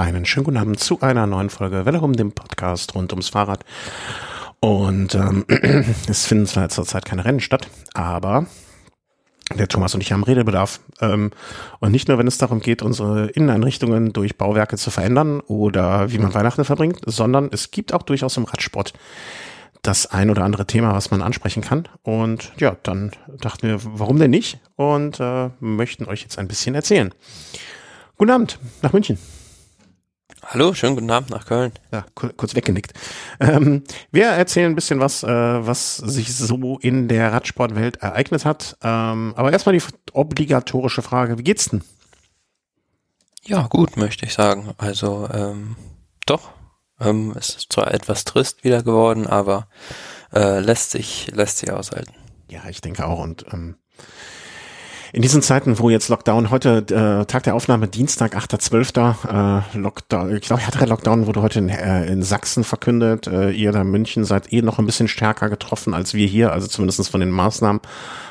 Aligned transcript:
Einen 0.00 0.24
schönen 0.24 0.44
guten 0.44 0.56
Abend 0.56 0.80
zu 0.80 1.02
einer 1.02 1.26
neuen 1.26 1.50
Folge 1.50 1.84
Welle 1.84 2.00
um 2.00 2.14
dem 2.14 2.32
Podcast 2.32 2.94
rund 2.94 3.12
ums 3.12 3.28
Fahrrad. 3.28 3.66
Und 4.58 5.14
ähm, 5.14 5.44
es 6.08 6.24
finden 6.24 6.46
zwar 6.46 6.70
zurzeit 6.70 7.04
keine 7.04 7.26
Rennen 7.26 7.40
statt, 7.40 7.68
aber 7.92 8.46
der 9.54 9.68
Thomas 9.68 9.94
und 9.94 10.00
ich 10.00 10.10
haben 10.12 10.24
Redebedarf. 10.24 10.80
Ähm, 11.02 11.32
und 11.80 11.92
nicht 11.92 12.08
nur, 12.08 12.16
wenn 12.16 12.26
es 12.26 12.38
darum 12.38 12.60
geht, 12.60 12.80
unsere 12.80 13.26
Inneneinrichtungen 13.26 14.14
durch 14.14 14.38
Bauwerke 14.38 14.78
zu 14.78 14.90
verändern 14.90 15.40
oder 15.40 16.10
wie 16.10 16.18
man 16.18 16.32
Weihnachten 16.32 16.64
verbringt, 16.64 17.00
sondern 17.04 17.50
es 17.52 17.70
gibt 17.70 17.92
auch 17.92 18.02
durchaus 18.02 18.38
im 18.38 18.44
Radsport 18.44 18.94
das 19.82 20.06
ein 20.06 20.30
oder 20.30 20.44
andere 20.44 20.66
Thema, 20.66 20.94
was 20.94 21.10
man 21.10 21.20
ansprechen 21.20 21.60
kann. 21.60 21.86
Und 22.02 22.52
ja, 22.56 22.74
dann 22.84 23.10
dachten 23.38 23.68
wir, 23.68 23.80
warum 23.82 24.18
denn 24.18 24.30
nicht? 24.30 24.60
Und 24.76 25.20
äh, 25.20 25.50
möchten 25.60 26.06
euch 26.06 26.22
jetzt 26.22 26.38
ein 26.38 26.48
bisschen 26.48 26.74
erzählen. 26.74 27.12
Guten 28.16 28.30
Abend 28.30 28.58
nach 28.80 28.94
München. 28.94 29.18
Hallo, 30.42 30.72
schönen 30.72 30.94
guten 30.96 31.10
Abend 31.10 31.30
nach 31.30 31.44
Köln. 31.44 31.72
Ja, 31.92 32.06
kurz 32.14 32.54
weggenickt. 32.54 32.94
Ähm, 33.40 33.84
wir 34.10 34.26
erzählen 34.26 34.72
ein 34.72 34.74
bisschen 34.74 34.98
was, 34.98 35.22
äh, 35.22 35.28
was 35.28 35.98
sich 35.98 36.34
so 36.34 36.78
in 36.78 37.08
der 37.08 37.32
Radsportwelt 37.32 37.98
ereignet 37.98 38.44
hat. 38.44 38.76
Ähm, 38.82 39.34
aber 39.36 39.52
erstmal 39.52 39.76
die 39.76 39.84
obligatorische 40.12 41.02
Frage, 41.02 41.38
wie 41.38 41.44
geht's 41.44 41.68
denn? 41.68 41.82
Ja, 43.42 43.66
gut, 43.66 43.96
möchte 43.96 44.24
ich 44.24 44.32
sagen. 44.32 44.72
Also, 44.78 45.28
ähm, 45.32 45.76
doch, 46.26 46.50
ähm, 47.00 47.34
es 47.38 47.50
ist 47.50 47.72
zwar 47.72 47.92
etwas 47.92 48.24
trist 48.24 48.64
wieder 48.64 48.82
geworden, 48.82 49.26
aber 49.26 49.68
äh, 50.32 50.60
lässt 50.60 50.92
sich 50.92 51.30
lässt 51.32 51.58
sich 51.58 51.70
aushalten. 51.70 52.14
Ja, 52.50 52.62
ich 52.68 52.80
denke 52.80 53.06
auch. 53.06 53.18
Und 53.20 53.44
ähm, 53.52 53.76
in 55.12 55.22
diesen 55.22 55.42
Zeiten, 55.42 55.78
wo 55.78 55.90
jetzt 55.90 56.08
Lockdown, 56.08 56.50
heute 56.50 56.78
äh, 56.78 57.24
Tag 57.26 57.42
der 57.42 57.54
Aufnahme, 57.54 57.88
Dienstag, 57.88 58.36
8.12. 58.36 59.74
Äh, 59.74 59.78
Lockdown, 59.78 60.36
ich 60.36 60.42
glaube, 60.42 60.62
der 60.78 60.86
Lockdown 60.86 61.26
wurde 61.26 61.42
heute 61.42 61.58
in, 61.58 61.68
äh, 61.68 62.06
in 62.06 62.22
Sachsen 62.22 62.64
verkündet. 62.64 63.26
Äh, 63.26 63.50
ihr 63.50 63.72
da 63.72 63.82
in 63.82 63.90
München 63.90 64.24
seid 64.24 64.52
eh 64.52 64.62
noch 64.62 64.78
ein 64.78 64.86
bisschen 64.86 65.08
stärker 65.08 65.48
getroffen 65.48 65.94
als 65.94 66.14
wir 66.14 66.26
hier, 66.26 66.52
also 66.52 66.68
zumindestens 66.68 67.08
von 67.08 67.20
den 67.20 67.30
Maßnahmen. 67.30 67.80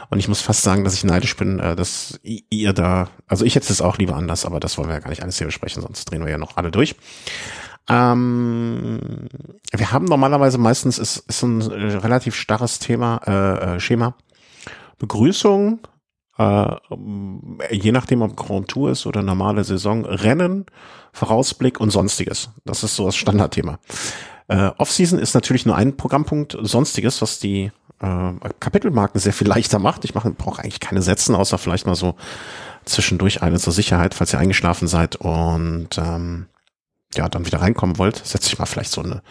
Und 0.09 0.19
ich 0.19 0.27
muss 0.27 0.41
fast 0.41 0.63
sagen, 0.63 0.83
dass 0.83 0.95
ich 0.95 1.03
neidisch 1.03 1.36
bin, 1.36 1.59
äh, 1.59 1.75
dass 1.75 2.19
ihr 2.23 2.73
da, 2.73 3.09
also 3.27 3.45
ich 3.45 3.55
hätte 3.55 3.71
es 3.71 3.81
auch 3.81 3.97
lieber 3.97 4.16
anders, 4.16 4.45
aber 4.45 4.59
das 4.59 4.77
wollen 4.77 4.88
wir 4.88 4.95
ja 4.95 4.99
gar 4.99 5.09
nicht 5.09 5.21
alles 5.21 5.38
hier 5.38 5.47
besprechen, 5.47 5.81
sonst 5.81 6.05
drehen 6.05 6.23
wir 6.23 6.31
ja 6.31 6.38
noch 6.38 6.58
alle 6.58 6.71
durch. 6.71 6.95
Ähm, 7.89 8.99
wir 9.75 9.91
haben 9.91 10.05
normalerweise 10.05 10.58
meistens 10.59 10.99
ist, 10.99 11.17
ist 11.27 11.43
ein 11.43 11.61
äh, 11.61 11.95
relativ 11.97 12.36
starres 12.36 12.80
Thema, 12.80 13.19
äh, 13.25 13.75
äh, 13.75 13.80
Schema. 13.80 14.14
Begrüßung, 14.99 15.80
äh, 16.40 16.78
je 17.72 17.92
nachdem, 17.92 18.22
ob 18.22 18.38
Grand 18.38 18.70
Tour 18.70 18.92
ist 18.92 19.06
oder 19.06 19.22
normale 19.22 19.64
Saison, 19.64 20.06
Rennen, 20.06 20.66
Vorausblick 21.12 21.80
und 21.80 21.92
Sonstiges. 21.92 22.50
Das 22.66 22.84
ist 22.84 22.95
so 22.95 23.06
das 23.06 23.18
Standardthema. 23.18 23.80
Äh, 24.48 24.72
Offseason 24.78 25.20
ist 25.20 25.34
natürlich 25.34 25.66
nur 25.66 25.76
ein 25.76 25.98
Programmpunkt, 25.98 26.58
Sonstiges, 26.62 27.22
was 27.22 27.40
die 27.40 27.72
äh, 28.02 28.32
Kapitelmarken 28.62 29.20
sehr 29.20 29.34
viel 29.34 29.48
leichter 29.48 29.80
macht. 29.80 30.06
Ich 30.06 30.14
brauche 30.14 30.64
eigentlich 30.64 30.80
keine 30.80 31.02
Sätzen, 31.02 31.36
außer 31.36 31.58
vielleicht 31.58 31.86
mal 31.86 31.95
so 31.95 32.16
zwischendurch 32.86 33.42
eine 33.42 33.60
zur 33.60 33.73
Sicherheit, 33.73 34.14
falls 34.14 34.34
ihr 34.34 34.40
eingeschlafen 34.40 34.88
seid 34.88 35.17
und 35.17 35.98
ähm, 35.98 36.45
ja, 37.16 37.28
dann 37.28 37.45
wieder 37.45 37.62
reinkommen 37.62 37.98
wollt, 37.98 38.16
setze 38.26 38.48
ich 38.48 38.60
mal 38.60 38.66
vielleicht 38.66 38.92
so 38.92 39.02
eine 39.02 39.22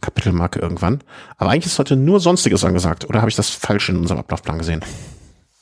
Kapitelmarke 0.00 0.60
irgendwann. 0.60 1.00
Aber 1.36 1.50
eigentlich 1.50 1.66
ist 1.66 1.78
heute 1.78 1.96
nur 1.96 2.20
Sonstiges 2.20 2.64
angesagt. 2.64 3.04
Oder 3.08 3.20
habe 3.20 3.28
ich 3.28 3.36
das 3.36 3.50
falsch 3.50 3.90
in 3.90 3.96
unserem 3.96 4.20
Ablaufplan 4.20 4.58
gesehen? 4.58 4.82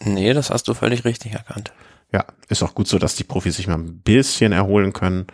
Nee, 0.05 0.33
das 0.34 0.50
hast 0.50 0.69
du 0.69 0.75
völlig 0.75 1.05
richtig 1.05 1.33
erkannt. 1.33 1.72
Ja, 2.12 2.25
ist 2.48 2.62
auch 2.62 2.75
gut 2.75 2.89
so, 2.89 2.98
dass 2.98 3.14
die 3.14 3.25
Profis 3.25 3.56
sich 3.56 3.67
mal 3.67 3.78
ein 3.78 4.00
bisschen 4.00 4.53
erholen 4.53 4.92
können 4.92 5.27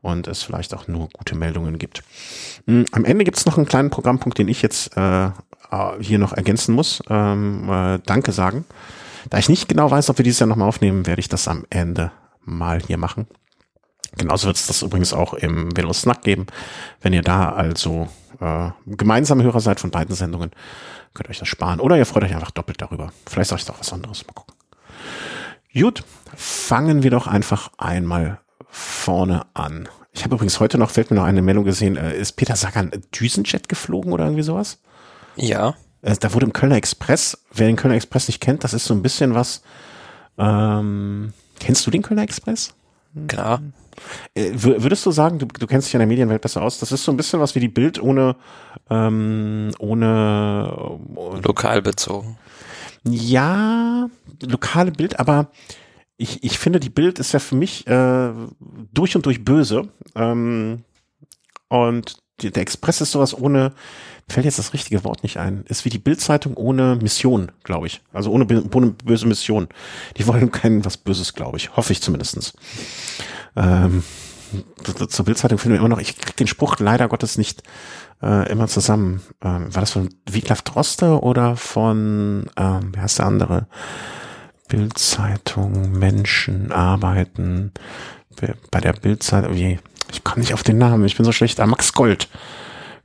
und 0.00 0.28
es 0.28 0.42
vielleicht 0.42 0.74
auch 0.74 0.88
nur 0.88 1.08
gute 1.10 1.34
Meldungen 1.34 1.78
gibt. 1.78 2.02
Hm, 2.66 2.86
am 2.92 3.04
Ende 3.04 3.24
gibt 3.24 3.36
es 3.36 3.46
noch 3.46 3.56
einen 3.56 3.66
kleinen 3.66 3.90
Programmpunkt, 3.90 4.38
den 4.38 4.48
ich 4.48 4.62
jetzt 4.62 4.96
äh, 4.96 5.30
hier 6.00 6.18
noch 6.18 6.32
ergänzen 6.32 6.74
muss. 6.74 7.02
Ähm, 7.08 7.68
äh, 7.68 7.98
Danke 8.06 8.32
sagen. 8.32 8.64
Da 9.28 9.38
ich 9.38 9.48
nicht 9.48 9.68
genau 9.68 9.90
weiß, 9.90 10.08
ob 10.10 10.18
wir 10.18 10.22
dieses 10.22 10.40
Jahr 10.40 10.46
nochmal 10.46 10.68
aufnehmen, 10.68 11.06
werde 11.06 11.20
ich 11.20 11.28
das 11.28 11.48
am 11.48 11.66
Ende 11.68 12.10
mal 12.44 12.80
hier 12.80 12.96
machen. 12.96 13.26
Genauso 14.16 14.46
wird 14.46 14.56
es 14.56 14.66
das 14.66 14.82
übrigens 14.82 15.12
auch 15.12 15.34
im 15.34 15.76
Velo 15.76 15.92
Snack 15.92 16.22
geben. 16.22 16.46
Wenn 17.00 17.12
ihr 17.12 17.22
da 17.22 17.50
also 17.50 18.08
äh, 18.40 18.70
gemeinsame 18.86 19.44
Hörer 19.44 19.60
seid 19.60 19.78
von 19.78 19.90
beiden 19.90 20.14
Sendungen, 20.14 20.50
könnt 21.14 21.28
ihr 21.28 21.30
euch 21.30 21.38
das 21.38 21.48
sparen. 21.48 21.80
Oder 21.80 21.96
ihr 21.96 22.06
freut 22.06 22.24
euch 22.24 22.34
einfach 22.34 22.50
doppelt 22.50 22.80
darüber. 22.80 23.12
Vielleicht 23.26 23.50
sage 23.50 23.60
ich 23.60 23.66
doch 23.66 23.80
was 23.80 23.92
anderes. 23.92 24.26
Mal 24.26 24.32
gucken. 24.34 24.54
Gut, 25.72 26.02
fangen 26.34 27.02
wir 27.02 27.10
doch 27.10 27.26
einfach 27.26 27.70
einmal 27.78 28.40
vorne 28.68 29.46
an. 29.54 29.88
Ich 30.12 30.24
habe 30.24 30.34
übrigens 30.34 30.58
heute 30.58 30.78
noch, 30.78 30.90
fällt 30.90 31.10
mir 31.10 31.16
noch 31.16 31.24
eine 31.24 31.42
Meldung 31.42 31.64
gesehen, 31.64 31.96
äh, 31.96 32.16
ist 32.16 32.32
Peter 32.32 32.56
Sagan 32.56 32.90
Düsenjet 33.14 33.68
geflogen 33.68 34.12
oder 34.12 34.24
irgendwie 34.24 34.42
sowas? 34.42 34.78
Ja. 35.36 35.74
Äh, 36.02 36.16
da 36.18 36.34
wurde 36.34 36.46
im 36.46 36.52
Kölner 36.52 36.76
Express, 36.76 37.38
wer 37.52 37.66
den 37.66 37.76
Kölner 37.76 37.96
Express 37.96 38.26
nicht 38.26 38.40
kennt, 38.40 38.64
das 38.64 38.74
ist 38.74 38.84
so 38.84 38.94
ein 38.94 39.02
bisschen 39.02 39.34
was, 39.34 39.62
ähm, 40.38 41.32
kennst 41.60 41.86
du 41.86 41.90
den 41.90 42.02
Kölner 42.02 42.22
Express? 42.22 42.74
Klar. 43.26 43.62
Äh, 44.34 44.50
würdest 44.54 45.04
du 45.04 45.10
sagen, 45.10 45.38
du, 45.38 45.46
du 45.46 45.66
kennst 45.66 45.88
dich 45.88 45.94
in 45.94 46.00
der 46.00 46.06
Medienwelt 46.06 46.42
besser 46.42 46.62
aus, 46.62 46.78
das 46.78 46.92
ist 46.92 47.04
so 47.04 47.12
ein 47.12 47.16
bisschen 47.16 47.40
was 47.40 47.54
wie 47.54 47.60
die 47.60 47.68
Bild 47.68 48.00
ohne, 48.00 48.36
ähm, 48.88 49.72
ohne 49.78 50.98
äh, 51.06 51.40
lokal 51.40 51.82
bezogen. 51.82 52.38
Ja, 53.04 54.08
lokale 54.42 54.92
Bild, 54.92 55.18
aber 55.18 55.50
ich, 56.16 56.44
ich 56.44 56.58
finde, 56.58 56.80
die 56.80 56.90
Bild 56.90 57.18
ist 57.18 57.32
ja 57.32 57.38
für 57.38 57.56
mich 57.56 57.86
äh, 57.86 58.30
durch 58.92 59.16
und 59.16 59.26
durch 59.26 59.44
böse. 59.44 59.88
Ähm, 60.14 60.84
und 61.68 62.16
der 62.42 62.62
Express 62.62 63.00
ist 63.00 63.12
sowas 63.12 63.36
ohne, 63.36 63.72
fällt 64.28 64.46
jetzt 64.46 64.58
das 64.58 64.72
richtige 64.72 65.04
Wort 65.04 65.22
nicht 65.22 65.36
ein, 65.36 65.64
ist 65.68 65.84
wie 65.84 65.90
die 65.90 65.98
Bildzeitung 65.98 66.54
ohne 66.54 66.96
Mission, 66.96 67.52
glaube 67.64 67.86
ich. 67.86 68.00
Also 68.12 68.30
ohne, 68.30 68.46
ohne 68.74 68.90
böse 68.90 69.26
Mission. 69.26 69.68
Die 70.16 70.26
wollen 70.26 70.50
kein 70.50 70.84
was 70.84 70.96
Böses, 70.96 71.34
glaube 71.34 71.58
ich. 71.58 71.76
Hoffe 71.76 71.92
ich 71.92 72.02
zumindestens. 72.02 72.52
Ähm, 73.56 74.02
zur 75.08 75.24
Bildzeitung 75.24 75.58
finden 75.58 75.74
wir 75.74 75.78
immer 75.78 75.88
noch, 75.88 76.00
ich 76.00 76.18
krieg 76.18 76.36
den 76.36 76.46
Spruch 76.46 76.78
leider 76.78 77.08
Gottes 77.08 77.38
nicht 77.38 77.62
äh, 78.22 78.50
immer 78.50 78.68
zusammen. 78.68 79.22
Ähm, 79.42 79.74
war 79.74 79.80
das 79.80 79.92
von 79.92 80.08
Wiglaf 80.28 80.62
Droste 80.62 81.20
oder 81.20 81.56
von, 81.56 82.50
ähm, 82.56 82.92
wer 82.92 83.02
heißt 83.02 83.18
der 83.18 83.26
andere? 83.26 83.66
Bildzeitung, 84.68 85.92
Menschen, 85.92 86.70
Arbeiten, 86.70 87.72
bei 88.70 88.80
der 88.80 88.92
Bildzeitung, 88.92 89.54
wie, 89.54 89.78
ich 90.12 90.24
komme 90.24 90.40
nicht 90.40 90.54
auf 90.54 90.62
den 90.62 90.78
Namen, 90.78 91.04
ich 91.04 91.16
bin 91.16 91.24
so 91.24 91.32
schlecht, 91.32 91.60
ah, 91.60 91.66
Max 91.66 91.92
Gold. 91.92 92.28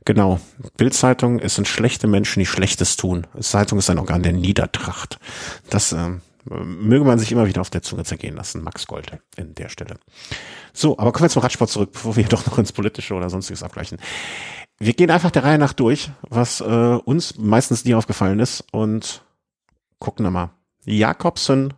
Genau. 0.04 0.40
Bildzeitung, 0.76 1.40
es 1.40 1.56
sind 1.56 1.66
schlechte 1.66 2.06
Menschen, 2.06 2.38
die 2.40 2.46
Schlechtes 2.46 2.96
tun. 2.96 3.26
Zeitung 3.40 3.78
ist 3.78 3.90
ein 3.90 3.98
Organ 3.98 4.22
der 4.22 4.32
Niedertracht. 4.32 5.18
Das 5.68 5.92
ähm, 5.92 6.20
möge 6.44 7.04
man 7.04 7.18
sich 7.18 7.32
immer 7.32 7.46
wieder 7.48 7.60
auf 7.60 7.70
der 7.70 7.82
Zunge 7.82 8.04
zergehen 8.04 8.36
lassen, 8.36 8.62
Max 8.62 8.86
Gold 8.86 9.18
in 9.36 9.54
der 9.54 9.68
Stelle. 9.68 9.96
So, 10.72 10.98
aber 10.98 11.12
kommen 11.12 11.24
wir 11.24 11.30
zum 11.30 11.42
Radsport 11.42 11.70
zurück, 11.70 11.90
bevor 11.92 12.16
wir 12.16 12.24
doch 12.24 12.46
noch 12.46 12.58
ins 12.58 12.72
Politische 12.72 13.14
oder 13.14 13.30
sonstiges 13.30 13.62
abgleichen. 13.62 13.98
Wir 14.78 14.92
gehen 14.92 15.10
einfach 15.10 15.30
der 15.30 15.42
Reihe 15.42 15.58
nach 15.58 15.72
durch, 15.72 16.10
was 16.22 16.60
äh, 16.60 16.64
uns 16.64 17.36
meistens 17.38 17.84
nie 17.84 17.94
aufgefallen 17.94 18.38
ist 18.38 18.64
und 18.72 19.24
gucken 19.98 20.24
wir 20.24 20.30
mal. 20.30 20.50
Jakobsen 20.84 21.74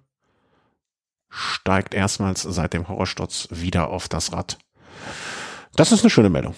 steigt 1.29 1.95
erstmals 1.95 2.43
seit 2.43 2.75
dem 2.75 2.89
Horrorsturz 2.89 3.49
wieder 3.51 3.89
auf 3.89 4.09
das 4.09 4.33
Rad. 4.33 4.59
Das 5.77 5.93
ist 5.93 6.03
eine 6.03 6.11
schöne 6.11 6.31
Meldung. 6.31 6.55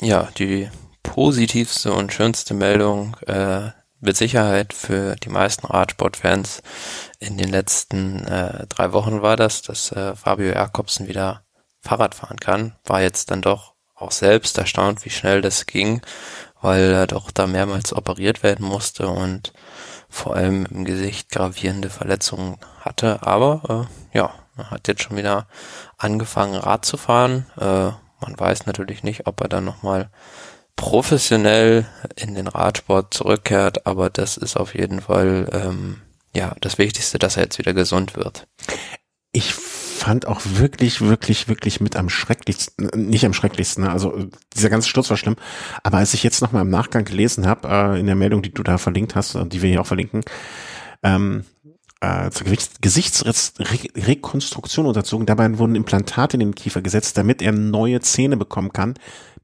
Ja, 0.00 0.28
die 0.38 0.68
positivste 1.02 1.92
und 1.92 2.12
schönste 2.12 2.54
Meldung 2.54 3.16
äh, 3.26 3.70
mit 4.00 4.16
Sicherheit 4.16 4.72
für 4.72 5.16
die 5.16 5.28
meisten 5.28 5.66
Radsportfans 5.66 6.62
in 7.18 7.38
den 7.38 7.48
letzten 7.48 8.26
äh, 8.26 8.66
drei 8.68 8.92
Wochen 8.92 9.22
war 9.22 9.36
das, 9.36 9.62
dass 9.62 9.92
äh, 9.92 10.14
Fabio 10.14 10.52
Jakobsen 10.52 11.08
wieder 11.08 11.44
Fahrrad 11.80 12.14
fahren 12.14 12.38
kann. 12.38 12.76
War 12.84 13.00
jetzt 13.00 13.30
dann 13.30 13.42
doch 13.42 13.74
auch 13.94 14.10
selbst 14.10 14.58
erstaunt, 14.58 15.04
wie 15.04 15.10
schnell 15.10 15.40
das 15.40 15.66
ging, 15.66 16.02
weil 16.60 16.92
er 16.92 17.06
doch 17.06 17.30
da 17.30 17.46
mehrmals 17.46 17.94
operiert 17.94 18.42
werden 18.42 18.66
musste 18.66 19.08
und 19.08 19.52
vor 20.08 20.36
allem 20.36 20.66
im 20.66 20.84
Gesicht 20.84 21.30
gravierende 21.30 21.88
Verletzungen 21.88 22.58
hatte. 22.80 23.22
Aber 23.22 23.88
äh, 24.12 24.18
ja, 24.18 24.34
er 24.56 24.70
hat 24.70 24.88
jetzt 24.88 25.02
schon 25.02 25.16
wieder 25.16 25.46
angefangen 25.98 26.54
Rad 26.54 26.84
zu 26.84 26.96
fahren. 26.96 27.46
Äh, 27.58 27.90
man 28.20 28.38
weiß 28.38 28.66
natürlich 28.66 29.02
nicht, 29.02 29.26
ob 29.26 29.40
er 29.40 29.48
dann 29.48 29.64
nochmal 29.64 30.10
professionell 30.76 31.86
in 32.16 32.34
den 32.34 32.48
Radsport 32.48 33.12
zurückkehrt, 33.12 33.86
aber 33.86 34.10
das 34.10 34.36
ist 34.36 34.56
auf 34.56 34.74
jeden 34.74 35.00
Fall 35.00 35.48
ähm, 35.52 36.02
ja 36.34 36.54
das 36.60 36.78
Wichtigste, 36.78 37.18
dass 37.18 37.36
er 37.36 37.44
jetzt 37.44 37.58
wieder 37.58 37.74
gesund 37.74 38.16
wird. 38.16 38.46
Ich 39.32 39.54
fand 39.54 40.26
auch 40.26 40.40
wirklich, 40.44 41.00
wirklich, 41.00 41.48
wirklich 41.48 41.80
mit 41.80 41.96
am 41.96 42.08
schrecklichsten, 42.08 42.90
nicht 42.94 43.24
am 43.24 43.32
schrecklichsten, 43.32 43.84
ne? 43.84 43.90
also 43.90 44.26
dieser 44.54 44.70
ganze 44.70 44.88
Sturz 44.88 45.10
war 45.10 45.16
schlimm, 45.16 45.36
aber 45.82 45.98
als 45.98 46.14
ich 46.14 46.22
jetzt 46.22 46.42
nochmal 46.42 46.62
im 46.62 46.70
Nachgang 46.70 47.04
gelesen 47.04 47.46
habe, 47.46 47.68
äh, 47.68 47.98
in 47.98 48.06
der 48.06 48.14
Meldung, 48.14 48.42
die 48.42 48.52
du 48.52 48.62
da 48.62 48.78
verlinkt 48.78 49.14
hast, 49.14 49.34
die 49.34 49.62
wir 49.62 49.70
hier 49.70 49.80
auch 49.80 49.86
verlinken, 49.86 50.22
ähm, 51.02 51.44
äh, 52.00 52.30
zur 52.30 52.46
Gesichtsrekonstruktion 52.80 54.86
unterzogen. 54.86 55.26
Dabei 55.26 55.58
wurden 55.58 55.74
Implantate 55.74 56.36
in 56.36 56.40
den 56.40 56.54
Kiefer 56.54 56.82
gesetzt, 56.82 57.16
damit 57.16 57.42
er 57.42 57.52
neue 57.52 58.00
Zähne 58.00 58.36
bekommen 58.36 58.72
kann. 58.72 58.94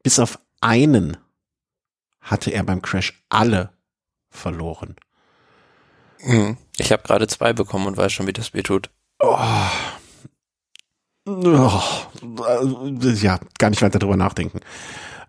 Bis 0.02 0.18
auf 0.18 0.38
einen 0.60 1.16
hatte 2.20 2.50
er 2.50 2.64
beim 2.64 2.82
Crash 2.82 3.22
alle 3.28 3.70
verloren. 4.30 4.96
Hm. 6.20 6.56
Ich 6.78 6.92
habe 6.92 7.02
gerade 7.02 7.26
zwei 7.26 7.52
bekommen 7.52 7.86
und 7.86 7.96
weiß 7.96 8.12
schon, 8.12 8.26
wie 8.26 8.32
das 8.32 8.54
weh 8.54 8.62
tut. 8.62 8.90
Oh. 9.18 9.38
Oh. 11.24 11.82
Ja, 13.20 13.38
gar 13.58 13.70
nicht 13.70 13.82
weiter 13.82 13.98
drüber 13.98 14.16
nachdenken. 14.16 14.60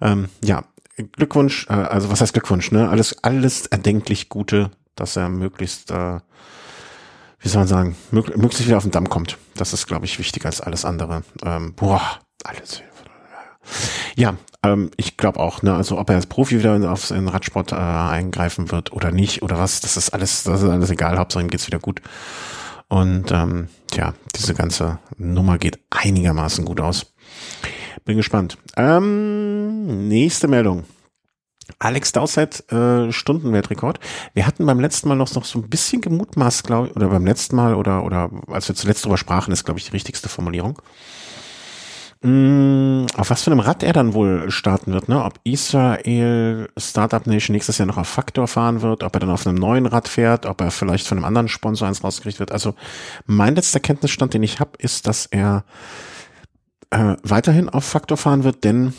Ähm, 0.02 0.30
ja, 0.44 0.64
Glückwunsch, 0.96 1.68
äh, 1.70 1.74
also 1.74 2.12
was 2.12 2.22
heißt 2.22 2.34
Glückwunsch, 2.34 2.72
ne? 2.72 2.90
Alles, 2.90 3.24
alles 3.24 3.68
erdenklich 3.68 4.30
Gute, 4.30 4.72
dass 4.96 5.16
er 5.16 5.30
möglichst, 5.30 5.92
äh, 5.92 6.20
wie 7.44 7.50
soll 7.50 7.60
man 7.60 7.68
sagen, 7.68 7.96
mög 8.12 8.36
möglichst 8.38 8.66
wieder 8.66 8.78
auf 8.78 8.84
den 8.84 8.92
Damm 8.92 9.10
kommt. 9.10 9.38
Das 9.56 9.74
ist, 9.74 9.86
glaube 9.86 10.06
ich, 10.06 10.18
wichtiger 10.18 10.48
als 10.48 10.62
alles 10.62 10.86
andere. 10.86 11.24
Ähm, 11.46 11.74
boah, 11.76 12.02
alles. 12.44 12.82
Ja, 14.16 14.36
ähm, 14.64 14.92
ich 14.98 15.18
glaube 15.18 15.40
auch, 15.40 15.62
ne, 15.62 15.76
also 15.76 16.00
ob 16.00 16.10
er 16.10 16.16
als 16.16 16.26
Profi 16.26 16.60
wieder 16.60 16.92
auf 16.92 17.08
den 17.10 17.28
Radsport 17.28 17.72
äh, 17.72 17.76
eingreifen 17.76 18.72
wird 18.72 18.94
oder 18.94 19.12
nicht 19.12 19.42
oder 19.42 19.60
was, 19.60 19.82
das 19.82 19.98
ist 19.98 20.10
alles, 20.12 20.44
das 20.44 20.62
ist 20.62 20.70
alles 20.70 20.90
egal, 20.90 21.18
Hauptsache 21.18 21.44
ihm 21.44 21.50
geht's 21.50 21.68
wieder 21.68 21.80
gut. 21.80 22.02
Und 22.88 23.32
ähm, 23.32 23.68
ja, 23.94 24.14
diese 24.36 24.54
ganze 24.54 25.00
Nummer 25.18 25.58
geht 25.58 25.80
einigermaßen 25.90 26.64
gut 26.66 26.80
aus. 26.80 27.14
Bin 28.06 28.18
gespannt. 28.18 28.58
Ähm, 28.78 30.08
nächste 30.08 30.48
Meldung. 30.48 30.84
Alex 31.80 32.12
Dowsett, 32.12 32.72
äh, 32.72 33.12
Stundenweltrekord. 33.12 34.00
Wir 34.34 34.46
hatten 34.46 34.66
beim 34.66 34.80
letzten 34.80 35.10
Mal 35.10 35.16
noch, 35.16 35.28
so 35.28 35.60
ein 35.60 35.70
bisschen 35.70 36.02
gemutmaßt, 36.02 36.64
glaube 36.64 36.88
ich, 36.88 36.96
oder 36.96 37.08
beim 37.08 37.26
letzten 37.26 37.56
Mal 37.56 37.76
oder, 37.76 38.04
oder 38.04 38.30
als 38.48 38.68
wir 38.68 38.76
zuletzt 38.76 39.06
drüber 39.06 39.18
sprachen, 39.18 39.52
ist, 39.52 39.64
glaube 39.64 39.80
ich, 39.80 39.86
die 39.86 39.92
richtigste 39.92 40.30
Formulierung. 40.30 40.82
Mm, 42.26 43.06
auf 43.18 43.30
was 43.30 43.44
für 43.44 43.52
einem 43.52 43.60
Rad 43.60 43.84
er 43.84 43.92
dann 43.92 44.14
wohl 44.14 44.50
starten 44.50 44.94
wird, 44.94 45.10
ne? 45.10 45.22
Ob 45.26 45.40
Israel 45.44 46.70
Startup 46.78 47.28
Nation 47.28 47.54
nächstes 47.54 47.78
Jahr 47.78 47.86
noch 47.86 47.98
auf 47.98 48.08
Faktor 48.08 48.48
fahren 48.48 48.82
wird, 48.82 49.04
ob 49.04 49.14
er 49.14 49.20
dann 49.20 49.30
auf 49.30 49.46
einem 49.46 49.58
neuen 49.58 49.86
Rad 49.86 50.08
fährt, 50.08 50.46
ob 50.46 50.62
er 50.62 50.72
vielleicht 50.72 51.06
von 51.06 51.18
einem 51.18 51.26
anderen 51.26 51.50
Sponsor 51.50 51.86
eins 51.86 52.02
rausgekriegt 52.02 52.40
wird. 52.40 52.54
Also 52.54 52.76
mein 53.26 53.56
letzter 53.56 53.82
Kenntnisstand, 53.82 54.34
den 54.34 54.44
ich 54.44 54.62
habe, 54.62 54.72
ist, 54.78 55.06
dass 55.06 55.26
er 55.26 55.66
äh, 56.92 57.18
weiterhin 57.24 57.68
auf 57.68 57.84
Faktor 57.84 58.16
fahren 58.16 58.46
wird, 58.46 58.64
denn 58.64 58.94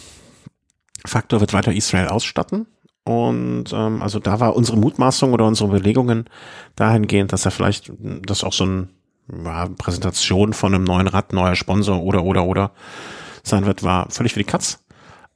Faktor 1.06 1.41
wird 1.41 1.53
weiter 1.53 1.73
Israel 1.73 2.09
ausstatten. 2.09 2.67
Und 3.05 3.73
ähm, 3.73 4.03
also 4.03 4.19
da 4.19 4.41
war 4.41 4.56
unsere 4.56 4.79
Mutmaßung 4.79 5.33
oder 5.33 5.47
unsere 5.47 5.69
Überlegungen 5.69 6.25
dahingehend, 6.75 7.33
dass 7.33 7.45
er 7.45 7.51
vielleicht 7.51 7.93
das 8.23 8.45
auch 8.45 8.53
so 8.53 8.65
ein 8.65 8.89
ja, 9.45 9.67
Präsentation 9.67 10.55
von 10.55 10.75
einem 10.75 10.85
neuen 10.85 11.06
Rad, 11.06 11.33
neuer 11.33 11.55
Sponsor 11.55 12.03
oder 12.03 12.25
oder 12.25 12.45
oder 12.45 12.71
sein 13.43 13.67
wird, 13.67 13.83
war 13.83 14.11
völlig 14.11 14.33
für 14.33 14.41
die 14.41 14.47
Katz. 14.47 14.81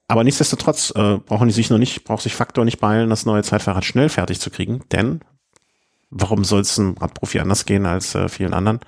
Aber 0.08 0.24
nichtsdestotrotz 0.24 0.92
äh, 0.96 1.18
brauchen 1.18 1.48
die 1.48 1.54
sich 1.54 1.68
noch 1.68 1.76
nicht, 1.76 2.04
braucht 2.04 2.22
sich 2.22 2.34
Faktor 2.34 2.64
nicht 2.64 2.80
beeilen, 2.80 3.10
das 3.10 3.26
neue 3.26 3.42
Zeitfahrrad 3.42 3.84
schnell 3.84 4.08
fertig 4.08 4.40
zu 4.40 4.50
kriegen, 4.50 4.80
denn 4.90 5.20
warum 6.08 6.44
soll 6.44 6.62
es 6.62 6.78
einem 6.78 6.96
Radprofi 6.96 7.40
anders 7.40 7.66
gehen 7.66 7.84
als 7.84 8.14
äh, 8.14 8.30
vielen 8.30 8.54
anderen? 8.54 8.80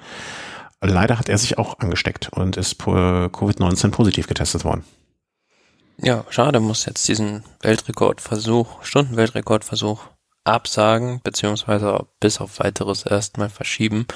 Leider 0.81 1.19
hat 1.19 1.29
er 1.29 1.37
sich 1.37 1.59
auch 1.59 1.79
angesteckt 1.79 2.31
und 2.33 2.57
ist 2.57 2.81
Covid-19 2.81 3.91
positiv 3.91 4.27
getestet 4.27 4.65
worden. 4.65 4.83
Ja, 6.03 6.25
schade, 6.31 6.61
muss 6.61 6.87
jetzt 6.87 7.07
diesen 7.09 7.45
Weltrekordversuch, 7.61 8.83
Stundenweltrekordversuch 8.83 10.01
absagen, 10.45 11.21
beziehungsweise 11.23 12.07
bis 12.21 12.41
auf 12.41 12.59
weiteres 12.59 13.05
erstmal 13.05 13.51
verschieben. 13.51 14.07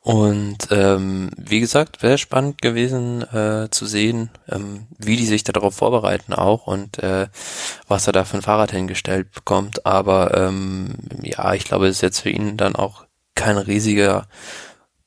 Und 0.00 0.68
ähm, 0.70 1.30
wie 1.36 1.58
gesagt, 1.58 2.04
wäre 2.04 2.18
spannend 2.18 2.62
gewesen 2.62 3.22
äh, 3.22 3.68
zu 3.70 3.86
sehen, 3.86 4.30
ähm, 4.48 4.86
wie 4.98 5.16
die 5.16 5.26
sich 5.26 5.42
darauf 5.42 5.74
vorbereiten 5.74 6.32
auch 6.32 6.68
und 6.68 7.02
äh, 7.02 7.26
was 7.88 8.06
er 8.06 8.12
da 8.12 8.24
für 8.24 8.36
ein 8.36 8.42
Fahrrad 8.42 8.70
hingestellt 8.70 9.32
bekommt. 9.32 9.84
Aber 9.84 10.32
ähm, 10.36 10.94
ja, 11.22 11.54
ich 11.54 11.64
glaube, 11.64 11.88
es 11.88 11.96
ist 11.96 12.02
jetzt 12.02 12.20
für 12.20 12.30
ihn 12.30 12.56
dann 12.56 12.76
auch 12.76 13.04
kein 13.34 13.58
riesiger 13.58 14.28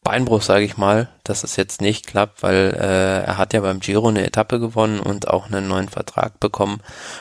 Beinbruch, 0.09 0.41
sage 0.41 0.65
ich 0.65 0.75
mal, 0.75 1.07
dass 1.23 1.43
es 1.43 1.55
jetzt 1.55 1.81
nicht 1.81 2.07
klappt, 2.07 2.41
weil 2.41 2.75
äh, 2.75 3.25
er 3.25 3.37
hat 3.37 3.53
ja 3.53 3.61
beim 3.61 3.79
Giro 3.79 4.07
eine 4.07 4.25
Etappe 4.25 4.59
gewonnen 4.59 4.99
und 4.99 5.27
auch 5.27 5.45
einen 5.45 5.67
neuen 5.67 5.87
Vertrag 5.87 6.39
bekommen. 6.39 6.79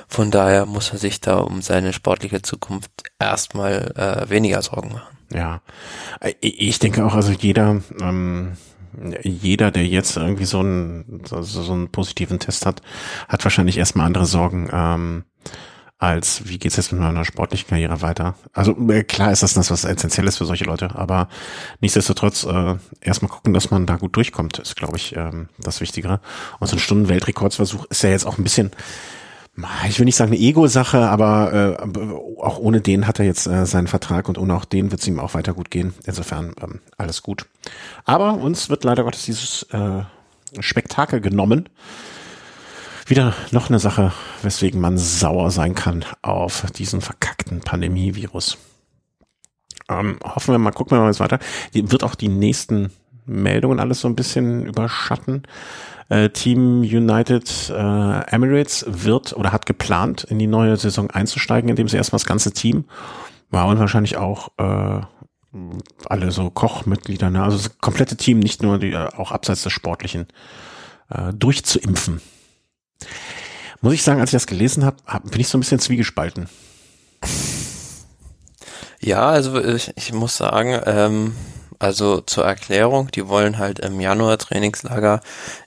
Von 0.08 0.30
daher 0.30 0.64
muss 0.64 0.90
er 0.90 0.96
sich 0.96 1.20
da 1.20 1.36
um 1.36 1.60
seine 1.60 1.92
sportliche 1.92 2.40
Zukunft 2.40 2.90
erstmal 3.18 3.92
äh, 3.94 4.30
weniger 4.30 4.62
Sorgen 4.62 4.92
machen. 4.92 5.18
Ja, 5.30 5.60
ich 6.40 6.78
denke 6.78 7.04
auch, 7.04 7.12
also 7.12 7.30
jeder, 7.30 7.82
ähm, 8.00 8.56
jeder, 9.22 9.70
der 9.70 9.86
jetzt 9.86 10.16
irgendwie 10.16 10.46
so 10.46 10.60
einen, 10.60 11.24
so, 11.26 11.42
so 11.42 11.70
einen 11.70 11.90
positiven 11.92 12.38
Test 12.38 12.64
hat, 12.64 12.80
hat 13.28 13.44
wahrscheinlich 13.44 13.76
erstmal 13.76 14.06
andere 14.06 14.24
Sorgen. 14.24 14.70
Ähm, 14.72 15.24
als 15.98 16.48
wie 16.48 16.58
geht's 16.58 16.76
jetzt 16.76 16.92
mit 16.92 17.00
meiner 17.00 17.24
sportlichen 17.24 17.68
Karriere 17.68 18.00
weiter. 18.00 18.34
Also 18.52 18.76
äh, 18.88 19.02
klar 19.02 19.32
ist 19.32 19.42
das 19.42 19.54
das, 19.54 19.70
was 19.70 19.84
essentiell 19.84 20.28
ist 20.28 20.38
für 20.38 20.46
solche 20.46 20.64
Leute, 20.64 20.94
aber 20.94 21.28
nichtsdestotrotz 21.80 22.44
äh, 22.44 22.76
erstmal 23.00 23.30
gucken, 23.30 23.52
dass 23.52 23.72
man 23.72 23.84
da 23.84 23.96
gut 23.96 24.14
durchkommt, 24.14 24.60
ist, 24.60 24.76
glaube 24.76 24.96
ich, 24.96 25.16
ähm, 25.16 25.48
das 25.58 25.80
Wichtigere. 25.80 26.20
Und 26.60 26.68
so 26.68 26.76
ein 26.76 26.78
Stunden-Weltrekordsversuch 26.78 27.86
ist 27.86 28.02
ja 28.02 28.10
jetzt 28.10 28.26
auch 28.26 28.38
ein 28.38 28.44
bisschen, 28.44 28.70
ich 29.88 29.98
will 29.98 30.04
nicht 30.04 30.14
sagen 30.14 30.30
eine 30.30 30.40
Ego-Sache, 30.40 31.08
aber 31.08 31.76
äh, 31.80 32.40
auch 32.40 32.58
ohne 32.58 32.80
den 32.80 33.08
hat 33.08 33.18
er 33.18 33.24
jetzt 33.24 33.48
äh, 33.48 33.66
seinen 33.66 33.88
Vertrag 33.88 34.28
und 34.28 34.38
ohne 34.38 34.54
auch 34.54 34.64
den 34.64 34.92
wird 34.92 35.00
es 35.00 35.08
ihm 35.08 35.18
auch 35.18 35.34
weiter 35.34 35.52
gut 35.52 35.68
gehen. 35.68 35.94
Insofern 36.04 36.52
ähm, 36.62 36.80
alles 36.96 37.24
gut. 37.24 37.46
Aber 38.04 38.34
uns 38.34 38.70
wird 38.70 38.84
leider 38.84 39.02
Gottes 39.02 39.24
dieses 39.24 39.64
äh, 39.72 40.02
Spektakel 40.60 41.20
genommen 41.20 41.68
wieder 43.10 43.34
noch 43.50 43.68
eine 43.68 43.78
Sache, 43.78 44.12
weswegen 44.42 44.80
man 44.80 44.98
sauer 44.98 45.50
sein 45.50 45.74
kann 45.74 46.04
auf 46.22 46.70
diesen 46.72 47.00
verkackten 47.00 47.60
Pandemie-Virus. 47.60 48.58
Ähm, 49.88 50.18
hoffen 50.22 50.52
wir 50.52 50.58
mal, 50.58 50.72
gucken 50.72 50.96
wir 50.96 51.00
mal 51.00 51.08
jetzt 51.08 51.20
weiter. 51.20 51.38
Die 51.74 51.90
wird 51.90 52.04
auch 52.04 52.14
die 52.14 52.28
nächsten 52.28 52.90
Meldungen 53.24 53.80
alles 53.80 54.00
so 54.00 54.08
ein 54.08 54.16
bisschen 54.16 54.66
überschatten. 54.66 55.42
Äh, 56.08 56.30
Team 56.30 56.80
United 56.80 57.70
äh, 57.70 58.20
Emirates 58.30 58.84
wird 58.86 59.34
oder 59.34 59.52
hat 59.52 59.66
geplant, 59.66 60.24
in 60.24 60.38
die 60.38 60.46
neue 60.46 60.76
Saison 60.76 61.10
einzusteigen, 61.10 61.68
indem 61.68 61.88
sie 61.88 61.96
erstmal 61.96 62.18
das 62.18 62.26
ganze 62.26 62.52
Team, 62.52 62.84
war 63.50 63.66
und 63.66 63.78
wahrscheinlich 63.78 64.16
auch 64.16 64.48
äh, 64.58 65.00
alle 66.06 66.30
so 66.30 66.50
Kochmitglieder, 66.50 67.30
ne? 67.30 67.42
also 67.42 67.56
das 67.56 67.78
komplette 67.78 68.16
Team, 68.16 68.38
nicht 68.38 68.62
nur 68.62 68.78
die, 68.78 68.92
äh, 68.92 69.08
auch 69.16 69.32
abseits 69.32 69.62
des 69.62 69.72
Sportlichen, 69.72 70.26
äh, 71.10 71.32
durchzuimpfen. 71.32 72.20
Muss 73.80 73.94
ich 73.94 74.02
sagen, 74.02 74.20
als 74.20 74.30
ich 74.30 74.36
das 74.36 74.46
gelesen 74.46 74.84
habe, 74.84 74.96
bin 75.28 75.40
ich 75.40 75.48
so 75.48 75.56
ein 75.56 75.60
bisschen 75.60 75.78
zwiegespalten. 75.78 76.48
Ja, 79.00 79.28
also 79.28 79.62
ich, 79.62 79.92
ich 79.96 80.12
muss 80.12 80.36
sagen, 80.36 80.80
ähm, 80.84 81.36
also 81.78 82.20
zur 82.20 82.44
Erklärung, 82.44 83.10
die 83.12 83.28
wollen 83.28 83.58
halt 83.58 83.78
im 83.78 84.00
Januar 84.00 84.38
Trainingslager 84.38 85.20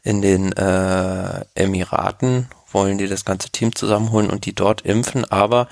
in 0.04 0.22
den 0.22 0.52
äh, 0.52 1.46
Emiraten, 1.56 2.48
wollen 2.72 2.98
die 2.98 3.08
das 3.08 3.24
ganze 3.24 3.50
Team 3.50 3.74
zusammenholen 3.76 4.30
und 4.30 4.46
die 4.46 4.54
dort 4.54 4.82
impfen, 4.82 5.24
aber 5.26 5.68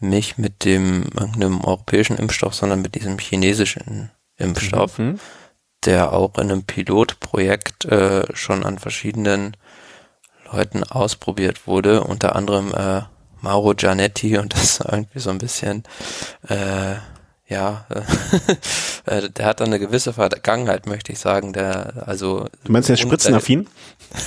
nicht 0.00 0.38
mit 0.38 0.64
dem 0.64 1.04
irgendeinem 1.18 1.62
europäischen 1.62 2.16
Impfstoff, 2.16 2.54
sondern 2.54 2.80
mit 2.80 2.94
diesem 2.94 3.18
chinesischen 3.18 4.10
Impfstoff, 4.36 4.98
mhm. 4.98 5.20
der 5.84 6.12
auch 6.12 6.36
in 6.38 6.50
einem 6.50 6.64
Pilotprojekt 6.64 7.84
äh, 7.84 8.24
schon 8.34 8.64
an 8.64 8.78
verschiedenen 8.78 9.56
Leuten 10.52 10.84
ausprobiert 10.84 11.66
wurde, 11.66 12.02
unter 12.04 12.36
anderem 12.36 12.72
äh, 12.74 13.02
Mauro 13.40 13.74
Gianetti 13.74 14.38
und 14.38 14.54
das 14.54 14.62
ist 14.62 14.80
irgendwie 14.90 15.18
so 15.18 15.30
ein 15.30 15.38
bisschen 15.38 15.84
äh, 16.48 16.96
ja, 17.52 17.84
äh, 19.06 19.28
der 19.28 19.46
hat 19.46 19.60
dann 19.60 19.68
eine 19.68 19.78
gewisse 19.78 20.14
Vergangenheit, 20.14 20.86
möchte 20.86 21.12
ich 21.12 21.18
sagen. 21.18 21.52
Der, 21.52 22.04
also 22.06 22.46
du 22.64 22.72
meinst 22.72 22.88
der 22.88 22.96
spritzenaffin? 22.96 23.68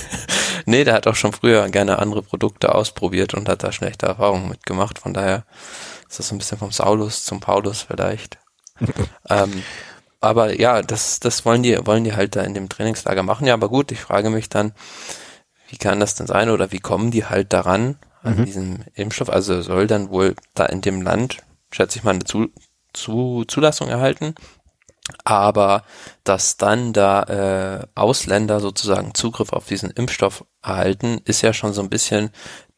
nee, 0.64 0.84
der 0.84 0.94
hat 0.94 1.06
auch 1.08 1.16
schon 1.16 1.32
früher 1.32 1.68
gerne 1.68 1.98
andere 1.98 2.22
Produkte 2.22 2.74
ausprobiert 2.74 3.34
und 3.34 3.48
hat 3.48 3.64
da 3.64 3.72
schlechte 3.72 4.06
Erfahrungen 4.06 4.48
mitgemacht. 4.48 5.00
Von 5.00 5.12
daher 5.12 5.44
ist 6.08 6.20
das 6.20 6.30
ein 6.30 6.38
bisschen 6.38 6.58
vom 6.58 6.70
Saulus 6.70 7.24
zum 7.24 7.40
Paulus 7.40 7.82
vielleicht. 7.82 8.38
ähm, 9.28 9.62
aber 10.20 10.58
ja, 10.58 10.82
das, 10.82 11.18
das 11.20 11.44
wollen 11.44 11.62
die, 11.62 11.84
wollen 11.84 12.04
die 12.04 12.14
halt 12.14 12.36
da 12.36 12.42
in 12.42 12.54
dem 12.54 12.68
Trainingslager 12.68 13.22
machen. 13.22 13.46
Ja, 13.46 13.54
aber 13.54 13.68
gut, 13.68 13.90
ich 13.90 14.00
frage 14.00 14.30
mich 14.30 14.48
dann, 14.48 14.72
wie 15.68 15.76
kann 15.76 16.00
das 16.00 16.14
denn 16.14 16.26
sein 16.26 16.50
oder 16.50 16.72
wie 16.72 16.78
kommen 16.78 17.10
die 17.10 17.24
halt 17.24 17.52
daran, 17.52 17.96
an 18.22 18.38
mhm. 18.38 18.44
diesem 18.44 18.84
Impfstoff? 18.94 19.30
Also 19.30 19.62
soll 19.62 19.86
dann 19.86 20.10
wohl 20.10 20.34
da 20.54 20.66
in 20.66 20.80
dem 20.80 21.02
Land, 21.02 21.38
schätze 21.72 21.98
ich 21.98 22.04
mal, 22.04 22.14
eine 22.14 22.24
Zu 22.24 22.48
Zu 22.92 23.44
Zulassung 23.46 23.88
erhalten, 23.88 24.34
aber 25.24 25.84
dass 26.24 26.56
dann 26.56 26.92
da 26.92 27.22
äh, 27.82 27.86
Ausländer 27.94 28.60
sozusagen 28.60 29.14
Zugriff 29.14 29.52
auf 29.52 29.66
diesen 29.66 29.90
Impfstoff 29.90 30.44
erhalten, 30.62 31.20
ist 31.24 31.42
ja 31.42 31.52
schon 31.52 31.72
so 31.72 31.82
ein 31.82 31.90
bisschen 31.90 32.30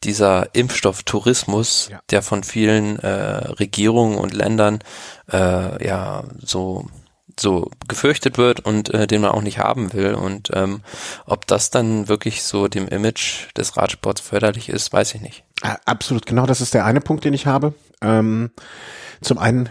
dieser 0.03 0.53
Impfstofftourismus, 0.53 1.89
ja. 1.91 1.99
der 2.11 2.21
von 2.21 2.43
vielen 2.43 2.99
äh, 2.99 3.09
Regierungen 3.09 4.17
und 4.17 4.33
Ländern 4.33 4.79
äh, 5.31 5.85
ja 5.85 6.23
so 6.39 6.85
so 7.39 7.69
gefürchtet 7.87 8.37
wird 8.37 8.59
und 8.59 8.93
äh, 8.93 9.07
den 9.07 9.21
man 9.21 9.31
auch 9.31 9.41
nicht 9.41 9.59
haben 9.59 9.93
will. 9.93 10.13
Und 10.13 10.49
ähm, 10.53 10.81
ob 11.25 11.47
das 11.47 11.69
dann 11.69 12.07
wirklich 12.07 12.43
so 12.43 12.67
dem 12.67 12.87
Image 12.87 13.47
des 13.55 13.77
Radsports 13.77 14.21
förderlich 14.21 14.69
ist, 14.69 14.91
weiß 14.91 15.15
ich 15.15 15.21
nicht. 15.21 15.43
Absolut, 15.85 16.25
genau, 16.25 16.45
das 16.45 16.61
ist 16.61 16.73
der 16.73 16.85
eine 16.85 17.01
Punkt, 17.01 17.25
den 17.25 17.33
ich 17.33 17.45
habe. 17.45 17.73
Ähm, 18.01 18.51
zum 19.21 19.37
einen, 19.37 19.69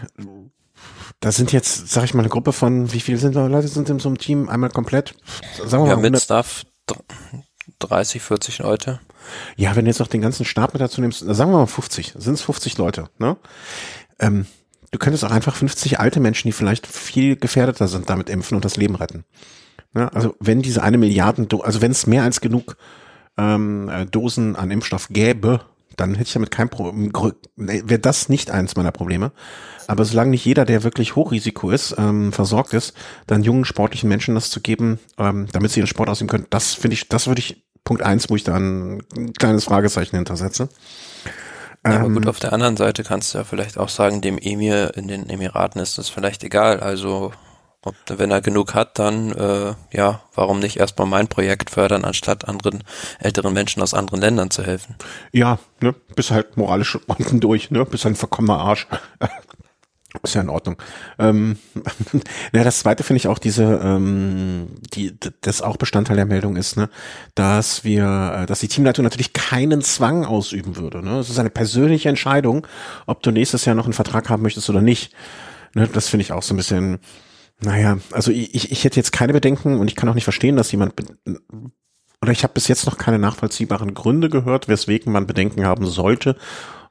da 1.19 1.31
sind 1.31 1.51
jetzt, 1.51 1.89
sag 1.89 2.03
ich 2.03 2.13
mal, 2.13 2.21
eine 2.21 2.29
Gruppe 2.29 2.53
von, 2.53 2.93
wie 2.93 2.99
viele 2.99 3.17
sind 3.17 3.35
da 3.35 3.47
Leute 3.47 3.67
sind 3.67 3.89
in 3.89 3.99
so 3.99 4.09
einem 4.09 4.17
Team? 4.17 4.49
Einmal 4.49 4.69
komplett? 4.69 5.15
Sagen 5.65 5.83
wir 5.83 5.89
ja, 5.89 5.95
mal, 5.95 6.09
mit 6.09 6.21
Staff 6.21 6.65
30, 7.79 8.21
40 8.21 8.59
Leute. 8.59 8.99
Ja, 9.55 9.75
wenn 9.75 9.85
du 9.85 9.91
jetzt 9.91 9.99
noch 9.99 10.07
den 10.07 10.21
ganzen 10.21 10.45
Stab 10.45 10.73
mit 10.73 10.81
dazu 10.81 11.01
nimmst, 11.01 11.19
sagen 11.19 11.51
wir 11.51 11.57
mal 11.57 11.67
50, 11.67 12.13
sind 12.17 12.33
es 12.33 12.41
50 12.41 12.77
Leute, 12.77 13.09
ne? 13.17 13.37
Ähm, 14.19 14.45
du 14.91 14.99
könntest 14.99 15.23
auch 15.25 15.31
einfach 15.31 15.55
50 15.55 15.99
alte 15.99 16.19
Menschen, 16.19 16.47
die 16.47 16.53
vielleicht 16.53 16.87
viel 16.87 17.35
gefährdeter 17.35 17.87
sind, 17.87 18.09
damit 18.09 18.29
impfen 18.29 18.55
und 18.55 18.65
das 18.65 18.77
Leben 18.77 18.95
retten. 18.95 19.23
Ja, 19.95 20.07
also 20.09 20.35
wenn 20.39 20.61
diese 20.61 20.83
eine 20.83 20.97
Milliarden, 20.97 21.47
also 21.61 21.81
wenn 21.81 21.91
es 21.91 22.05
mehr 22.05 22.23
als 22.23 22.41
genug 22.41 22.77
ähm, 23.37 23.89
äh, 23.89 24.05
Dosen 24.05 24.55
an 24.55 24.71
Impfstoff 24.71 25.07
gäbe, 25.09 25.61
dann 25.95 26.11
hätte 26.11 26.27
ich 26.27 26.33
damit 26.33 26.51
kein 26.51 26.69
Problem, 26.69 27.11
wäre 27.55 27.99
das 27.99 28.29
nicht 28.29 28.51
eins 28.51 28.75
meiner 28.75 28.91
Probleme. 28.91 29.31
Aber 29.87 30.05
solange 30.05 30.31
nicht 30.31 30.45
jeder, 30.45 30.65
der 30.65 30.83
wirklich 30.83 31.15
Hochrisiko 31.15 31.71
ist, 31.71 31.95
ähm, 31.97 32.31
versorgt 32.31 32.73
ist, 32.73 32.93
dann 33.27 33.43
jungen 33.43 33.65
sportlichen 33.65 34.07
Menschen 34.07 34.35
das 34.35 34.51
zu 34.51 34.61
geben, 34.61 34.99
ähm, 35.17 35.47
damit 35.51 35.71
sie 35.71 35.79
ihren 35.79 35.87
Sport 35.87 36.09
ausüben 36.09 36.29
können, 36.29 36.45
das 36.51 36.73
finde 36.73 36.93
ich, 36.93 37.09
das 37.09 37.27
würde 37.27 37.39
ich 37.39 37.65
Punkt 37.83 38.03
eins, 38.03 38.29
wo 38.29 38.35
ich 38.35 38.43
da 38.43 38.55
ein 38.55 39.01
kleines 39.39 39.63
Fragezeichen 39.63 40.15
hintersetze. 40.15 40.69
Ja, 41.85 41.99
aber 41.99 42.09
gut, 42.09 42.23
ähm, 42.23 42.29
auf 42.29 42.39
der 42.39 42.53
anderen 42.53 42.77
Seite 42.77 43.03
kannst 43.03 43.33
du 43.33 43.37
ja 43.39 43.43
vielleicht 43.43 43.77
auch 43.77 43.89
sagen, 43.89 44.21
dem 44.21 44.37
Emir 44.37 44.95
in 44.95 45.07
den 45.07 45.29
Emiraten 45.29 45.81
ist 45.81 45.97
das 45.97 46.09
vielleicht 46.09 46.43
egal. 46.43 46.79
Also 46.81 47.31
ob, 47.81 47.95
wenn 48.09 48.31
er 48.31 48.41
genug 48.41 48.73
hat, 48.73 48.99
dann 48.99 49.31
äh, 49.31 49.73
ja, 49.93 50.21
warum 50.35 50.59
nicht 50.59 50.77
erstmal 50.77 51.07
mein 51.07 51.29
Projekt 51.29 51.69
fördern, 51.69 52.03
anstatt 52.03 52.47
anderen 52.47 52.83
älteren 53.19 53.53
Menschen 53.53 53.81
aus 53.81 53.93
anderen 53.93 54.19
Ländern 54.19 54.51
zu 54.51 54.63
helfen? 54.63 54.95
Ja, 55.31 55.59
ne, 55.79 55.95
bist 56.15 56.31
halt 56.31 56.57
moralisch 56.57 56.97
unten 57.07 57.39
durch, 57.39 57.71
ne, 57.71 57.85
bist 57.85 58.05
ein 58.05 58.15
verkommener 58.15 58.59
Arsch. 58.59 58.87
Ist 60.23 60.35
ja 60.35 60.41
in 60.41 60.49
Ordnung. 60.49 60.75
Ähm, 61.17 61.57
ja, 62.53 62.63
das 62.63 62.79
zweite 62.79 63.03
finde 63.03 63.17
ich 63.17 63.27
auch 63.27 63.39
diese, 63.39 63.63
ähm, 63.83 64.67
die, 64.93 65.13
das 65.41 65.61
auch 65.61 65.77
Bestandteil 65.77 66.17
der 66.17 66.25
Meldung 66.25 66.55
ist, 66.55 66.77
ne, 66.77 66.89
dass 67.35 67.83
wir, 67.83 68.41
äh, 68.41 68.45
dass 68.45 68.59
die 68.59 68.67
Teamleitung 68.67 69.03
natürlich 69.03 69.33
keinen 69.33 69.81
Zwang 69.81 70.25
ausüben 70.25 70.75
würde. 70.75 71.03
Ne? 71.03 71.19
Es 71.19 71.29
ist 71.29 71.39
eine 71.39 71.49
persönliche 71.49 72.09
Entscheidung, 72.09 72.67
ob 73.05 73.23
du 73.23 73.31
nächstes 73.31 73.65
Jahr 73.65 73.75
noch 73.75 73.85
einen 73.85 73.93
Vertrag 73.93 74.29
haben 74.29 74.43
möchtest 74.43 74.69
oder 74.69 74.81
nicht. 74.81 75.13
Ne, 75.73 75.87
das 75.87 76.09
finde 76.09 76.23
ich 76.23 76.33
auch 76.33 76.43
so 76.43 76.53
ein 76.53 76.57
bisschen, 76.57 76.99
naja, 77.61 77.97
also 78.11 78.31
ich, 78.31 78.71
ich 78.71 78.83
hätte 78.83 78.97
jetzt 78.97 79.11
keine 79.11 79.33
Bedenken 79.33 79.79
und 79.79 79.87
ich 79.87 79.95
kann 79.95 80.09
auch 80.09 80.15
nicht 80.15 80.23
verstehen, 80.23 80.57
dass 80.57 80.71
jemand 80.71 80.93
oder 82.21 82.31
ich 82.31 82.43
habe 82.43 82.53
bis 82.53 82.67
jetzt 82.67 82.85
noch 82.85 82.97
keine 82.97 83.19
nachvollziehbaren 83.19 83.93
Gründe 83.93 84.29
gehört, 84.29 84.67
weswegen 84.67 85.13
man 85.13 85.27
Bedenken 85.27 85.65
haben 85.65 85.87
sollte, 85.87 86.35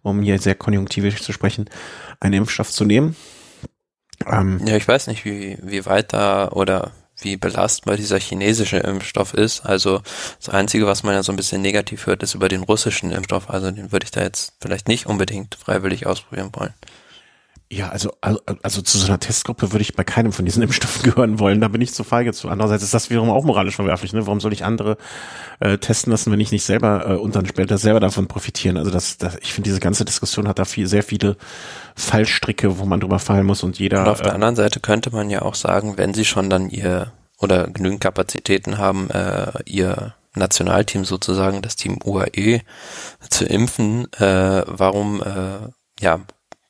um 0.02 0.22
hier 0.22 0.38
sehr 0.38 0.54
konjunktivisch 0.54 1.22
zu 1.22 1.32
sprechen, 1.32 1.68
einen 2.20 2.34
Impfstoff 2.34 2.70
zu 2.70 2.84
nehmen. 2.84 3.16
Ähm, 4.26 4.60
ja, 4.66 4.76
ich 4.76 4.86
weiß 4.86 5.06
nicht, 5.06 5.24
wie, 5.24 5.58
wie 5.62 5.86
weit 5.86 6.12
da 6.12 6.48
oder 6.50 6.92
wie 7.20 7.36
belastbar 7.36 7.96
dieser 7.96 8.18
chinesische 8.18 8.78
Impfstoff 8.78 9.34
ist. 9.34 9.66
Also 9.66 10.02
das 10.38 10.48
Einzige, 10.48 10.86
was 10.86 11.02
man 11.02 11.14
ja 11.14 11.22
so 11.22 11.32
ein 11.32 11.36
bisschen 11.36 11.62
negativ 11.62 12.06
hört, 12.06 12.22
ist 12.22 12.34
über 12.34 12.48
den 12.48 12.62
russischen 12.62 13.10
Impfstoff. 13.10 13.50
Also 13.50 13.70
den 13.70 13.92
würde 13.92 14.04
ich 14.04 14.10
da 14.10 14.22
jetzt 14.22 14.54
vielleicht 14.60 14.88
nicht 14.88 15.06
unbedingt 15.06 15.56
freiwillig 15.56 16.06
ausprobieren 16.06 16.50
wollen. 16.54 16.74
Ja, 17.70 17.90
also, 17.90 18.12
also, 18.22 18.40
also 18.62 18.80
zu 18.80 18.96
so 18.96 19.06
einer 19.06 19.20
Testgruppe 19.20 19.72
würde 19.72 19.82
ich 19.82 19.94
bei 19.94 20.02
keinem 20.02 20.32
von 20.32 20.46
diesen 20.46 20.62
Impfstoffen 20.64 21.02
gehören 21.02 21.38
wollen. 21.38 21.60
Da 21.60 21.68
bin 21.68 21.82
ich 21.82 21.92
zu 21.92 22.02
feige 22.02 22.32
zu. 22.32 22.48
Andererseits 22.48 22.82
ist 22.82 22.94
das 22.94 23.10
wiederum 23.10 23.30
auch 23.30 23.44
moralisch 23.44 23.76
verwerflich. 23.76 24.14
Ne? 24.14 24.26
Warum 24.26 24.40
soll 24.40 24.54
ich 24.54 24.64
andere 24.64 24.96
äh, 25.60 25.76
testen 25.76 26.10
lassen, 26.10 26.32
wenn 26.32 26.40
ich 26.40 26.50
nicht 26.50 26.64
selber 26.64 27.10
äh, 27.10 27.14
und 27.14 27.36
dann 27.36 27.46
später 27.46 27.76
selber 27.76 28.00
davon 28.00 28.26
profitieren? 28.26 28.78
Also 28.78 28.90
das, 28.90 29.18
das 29.18 29.36
ich 29.42 29.52
finde, 29.52 29.68
diese 29.68 29.80
ganze 29.80 30.06
Diskussion 30.06 30.48
hat 30.48 30.58
da 30.58 30.64
viel, 30.64 30.86
sehr 30.86 31.02
viele 31.02 31.36
Fallstricke, 31.94 32.78
wo 32.78 32.86
man 32.86 33.00
drüber 33.00 33.18
fallen 33.18 33.44
muss 33.44 33.62
und 33.62 33.78
jeder. 33.78 34.00
Und 34.00 34.08
auf 34.08 34.22
der 34.22 34.32
äh, 34.32 34.34
anderen 34.34 34.56
Seite 34.56 34.80
könnte 34.80 35.10
man 35.10 35.28
ja 35.28 35.42
auch 35.42 35.54
sagen, 35.54 35.98
wenn 35.98 36.14
sie 36.14 36.24
schon 36.24 36.48
dann 36.48 36.70
ihr 36.70 37.12
oder 37.38 37.68
genügend 37.68 38.00
Kapazitäten 38.00 38.78
haben, 38.78 39.10
äh, 39.10 39.52
ihr 39.66 40.14
Nationalteam 40.34 41.04
sozusagen, 41.04 41.60
das 41.60 41.76
Team 41.76 41.98
UAE, 42.02 42.62
zu 43.28 43.44
impfen, 43.44 44.10
äh, 44.14 44.62
warum 44.66 45.22
äh, 45.22 45.68
ja 46.00 46.20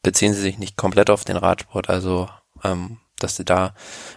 beziehen 0.09 0.33
sie 0.33 0.41
sich 0.41 0.59
nicht 0.59 0.79
komplett 0.79 1.11
auf 1.11 1.27
den 1.27 1.37
Radsport, 1.37 1.91
also 1.91 2.31
ähm, 2.65 2.97
dass 3.19 3.37
sie 3.37 3.45
da 3.45 3.75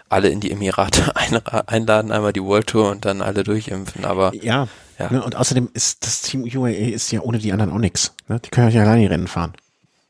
alle 0.08 0.30
in 0.30 0.40
die 0.40 0.50
Emirate 0.50 1.14
ein, 1.18 1.46
einladen, 1.46 2.14
einmal 2.14 2.32
die 2.32 2.42
World 2.42 2.68
Tour 2.68 2.90
und 2.90 3.04
dann 3.04 3.22
alle 3.22 3.44
durchimpfen. 3.44 4.06
Aber 4.06 4.34
ja, 4.34 4.70
ja. 4.98 5.12
Ne, 5.12 5.22
und 5.22 5.36
außerdem 5.36 5.70
ist 5.74 6.06
das 6.06 6.22
Team 6.22 6.44
UAE 6.44 6.92
ist 6.92 7.12
ja 7.12 7.20
ohne 7.20 7.40
die 7.40 7.52
anderen 7.52 7.74
auch 7.74 7.78
nix. 7.78 8.14
Ne? 8.30 8.40
Die 8.40 8.50
können 8.52 8.72
ja 8.72 8.84
alleine 8.84 9.10
Rennen 9.10 9.28
fahren. 9.28 9.52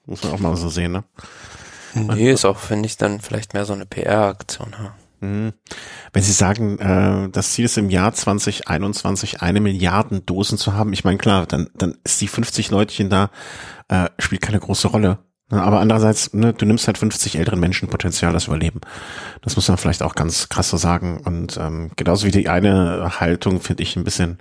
Muss 0.05 0.23
man 0.23 0.33
auch 0.33 0.39
mal 0.39 0.55
so 0.55 0.69
sehen, 0.69 0.91
ne? 0.91 1.03
Nee, 1.95 2.31
ist 2.31 2.45
auch, 2.45 2.59
finde 2.59 2.85
ich, 2.85 2.97
dann 2.97 3.19
vielleicht 3.19 3.55
mehr 3.55 3.65
so 3.65 3.73
eine 3.73 3.87
PR-Aktion. 3.87 4.75
Ja. 4.77 4.95
Mhm. 5.27 5.53
Wenn 6.13 6.23
Sie 6.23 6.31
sagen, 6.31 6.77
äh, 6.77 7.29
das 7.31 7.53
Ziel 7.53 7.65
ist 7.65 7.79
im 7.79 7.89
Jahr 7.89 8.13
2021 8.13 9.41
eine 9.41 9.61
Milliarden 9.61 10.27
Dosen 10.27 10.59
zu 10.59 10.73
haben, 10.73 10.93
ich 10.93 11.03
meine, 11.03 11.17
klar, 11.17 11.47
dann, 11.47 11.69
dann 11.75 11.97
ist 12.03 12.21
die 12.21 12.27
50 12.27 12.69
Leutchen 12.69 13.09
da, 13.09 13.31
äh, 13.87 14.09
spielt 14.19 14.43
keine 14.43 14.59
große 14.59 14.87
Rolle. 14.87 15.17
Aber 15.59 15.79
andererseits, 15.79 16.33
ne, 16.33 16.53
du 16.53 16.65
nimmst 16.65 16.87
halt 16.87 16.97
50 16.97 17.37
älteren 17.37 17.59
Menschen 17.59 17.89
Potenzial, 17.89 18.33
das 18.33 18.47
Überleben. 18.47 18.81
Das 19.41 19.55
muss 19.55 19.67
man 19.67 19.77
vielleicht 19.77 20.03
auch 20.03 20.15
ganz 20.15 20.49
krass 20.49 20.69
so 20.69 20.77
sagen. 20.77 21.21
Und 21.25 21.57
ähm, 21.57 21.91
genauso 21.95 22.25
wie 22.25 22.31
die 22.31 22.49
eine 22.49 23.19
Haltung 23.19 23.61
finde 23.61 23.83
ich 23.83 23.95
ein 23.95 24.03
bisschen 24.03 24.39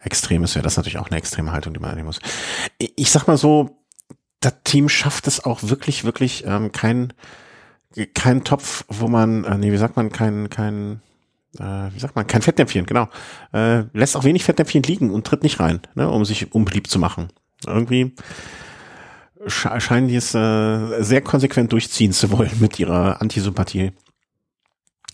extrem 0.00 0.44
ist, 0.44 0.54
ja 0.54 0.62
das 0.62 0.76
natürlich 0.76 0.98
auch 0.98 1.08
eine 1.08 1.18
extreme 1.18 1.52
Haltung, 1.52 1.74
die 1.74 1.80
man 1.80 1.90
annehmen 1.90 2.06
muss. 2.06 2.20
Ich 2.78 3.10
sag 3.10 3.26
mal 3.26 3.36
so, 3.36 3.78
das 4.40 4.54
Team 4.62 4.88
schafft 4.88 5.26
es 5.26 5.44
auch 5.44 5.64
wirklich, 5.64 6.04
wirklich 6.04 6.44
ähm, 6.46 6.70
kein 6.70 7.12
kein 8.14 8.44
Topf, 8.44 8.84
wo 8.88 9.08
man, 9.08 9.44
äh, 9.44 9.58
nee, 9.58 9.72
wie 9.72 9.76
sagt 9.76 9.96
man, 9.96 10.10
kein, 10.10 10.50
kein, 10.50 11.00
äh, 11.58 11.92
wie 11.92 11.98
sagt 11.98 12.16
man, 12.16 12.26
kein 12.26 12.42
Fettnäpfchen, 12.42 12.86
genau. 12.86 13.08
Äh, 13.52 13.84
lässt 13.92 14.16
auch 14.16 14.24
wenig 14.24 14.44
Fettnäpfchen 14.44 14.82
liegen 14.82 15.10
und 15.10 15.26
tritt 15.26 15.42
nicht 15.42 15.60
rein, 15.60 15.80
ne, 15.94 16.08
um 16.08 16.24
sich 16.24 16.52
unbeliebt 16.54 16.88
zu 16.88 16.98
machen. 16.98 17.28
Irgendwie 17.66 18.14
scheinen 19.46 20.08
die 20.08 20.16
es 20.16 20.34
äh, 20.34 21.02
sehr 21.02 21.22
konsequent 21.22 21.72
durchziehen 21.72 22.12
zu 22.12 22.30
wollen 22.30 22.58
mit 22.60 22.78
ihrer 22.78 23.20
Antisympathie. 23.20 23.92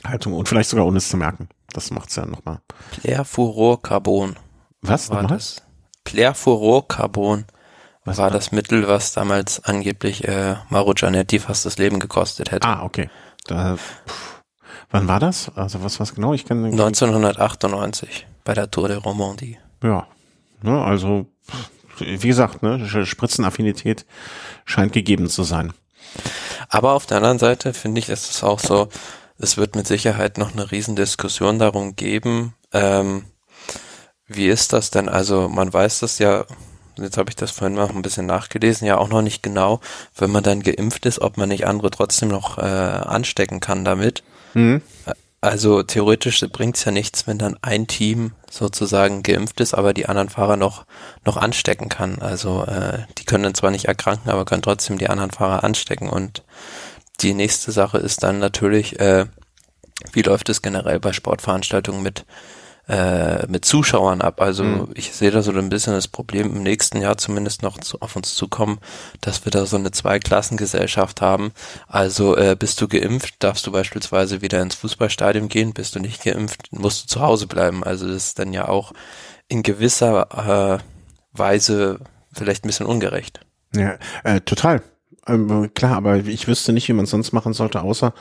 Haltung 0.05 0.35
und 0.35 0.49
vielleicht 0.49 0.71
sogar 0.71 0.87
ohne 0.87 0.99
es 0.99 1.09
zu 1.09 1.17
merken. 1.17 1.49
Das 1.73 1.91
macht's 1.91 2.17
ja 2.17 2.27
nochmal. 2.27 2.61
Perfluorocarbon. 3.03 4.37
Was 4.83 5.11
war 5.11 5.27
das? 5.27 5.63
Perfluorocarbon 6.05 7.47
was 8.05 8.19
war, 8.19 8.25
war 8.25 8.31
das 8.31 8.53
Mittel, 8.53 8.87
was 8.87 9.13
damals 9.13 9.65
angeblich 9.65 10.29
äh, 10.29 10.57
Mauro 10.69 10.93
Gianetti 10.93 11.39
fast 11.39 11.65
das 11.65 11.79
Leben 11.79 11.99
gekostet 11.99 12.51
hätte. 12.51 12.67
Ah, 12.67 12.83
okay. 12.83 13.09
Da, 13.47 13.77
pff, 13.77 14.43
wann 14.91 15.09
war 15.09 15.21
das? 15.21 15.51
Also 15.57 15.83
was 15.83 16.01
was 16.01 16.15
genau? 16.15 16.35
Ich 16.35 16.45
kann 16.45 16.65
1998 16.65 18.27
bei 18.45 18.53
der 18.53 18.71
Tour 18.71 18.89
de 18.89 18.99
Romandie. 18.99 19.59
Ja. 19.83 20.07
Ne, 20.63 20.83
also 20.85 21.27
pff, 21.51 21.71
wie 22.01 22.29
gesagt, 22.29 22.63
ne, 22.63 22.87
Spritzenaffinität 23.07 24.07
scheint 24.65 24.93
gegeben 24.93 25.29
zu 25.29 25.43
sein. 25.43 25.73
Aber 26.69 26.93
auf 26.93 27.07
der 27.07 27.19
anderen 27.19 27.39
Seite 27.39 27.75
finde 27.75 28.01
ich, 28.01 28.09
ist 28.09 28.31
es 28.31 28.43
auch 28.43 28.61
so, 28.61 28.89
es 29.39 29.57
wird 29.57 29.75
mit 29.77 29.87
Sicherheit 29.87 30.39
noch 30.39 30.53
eine 30.53 30.71
Riesendiskussion 30.71 31.59
darum 31.59 31.97
geben, 31.97 32.55
ähm, 32.73 33.25
wie 34.27 34.49
ist 34.49 34.73
das 34.73 34.91
denn? 34.91 35.09
Also 35.09 35.49
man 35.49 35.73
weiß 35.73 36.01
das 36.01 36.19
ja, 36.19 36.47
jetzt 36.97 37.19
habe 37.19 37.31
ich 37.31 37.37
das 37.37 37.51
vorhin 37.51 37.77
mal 37.77 37.89
ein 37.89 38.03
bisschen 38.03 38.27
nachgelesen, 38.27 38.87
ja 38.87 38.97
auch 38.97 39.09
noch 39.09 39.23
nicht 39.23 39.43
genau, 39.43 39.81
wenn 40.17 40.31
man 40.31 40.43
dann 40.43 40.63
geimpft 40.63 41.07
ist, 41.07 41.21
ob 41.21 41.37
man 41.37 41.49
nicht 41.49 41.67
andere 41.67 41.91
trotzdem 41.91 42.29
noch 42.29 42.59
äh, 42.59 42.63
anstecken 42.63 43.61
kann 43.61 43.85
damit. 43.85 44.23
Mhm. 44.55 44.83
Also 45.45 45.83
theoretisch 45.83 46.41
bringt 46.53 46.77
es 46.79 46.87
ja 46.87 46.91
nichts, 46.91 47.27
wenn 47.27 47.37
dann 47.37 47.59
ein 47.61 47.87
Team 47.87 48.33
sozusagen 48.51 49.23
geimpft 49.23 49.61
ist, 49.61 49.75
aber 49.75 49.93
die 49.93 50.07
anderen 50.07 50.31
Fahrer 50.31 50.57
noch 50.57 50.87
noch 51.27 51.37
anstecken 51.37 51.91
kann. 51.91 52.19
Also 52.23 52.65
äh, 52.65 53.01
die 53.19 53.27
können 53.27 53.45
dann 53.45 53.55
zwar 53.55 53.71
nicht 53.71 53.85
erkranken, 53.85 54.31
aber 54.31 54.47
können 54.47 54.63
trotzdem 54.63 54.97
die 54.97 55.11
anderen 55.11 55.33
Fahrer 55.33 55.63
anstecken. 55.63 56.09
Und 56.09 56.43
die 57.21 57.35
nächste 57.35 57.73
Sache 57.73 57.99
ist 57.99 58.23
dann 58.23 58.39
natürlich, 58.39 58.99
äh, 59.01 59.27
wie 60.13 60.23
läuft 60.23 60.49
es 60.49 60.63
generell 60.63 60.99
bei 60.99 61.13
Sportveranstaltungen 61.13 62.03
mit 62.03 62.25
äh, 62.89 63.47
mit 63.47 63.65
Zuschauern 63.65 64.21
ab. 64.21 64.41
Also 64.41 64.65
mhm. 64.65 64.89
ich 64.95 65.13
sehe 65.13 65.31
da 65.31 65.43
so 65.43 65.53
ein 65.53 65.69
bisschen 65.69 65.95
das 65.95 66.09
Problem 66.09 66.55
im 66.55 66.63
nächsten 66.63 67.01
Jahr 67.01 67.17
zumindest 67.17 67.63
noch 67.63 67.79
zu, 67.79 68.01
auf 68.01 68.17
uns 68.17 68.35
zukommen, 68.35 68.79
dass 69.21 69.45
wir 69.45 69.51
da 69.51 69.67
so 69.67 69.77
eine 69.77 69.91
Zweiklassengesellschaft 69.91 71.21
haben. 71.21 71.53
Also 71.87 72.37
äh, 72.37 72.57
bist 72.59 72.81
du 72.81 72.89
geimpft, 72.89 73.37
darfst 73.39 73.67
du 73.67 73.73
beispielsweise 73.73 74.43
wieder 74.43 74.61
ins 74.61 74.75
Fußballstadion 74.75 75.49
gehen, 75.49 75.73
bist 75.73 75.95
du 75.95 76.01
nicht 76.01 76.23
geimpft, 76.23 76.73
musst 76.73 77.05
du 77.05 77.09
zu 77.09 77.21
Hause 77.21 77.47
bleiben. 77.47 77.85
Also 77.85 78.07
das 78.07 78.17
ist 78.17 78.39
dann 78.39 78.53
ja 78.53 78.69
auch 78.69 78.93
in 79.49 79.63
gewisser 79.63 80.81
äh, 80.81 81.39
Weise 81.39 82.01
vielleicht 82.33 82.65
ein 82.65 82.69
bisschen 82.69 82.87
ungerecht. 82.87 83.41
Ja, 83.75 83.99
äh, 84.23 84.41
total. 84.41 84.83
Ähm, 85.27 85.71
klar, 85.75 85.97
aber 85.97 86.17
ich 86.17 86.49
wüsste 86.49 86.73
nicht, 86.73 86.89
wie 86.89 86.93
man 86.93 87.05
es 87.05 87.11
sonst 87.11 87.33
machen 87.33 87.53
sollte, 87.53 87.83
außer 87.83 88.13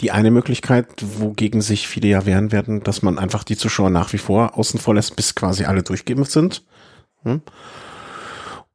die 0.00 0.10
eine 0.10 0.30
Möglichkeit, 0.30 0.86
wogegen 1.18 1.60
sich 1.60 1.88
viele 1.88 2.08
ja 2.08 2.26
wehren 2.26 2.52
werden, 2.52 2.82
dass 2.82 3.02
man 3.02 3.18
einfach 3.18 3.44
die 3.44 3.56
Zuschauer 3.56 3.90
nach 3.90 4.12
wie 4.12 4.18
vor 4.18 4.58
außen 4.58 4.78
vor 4.80 4.94
lässt, 4.94 5.16
bis 5.16 5.34
quasi 5.34 5.64
alle 5.64 5.82
durchgeimpft 5.82 6.30
sind. 6.30 6.64
Hm? 7.22 7.42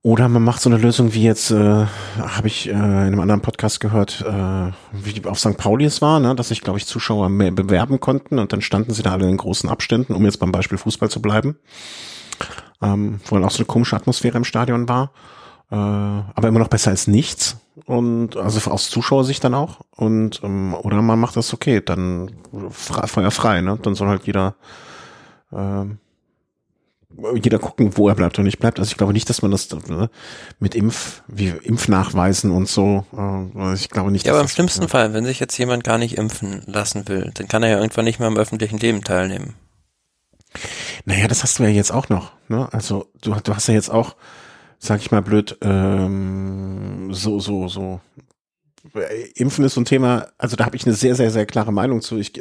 Oder 0.05 0.29
man 0.29 0.43
macht 0.43 0.61
so 0.61 0.69
eine 0.69 0.77
Lösung 0.77 1.15
wie 1.15 1.23
jetzt, 1.23 1.49
äh, 1.49 1.85
habe 2.19 2.47
ich 2.47 2.67
äh, 2.67 2.73
in 2.73 2.83
einem 2.83 3.19
anderen 3.19 3.41
Podcast 3.41 3.79
gehört, 3.79 4.21
äh, 4.21 4.71
wie 4.91 5.25
auf 5.25 5.39
St. 5.39 5.57
Pauli 5.57 5.85
es 5.85 5.99
war, 5.99 6.19
ne, 6.19 6.35
dass 6.35 6.49
sich, 6.49 6.61
glaube 6.61 6.77
ich, 6.77 6.85
Zuschauer 6.85 7.29
mehr 7.29 7.49
bewerben 7.49 7.99
konnten 7.99 8.37
und 8.37 8.53
dann 8.53 8.61
standen 8.61 8.93
sie 8.93 9.01
da 9.01 9.13
alle 9.13 9.27
in 9.27 9.37
großen 9.37 9.67
Abständen, 9.67 10.13
um 10.13 10.23
jetzt 10.23 10.37
beim 10.37 10.51
Beispiel 10.51 10.77
Fußball 10.77 11.09
zu 11.09 11.23
bleiben. 11.23 11.57
Ähm, 12.83 13.19
wo 13.25 13.35
dann 13.35 13.45
auch 13.45 13.51
so 13.51 13.59
eine 13.59 13.65
komische 13.65 13.95
Atmosphäre 13.95 14.37
im 14.37 14.43
Stadion 14.43 14.87
war. 14.87 15.11
Äh, 15.71 15.75
aber 15.75 16.47
immer 16.49 16.59
noch 16.59 16.67
besser 16.67 16.91
als 16.91 17.07
nichts. 17.07 17.57
Und 17.85 18.37
also 18.37 18.71
aus 18.71 18.89
Zuschauersicht 18.89 19.43
dann 19.43 19.53
auch. 19.53 19.81
Und 19.95 20.41
ähm, 20.43 20.73
oder 20.73 21.01
man 21.01 21.19
macht 21.19 21.35
das 21.35 21.53
okay, 21.53 21.81
dann 21.83 22.31
Feuer 22.71 23.31
frei, 23.31 23.61
ne? 23.61 23.77
Dann 23.81 23.95
soll 23.95 24.07
halt 24.07 24.25
jeder 24.25 24.55
äh, 25.51 25.85
jeder 27.35 27.59
gucken, 27.59 27.95
wo 27.95 28.09
er 28.09 28.15
bleibt 28.15 28.37
und 28.37 28.45
nicht 28.45 28.59
bleibt. 28.59 28.79
Also 28.79 28.91
ich 28.91 28.97
glaube 28.97 29.13
nicht, 29.13 29.29
dass 29.29 29.41
man 29.41 29.51
das 29.51 29.69
ne, 29.87 30.09
mit 30.59 30.75
Impf, 30.75 31.21
wie 31.27 31.49
Impfnachweisen 31.49 32.51
und 32.51 32.67
so, 32.67 33.05
äh, 33.15 33.73
ich 33.73 33.89
glaube 33.89 34.11
nicht. 34.11 34.25
Ja, 34.25 34.33
aber 34.33 34.41
im 34.41 34.47
schlimmsten 34.47 34.83
ja. 34.83 34.87
Fall, 34.87 35.13
wenn 35.13 35.25
sich 35.25 35.39
jetzt 35.39 35.57
jemand 35.57 35.83
gar 35.83 35.97
nicht 35.97 36.17
impfen 36.17 36.63
lassen 36.65 37.07
will, 37.07 37.31
dann 37.33 37.47
kann 37.47 37.63
er 37.63 37.69
ja 37.69 37.77
irgendwann 37.77 38.05
nicht 38.05 38.19
mehr 38.19 38.27
am 38.27 38.37
öffentlichen 38.37 38.77
Leben 38.79 39.03
teilnehmen. 39.03 39.55
Naja, 41.05 41.27
das 41.27 41.43
hast 41.43 41.59
du 41.59 41.63
ja 41.63 41.69
jetzt 41.69 41.91
auch 41.91 42.09
noch. 42.09 42.31
Ne? 42.47 42.67
Also 42.71 43.07
du, 43.21 43.35
du 43.35 43.55
hast 43.55 43.67
ja 43.67 43.73
jetzt 43.73 43.91
auch, 43.91 44.15
sag 44.79 45.01
ich 45.01 45.11
mal 45.11 45.21
blöd, 45.21 45.57
ähm, 45.61 47.13
so, 47.13 47.39
so, 47.39 47.67
so 47.67 48.01
Impfen 49.35 49.65
ist 49.65 49.73
so 49.73 49.81
ein 49.81 49.85
Thema, 49.85 50.27
also 50.37 50.55
da 50.55 50.65
habe 50.65 50.75
ich 50.75 50.85
eine 50.85 50.95
sehr, 50.95 51.15
sehr, 51.15 51.31
sehr 51.31 51.45
klare 51.45 51.73
Meinung 51.73 52.01
zu. 52.01 52.17
Ich, 52.17 52.33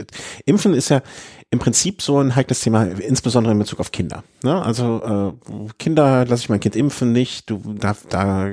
Impfen 0.45 0.75
ist 0.75 0.91
ja 0.91 1.03
im 1.51 1.59
Prinzip 1.59 2.03
so 2.03 2.19
ein 2.19 2.37
heikles 2.37 2.61
Thema, 2.61 2.85
insbesondere 2.85 3.53
in 3.53 3.59
Bezug 3.59 3.81
auf 3.81 3.93
Kinder. 3.93 4.25
Ne? 4.43 4.63
Also 4.63 5.35
äh, 5.49 5.73
Kinder 5.79 6.27
lasse 6.27 6.43
ich 6.43 6.49
mein 6.49 6.61
Kind 6.61 6.77
impfen 6.77 7.13
nicht. 7.13 7.49
Du 7.49 7.63
da, 7.79 7.97
da 8.11 8.51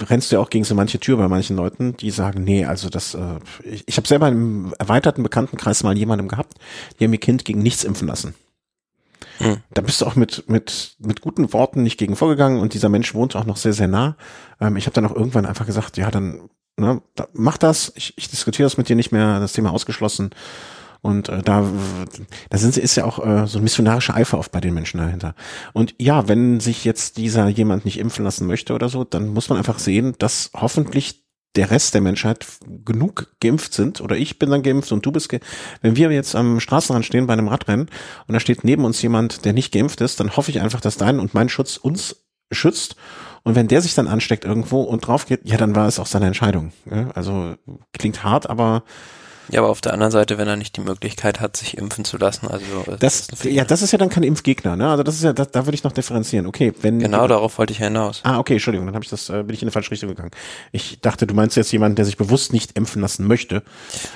rennst 0.00 0.30
du 0.30 0.36
ja 0.36 0.42
auch 0.42 0.50
gegen 0.50 0.64
so 0.64 0.74
manche 0.74 0.98
Tür 0.98 1.16
bei 1.16 1.28
manchen 1.28 1.56
Leuten, 1.56 1.96
die 1.96 2.10
sagen, 2.10 2.44
nee, 2.44 2.64
also 2.64 2.88
das, 2.88 3.14
äh, 3.14 3.38
ich, 3.64 3.84
ich 3.86 3.96
habe 3.96 4.08
selber 4.08 4.28
im 4.28 4.74
erweiterten 4.78 5.22
Bekanntenkreis 5.22 5.82
mal 5.82 5.96
jemandem 5.96 6.28
gehabt, 6.28 6.54
haben 7.00 7.12
ihr 7.12 7.20
Kind 7.20 7.44
gegen 7.44 7.62
nichts 7.62 7.84
impfen 7.84 8.08
lassen. 8.08 8.34
Hm. 9.38 9.58
Da 9.72 9.82
bist 9.82 10.00
du 10.00 10.06
auch 10.06 10.16
mit, 10.16 10.48
mit, 10.48 10.96
mit 10.98 11.20
guten 11.20 11.52
Worten 11.52 11.82
nicht 11.82 11.98
gegen 11.98 12.16
vorgegangen 12.16 12.60
und 12.60 12.74
dieser 12.74 12.88
Mensch 12.88 13.14
wohnt 13.14 13.36
auch 13.36 13.44
noch 13.46 13.56
sehr, 13.56 13.72
sehr 13.72 13.88
nah. 13.88 14.16
Ähm, 14.60 14.76
ich 14.76 14.86
habe 14.86 14.94
dann 14.94 15.06
auch 15.06 15.14
irgendwann 15.14 15.46
einfach 15.46 15.66
gesagt, 15.66 15.96
ja, 15.96 16.10
dann 16.10 16.48
ne, 16.78 17.02
da, 17.14 17.28
mach 17.32 17.58
das, 17.58 17.92
ich, 17.96 18.14
ich 18.16 18.28
diskutiere 18.28 18.66
das 18.66 18.78
mit 18.78 18.88
dir 18.88 18.96
nicht 18.96 19.12
mehr, 19.12 19.40
das 19.40 19.52
Thema 19.52 19.72
ausgeschlossen. 19.72 20.30
Und 21.00 21.28
äh, 21.28 21.42
da, 21.42 21.64
da 22.50 22.58
sind 22.58 22.76
ist 22.76 22.96
ja 22.96 23.04
auch 23.04 23.24
äh, 23.24 23.46
so 23.46 23.58
ein 23.58 23.62
missionarischer 23.62 24.16
Eifer 24.16 24.38
oft 24.38 24.50
bei 24.50 24.60
den 24.60 24.74
Menschen 24.74 24.98
dahinter. 24.98 25.34
Und 25.72 25.94
ja, 25.98 26.26
wenn 26.26 26.58
sich 26.58 26.84
jetzt 26.84 27.18
dieser 27.18 27.48
jemand 27.48 27.84
nicht 27.84 27.98
impfen 27.98 28.24
lassen 28.24 28.46
möchte 28.46 28.74
oder 28.74 28.88
so, 28.88 29.04
dann 29.04 29.28
muss 29.28 29.48
man 29.48 29.58
einfach 29.58 29.78
sehen, 29.78 30.14
dass 30.18 30.50
hoffentlich 30.54 31.24
der 31.56 31.70
Rest 31.70 31.94
der 31.94 32.00
Menschheit 32.00 32.46
genug 32.84 33.28
geimpft 33.40 33.72
sind 33.72 34.00
oder 34.00 34.16
ich 34.16 34.38
bin 34.38 34.50
dann 34.50 34.62
geimpft 34.62 34.92
und 34.92 35.04
du 35.04 35.12
bist 35.12 35.28
geimpft. 35.28 35.48
Wenn 35.80 35.96
wir 35.96 36.10
jetzt 36.10 36.34
am 36.34 36.60
Straßenrand 36.60 37.04
stehen 37.04 37.26
bei 37.26 37.32
einem 37.32 37.48
Radrennen 37.48 37.88
und 38.26 38.32
da 38.32 38.40
steht 38.40 38.64
neben 38.64 38.84
uns 38.84 39.02
jemand, 39.02 39.44
der 39.44 39.52
nicht 39.52 39.72
geimpft 39.72 40.00
ist, 40.00 40.20
dann 40.20 40.36
hoffe 40.36 40.50
ich 40.50 40.60
einfach, 40.60 40.80
dass 40.80 40.96
dein 40.96 41.18
und 41.18 41.34
mein 41.34 41.48
Schutz 41.48 41.76
uns 41.76 42.24
schützt. 42.52 42.96
Und 43.44 43.54
wenn 43.54 43.68
der 43.68 43.80
sich 43.80 43.94
dann 43.94 44.08
ansteckt 44.08 44.44
irgendwo 44.44 44.82
und 44.82 45.06
drauf 45.06 45.26
geht, 45.26 45.40
ja, 45.44 45.56
dann 45.56 45.74
war 45.74 45.88
es 45.88 45.98
auch 45.98 46.06
seine 46.06 46.26
Entscheidung. 46.26 46.72
Also 47.14 47.54
klingt 47.92 48.22
hart, 48.22 48.48
aber 48.48 48.84
ja, 49.50 49.60
aber 49.60 49.70
auf 49.70 49.80
der 49.80 49.92
anderen 49.92 50.10
Seite, 50.10 50.38
wenn 50.38 50.48
er 50.48 50.56
nicht 50.56 50.76
die 50.76 50.80
Möglichkeit 50.80 51.40
hat, 51.40 51.56
sich 51.56 51.76
impfen 51.78 52.04
zu 52.04 52.18
lassen, 52.18 52.48
also 52.48 52.64
das, 52.98 53.28
das 53.28 53.44
ja, 53.44 53.64
das 53.64 53.82
ist 53.82 53.92
ja 53.92 53.98
dann 53.98 54.10
kein 54.10 54.22
Impfgegner, 54.22 54.76
ne? 54.76 54.90
Also 54.90 55.02
das 55.02 55.14
ist 55.14 55.24
ja, 55.24 55.32
da, 55.32 55.44
da 55.44 55.66
würde 55.66 55.74
ich 55.74 55.84
noch 55.84 55.92
differenzieren. 55.92 56.46
Okay, 56.46 56.72
wenn 56.82 56.98
genau 56.98 57.26
darauf 57.26 57.58
wollte 57.58 57.72
ich 57.72 57.78
hinaus. 57.78 58.20
Ah, 58.24 58.38
okay, 58.38 58.54
Entschuldigung, 58.54 58.86
dann 58.86 58.94
habe 58.94 59.04
ich 59.04 59.10
das, 59.10 59.30
äh, 59.30 59.42
bin 59.42 59.54
ich 59.54 59.62
in 59.62 59.66
eine 59.66 59.72
falsche 59.72 59.90
Richtung 59.90 60.10
gegangen. 60.10 60.30
Ich 60.72 61.00
dachte, 61.00 61.26
du 61.26 61.34
meinst 61.34 61.56
jetzt 61.56 61.72
jemanden, 61.72 61.96
der 61.96 62.04
sich 62.04 62.16
bewusst 62.16 62.52
nicht 62.52 62.76
impfen 62.76 63.00
lassen 63.00 63.26
möchte. 63.26 63.62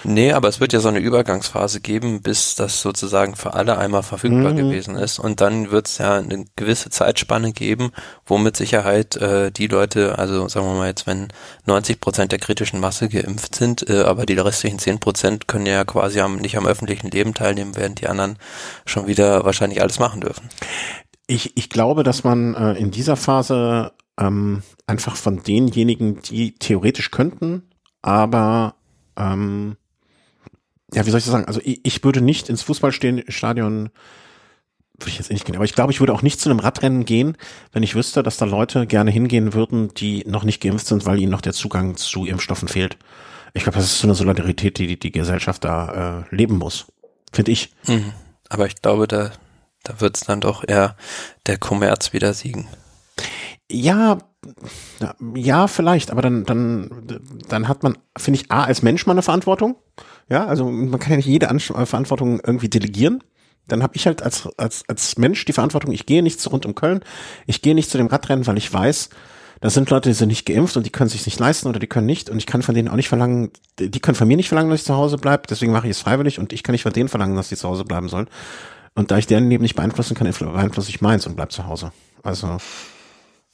Nee, 0.05 0.33
aber 0.33 0.49
es 0.49 0.61
wird 0.61 0.73
ja 0.73 0.81
so 0.81 0.89
eine 0.89 0.99
Übergangsphase 0.99 1.81
geben, 1.81 2.23
bis 2.23 2.55
das 2.55 2.83
sozusagen 2.83 3.35
für 3.35 3.55
alle 3.55 3.79
einmal 3.79 4.03
verfügbar 4.03 4.53
mhm. 4.53 4.57
gewesen 4.57 4.97
ist, 4.97 5.19
und 5.19 5.41
dann 5.41 5.71
wird 5.71 5.89
es 5.89 5.99
ja 5.99 6.19
eine 6.19 6.45
gewisse 6.57 6.91
Zeitspanne 6.91 7.53
geben, 7.53 7.91
wo 8.27 8.39
mit 8.39 8.57
Sicherheit 8.57 9.17
äh, 9.17 9.51
die 9.51 9.67
Leute, 9.67 10.19
also 10.19 10.49
sagen 10.49 10.67
wir 10.67 10.75
mal 10.75 10.89
jetzt, 10.89 11.07
wenn 11.07 11.29
90 11.67 12.01
Prozent 12.01 12.33
der 12.33 12.39
kritischen 12.39 12.81
Masse 12.81 13.09
geimpft 13.09 13.55
sind, 13.55 13.89
äh, 13.89 14.03
aber 14.03 14.27
die 14.27 14.39
restlichen 14.39 14.79
10 14.79 15.01
Prozent 15.01 15.22
Prozent 15.23 15.47
können 15.47 15.67
ja 15.67 15.85
quasi 15.85 16.21
am, 16.21 16.37
nicht 16.37 16.57
am 16.57 16.67
öffentlichen 16.67 17.09
Leben 17.09 17.33
teilnehmen, 17.33 17.77
während 17.77 18.01
die 18.01 18.09
anderen 18.09 18.39
schon 18.85 19.07
wieder 19.07 19.45
wahrscheinlich 19.45 19.81
alles 19.81 20.01
machen 20.01 20.21
dürfen. 20.21 20.49
Ich, 21.29 21.57
ich 21.57 21.71
glaube, 21.71 22.03
dass 22.03 22.25
man 22.25 22.55
äh, 22.55 22.73
in 22.73 22.91
dieser 22.91 23.15
Phase 23.15 23.93
ähm, 24.19 24.65
einfach 24.89 25.15
von 25.15 25.41
denjenigen, 25.45 26.21
die 26.23 26.55
theoretisch 26.55 27.13
könnten, 27.13 27.63
aber 28.03 28.75
ähm, 29.17 29.77
ja, 30.93 31.07
wie 31.07 31.11
soll 31.11 31.19
ich 31.19 31.25
das 31.25 31.33
sagen? 31.33 31.47
Also 31.47 31.61
ich, 31.63 31.81
ich 31.85 32.03
würde 32.03 32.21
nicht 32.21 32.49
ins 32.49 32.63
Fußballstadion 32.63 33.91
würde 34.99 35.09
ich 35.09 35.19
jetzt 35.19 35.31
nicht 35.31 35.45
gehen, 35.45 35.55
aber 35.55 35.65
ich 35.65 35.75
glaube, 35.75 35.93
ich 35.93 36.01
würde 36.01 36.13
auch 36.15 36.23
nicht 36.23 36.41
zu 36.41 36.51
einem 36.51 36.59
Radrennen 36.59 37.05
gehen, 37.05 37.37
wenn 37.73 37.85
ich 37.85 37.95
wüsste, 37.95 38.25
dass 38.25 38.39
da 38.39 38.45
Leute 38.45 38.89
gerne 38.89 39.13
hingehen 39.13 39.55
würden, 39.55 39.95
die 39.95 40.25
noch 40.27 40.43
nicht 40.43 40.61
geimpft 40.61 40.87
sind, 40.87 41.07
weil 41.07 41.21
ihnen 41.21 41.31
noch 41.31 41.41
der 41.41 41.53
Zugang 41.53 41.97
zu 41.97 42.27
Impfstoffen 42.27 42.67
fehlt. 42.67 42.99
Ich 43.55 43.65
glaube, 43.65 43.79
das 43.79 43.87
ist 43.87 43.99
so 43.99 44.07
eine 44.07 44.15
Solidarität, 44.15 44.79
die 44.79 44.99
die 44.99 45.13
Gesellschaft 45.13 45.65
da 45.65 46.25
äh, 46.31 46.35
leben 46.35 46.59
muss, 46.59 46.87
finde 47.33 47.53
ich. 47.53 47.75
Mhm. 47.87 48.13
Aber 48.49 48.67
ich 48.67 48.81
glaube, 48.81 49.07
da, 49.07 49.31
da 49.83 50.01
wird 50.01 50.17
es 50.17 50.25
dann 50.25 50.41
doch 50.41 50.65
eher 50.67 50.97
der 51.47 51.59
Kommerz 51.59 52.13
wieder 52.13 52.33
siegen. 52.35 52.67
Ja, 53.71 54.19
ja, 55.35 55.69
vielleicht, 55.69 56.11
aber 56.11 56.23
dann, 56.23 56.45
dann, 56.45 56.91
dann 57.49 57.69
hat 57.69 57.83
man, 57.83 57.97
finde 58.17 58.41
ich, 58.41 58.51
A, 58.51 58.65
als 58.65 58.83
Mensch 58.83 59.07
mal 59.07 59.13
eine 59.13 59.23
Verantwortung. 59.23 59.77
Ja, 60.29 60.47
also 60.47 60.69
man 60.69 60.99
kann 60.99 61.13
ja 61.13 61.17
nicht 61.17 61.27
jede 61.27 61.49
Ansch 61.49 61.67
Verantwortung 61.67 62.41
irgendwie 62.45 62.69
delegieren. 62.69 63.23
Dann 63.69 63.83
habe 63.83 63.95
ich 63.95 64.07
halt 64.07 64.23
als, 64.23 64.49
als, 64.57 64.83
als 64.89 65.17
Mensch 65.19 65.45
die 65.45 65.53
Verantwortung, 65.53 65.93
ich 65.93 66.07
gehe 66.07 66.23
nicht 66.23 66.41
zu 66.41 66.51
rund 66.51 66.67
um 66.67 66.75
Köln, 66.75 67.05
ich 67.47 67.63
gehe 67.63 67.75
nicht 67.75 67.91
zu 67.91 67.99
dem 67.99 68.09
Radrennen, 68.09 68.47
weil 68.47 68.59
ich 68.59 68.73
weiß, 68.73 69.11
das 69.63 69.75
sind 69.75 69.89
Leute, 69.91 70.09
die 70.09 70.15
sind 70.15 70.29
nicht 70.29 70.45
geimpft 70.45 70.77
und 70.77 70.85
die 70.85 70.91
können 70.91 71.09
sich 71.09 71.25
nicht 71.25 71.39
leisten 71.39 71.69
oder 71.69 71.79
die 71.79 71.87
können 71.87 72.07
nicht 72.07 72.29
und 72.29 72.37
ich 72.37 72.47
kann 72.47 72.63
von 72.63 72.75
denen 72.75 72.89
auch 72.89 72.97
nicht 72.97 73.09
verlangen, 73.09 73.53
die 73.79 74.01
können 74.01 74.17
von 74.17 74.27
mir 74.27 74.37
nicht 74.37 74.49
verlangen, 74.49 74.71
dass 74.71 74.81
ich 74.81 74.87
zu 74.87 74.97
Hause 74.97 75.19
bleibe, 75.19 75.45
deswegen 75.49 75.73
mache 75.73 75.87
ich 75.87 75.93
es 75.93 76.01
freiwillig 76.01 76.41
und 76.41 76.53
ich 76.53 76.65
kann 76.65 76.73
nicht 76.73 76.83
von 76.83 76.93
denen 76.93 77.09
verlangen, 77.09 77.37
dass 77.37 77.49
die 77.49 77.57
zu 77.57 77.69
Hause 77.69 77.85
bleiben 77.85 78.09
sollen. 78.09 78.29
Und 78.95 79.13
da 79.13 79.19
ich 79.19 79.29
deren 79.29 79.49
Leben 79.49 79.63
nicht 79.63 79.77
beeinflussen 79.77 80.17
kann, 80.17 80.31
beeinflusse 80.31 80.91
ich 80.91 81.01
meins 81.01 81.27
und 81.27 81.37
bleib 81.37 81.53
zu 81.53 81.67
Hause. 81.67 81.93
Also. 82.25 82.59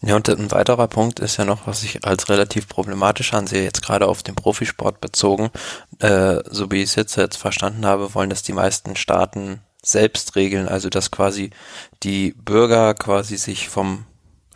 Ja, 0.01 0.17
und 0.17 0.29
ein 0.29 0.51
weiterer 0.51 0.89
Punkt 0.89 1.21
ist 1.21 1.37
ja 1.37 1.45
noch, 1.45 1.67
was 1.67 1.83
ich 1.83 2.05
als 2.07 2.29
relativ 2.29 2.69
problematisch 2.69 3.35
ansehe, 3.35 3.65
jetzt 3.65 3.83
gerade 3.83 4.07
auf 4.07 4.23
den 4.23 4.35
Profisport 4.35 5.01
bezogen, 5.01 5.51
äh, 5.99 6.39
so 6.49 6.71
wie 6.71 6.83
ich 6.83 6.91
es 6.91 6.95
jetzt, 6.95 7.17
jetzt 7.17 7.37
verstanden 7.37 7.85
habe, 7.85 8.15
wollen 8.15 8.31
das 8.31 8.43
die 8.43 8.53
meisten 8.53 8.97
Staaten 8.97 9.61
selbst 9.83 10.37
regeln, 10.37 10.69
also 10.69 10.89
dass 10.89 11.11
quasi 11.11 11.51
die 12.03 12.33
Bürger 12.33 12.95
quasi 12.95 13.37
sich 13.37 13.69
vom 13.69 14.05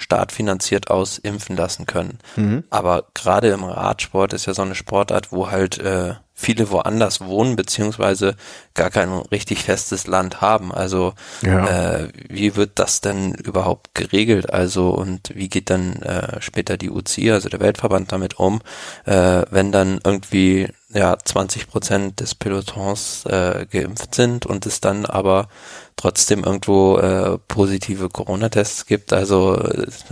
staatfinanziert 0.03 0.91
aus 0.91 1.19
impfen 1.19 1.57
lassen 1.57 1.87
können. 1.87 2.19
Mhm. 2.37 2.65
Aber 2.71 3.05
gerade 3.15 3.49
im 3.49 3.65
Radsport 3.65 4.33
ist 4.33 4.47
ja 4.47 4.55
so 4.55 4.63
eine 4.63 4.75
Sportart, 4.75 5.33
wo 5.33 5.51
halt 5.51 5.79
äh, 5.79 6.15
viele 6.35 6.71
woanders 6.71 7.21
wohnen, 7.21 7.57
beziehungsweise 7.57 8.35
gar 8.75 8.91
kein 8.91 9.11
richtig 9.11 9.63
festes 9.63 10.07
Land 10.07 10.41
haben. 10.41 10.73
Also 10.73 11.15
ja. 11.43 12.01
äh, 12.01 12.09
wie 12.29 12.57
wird 12.57 12.73
das 12.75 13.01
denn 13.01 13.35
überhaupt 13.35 13.95
geregelt? 13.95 14.53
Also 14.53 14.91
und 14.91 15.33
wie 15.35 15.49
geht 15.49 15.71
dann 15.71 16.03
äh, 16.03 16.41
später 16.41 16.77
die 16.77 16.91
UCI, 16.91 17.31
also 17.31 17.49
der 17.49 17.61
Weltverband, 17.61 18.11
damit 18.11 18.39
um, 18.39 18.61
äh, 19.05 19.43
wenn 19.51 19.71
dann 19.71 20.01
irgendwie 20.05 20.69
ja 20.93 21.17
20 21.17 21.69
Prozent 21.69 22.21
des 22.21 22.35
Pelotons 22.35 23.25
äh, 23.27 23.67
geimpft 23.71 24.15
sind 24.15 24.45
und 24.45 24.67
es 24.67 24.81
dann 24.81 25.07
aber 25.07 25.49
trotzdem 25.97 26.45
irgendwo 26.45 26.99
äh, 26.99 27.39
positive 27.49 28.09
Corona-Tests 28.09 28.87
gibt. 28.87 29.13
Also 29.13 29.55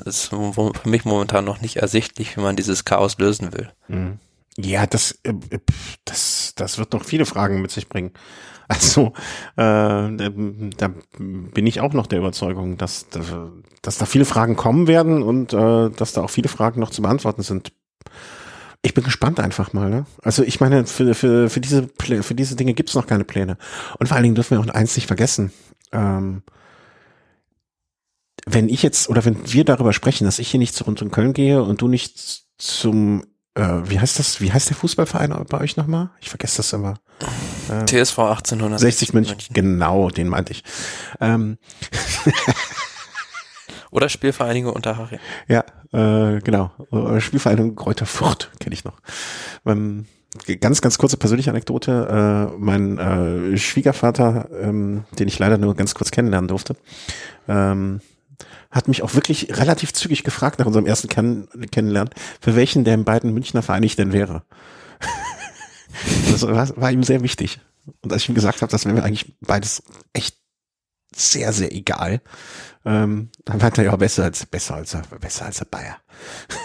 ist 0.05 0.29
für 0.29 0.73
mich 0.85 1.05
momentan 1.05 1.45
noch 1.45 1.61
nicht 1.61 1.77
ersichtlich, 1.77 2.37
wie 2.37 2.41
man 2.41 2.57
dieses 2.57 2.85
Chaos 2.85 3.19
lösen 3.19 3.53
will. 3.53 3.71
Mhm. 3.89 4.19
Ja, 4.57 4.87
das, 4.87 5.19
äh, 5.23 5.35
das, 6.05 6.53
das 6.57 6.79
wird 6.79 6.93
noch 6.93 7.05
viele 7.05 7.27
Fragen 7.27 7.63
mit 7.63 7.71
sich 7.71 7.89
bringen. 7.89 8.13
Also 8.71 9.15
äh, 9.57 10.07
da 10.77 10.95
bin 11.19 11.67
ich 11.67 11.81
auch 11.81 11.93
noch 11.93 12.07
der 12.07 12.21
Überzeugung, 12.21 12.77
dass, 12.77 13.09
dass 13.83 13.99
da 13.99 14.07
viele 14.07 14.25
Fragen 14.25 14.55
kommen 14.55 14.87
werden 14.87 15.25
und 15.25 15.53
äh, 15.53 15.91
dass 15.91 16.13
da 16.13 16.23
auch 16.23 16.31
viele 16.31 16.49
Fragen 16.49 16.79
noch 16.79 16.91
zu 16.91 17.03
beantworten 17.03 17.43
sind. 17.43 17.73
Ich 18.83 18.95
bin 18.95 19.05
gespannt 19.05 19.41
einfach 19.41 19.73
mal. 19.73 19.91
Ne? 19.91 20.07
Also 20.23 20.43
ich 20.43 20.61
meine, 20.61 20.87
für, 20.87 21.15
für, 21.15 21.51
für, 21.51 21.61
diese, 21.61 21.89
für 21.99 22.35
diese 22.35 22.57
Dinge 22.57 22.75
gibt 22.75 22.89
es 22.89 22.95
noch 22.95 23.07
keine 23.07 23.25
Pläne. 23.25 23.59
Und 23.99 24.07
vor 24.07 24.17
allen 24.17 24.23
Dingen 24.23 24.35
dürfen 24.35 24.57
wir 24.57 24.61
auch 24.61 24.75
eins 24.75 24.97
nicht 24.97 25.07
vergessen. 25.07 25.53
Ähm, 25.93 26.43
wenn 28.47 28.69
ich 28.69 28.83
jetzt 28.83 29.09
oder 29.11 29.25
wenn 29.25 29.53
wir 29.53 29.65
darüber 29.65 29.93
sprechen, 29.93 30.25
dass 30.25 30.39
ich 30.39 30.51
hier 30.51 30.59
nicht 30.59 30.75
zu 30.75 30.85
Rund 30.85 31.03
um 31.03 31.11
Köln 31.11 31.35
gehe 31.35 31.63
und 31.63 31.83
du 31.83 31.89
nicht 31.89 32.45
zum, 32.57 33.25
äh, 33.55 33.81
wie 33.85 34.01
heißt 34.01 34.19
das, 34.19 34.41
wie 34.41 34.53
heißt 34.53 34.71
der 34.71 34.77
Fußballverein 34.77 35.45
bei 35.49 35.61
euch 35.61 35.77
nochmal? 35.77 36.11
Ich 36.21 36.31
vergesse 36.31 36.59
das 36.59 36.73
immer. 36.73 36.95
Äh, 37.69 37.85
TSV 37.85 38.19
1860 38.19 39.13
München. 39.13 39.33
München. 39.33 39.55
Genau, 39.55 40.09
den 40.09 40.29
meinte 40.29 40.53
ich. 40.53 40.65
Ähm. 41.21 41.59
Oder 43.91 44.09
Spielvereinigung 44.09 44.73
Unterhaching. 44.73 45.19
Ja, 45.49 45.65
äh, 45.93 46.41
genau. 46.41 46.71
Spielvereinigung 47.19 47.77
Kräuter 47.77 48.07
Fürth 48.07 48.51
kenne 48.61 48.75
ich 48.75 48.85
noch. 48.85 49.01
Ähm, 49.67 50.07
ganz, 50.61 50.81
ganz 50.81 50.99
kurze 50.99 51.17
persönliche 51.17 51.51
Anekdote. 51.51 52.51
Äh, 52.53 52.57
mein 52.59 52.99
äh, 52.99 53.57
Schwiegervater, 53.59 54.49
ähm, 54.61 55.05
den 55.19 55.29
ich 55.29 55.39
leider 55.39 55.59
nur 55.59 55.75
ganz 55.75 55.95
kurz 55.95 56.11
kennenlernen 56.11 56.49
durfte, 56.49 56.77
ähm, 57.49 58.01
hat 58.71 58.87
mich 58.87 59.03
auch 59.03 59.15
wirklich 59.15 59.59
relativ 59.59 59.93
zügig 59.93 60.23
gefragt 60.23 60.61
nach 60.61 60.67
unserem 60.67 60.87
ersten 60.87 61.09
Kenn 61.09 61.49
Kennenlernen, 61.73 62.15
für 62.41 62.55
welchen 62.55 62.85
der 62.85 62.97
beiden 62.99 63.35
Münchner 63.35 63.63
Vereine 63.63 63.87
ich 63.87 63.97
denn 63.97 64.13
wäre. 64.13 64.45
das 66.31 66.43
war, 66.43 66.77
war, 66.77 66.93
ihm 66.93 67.03
sehr 67.03 67.23
wichtig. 67.23 67.61
Und 68.03 68.13
als 68.13 68.23
ich 68.23 68.29
ihm 68.29 68.37
gesagt 68.37 68.63
habe, 68.63 68.71
das 68.71 68.85
wäre 68.85 68.95
mir 68.95 69.03
eigentlich 69.03 69.35
beides 69.41 69.83
echt 70.13 70.37
sehr, 71.15 71.53
sehr 71.53 71.73
egal, 71.75 72.21
ähm, 72.85 73.31
dann 73.45 73.59
meinte 73.59 73.83
er 73.83 73.91
ja 73.91 73.97
besser 73.97 74.25
als 74.25 74.47
besser 74.47 74.77
als 74.77 74.97
besser 75.21 75.47
als 75.47 75.59
der 75.59 75.65
Bayer. 75.67 75.97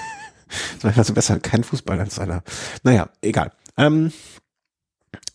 das 0.82 0.84
war 0.84 0.98
also 0.98 1.14
besser 1.14 1.40
kein 1.40 1.64
Fußball 1.64 2.00
als 2.00 2.20
einer. 2.20 2.44
Naja, 2.84 3.10
egal. 3.22 3.52
Ähm, 3.78 4.12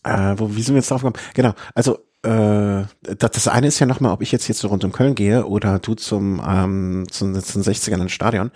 äh, 0.03 0.35
wo, 0.37 0.55
wie 0.55 0.61
sind 0.61 0.73
wir 0.75 0.79
jetzt 0.79 0.89
drauf 0.89 1.01
gekommen? 1.01 1.23
Genau, 1.33 1.53
also 1.75 1.99
äh, 2.23 2.85
das, 3.01 3.31
das 3.31 3.47
eine 3.47 3.67
ist 3.67 3.79
ja 3.79 3.85
nochmal, 3.85 4.13
ob 4.13 4.21
ich 4.21 4.31
jetzt 4.31 4.45
hier 4.45 4.55
so 4.55 4.67
rund 4.67 4.83
um 4.83 4.91
Köln 4.91 5.15
gehe 5.15 5.45
oder 5.45 5.79
du 5.79 5.95
zum, 5.95 6.41
ähm, 6.45 7.05
zum, 7.09 7.39
zum 7.41 7.61
60ern 7.61 8.01
ins 8.01 8.11
Stadion. 8.11 8.51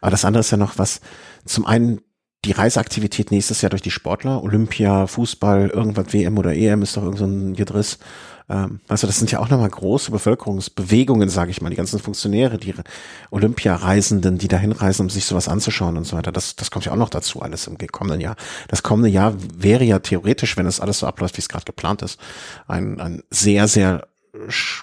Aber 0.00 0.10
das 0.10 0.24
andere 0.24 0.40
ist 0.40 0.50
ja 0.50 0.58
noch 0.58 0.78
was, 0.78 1.00
zum 1.44 1.66
einen 1.66 2.00
die 2.44 2.52
Reiseaktivität 2.52 3.30
nächstes 3.30 3.62
Jahr 3.62 3.70
durch 3.70 3.82
die 3.82 3.90
Sportler, 3.90 4.42
Olympia, 4.42 5.06
Fußball, 5.06 5.68
irgendwas 5.68 6.12
WM 6.12 6.38
oder 6.38 6.54
EM 6.54 6.82
ist 6.82 6.96
doch 6.96 7.02
irgend 7.02 7.18
so 7.18 7.24
ein 7.24 7.54
Gedriss. 7.54 7.98
Ähm, 8.48 8.80
also 8.88 9.06
das 9.06 9.18
sind 9.18 9.30
ja 9.32 9.40
auch 9.40 9.48
nochmal 9.48 9.68
große 9.68 10.10
Bevölkerungsbewegungen, 10.10 11.28
sage 11.28 11.50
ich 11.50 11.60
mal, 11.60 11.70
die 11.70 11.76
ganzen 11.76 11.98
Funktionäre, 11.98 12.58
die 12.58 12.74
Olympiareisenden, 13.30 14.38
die 14.38 14.48
da 14.48 14.56
hinreisen, 14.56 15.02
um 15.02 15.10
sich 15.10 15.24
sowas 15.24 15.48
anzuschauen 15.48 15.96
und 15.96 16.04
so 16.04 16.16
weiter. 16.16 16.32
Das, 16.32 16.56
das 16.56 16.70
kommt 16.70 16.84
ja 16.84 16.92
auch 16.92 16.96
noch 16.96 17.10
dazu, 17.10 17.42
alles 17.42 17.66
im 17.66 17.76
kommenden 17.78 18.20
Jahr. 18.20 18.36
Das 18.68 18.82
kommende 18.82 19.10
Jahr 19.10 19.34
wäre 19.54 19.84
ja 19.84 19.98
theoretisch, 19.98 20.56
wenn 20.56 20.66
es 20.66 20.80
alles 20.80 21.00
so 21.00 21.06
abläuft, 21.06 21.36
wie 21.36 21.40
es 21.40 21.48
gerade 21.48 21.64
geplant 21.64 22.02
ist, 22.02 22.20
ein, 22.66 23.00
ein 23.00 23.22
sehr, 23.30 23.68
sehr 23.68 24.08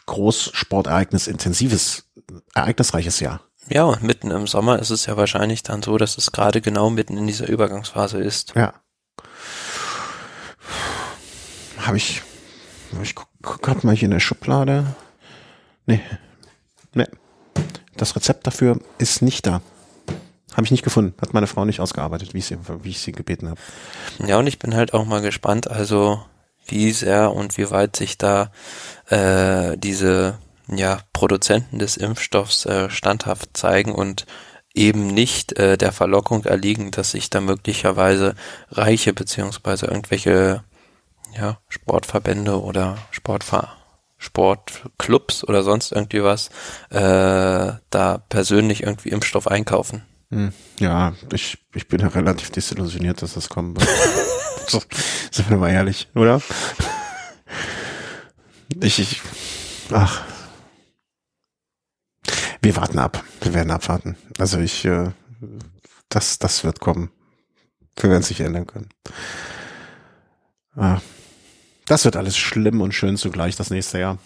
groß 0.05 0.51
Sportereignis 0.53 1.27
intensives, 1.27 2.05
ereignisreiches 2.53 3.19
Jahr. 3.19 3.41
Ja, 3.69 3.83
und 3.83 4.03
mitten 4.03 4.31
im 4.31 4.47
Sommer 4.47 4.79
ist 4.79 4.89
es 4.89 5.05
ja 5.05 5.15
wahrscheinlich 5.15 5.63
dann 5.63 5.81
so, 5.81 5.97
dass 5.97 6.17
es 6.17 6.31
gerade 6.31 6.59
genau 6.59 6.89
mitten 6.89 7.17
in 7.17 7.27
dieser 7.27 7.47
Übergangsphase 7.47 8.19
ist. 8.19 8.53
Ja. 8.55 8.73
Habe 11.77 11.97
ich 11.97 12.23
ich 13.01 13.15
guck, 13.15 13.27
guck 13.41 13.83
mal 13.83 13.95
hier 13.95 14.05
in 14.05 14.11
der 14.11 14.19
Schublade. 14.19 14.85
Nee. 15.85 16.01
Nee. 16.93 17.07
Das 17.97 18.15
Rezept 18.15 18.47
dafür 18.47 18.79
ist 18.97 19.21
nicht 19.21 19.45
da. 19.45 19.61
Habe 20.53 20.65
ich 20.65 20.71
nicht 20.71 20.83
gefunden. 20.83 21.15
Hat 21.21 21.33
meine 21.33 21.47
Frau 21.47 21.65
nicht 21.65 21.79
ausgearbeitet, 21.79 22.33
wie 22.33 22.39
ich 22.39 22.45
sie, 22.45 22.57
wie 22.83 22.89
ich 22.89 22.99
sie 22.99 23.11
gebeten 23.11 23.49
habe. 23.49 23.59
Ja, 24.25 24.37
und 24.37 24.47
ich 24.47 24.59
bin 24.59 24.75
halt 24.75 24.93
auch 24.93 25.05
mal 25.05 25.21
gespannt, 25.21 25.69
also 25.69 26.23
wie 26.67 26.91
sehr 26.91 27.31
und 27.33 27.57
wie 27.57 27.69
weit 27.71 27.95
sich 27.95 28.17
da 28.17 28.51
äh, 29.09 29.77
diese 29.77 30.37
ja, 30.67 30.99
Produzenten 31.11 31.79
des 31.79 31.97
Impfstoffs 31.97 32.65
äh, 32.65 32.89
standhaft 32.89 33.57
zeigen 33.57 33.93
und 33.93 34.25
eben 34.73 35.07
nicht 35.07 35.57
äh, 35.59 35.77
der 35.77 35.91
Verlockung 35.91 36.45
erliegen, 36.45 36.91
dass 36.91 37.11
sich 37.11 37.29
da 37.29 37.41
möglicherweise 37.41 38.35
Reiche 38.71 39.13
beziehungsweise 39.13 39.87
irgendwelche 39.87 40.63
ja, 41.37 41.59
Sportverbände 41.69 42.61
oder 42.61 42.97
Sportver 43.11 43.77
Sportclubs 44.23 45.43
oder 45.43 45.63
sonst 45.63 45.91
irgendwie 45.91 46.23
was 46.23 46.47
äh, 46.89 47.73
da 47.89 48.17
persönlich 48.29 48.83
irgendwie 48.83 49.09
Impfstoff 49.09 49.47
einkaufen. 49.47 50.03
Hm. 50.29 50.53
Ja, 50.79 51.13
ich, 51.31 51.57
ich 51.75 51.87
bin 51.87 51.99
ja 51.99 52.07
relativ 52.07 52.49
desillusioniert, 52.49 53.21
dass 53.21 53.33
das 53.33 53.49
kommen 53.49 53.75
wird. 53.75 53.87
so, 54.67 54.81
sind 55.29 55.49
wir 55.49 55.57
mal 55.57 55.69
ehrlich, 55.69 56.07
oder? 56.15 56.41
Ich, 58.81 58.99
ich, 58.99 59.21
ach. 59.91 60.23
Wir 62.61 62.75
warten 62.77 62.99
ab. 62.99 63.21
Wir 63.41 63.53
werden 63.53 63.71
abwarten. 63.71 64.15
Also 64.39 64.57
ich, 64.59 64.85
äh, 64.85 65.11
das, 66.07 66.39
das 66.39 66.63
wird 66.63 66.79
kommen. 66.79 67.11
Wir 67.97 68.09
werden 68.09 68.21
es 68.21 68.29
nicht 68.29 68.39
ändern 68.39 68.65
können. 68.65 68.89
Ah. 70.75 70.99
Das 71.85 72.05
wird 72.05 72.15
alles 72.15 72.37
schlimm 72.37 72.81
und 72.81 72.93
schön 72.93 73.17
zugleich 73.17 73.55
das 73.55 73.69
nächste 73.69 73.99
Jahr. 73.99 74.17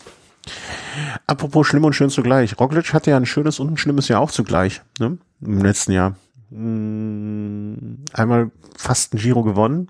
Apropos 1.25 1.67
schlimm 1.67 1.83
und 1.83 1.93
schön 1.93 2.09
zugleich. 2.09 2.59
Roglic 2.59 2.93
hatte 2.93 3.11
ja 3.11 3.17
ein 3.17 3.25
schönes 3.25 3.59
und 3.59 3.73
ein 3.73 3.77
schlimmes 3.77 4.07
Jahr 4.07 4.21
auch 4.21 4.31
zugleich, 4.31 4.81
ne? 4.99 5.17
Im 5.41 5.63
letzten 5.63 5.91
Jahr. 5.91 6.15
Hm, 6.49 8.05
einmal 8.13 8.51
fast 8.75 9.13
ein 9.13 9.17
Giro 9.17 9.43
gewonnen. 9.43 9.89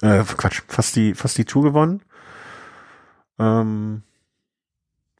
Äh, 0.00 0.22
Quatsch, 0.24 0.62
fast 0.68 0.96
die, 0.96 1.14
fast 1.14 1.38
die 1.38 1.44
Tour 1.44 1.62
gewonnen. 1.62 2.02
Ähm, 3.38 4.02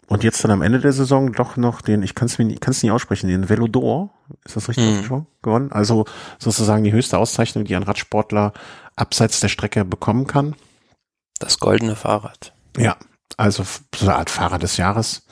und 0.08 0.24
jetzt 0.24 0.44
dann 0.44 0.50
am 0.50 0.62
Ende 0.62 0.78
der 0.78 0.92
Saison 0.92 1.32
doch 1.32 1.56
noch 1.56 1.80
den, 1.80 2.02
ich 2.02 2.14
kann 2.14 2.26
es 2.26 2.38
mir 2.38 2.44
nicht, 2.44 2.60
kann's 2.60 2.82
nicht 2.82 2.92
aussprechen, 2.92 3.28
den 3.28 3.48
Velodor, 3.48 4.10
ist 4.44 4.56
das 4.56 4.68
richtig 4.68 5.08
mhm. 5.08 5.26
gewonnen? 5.40 5.72
Also 5.72 6.04
sozusagen 6.38 6.84
die 6.84 6.92
höchste 6.92 7.18
Auszeichnung, 7.18 7.64
die 7.64 7.74
ein 7.74 7.82
Radsportler 7.82 8.52
abseits 8.94 9.40
der 9.40 9.48
Strecke 9.48 9.84
bekommen 9.84 10.26
kann. 10.26 10.54
Das 11.42 11.58
goldene 11.58 11.96
Fahrrad. 11.96 12.54
Ja, 12.78 12.96
also 13.36 13.64
so 13.64 14.06
eine 14.06 14.14
Art 14.14 14.30
Fahrrad 14.30 14.62
des 14.62 14.76
Jahres 14.76 15.26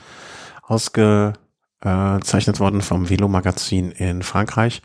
ausgezeichnet 0.63 2.59
worden 2.59 2.81
vom 2.83 3.09
Velo-Magazin 3.09 3.93
in 3.93 4.25
Frankreich. 4.25 4.83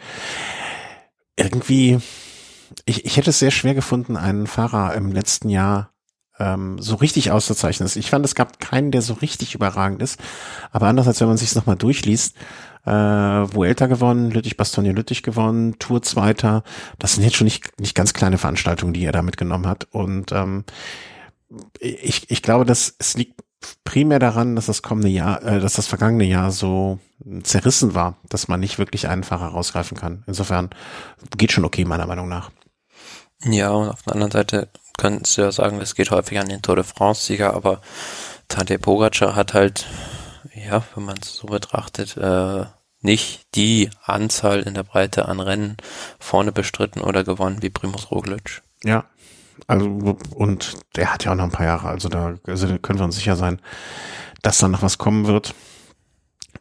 Irgendwie, 1.36 2.00
ich, 2.86 3.06
ich 3.06 3.18
hätte 3.18 3.32
es 3.32 3.40
sehr 3.40 3.50
schwer 3.50 3.74
gefunden, 3.74 4.18
einen 4.18 4.46
Fahrer 4.46 4.94
im 4.94 5.12
letzten 5.12 5.50
Jahr 5.50 5.90
ähm, 6.38 6.78
so 6.80 6.94
richtig 6.96 7.32
auszuzeichnen. 7.32 7.90
Ich 7.96 8.12
fand, 8.12 8.24
es 8.24 8.36
gab 8.36 8.60
keinen, 8.60 8.92
der 8.92 9.02
so 9.02 9.16
richtig 9.16 9.56
überragend 9.56 10.04
ist. 10.04 10.20
Aber 10.72 10.86
anders 10.86 11.08
als 11.08 11.20
wenn 11.22 11.28
man 11.28 11.38
sich 11.38 11.50
es 11.50 11.56
nochmal 11.56 11.78
durchliest, 11.78 12.36
äh, 12.86 12.92
Vuelta 12.92 13.88
gewonnen, 13.88 14.30
Lüttich 14.30 14.58
Bastogne 14.58 14.92
Lüttich 14.92 15.24
gewonnen, 15.24 15.80
Tour 15.80 16.04
Zweiter. 16.04 16.64
Das 17.00 17.16
sind 17.16 17.24
jetzt 17.24 17.36
schon 17.36 17.46
nicht, 17.46 17.80
nicht 17.80 17.96
ganz 17.96 18.14
kleine 18.14 18.38
Veranstaltungen, 18.38 18.94
die 18.94 19.06
er 19.06 19.12
da 19.12 19.24
mitgenommen 19.24 19.66
hat. 19.66 19.88
Und 19.92 20.32
ähm, 20.34 20.66
ich, 21.80 22.30
ich 22.30 22.42
glaube, 22.42 22.66
dass 22.66 22.96
es 23.00 23.16
liegt 23.16 23.42
primär 23.84 24.20
daran, 24.20 24.56
dass 24.56 24.68
das 24.68 24.82
kommende 24.82 25.10
Jahr, 25.10 25.44
äh, 25.44 25.60
dass 25.60 25.74
das 25.74 25.88
vergangene 25.88 26.26
Jahr 26.26 26.52
so 26.52 27.00
zerrissen 27.44 27.96
war, 27.96 28.18
dass 28.30 28.48
man 28.48 28.60
nicht 28.60 28.78
wirklich 28.78 29.08
einen 29.08 29.24
Fahrer 29.24 29.48
rausgreifen 29.48 29.98
kann. 29.98 30.24
Insofern 30.28 30.70
geht 31.38 31.52
schon 31.52 31.66
okay, 31.66 31.86
meiner 31.86 32.08
Meinung 32.08 32.28
nach. 32.28 32.52
Ja, 33.44 33.72
und 33.72 33.90
auf 33.90 34.02
der 34.04 34.14
anderen 34.14 34.32
Seite 34.32 34.70
kannst 34.98 35.38
du 35.38 35.42
ja 35.42 35.52
sagen, 35.52 35.80
es 35.82 35.96
geht 35.96 36.12
häufig 36.12 36.40
an 36.40 36.50
den 36.50 36.62
Tour 36.62 36.76
de 36.76 36.84
France-Sieger, 36.84 37.54
aber 37.54 37.82
Tadej 38.48 38.78
Pogacar 38.78 39.36
hat 39.36 39.54
halt, 39.54 39.88
ja, 40.54 40.84
wenn 40.94 41.06
man 41.06 41.18
es 41.22 41.36
so 41.36 41.48
betrachtet, 41.48 42.18
äh, 42.18 42.66
nicht 43.02 43.42
die 43.56 43.90
Anzahl 44.04 44.62
in 44.62 44.74
der 44.74 44.84
Breite 44.84 45.28
an 45.28 45.40
Rennen 45.40 45.78
vorne 46.20 46.52
bestritten 46.52 47.02
oder 47.02 47.24
gewonnen 47.24 47.62
wie 47.62 47.70
Primus 47.70 48.10
Roglic. 48.10 48.64
Ja, 48.84 49.06
also, 49.68 50.18
und 50.36 50.78
der 50.96 51.14
hat 51.14 51.26
ja 51.26 51.32
auch 51.32 51.36
noch 51.36 51.46
ein 51.46 51.52
paar 51.52 51.66
Jahre, 51.66 51.90
also 51.90 52.10
da 52.10 52.36
also 52.46 52.68
können 52.80 53.00
wir 53.00 53.06
uns 53.06 53.16
sicher 53.16 53.36
sein, 53.36 53.60
dass 54.42 54.60
da 54.60 54.68
noch 54.68 54.82
was 54.82 54.98
kommen 54.98 55.28
wird. 55.28 55.56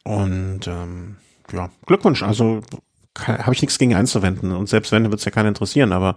Und 0.04 0.66
ähm, 0.66 1.16
ja, 1.52 1.70
Glückwunsch. 1.86 2.22
Also 2.22 2.62
habe 3.18 3.54
ich 3.54 3.62
nichts 3.62 3.78
gegen 3.78 3.94
einzuwenden. 3.94 4.52
Und 4.52 4.68
selbst 4.68 4.92
wenn, 4.92 5.04
wird 5.04 5.20
es 5.20 5.24
ja 5.24 5.30
keinen 5.30 5.48
interessieren, 5.48 5.92
aber 5.92 6.16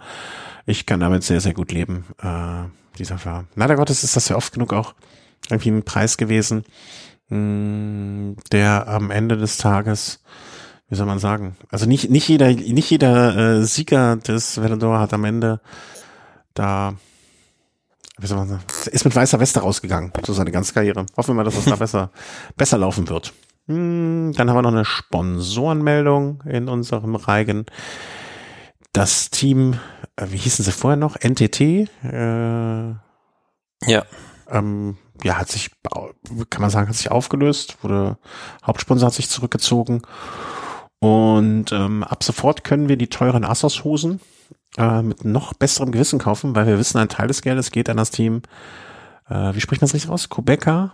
ich 0.66 0.86
kann 0.86 1.00
damit 1.00 1.24
sehr, 1.24 1.42
sehr 1.42 1.54
gut 1.54 1.72
leben, 1.72 2.06
äh, 2.22 2.64
dieser 2.98 3.18
Fahrer. 3.18 3.46
Leider 3.56 3.76
Gottes 3.76 4.04
ist 4.04 4.16
das 4.16 4.30
ja 4.30 4.36
oft 4.36 4.54
genug 4.54 4.74
auch 4.74 4.94
irgendwie 5.50 5.70
ein 5.70 5.84
Preis 5.84 6.18
gewesen, 6.18 6.66
mh, 7.30 7.38
hm, 7.38 8.36
der 8.52 8.88
am 8.88 9.12
Ende 9.12 9.38
des 9.38 9.58
Tages, 9.58 10.24
wie 10.90 10.96
soll 10.96 11.06
man 11.06 11.20
sagen, 11.20 11.56
also 11.70 11.86
nicht, 11.86 12.10
nicht 12.10 12.28
jeder, 12.28 12.48
nicht 12.52 12.90
jeder 12.90 13.38
äh, 13.38 13.64
Sieger 13.64 14.16
des 14.18 14.62
Velodor 14.62 15.00
hat 15.00 15.14
am 15.14 15.26
Ende 15.26 15.62
da 16.58 16.96
ist 18.92 19.06
mit 19.06 19.16
weißer 19.16 19.40
Weste 19.40 19.60
rausgegangen, 19.60 20.12
so 20.26 20.34
seine 20.34 20.52
ganze 20.52 20.74
Karriere. 20.74 21.06
Hoffen 21.16 21.30
wir 21.30 21.36
mal, 21.36 21.44
dass 21.44 21.58
es 21.58 21.66
da 21.66 21.76
besser, 21.78 22.12
besser 22.56 22.78
laufen 22.78 23.08
wird. 23.10 23.34
Hm, 23.68 24.34
dann 24.36 24.50
haben 24.50 24.58
wir 24.58 24.62
noch 24.64 24.72
eine 24.72 24.86
Sponsorenmeldung 24.86 26.42
in 26.46 26.68
unserem 26.68 27.16
Reigen. 27.16 27.66
Das 28.92 29.30
Team, 29.30 29.80
äh, 30.16 30.26
wie 30.30 30.38
hießen 30.38 30.66
sie 30.66 30.72
vorher 30.72 30.98
noch? 30.98 31.18
NTT? 31.18 31.62
Äh, 31.62 31.88
ja. 33.86 34.06
Ähm, 34.50 34.98
ja, 35.24 35.38
hat 35.38 35.50
sich, 35.50 35.72
kann 36.50 36.62
man 36.62 36.70
sagen, 36.70 36.88
hat 36.88 36.96
sich 36.96 37.12
aufgelöst, 37.12 37.78
wurde, 37.84 38.18
Hauptsponsor 38.66 39.08
hat 39.08 39.14
sich 39.14 39.30
zurückgezogen. 39.30 40.02
Und 41.00 41.72
ähm, 41.72 42.04
ab 42.04 42.24
sofort 42.24 42.64
können 42.64 42.90
wir 42.90 42.98
die 42.98 43.10
teuren 43.10 43.46
Assos-Hosen 43.46 44.20
äh, 44.78 45.02
mit 45.02 45.26
noch 45.26 45.54
besserem 45.54 45.92
Gewissen 45.92 46.20
kaufen, 46.20 46.56
weil 46.56 46.68
wir 46.68 46.78
wissen, 46.78 46.98
ein 46.98 47.10
Teil 47.10 47.28
des 47.28 47.42
Geldes 47.42 47.72
geht 47.72 47.90
an 47.90 47.98
das 47.98 48.12
Team, 48.12 48.42
äh, 49.30 49.54
wie 49.54 49.62
spricht 49.62 49.82
man 49.82 49.88
das 49.88 49.94
richtig 49.94 50.12
aus? 50.12 50.30
Kubeka? 50.30 50.92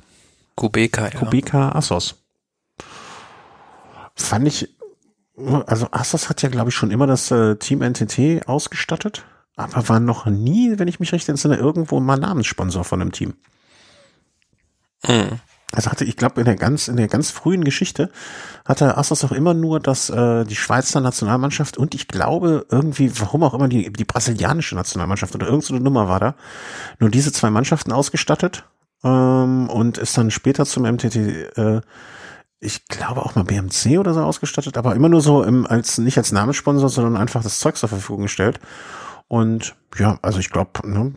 Kubeka, 0.56 1.06
ja. 1.06 1.20
Kubeka 1.20 1.72
Assos. 1.72 2.16
Fand 4.16 4.48
ich, 4.48 4.70
also 5.66 5.88
Assos 5.92 6.30
hat 6.30 6.42
ja, 6.42 6.50
glaube 6.50 6.70
ich, 6.70 6.76
schon 6.76 6.92
immer 6.92 7.08
das 7.08 7.32
äh, 7.32 7.56
Team 7.56 7.82
NTT 7.82 8.48
ausgestattet, 8.48 9.26
aber 9.56 9.90
war 9.90 10.00
noch 10.00 10.26
nie, 10.28 10.78
wenn 10.78 10.88
ich 10.88 11.00
mich 11.00 11.12
recht 11.12 11.28
entsinne, 11.30 11.58
irgendwo 11.58 12.00
mal 12.00 12.18
Namenssponsor 12.18 12.84
von 12.84 13.02
einem 13.02 13.12
Team. 13.12 13.34
Mhm. 15.08 15.40
Also 15.76 15.90
hatte, 15.90 16.06
ich 16.06 16.18
glaube, 16.18 16.40
in 16.42 16.46
der 16.46 16.56
ganz, 16.56 16.88
in 16.88 16.98
der 16.98 17.08
ganz 17.08 17.32
frühen 17.32 17.64
Geschichte 17.64 18.12
hatte 18.64 18.96
Assos 18.98 19.24
auch 19.24 19.32
immer 19.32 19.56
nur 19.56 19.80
das, 19.80 20.10
äh, 20.10 20.46
die 20.46 20.56
Schweizer 20.56 21.02
Nationalmannschaft 21.02 21.78
und 21.78 21.96
ich 21.96 22.08
glaube 22.08 22.66
irgendwie, 22.70 23.12
warum 23.20 23.44
auch 23.44 23.56
immer, 23.56 23.68
die, 23.68 23.92
die 23.92 24.06
brasilianische 24.06 24.76
Nationalmannschaft 24.76 25.34
oder 25.34 25.48
irgendeine 25.48 25.80
so 25.80 25.84
Nummer 25.84 26.08
war 26.08 26.20
da, 26.20 26.36
nur 27.00 27.10
diese 27.10 27.32
zwei 27.32 27.50
Mannschaften 27.50 27.92
ausgestattet 27.92 28.66
ähm, 29.04 29.68
und 29.70 29.98
ist 29.98 30.16
dann 30.16 30.30
später 30.30 30.66
zum 30.66 30.84
MTT, 30.84 31.16
äh, 31.58 31.82
ich 32.60 32.86
glaube 32.86 33.24
auch 33.24 33.36
mal 33.36 33.44
BMC 33.44 33.98
oder 33.98 34.14
so 34.14 34.22
ausgestattet, 34.22 34.78
aber 34.78 34.96
immer 34.96 35.10
nur 35.10 35.22
so 35.22 35.44
im, 35.44 35.66
als, 35.66 35.98
nicht 35.98 36.20
als 36.20 36.32
Namenssponsor, 36.32 36.90
sondern 36.90 37.18
einfach 37.18 37.42
das 37.42 37.60
Zeug 37.60 37.78
zur 37.78 37.90
Verfügung 37.90 38.24
gestellt. 38.24 38.60
Und 39.28 39.76
ja, 39.98 40.20
also 40.22 40.40
ich 40.40 40.52
glaube, 40.52 40.88
ne, 40.88 41.14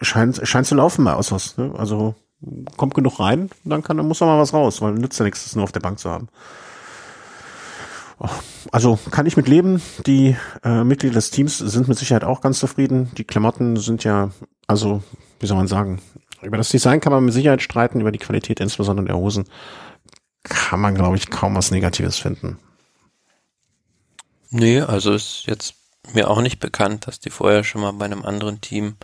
scheint, 0.00 0.40
scheint 0.44 0.66
zu 0.66 0.76
laufen 0.76 1.04
bei 1.04 1.12
Assos, 1.14 1.56
ne? 1.56 1.74
Also 1.76 2.14
kommt 2.76 2.94
genug 2.94 3.20
rein, 3.20 3.50
dann 3.64 3.82
kann, 3.82 3.96
dann 3.96 4.06
muss 4.06 4.18
da 4.18 4.26
mal 4.26 4.38
was 4.38 4.52
raus, 4.52 4.80
weil 4.80 4.92
nützt 4.92 5.18
ja 5.18 5.24
nichts, 5.24 5.44
das 5.44 5.56
nur 5.56 5.64
auf 5.64 5.72
der 5.72 5.80
Bank 5.80 5.98
zu 5.98 6.10
haben. 6.10 6.28
Also 8.72 8.98
kann 9.10 9.26
ich 9.26 9.36
mit 9.36 9.48
leben. 9.48 9.80
Die 10.06 10.36
äh, 10.64 10.82
Mitglieder 10.82 11.14
des 11.14 11.30
Teams 11.30 11.58
sind 11.58 11.86
mit 11.86 11.98
Sicherheit 11.98 12.24
auch 12.24 12.40
ganz 12.40 12.58
zufrieden. 12.58 13.10
Die 13.16 13.24
Klamotten 13.24 13.76
sind 13.76 14.02
ja, 14.02 14.30
also, 14.66 15.02
wie 15.38 15.46
soll 15.46 15.56
man 15.56 15.68
sagen, 15.68 16.00
über 16.42 16.56
das 16.56 16.68
Design 16.68 17.00
kann 17.00 17.12
man 17.12 17.24
mit 17.24 17.34
Sicherheit 17.34 17.62
streiten, 17.62 18.00
über 18.00 18.12
die 18.12 18.18
Qualität 18.18 18.60
insbesondere 18.60 19.06
der 19.06 19.16
Hosen 19.16 19.44
kann 20.42 20.80
man, 20.80 20.94
glaube 20.94 21.16
ich, 21.16 21.30
kaum 21.30 21.54
was 21.54 21.70
Negatives 21.70 22.18
finden. 22.18 22.58
Nee, 24.50 24.80
also 24.80 25.12
ist 25.12 25.44
jetzt 25.46 25.74
mir 26.14 26.30
auch 26.30 26.40
nicht 26.40 26.58
bekannt, 26.58 27.06
dass 27.06 27.20
die 27.20 27.30
vorher 27.30 27.64
schon 27.64 27.82
mal 27.82 27.92
bei 27.92 28.06
einem 28.06 28.24
anderen 28.24 28.60
Team 28.60 28.96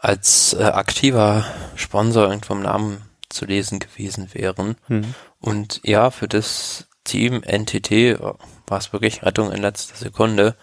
als 0.00 0.54
äh, 0.54 0.62
aktiver 0.62 1.44
Sponsor 1.74 2.28
irgendwo 2.28 2.54
im 2.54 2.62
Namen 2.62 3.02
zu 3.28 3.44
lesen 3.44 3.78
gewesen 3.78 4.28
wären. 4.32 4.76
Mhm. 4.88 5.14
Und 5.40 5.80
ja, 5.84 6.10
für 6.10 6.28
das 6.28 6.86
Team 7.04 7.42
NTT 7.42 7.90
äh, 7.92 8.18
war 8.20 8.78
es 8.78 8.92
wirklich 8.92 9.22
Rettung 9.22 9.52
in 9.52 9.62
letzter 9.62 9.96
Sekunde. 9.96 10.56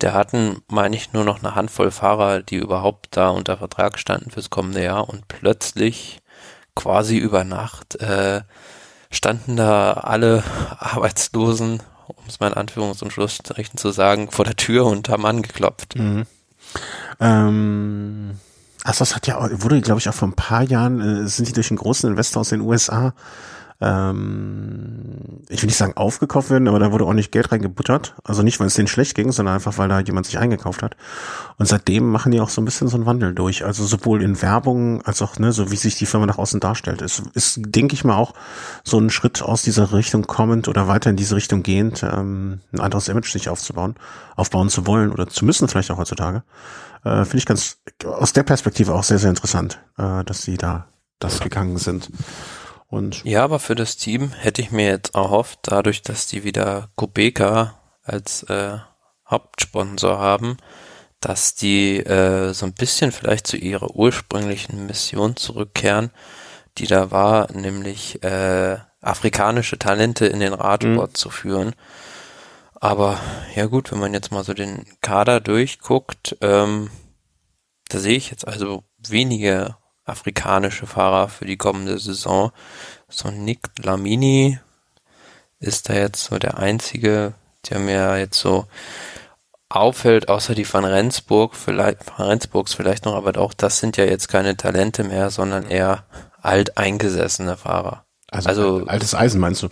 Der 0.00 0.12
hatten, 0.12 0.62
meine 0.68 0.96
ich, 0.96 1.12
nur 1.12 1.24
noch 1.24 1.42
eine 1.42 1.54
Handvoll 1.54 1.90
Fahrer, 1.90 2.42
die 2.42 2.56
überhaupt 2.56 3.16
da 3.16 3.30
unter 3.30 3.56
Vertrag 3.56 3.98
standen 3.98 4.30
fürs 4.30 4.50
kommende 4.50 4.82
Jahr 4.82 5.08
und 5.08 5.28
plötzlich 5.28 6.20
quasi 6.74 7.16
über 7.16 7.44
Nacht 7.44 7.96
äh, 7.96 8.42
standen 9.10 9.56
da 9.56 9.94
alle 9.94 10.44
Arbeitslosen, 10.78 11.82
um 12.06 12.24
es 12.28 12.38
mal 12.38 12.52
in 12.52 12.54
Anführungs- 12.54 13.02
und 13.02 13.12
Schlussstrichen 13.12 13.78
zu 13.78 13.90
sagen, 13.90 14.30
vor 14.30 14.44
der 14.44 14.56
Tür 14.56 14.86
und 14.86 15.08
haben 15.08 15.26
angeklopft. 15.26 15.96
Mhm. 15.96 16.26
Ähm 17.18 18.38
das 18.96 19.14
hat 19.14 19.26
ja, 19.26 19.38
wurde, 19.62 19.80
glaube 19.80 20.00
ich, 20.00 20.08
auch 20.08 20.14
vor 20.14 20.28
ein 20.28 20.34
paar 20.34 20.62
Jahren, 20.62 21.00
äh, 21.00 21.28
sind 21.28 21.48
die 21.48 21.52
durch 21.52 21.70
einen 21.70 21.78
großen 21.78 22.08
Investor 22.08 22.40
aus 22.40 22.48
den 22.48 22.60
USA, 22.60 23.12
ähm, 23.80 25.40
ich 25.48 25.62
will 25.62 25.68
nicht 25.68 25.76
sagen 25.76 25.96
aufgekauft 25.96 26.50
werden, 26.50 26.66
aber 26.66 26.80
da 26.80 26.90
wurde 26.90 27.06
ordentlich 27.06 27.30
Geld 27.30 27.52
reingebuttert. 27.52 28.16
Also 28.24 28.42
nicht, 28.42 28.58
weil 28.58 28.66
es 28.66 28.74
denen 28.74 28.88
schlecht 28.88 29.14
ging, 29.14 29.30
sondern 29.30 29.54
einfach, 29.54 29.78
weil 29.78 29.88
da 29.88 30.00
jemand 30.00 30.26
sich 30.26 30.38
eingekauft 30.38 30.82
hat. 30.82 30.96
Und 31.58 31.66
seitdem 31.66 32.10
machen 32.10 32.32
die 32.32 32.40
auch 32.40 32.48
so 32.48 32.60
ein 32.60 32.64
bisschen 32.64 32.88
so 32.88 32.96
einen 32.96 33.06
Wandel 33.06 33.34
durch. 33.34 33.64
Also 33.64 33.84
sowohl 33.84 34.22
in 34.22 34.42
Werbung 34.42 35.02
als 35.02 35.22
auch, 35.22 35.38
ne, 35.38 35.52
so 35.52 35.70
wie 35.70 35.76
sich 35.76 35.94
die 35.94 36.06
Firma 36.06 36.26
nach 36.26 36.38
außen 36.38 36.58
darstellt. 36.58 37.02
Es 37.02 37.22
ist, 37.34 37.60
denke 37.60 37.94
ich 37.94 38.04
mal, 38.04 38.16
auch 38.16 38.34
so 38.82 38.98
ein 38.98 39.10
Schritt 39.10 39.42
aus 39.42 39.62
dieser 39.62 39.92
Richtung 39.92 40.26
kommend 40.26 40.66
oder 40.66 40.88
weiter 40.88 41.10
in 41.10 41.16
diese 41.16 41.36
Richtung 41.36 41.62
gehend, 41.62 42.02
ähm, 42.02 42.60
ein 42.72 42.80
anderes 42.80 43.08
Image 43.08 43.30
sich 43.30 43.48
aufzubauen, 43.48 43.94
aufbauen 44.34 44.70
zu 44.70 44.86
wollen 44.86 45.12
oder 45.12 45.28
zu 45.28 45.44
müssen 45.44 45.68
vielleicht 45.68 45.92
auch 45.92 45.98
heutzutage. 45.98 46.42
Äh, 47.04 47.24
Finde 47.24 47.38
ich 47.38 47.46
ganz 47.46 47.78
aus 48.04 48.32
der 48.32 48.42
Perspektive 48.42 48.92
auch 48.92 49.04
sehr, 49.04 49.20
sehr 49.20 49.30
interessant, 49.30 49.78
äh, 49.98 50.24
dass 50.24 50.42
sie 50.42 50.56
da 50.56 50.88
das 51.20 51.40
gegangen 51.40 51.78
sind. 51.78 52.10
Und 52.88 53.22
ja, 53.24 53.44
aber 53.44 53.58
für 53.58 53.74
das 53.74 53.96
Team 53.96 54.32
hätte 54.32 54.62
ich 54.62 54.70
mir 54.70 54.86
jetzt 54.86 55.14
erhofft, 55.14 55.60
dadurch, 55.62 56.02
dass 56.02 56.26
die 56.26 56.42
wieder 56.42 56.88
Kubeka 56.96 57.78
als 58.02 58.44
äh, 58.44 58.78
Hauptsponsor 59.28 60.18
haben, 60.18 60.56
dass 61.20 61.54
die 61.54 61.98
äh, 61.98 62.52
so 62.54 62.64
ein 62.64 62.72
bisschen 62.72 63.12
vielleicht 63.12 63.46
zu 63.46 63.56
ihrer 63.56 63.94
ursprünglichen 63.94 64.86
Mission 64.86 65.36
zurückkehren, 65.36 66.10
die 66.78 66.86
da 66.86 67.10
war, 67.10 67.52
nämlich 67.52 68.22
äh, 68.22 68.78
afrikanische 69.00 69.78
Talente 69.78 70.26
in 70.26 70.40
den 70.40 70.54
Radsport 70.54 71.10
mhm. 71.10 71.14
zu 71.14 71.30
führen. 71.30 71.74
Aber 72.74 73.20
ja 73.54 73.66
gut, 73.66 73.90
wenn 73.90 73.98
man 73.98 74.14
jetzt 74.14 74.30
mal 74.30 74.44
so 74.44 74.54
den 74.54 74.86
Kader 75.00 75.40
durchguckt, 75.40 76.36
ähm, 76.40 76.90
da 77.88 77.98
sehe 77.98 78.16
ich 78.16 78.30
jetzt 78.30 78.46
also 78.46 78.84
wenige 78.98 79.76
afrikanische 80.08 80.86
Fahrer 80.86 81.28
für 81.28 81.44
die 81.44 81.56
kommende 81.56 81.98
Saison. 81.98 82.52
So 83.08 83.30
Nick 83.30 83.68
Lamini 83.82 84.58
ist 85.60 85.88
da 85.88 85.94
jetzt 85.94 86.24
so 86.24 86.38
der 86.38 86.58
einzige, 86.58 87.34
der 87.68 87.78
mir 87.78 88.18
jetzt 88.18 88.38
so 88.38 88.66
auffällt, 89.68 90.28
außer 90.28 90.54
die 90.54 90.64
von 90.64 90.84
Rendsburg, 90.84 91.54
vielleicht, 91.54 92.04
von 92.04 92.26
Rendsburgs 92.26 92.74
vielleicht 92.74 93.04
noch, 93.04 93.14
aber 93.14 93.38
auch 93.40 93.52
das 93.52 93.78
sind 93.78 93.96
ja 93.96 94.04
jetzt 94.04 94.28
keine 94.28 94.56
Talente 94.56 95.04
mehr, 95.04 95.30
sondern 95.30 95.66
eher 95.66 96.04
alteingesessene 96.40 97.56
Fahrer. 97.56 98.04
Also, 98.30 98.48
also 98.48 98.86
altes 98.86 99.14
Eisen 99.14 99.40
meinst 99.40 99.62
du? 99.62 99.68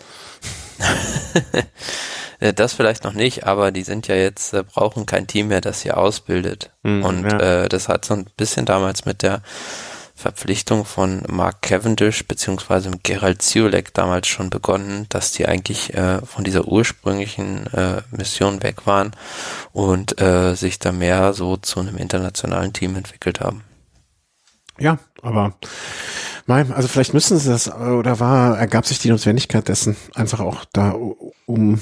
Äh, 2.39 2.53
das 2.53 2.75
vielleicht 2.75 3.05
noch 3.05 3.15
nicht, 3.15 3.47
aber 3.47 3.73
die 3.73 3.83
sind 3.83 4.09
ja 4.09 4.15
jetzt, 4.15 4.53
äh, 4.53 4.63
brauchen 4.63 5.07
kein 5.07 5.27
Team 5.27 5.49
mehr, 5.49 5.63
das 5.63 5.81
sie 5.81 5.93
ausbildet. 5.93 6.71
Mhm, 6.83 7.03
und 7.03 7.25
ja. 7.25 7.65
äh, 7.65 7.69
das 7.71 7.89
hat 7.89 8.05
so 8.05 8.13
ein 8.13 8.27
bisschen 8.37 8.67
damals 8.67 9.07
mit 9.07 9.23
der 9.23 9.41
Verpflichtung 10.17 10.87
von 10.87 11.23
Mark 11.29 11.61
Cavendish 11.61 12.27
beziehungsweise 12.27 12.91
Gerald 13.03 13.43
Ziolek 13.43 13.93
damals 13.93 14.27
schon 14.27 14.49
begonnen, 14.49 15.07
dass 15.11 15.33
die 15.33 15.47
eigentlich 15.47 15.93
äh, 15.93 16.23
von 16.25 16.43
dieser 16.43 16.67
ursprünglichen 16.67 17.67
äh, 17.75 18.01
Mission 18.11 18.63
weg 18.63 18.87
waren 18.87 19.13
und 19.73 20.19
äh, 20.21 20.55
sich 20.55 20.79
da 20.79 20.91
mehr 20.91 21.35
so 21.35 21.59
zu 21.59 21.81
einem 21.81 21.99
internationalen 21.99 22.73
Team 22.73 22.97
entwickelt 22.97 23.41
haben. 23.41 23.63
Ja, 24.79 24.99
aber 25.21 25.55
also 26.49 26.89
vielleicht 26.89 27.13
müssen 27.13 27.39
sie 27.39 27.51
das 27.51 27.71
oder 27.73 28.21
war 28.21 28.57
ergab 28.59 28.87
sich 28.87 28.99
die 28.99 29.11
Notwendigkeit 29.11 29.69
dessen 29.69 29.97
einfach 30.15 30.41
auch 30.41 30.65
da 30.73 30.97
um 31.45 31.81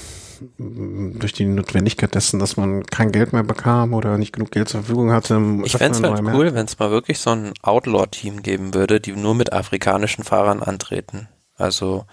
durch 0.58 1.32
die 1.32 1.44
Notwendigkeit 1.44 2.14
dessen, 2.14 2.38
dass 2.38 2.56
man 2.56 2.84
kein 2.84 3.12
Geld 3.12 3.32
mehr 3.32 3.42
bekam 3.42 3.94
oder 3.94 4.18
nicht 4.18 4.32
genug 4.32 4.50
Geld 4.50 4.68
zur 4.68 4.82
Verfügung 4.82 5.12
hatte. 5.12 5.40
Ich 5.64 5.76
fände 5.76 5.98
es 5.98 6.02
halt 6.04 6.22
cool, 6.34 6.54
wenn 6.54 6.66
es 6.66 6.78
mal 6.78 6.90
wirklich 6.90 7.18
so 7.18 7.30
ein 7.30 7.52
Outlaw-Team 7.62 8.42
geben 8.42 8.74
würde, 8.74 9.00
die 9.00 9.12
nur 9.12 9.34
mit 9.34 9.52
afrikanischen 9.52 10.24
Fahrern 10.24 10.62
antreten. 10.62 11.28
Also 11.56 12.06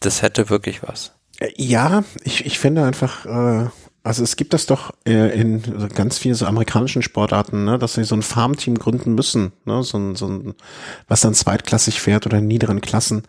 das 0.00 0.22
hätte 0.22 0.50
wirklich 0.50 0.82
was. 0.82 1.12
Äh, 1.40 1.50
ja, 1.56 2.04
ich, 2.22 2.46
ich 2.46 2.58
finde 2.58 2.84
einfach, 2.84 3.26
äh, 3.26 3.68
also 4.02 4.22
es 4.22 4.36
gibt 4.36 4.52
das 4.52 4.66
doch 4.66 4.92
äh, 5.06 5.40
in 5.40 5.62
ganz 5.94 6.18
vielen 6.18 6.34
so 6.34 6.46
amerikanischen 6.46 7.02
Sportarten, 7.02 7.64
ne, 7.64 7.78
dass 7.78 7.94
sie 7.94 8.04
so 8.04 8.14
ein 8.14 8.22
Farmteam 8.22 8.78
gründen 8.78 9.14
müssen, 9.14 9.52
ne, 9.64 9.82
so 9.82 9.98
ein, 9.98 10.14
so 10.14 10.28
ein, 10.28 10.54
was 11.08 11.22
dann 11.22 11.34
zweitklassig 11.34 12.00
fährt 12.00 12.26
oder 12.26 12.38
in 12.38 12.46
niederen 12.46 12.80
Klassen. 12.80 13.22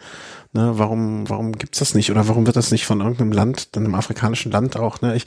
Ne, 0.55 0.71
warum, 0.79 1.29
warum 1.29 1.51
gibt's 1.51 1.79
das 1.79 1.95
nicht? 1.95 2.11
Oder 2.11 2.29
warum 2.29 2.45
wird 2.45 2.55
das 2.55 2.71
nicht 2.71 2.85
von 2.85 3.01
irgendeinem 3.01 3.33
Land, 3.33 3.67
einem 3.75 3.93
afrikanischen 3.93 4.53
Land 4.53 4.77
auch? 4.77 5.01
Ne? 5.01 5.17
Ich, 5.17 5.25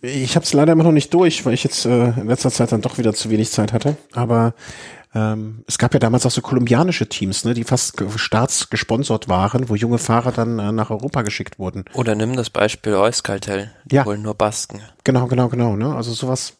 ich 0.00 0.36
habe 0.36 0.44
es 0.44 0.52
leider 0.52 0.74
immer 0.74 0.84
noch 0.84 0.92
nicht 0.92 1.12
durch, 1.12 1.44
weil 1.44 1.54
ich 1.54 1.64
jetzt 1.64 1.86
äh, 1.86 2.10
in 2.10 2.28
letzter 2.28 2.52
Zeit 2.52 2.70
dann 2.70 2.80
doch 2.80 2.96
wieder 2.96 3.12
zu 3.12 3.30
wenig 3.30 3.50
Zeit 3.50 3.72
hatte. 3.72 3.96
Aber 4.12 4.54
ähm, 5.12 5.64
es 5.66 5.76
gab 5.78 5.92
ja 5.92 5.98
damals 5.98 6.24
auch 6.24 6.30
so 6.30 6.40
kolumbianische 6.40 7.08
Teams, 7.08 7.44
ne, 7.44 7.52
die 7.52 7.64
fast 7.64 8.00
staatsgesponsert 8.14 9.28
waren, 9.28 9.68
wo 9.68 9.74
junge 9.74 9.98
Fahrer 9.98 10.30
dann 10.30 10.60
äh, 10.60 10.70
nach 10.70 10.90
Europa 10.90 11.22
geschickt 11.22 11.58
wurden. 11.58 11.84
Oder 11.94 12.14
nimm 12.14 12.36
das 12.36 12.48
Beispiel 12.48 12.94
Euskaltel, 12.94 13.72
die 13.86 13.96
ja. 13.96 14.06
wollen 14.06 14.22
nur 14.22 14.34
Basken. 14.34 14.82
Genau, 15.02 15.26
genau, 15.26 15.48
genau. 15.48 15.74
Ne? 15.74 15.92
Also 15.96 16.12
sowas 16.12 16.52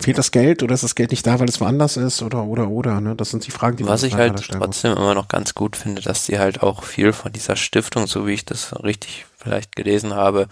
fehlt 0.00 0.18
das 0.18 0.30
Geld 0.30 0.62
oder 0.62 0.74
ist 0.74 0.82
das 0.84 0.94
Geld 0.94 1.10
nicht 1.10 1.26
da, 1.26 1.40
weil 1.40 1.48
es 1.48 1.60
woanders 1.60 1.96
ist 1.96 2.22
oder 2.22 2.44
oder 2.44 2.68
oder, 2.68 3.00
ne? 3.00 3.14
Das 3.16 3.30
sind 3.30 3.46
die 3.46 3.50
Fragen, 3.50 3.76
die 3.76 3.86
Was 3.86 4.02
ich 4.02 4.14
halt 4.14 4.48
trotzdem 4.50 4.92
muss. 4.92 5.00
immer 5.00 5.14
noch 5.14 5.28
ganz 5.28 5.54
gut 5.54 5.76
finde, 5.76 6.02
dass 6.02 6.26
die 6.26 6.38
halt 6.38 6.62
auch 6.62 6.84
viel 6.84 7.12
von 7.12 7.32
dieser 7.32 7.56
Stiftung, 7.56 8.06
so 8.06 8.26
wie 8.26 8.32
ich 8.32 8.44
das 8.44 8.74
richtig 8.82 9.26
vielleicht 9.36 9.76
gelesen 9.76 10.14
habe, 10.14 10.48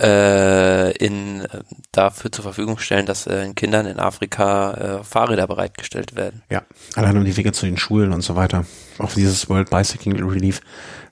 äh, 0.00 0.96
in 0.96 1.42
äh, 1.42 1.62
dafür 1.92 2.32
zur 2.32 2.42
Verfügung 2.42 2.78
stellen, 2.78 3.06
dass 3.06 3.26
äh, 3.26 3.52
Kindern 3.54 3.86
in 3.86 3.98
Afrika 3.98 4.72
äh, 5.00 5.04
Fahrräder 5.04 5.46
bereitgestellt 5.46 6.16
werden. 6.16 6.42
Ja, 6.50 6.62
allein 6.94 7.16
um 7.16 7.24
die 7.24 7.36
Wege 7.36 7.52
zu 7.52 7.66
den 7.66 7.76
Schulen 7.76 8.12
und 8.12 8.22
so 8.22 8.36
weiter. 8.36 8.64
Auch 8.98 9.12
dieses 9.12 9.48
World 9.48 9.70
Bicycling 9.70 10.16
Relief, 10.22 10.60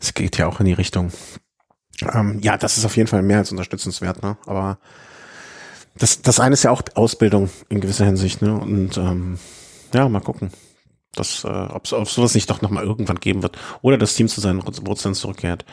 es 0.01 0.15
geht 0.15 0.39
ja 0.39 0.47
auch 0.47 0.61
in 0.61 0.67
die 0.67 0.73
Richtung. 0.73 1.13
Ähm, 2.15 2.39
ja, 2.43 2.57
das 2.57 2.79
ist 2.79 2.85
auf 2.85 2.97
jeden 2.97 3.09
Fall 3.09 3.23
mehr 3.23 3.39
als 3.39 3.51
unterstützenswert, 3.51 4.23
ne? 4.23 4.37
Aber 4.47 4.79
das, 5.99 6.23
das 6.23 6.41
eine 6.41 6.55
ist 6.55 6.63
ja 6.63 6.71
auch 6.71 6.83
Ausbildung 6.95 7.51
in 7.69 7.81
gewisser 7.81 8.05
Hinsicht, 8.05 8.43
ne? 8.43 8.55
Und 8.55 8.97
ähm, 8.97 9.39
ja, 9.93 10.09
mal 10.09 10.21
gucken, 10.21 10.51
dass, 11.15 11.45
äh, 11.45 11.49
ob 11.49 11.85
es 11.85 11.91
sowas 12.15 12.35
nicht 12.35 12.49
doch 12.51 12.63
nochmal 12.63 12.85
irgendwann 12.85 13.21
geben 13.21 13.43
wird. 13.43 13.59
Oder 13.83 13.99
das 13.99 14.15
Team 14.15 14.29
zu 14.29 14.41
seinen 14.41 14.63
Wurzeln 14.65 15.15
zurückkehrt. 15.15 15.65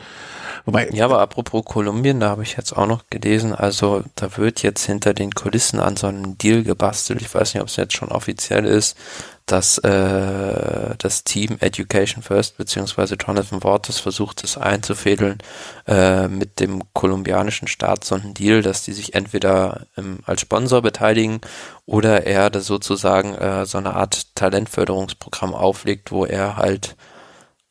Wobei, 0.64 0.90
ja, 0.90 1.04
aber 1.04 1.20
apropos 1.20 1.64
Kolumbien, 1.64 2.18
da 2.18 2.30
habe 2.30 2.42
ich 2.42 2.56
jetzt 2.56 2.76
auch 2.76 2.86
noch 2.86 3.04
gelesen, 3.08 3.54
also 3.54 4.02
da 4.16 4.36
wird 4.36 4.62
jetzt 4.62 4.84
hinter 4.84 5.14
den 5.14 5.32
Kulissen 5.32 5.78
an 5.78 5.96
so 5.96 6.08
einem 6.08 6.36
Deal 6.38 6.64
gebastelt. 6.64 7.20
Ich 7.20 7.32
weiß 7.32 7.54
nicht, 7.54 7.62
ob 7.62 7.68
es 7.68 7.76
jetzt 7.76 7.94
schon 7.94 8.08
offiziell 8.08 8.64
ist, 8.64 8.96
dass 9.46 9.78
äh, 9.78 10.96
das 10.98 11.22
Team 11.22 11.56
Education 11.60 12.22
First 12.22 12.56
beziehungsweise 12.56 13.14
Jonathan 13.14 13.62
Waters 13.62 14.00
versucht 14.00 14.42
es 14.42 14.58
einzufädeln 14.58 15.38
äh, 15.86 16.26
mit 16.26 16.58
dem 16.58 16.82
kolumbianischen 16.92 17.68
Staat 17.68 18.04
so 18.04 18.16
einen 18.16 18.34
Deal, 18.34 18.62
dass 18.62 18.82
die 18.82 18.92
sich 18.92 19.14
entweder 19.14 19.86
ähm, 19.96 20.18
als 20.26 20.40
Sponsor 20.40 20.82
beteiligen 20.82 21.40
oder 21.86 22.26
er 22.26 22.50
das 22.50 22.66
sozusagen 22.66 23.34
äh, 23.34 23.66
so 23.66 23.78
eine 23.78 23.94
Art 23.94 24.34
Talentförderungsprogramm 24.34 25.54
auflegt, 25.54 26.10
wo 26.10 26.24
er 26.24 26.56
halt 26.56 26.96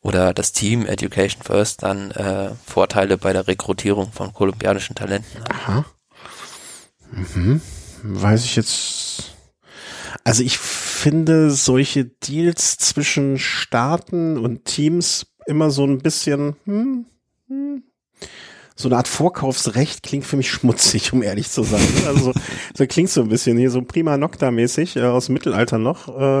oder 0.00 0.32
das 0.32 0.52
Team 0.52 0.86
Education 0.86 1.42
First 1.42 1.82
dann 1.82 2.10
äh, 2.12 2.52
Vorteile 2.64 3.18
bei 3.18 3.32
der 3.34 3.48
Rekrutierung 3.48 4.12
von 4.12 4.32
kolumbianischen 4.32 4.94
Talenten 4.94 5.42
hat. 5.42 5.50
Aha. 5.50 5.84
Mhm. 7.10 7.60
Weiß 8.02 8.44
ich 8.44 8.56
jetzt. 8.56 9.34
Also 10.24 10.42
ich 10.42 10.58
finde 10.96 11.50
solche 11.50 12.04
Deals 12.04 12.78
zwischen 12.78 13.38
Staaten 13.38 14.38
und 14.38 14.64
Teams 14.64 15.26
immer 15.46 15.70
so 15.70 15.84
ein 15.84 15.98
bisschen, 15.98 16.56
hm, 16.64 17.06
hm, 17.48 17.82
so 18.74 18.88
eine 18.88 18.96
Art 18.96 19.08
Vorkaufsrecht 19.08 20.02
klingt 20.02 20.24
für 20.24 20.36
mich 20.36 20.50
schmutzig, 20.50 21.12
um 21.12 21.22
ehrlich 21.22 21.50
zu 21.50 21.62
sein. 21.62 21.86
Also 22.06 22.32
so 22.74 22.86
klingt 22.86 23.10
so 23.10 23.22
ein 23.22 23.28
bisschen 23.28 23.56
hier 23.56 23.70
so 23.70 23.82
prima 23.82 24.16
Nocta-mäßig 24.16 24.96
äh, 24.96 25.04
aus 25.04 25.26
dem 25.26 25.34
Mittelalter 25.34 25.78
noch. 25.78 26.08
Äh, 26.08 26.40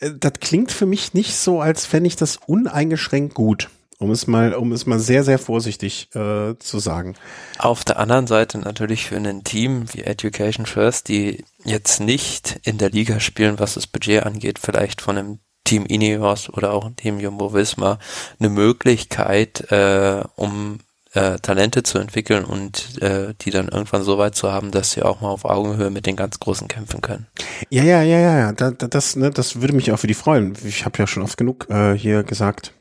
äh, 0.00 0.12
das 0.18 0.34
klingt 0.40 0.72
für 0.72 0.86
mich 0.86 1.14
nicht 1.14 1.36
so, 1.36 1.60
als 1.60 1.86
fände 1.86 2.06
ich 2.06 2.16
das 2.16 2.38
uneingeschränkt 2.46 3.34
gut. 3.34 3.68
Um 3.98 4.10
es 4.10 4.26
mal, 4.26 4.54
um 4.54 4.72
es 4.72 4.86
mal 4.86 4.98
sehr, 4.98 5.24
sehr 5.24 5.38
vorsichtig 5.38 6.08
äh, 6.14 6.54
zu 6.58 6.78
sagen. 6.78 7.14
Auf 7.58 7.84
der 7.84 7.98
anderen 7.98 8.26
Seite 8.26 8.58
natürlich 8.58 9.06
für 9.06 9.16
ein 9.16 9.44
Team 9.44 9.86
wie 9.92 10.02
Education 10.02 10.66
First, 10.66 11.08
die 11.08 11.44
jetzt 11.64 12.00
nicht 12.00 12.60
in 12.64 12.78
der 12.78 12.90
Liga 12.90 13.20
spielen, 13.20 13.58
was 13.58 13.74
das 13.74 13.86
Budget 13.86 14.24
angeht, 14.24 14.58
vielleicht 14.58 15.00
von 15.00 15.16
einem 15.16 15.38
Team 15.64 15.86
Ineos 15.86 16.50
oder 16.50 16.72
auch 16.72 16.90
Team 16.96 17.18
Jumbo 17.20 17.54
Visma, 17.54 17.98
eine 18.38 18.50
Möglichkeit, 18.50 19.70
äh, 19.70 20.22
um 20.36 20.80
äh, 21.14 21.38
Talente 21.38 21.82
zu 21.82 21.98
entwickeln 21.98 22.44
und 22.44 23.00
äh, 23.00 23.34
die 23.40 23.50
dann 23.50 23.68
irgendwann 23.68 24.02
so 24.02 24.18
weit 24.18 24.34
zu 24.34 24.52
haben, 24.52 24.70
dass 24.70 24.90
sie 24.90 25.02
auch 25.02 25.20
mal 25.20 25.28
auf 25.28 25.44
Augenhöhe 25.44 25.90
mit 25.90 26.06
den 26.06 26.16
ganz 26.16 26.40
Großen 26.40 26.68
kämpfen 26.68 27.00
können. 27.00 27.26
Ja, 27.70 27.82
ja, 27.82 28.02
ja, 28.02 28.18
ja, 28.18 28.38
ja. 28.38 28.52
Da, 28.52 28.72
da, 28.72 28.88
das, 28.88 29.16
ne, 29.16 29.30
das 29.30 29.60
würde 29.60 29.74
mich 29.74 29.92
auch 29.92 29.98
für 29.98 30.06
die 30.06 30.14
freuen. 30.14 30.54
Ich 30.64 30.84
habe 30.84 30.98
ja 30.98 31.06
schon 31.06 31.22
oft 31.22 31.38
genug 31.38 31.68
äh, 31.70 31.96
hier 31.96 32.24
gesagt, 32.24 32.72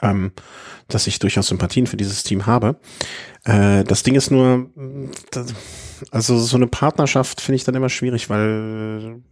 ähm, 0.00 0.32
dass 0.88 1.06
ich 1.06 1.18
durchaus 1.18 1.48
Sympathien 1.48 1.86
für 1.86 1.96
dieses 1.96 2.22
Team 2.22 2.46
habe. 2.46 2.80
Äh, 3.44 3.84
das 3.84 4.02
Ding 4.02 4.14
ist 4.14 4.30
nur, 4.30 4.70
also 6.10 6.38
so 6.38 6.56
eine 6.56 6.66
Partnerschaft 6.66 7.40
finde 7.40 7.56
ich 7.56 7.64
dann 7.64 7.74
immer 7.74 7.88
schwierig, 7.88 8.30
weil 8.30 9.22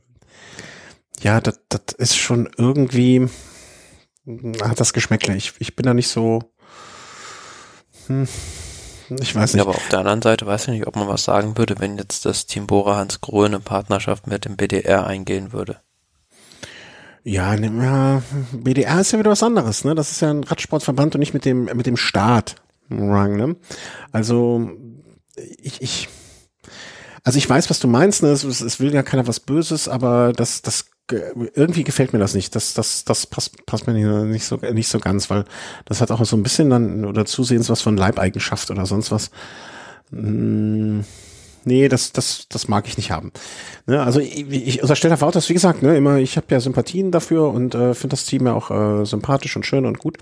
ja, 1.20 1.40
das, 1.40 1.60
das 1.68 1.94
ist 1.98 2.16
schon 2.16 2.48
irgendwie 2.56 3.28
hat 4.62 4.78
das 4.78 4.92
Geschmäckle. 4.92 5.34
Ich, 5.36 5.54
ich 5.58 5.76
bin 5.76 5.86
da 5.86 5.94
nicht 5.94 6.08
so 6.08 6.52
hm, 8.06 8.28
ich 9.18 9.34
weiß 9.34 9.54
nicht. 9.54 9.64
Ja, 9.64 9.68
aber 9.68 9.76
auf 9.76 9.88
der 9.88 10.00
anderen 10.00 10.22
Seite 10.22 10.46
weiß 10.46 10.68
ich 10.68 10.74
nicht, 10.74 10.86
ob 10.86 10.96
man 10.96 11.08
was 11.08 11.24
sagen 11.24 11.58
würde, 11.58 11.80
wenn 11.80 11.98
jetzt 11.98 12.24
das 12.26 12.46
Team 12.46 12.66
Bora 12.66 12.96
Hans 12.96 13.20
Grohe 13.20 13.46
eine 13.46 13.60
Partnerschaft 13.60 14.26
mit 14.26 14.44
dem 14.44 14.56
BDR 14.56 15.06
eingehen 15.06 15.52
würde. 15.52 15.80
Ja, 17.22 17.54
ne, 17.56 17.70
ja, 17.84 18.22
BDR 18.52 19.00
ist 19.00 19.12
ja 19.12 19.18
wieder 19.18 19.30
was 19.30 19.42
anderes, 19.42 19.84
ne? 19.84 19.94
Das 19.94 20.10
ist 20.10 20.20
ja 20.20 20.30
ein 20.30 20.44
Radsportverband 20.44 21.14
und 21.14 21.20
nicht 21.20 21.34
mit 21.34 21.44
dem, 21.44 21.64
mit 21.64 21.86
dem 21.86 21.96
Staat. 21.96 22.56
Ne? 22.88 23.56
Also, 24.10 24.70
ich, 25.36 25.82
ich, 25.82 26.08
also 27.22 27.36
ich 27.38 27.48
weiß, 27.48 27.70
was 27.70 27.78
du 27.78 27.88
meinst, 27.88 28.22
ne? 28.22 28.30
Es, 28.30 28.44
es 28.44 28.80
will 28.80 28.94
ja 28.94 29.02
keiner 29.02 29.26
was 29.26 29.40
Böses, 29.40 29.86
aber 29.88 30.32
das, 30.32 30.62
das 30.62 30.86
irgendwie 31.12 31.84
gefällt 31.84 32.12
mir 32.12 32.18
das 32.18 32.34
nicht. 32.34 32.54
Das, 32.54 32.74
das, 32.74 33.04
das 33.04 33.26
passt, 33.26 33.66
passt 33.66 33.86
mir 33.86 34.24
nicht 34.24 34.44
so, 34.44 34.56
nicht 34.56 34.88
so 34.88 34.98
ganz, 34.98 35.28
weil 35.28 35.44
das 35.84 36.00
hat 36.00 36.10
auch 36.10 36.24
so 36.24 36.36
ein 36.36 36.42
bisschen 36.42 36.70
dann 36.70 37.04
oder 37.04 37.26
zusehends 37.26 37.68
was 37.68 37.82
von 37.82 37.96
Leibeigenschaft 37.96 38.70
oder 38.70 38.86
sonst 38.86 39.10
was. 39.10 39.30
Hm, 40.10 41.04
nee, 41.64 41.88
das, 41.88 42.12
das, 42.12 42.46
das 42.48 42.68
mag 42.68 42.86
ich 42.86 42.96
nicht 42.96 43.10
haben. 43.10 43.32
Ne, 43.86 44.02
also 44.02 44.20
ich, 44.20 44.50
ich 44.50 44.82
unterstelle 44.82 45.14
Herr 45.14 45.20
Wouters, 45.20 45.48
wie 45.48 45.54
gesagt, 45.54 45.82
ne, 45.82 45.96
immer, 45.96 46.16
ich 46.16 46.36
habe 46.36 46.46
ja 46.50 46.60
Sympathien 46.60 47.10
dafür 47.10 47.48
und 47.48 47.74
äh, 47.74 47.94
finde 47.94 48.14
das 48.14 48.26
Team 48.26 48.46
ja 48.46 48.54
auch 48.54 48.70
äh, 48.70 49.04
sympathisch 49.04 49.56
und 49.56 49.66
schön 49.66 49.86
und 49.86 49.98
gut. 49.98 50.18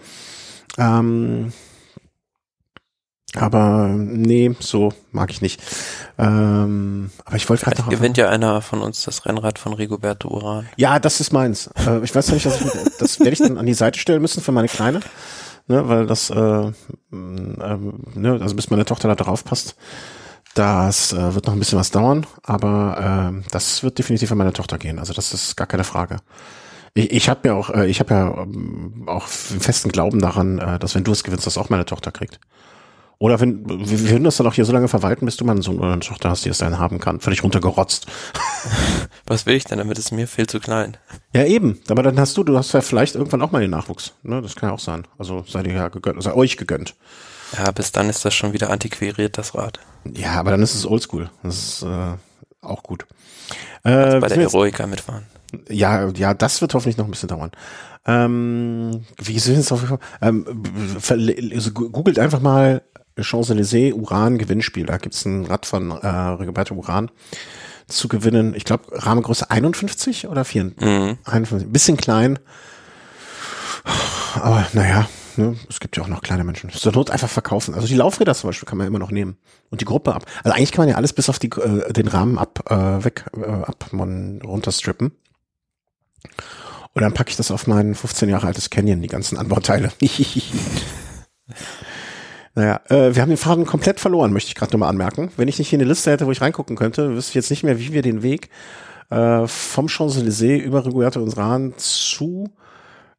Ähm, 0.76 1.52
aber 3.34 3.88
nee, 3.88 4.54
so 4.58 4.92
mag 5.12 5.30
ich 5.30 5.42
nicht. 5.42 5.60
Ähm, 6.16 7.10
aber 7.26 7.36
ich 7.36 7.48
wollte 7.48 7.64
gerade 7.64 7.82
noch. 7.82 7.90
gewinnt 7.90 8.16
ja 8.16 8.30
einer 8.30 8.62
von 8.62 8.80
uns 8.80 9.02
das 9.04 9.26
Rennrad 9.26 9.58
von 9.58 9.74
Rigoberto 9.74 10.28
Uran. 10.28 10.68
Ja, 10.76 10.98
das 10.98 11.20
ist 11.20 11.32
meins. 11.32 11.68
Äh, 11.86 12.02
ich 12.02 12.14
weiß 12.14 12.32
nicht, 12.32 12.46
dass 12.46 12.60
ich, 12.60 12.70
das 12.98 13.20
werde 13.20 13.32
ich 13.32 13.38
dann 13.38 13.58
an 13.58 13.66
die 13.66 13.74
Seite 13.74 13.98
stellen 13.98 14.22
müssen 14.22 14.42
für 14.42 14.52
meine 14.52 14.68
Kleine. 14.68 15.00
Ne, 15.66 15.86
weil 15.86 16.06
das, 16.06 16.30
äh, 16.30 16.36
äh, 16.36 16.72
ne, 17.12 18.38
also 18.40 18.56
bis 18.56 18.70
meine 18.70 18.86
Tochter 18.86 19.08
da 19.08 19.14
drauf 19.14 19.44
passt, 19.44 19.76
das 20.58 21.12
äh, 21.12 21.34
wird 21.34 21.46
noch 21.46 21.52
ein 21.52 21.58
bisschen 21.58 21.78
was 21.78 21.90
dauern, 21.90 22.26
aber 22.42 23.32
äh, 23.32 23.48
das 23.50 23.82
wird 23.82 23.98
definitiv 23.98 24.32
an 24.32 24.38
meine 24.38 24.52
Tochter 24.52 24.76
gehen. 24.78 24.98
Also 24.98 25.12
das 25.12 25.32
ist 25.32 25.56
gar 25.56 25.66
keine 25.66 25.84
Frage. 25.84 26.16
Ich, 26.94 27.12
ich 27.12 27.28
habe 27.28 27.48
ja 27.48 27.54
auch, 27.54 27.70
äh, 27.70 27.86
ich 27.86 28.00
habe 28.00 28.12
ja 28.12 28.42
ähm, 28.42 29.04
auch 29.06 29.26
festen 29.28 29.92
Glauben 29.92 30.20
daran, 30.20 30.58
äh, 30.58 30.78
dass 30.78 30.94
wenn 30.94 31.04
du 31.04 31.12
es 31.12 31.22
gewinnst, 31.22 31.46
das 31.46 31.58
auch 31.58 31.70
meine 31.70 31.84
Tochter 31.84 32.10
kriegt. 32.10 32.40
Oder 33.20 33.40
wenn, 33.40 33.68
wir 33.68 34.10
würden 34.10 34.24
das 34.24 34.36
dann 34.36 34.46
auch 34.46 34.54
hier 34.54 34.64
so 34.64 34.72
lange 34.72 34.86
verwalten, 34.86 35.26
bis 35.26 35.36
du 35.36 35.44
mal 35.44 35.52
einen 35.52 35.62
Sohn 35.62 35.78
oder 35.78 35.92
eine 35.92 36.00
Tochter 36.00 36.30
hast, 36.30 36.44
die 36.44 36.50
es 36.50 36.58
dann 36.58 36.78
haben 36.78 37.00
kann. 37.00 37.20
Völlig 37.20 37.42
runtergerotzt. 37.42 38.06
Was 39.26 39.44
will 39.44 39.54
ich 39.54 39.64
denn 39.64 39.78
damit? 39.78 39.98
Ist 39.98 40.12
mir 40.12 40.28
viel 40.28 40.46
zu 40.46 40.60
klein. 40.60 40.96
Ja, 41.34 41.44
eben. 41.44 41.80
Aber 41.88 42.04
dann 42.04 42.18
hast 42.18 42.36
du, 42.36 42.44
du 42.44 42.56
hast 42.56 42.72
ja 42.72 42.80
vielleicht 42.80 43.16
irgendwann 43.16 43.42
auch 43.42 43.50
mal 43.50 43.60
den 43.60 43.70
Nachwuchs. 43.70 44.14
Ne? 44.22 44.40
Das 44.40 44.54
kann 44.54 44.68
ja 44.68 44.74
auch 44.74 44.80
sein. 44.80 45.06
Also 45.18 45.44
sei 45.48 45.64
dir 45.64 45.74
ja 45.74 45.88
gegönnt, 45.88 46.22
sei 46.22 46.32
euch 46.32 46.56
gegönnt. 46.56 46.94
Ja, 47.56 47.70
bis 47.70 47.92
dann 47.92 48.08
ist 48.08 48.24
das 48.24 48.34
schon 48.34 48.52
wieder 48.52 48.70
antiquiert, 48.70 49.38
das 49.38 49.54
Rad. 49.54 49.80
Ja, 50.14 50.32
aber 50.34 50.50
dann 50.52 50.62
ist 50.62 50.74
es 50.74 50.86
oldschool. 50.86 51.30
Das 51.42 51.56
ist 51.56 51.82
äh, 51.82 52.14
auch 52.62 52.82
gut. 52.82 53.06
Äh, 53.84 54.20
bei 54.20 54.28
der 54.28 54.38
Heroica 54.38 54.86
mitfahren. 54.86 55.24
Ja, 55.68 56.08
ja, 56.10 56.34
das 56.34 56.60
wird 56.60 56.74
hoffentlich 56.74 56.98
noch 56.98 57.06
ein 57.06 57.10
bisschen 57.10 57.28
dauern. 57.28 57.50
Ähm, 58.06 59.04
wie 59.18 59.38
sind 59.38 59.58
es 59.58 59.72
auf 59.72 59.98
ähm, 60.20 60.46
also 61.54 61.72
googelt 61.72 62.18
einfach 62.18 62.40
mal 62.40 62.82
Champs-Élysées 63.22 63.92
Uran 63.92 64.38
Gewinnspiel. 64.38 64.86
Da 64.86 64.98
gibt's 64.98 65.24
ein 65.24 65.44
Rad 65.46 65.66
von 65.66 65.90
äh, 65.90 66.06
Rigoberto 66.06 66.74
Uran 66.74 67.10
zu 67.86 68.08
gewinnen. 68.08 68.54
Ich 68.54 68.64
glaube, 68.64 68.84
Rahmengröße 68.92 69.50
51 69.50 70.28
oder 70.28 70.44
4? 70.44 70.64
Mhm. 70.78 71.18
51. 71.24 71.72
Bisschen 71.72 71.96
klein. 71.96 72.38
Aber 74.34 74.66
naja, 74.72 75.08
ne, 75.38 75.56
es 75.68 75.80
gibt 75.80 75.96
ja 75.96 76.02
auch 76.02 76.08
noch 76.08 76.22
kleine 76.22 76.44
Menschen. 76.44 76.70
Zur 76.70 76.92
Not 76.92 77.10
einfach 77.10 77.28
verkaufen. 77.28 77.74
Also 77.74 77.86
die 77.86 77.94
Laufräder 77.94 78.34
zum 78.34 78.48
Beispiel 78.48 78.68
kann 78.68 78.78
man 78.78 78.86
immer 78.86 78.98
noch 78.98 79.10
nehmen. 79.10 79.38
Und 79.70 79.80
die 79.80 79.84
Gruppe 79.84 80.14
ab. 80.14 80.26
Also 80.42 80.56
eigentlich 80.56 80.72
kann 80.72 80.82
man 80.82 80.90
ja 80.90 80.96
alles 80.96 81.12
bis 81.12 81.28
auf 81.28 81.38
die, 81.38 81.50
äh, 81.50 81.92
den 81.92 82.08
Rahmen 82.08 82.38
ab, 82.38 82.70
äh, 82.70 83.04
weg, 83.04 83.24
äh, 83.36 83.44
ab, 83.44 83.86
man 83.92 84.40
runterstrippen. 84.42 85.12
Und 86.94 87.02
dann 87.02 87.14
packe 87.14 87.30
ich 87.30 87.36
das 87.36 87.50
auf 87.50 87.66
mein 87.66 87.94
15 87.94 88.28
Jahre 88.28 88.46
altes 88.46 88.70
Canyon, 88.70 89.00
die 89.00 89.08
ganzen 89.08 89.38
Anbauteile. 89.38 89.92
Naja, 92.54 92.80
äh, 92.88 93.14
wir 93.14 93.22
haben 93.22 93.28
den 93.28 93.36
Faden 93.36 93.66
komplett 93.66 94.00
verloren, 94.00 94.32
möchte 94.32 94.48
ich 94.48 94.56
gerade 94.56 94.72
nochmal 94.72 94.88
anmerken. 94.88 95.30
Wenn 95.36 95.46
ich 95.46 95.60
nicht 95.60 95.68
hier 95.68 95.78
eine 95.78 95.86
Liste 95.86 96.10
hätte, 96.10 96.26
wo 96.26 96.32
ich 96.32 96.40
reingucken 96.40 96.74
könnte, 96.74 97.14
wüsste 97.14 97.30
ich 97.30 97.34
jetzt 97.36 97.50
nicht 97.50 97.62
mehr, 97.62 97.78
wie 97.78 97.92
wir 97.92 98.02
den 98.02 98.24
Weg 98.24 98.50
äh, 99.10 99.46
vom 99.46 99.86
Champs-Élysées 99.86 100.58
über 100.58 100.84
Rigoberto 100.84 101.22
und 101.22 101.36
Rahn 101.36 101.74
zu 101.76 102.50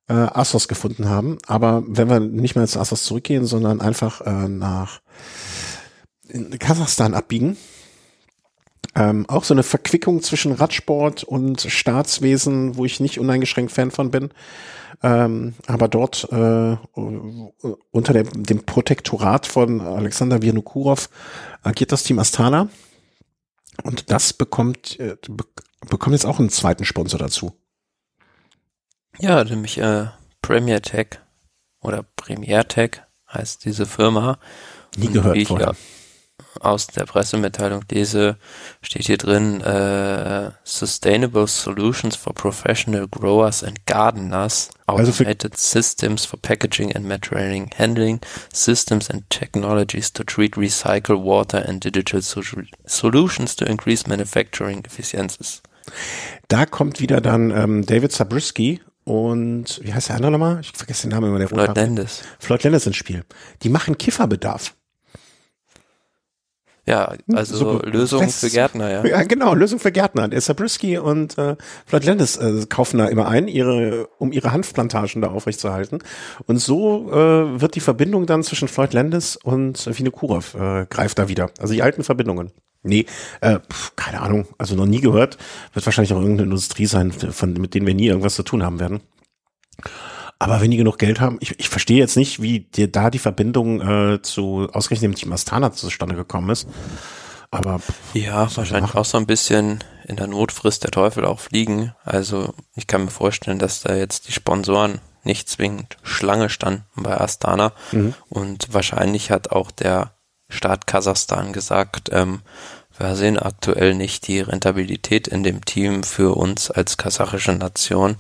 äh, 0.10 0.14
Assos 0.14 0.68
gefunden 0.68 1.08
haben. 1.08 1.38
Aber 1.48 1.84
wenn 1.88 2.10
wir 2.10 2.20
nicht 2.20 2.56
mehr 2.56 2.68
zu 2.68 2.80
Assos 2.80 3.04
zurückgehen, 3.04 3.46
sondern 3.46 3.80
einfach 3.80 4.22
äh, 4.22 4.50
nach 4.50 5.02
Kasachstan 6.60 7.14
abbiegen, 7.14 7.58
ähm, 8.96 9.26
auch 9.28 9.44
so 9.44 9.54
eine 9.54 9.64
Verquickung 9.64 10.22
zwischen 10.22 10.52
Radsport 10.52 11.24
und 11.24 11.62
Staatswesen, 11.62 12.76
wo 12.76 12.86
ich 12.86 13.00
nicht 13.00 13.20
uneingeschränkt 13.20 13.72
Fan 13.72 13.92
von 13.92 14.12
bin. 14.12 14.30
Ähm, 15.02 15.54
aber 15.68 15.88
dort 15.88 16.28
äh, 16.32 16.76
unter 17.92 18.14
dem, 18.14 18.44
dem 18.44 18.66
Protektorat 18.66 19.46
von 19.46 19.80
Alexander 19.80 20.42
Vinokurov 20.42 21.10
agiert 21.62 21.92
das 21.92 22.04
Team 22.04 22.20
Astana. 22.20 22.68
Und 23.84 24.12
das 24.12 24.34
bekommt, 24.34 25.00
äh, 25.00 25.16
bekommt 25.90 26.14
jetzt 26.14 26.26
auch 26.26 26.40
einen 26.40 26.50
zweiten 26.50 26.84
Sponsor 26.84 27.20
dazu. 27.20 27.54
Ja, 29.20 29.44
nämlich 29.44 29.78
äh, 29.78 30.08
Premier 30.42 30.82
Tech 30.82 31.20
oder 31.82 32.04
Premier 32.16 32.68
Tech 32.68 33.02
heißt 33.32 33.66
diese 33.66 33.86
Firma. 33.86 34.38
Nie 34.98 35.08
gehört 35.08 35.36
Wie 35.36 35.42
ich 35.42 35.48
vorher. 35.48 35.68
ja 35.68 35.74
aus 36.60 36.88
der 36.88 37.06
Pressemitteilung 37.06 37.84
lese, 37.90 38.38
steht 38.82 39.06
hier 39.06 39.18
drin 39.18 39.62
äh, 39.62 40.52
Sustainable 40.64 41.48
Solutions 41.48 42.16
for 42.16 42.34
Professional 42.34 43.08
Growers 43.08 43.64
and 43.64 43.86
Gardeners, 43.86 44.70
Also 44.86 45.12
Automated 45.12 45.58
Systems 45.58 46.26
for 46.26 46.40
Packaging 46.42 46.96
and 46.96 47.06
Material 47.08 47.68
Handling, 47.78 48.20
Systems 48.54 49.10
and 49.10 49.30
Technologies 49.30 50.12
to 50.12 50.24
treat 50.24 50.56
recycle 50.56 51.22
water 51.24 51.64
and 51.68 51.84
Digital 51.84 52.22
so 52.22 52.42
Solutions 52.86 53.56
to 53.56 53.66
increase 53.66 54.08
manufacturing 54.08 54.84
efficiencies. 54.86 55.62
Da 56.50 56.66
kommt 56.66 57.00
wieder 57.00 57.20
dann 57.22 57.52
ähm, 57.52 57.86
David 57.86 58.12
Zabriskie 58.12 58.82
und 59.06 59.80
wie 59.84 59.94
heißt 59.94 60.10
der 60.10 60.16
andere 60.18 60.32
nochmal? 60.32 60.60
Ich 60.62 60.72
vergesse 60.74 61.04
den 61.08 61.12
Namen 61.12 61.30
immer, 61.30 61.40
der 61.40 61.48
Floyd. 61.48 61.76
Landis. 61.76 62.22
Floyd 62.40 62.64
Landis 62.64 62.86
ins 62.88 62.96
Spiel. 62.96 63.24
Die 63.64 63.70
machen 63.70 63.98
Kifferbedarf. 63.98 64.76
Ja, 66.86 67.14
also 67.34 67.56
So, 67.56 67.80
Lösung 67.84 68.22
das- 68.22 68.40
für 68.40 68.50
Gärtner, 68.50 68.90
ja. 68.90 69.06
Ja, 69.06 69.22
genau, 69.24 69.54
Lösung 69.54 69.78
für 69.78 69.92
Gärtner. 69.92 70.28
Der 70.28 70.42
Zabriskie 70.42 70.98
und 70.98 71.38
äh, 71.38 71.56
Floyd 71.86 72.04
Landis 72.04 72.38
äh, 72.38 72.66
kaufen 72.68 72.98
da 72.98 73.06
immer 73.08 73.28
ein, 73.28 73.48
ihre, 73.48 74.08
um 74.18 74.32
ihre 74.32 74.52
Hanfplantagen 74.52 75.22
da 75.22 75.28
aufrechtzuerhalten. 75.30 76.00
Und 76.48 76.58
so 76.58 77.12
äh, 77.12 77.62
wird 77.62 77.76
die 77.76 77.80
Verbindung 77.80 78.26
dann 78.26 78.42
zwischen 78.44 78.68
Floyd 78.68 78.94
Landis 78.94 79.36
und 79.36 79.86
Vinokurov 80.00 80.56
äh, 80.56 80.88
greift 80.90 81.20
da 81.20 81.28
wieder. 81.28 81.52
Also 81.60 81.74
die 81.76 81.84
alten 81.84 82.04
Verbindungen. 82.04 82.52
Nee, 82.82 83.06
äh, 83.42 83.60
keine 83.96 84.22
Ahnung, 84.22 84.48
also 84.58 84.76
noch 84.76 84.86
nie 84.86 85.02
gehört. 85.02 85.38
Wird 85.74 85.86
wahrscheinlich 85.86 86.14
auch 86.14 86.20
irgendeine 86.20 86.46
Industrie 86.46 86.86
sein, 86.86 87.12
von, 87.12 87.54
mit 87.54 87.74
denen 87.74 87.86
wir 87.86 87.94
nie 87.94 88.08
irgendwas 88.08 88.36
zu 88.36 88.44
tun 88.44 88.64
haben 88.64 88.80
werden. 88.80 89.02
Aber 90.40 90.62
wenn 90.62 90.72
die 90.72 90.78
genug 90.78 90.98
Geld 90.98 91.20
haben, 91.20 91.38
ich, 91.42 91.60
ich 91.60 91.68
verstehe 91.68 91.98
jetzt 91.98 92.16
nicht, 92.16 92.42
wie 92.42 92.62
dir 92.62 92.90
da 92.90 93.10
die 93.10 93.20
Verbindung 93.20 93.82
äh, 93.82 94.22
zu 94.22 94.70
ausgerechnet 94.72 95.12
dem 95.12 95.16
Team 95.16 95.34
Astana 95.34 95.74
zustande 95.74 96.16
gekommen 96.16 96.50
ist. 96.50 96.68
Aber 97.52 97.82
Ja, 98.14 98.56
wahrscheinlich 98.56 98.96
auch 98.96 99.06
so 99.06 99.18
ein 99.18 99.26
bisschen 99.26 99.84
in 100.08 100.16
der 100.16 100.28
Not 100.28 100.52
frisst 100.54 100.84
der 100.84 100.92
Teufel 100.92 101.26
auch 101.26 101.40
fliegen. 101.40 101.94
Also 102.06 102.54
ich 102.76 102.88
kann 102.88 103.06
mir 103.06 103.12
vorstellen, 103.12 103.60
dass 103.60 103.82
da 103.82 103.96
jetzt 103.96 104.28
die 104.28 104.32
Sponsoren 104.32 105.02
nicht 105.24 105.50
zwingend 105.50 105.98
Schlange 106.04 106.50
standen 106.50 106.86
bei 106.96 107.20
Astana. 107.20 107.74
Und 108.30 108.74
wahrscheinlich 108.74 109.32
hat 109.32 109.52
auch 109.52 109.72
der 109.72 110.14
Staat 110.50 110.88
Kasachstan 110.88 111.54
gesagt, 111.54 112.10
ähm, 112.12 112.42
wir 112.98 113.16
sehen 113.16 113.40
aktuell 113.40 113.96
nicht 113.96 114.28
die 114.28 114.42
Rentabilität 114.42 115.28
in 115.28 115.44
dem 115.44 115.64
Team 115.64 116.04
für 116.04 116.36
uns 116.36 116.70
als 116.70 116.98
kasachische 116.98 117.54
Nation, 117.54 118.18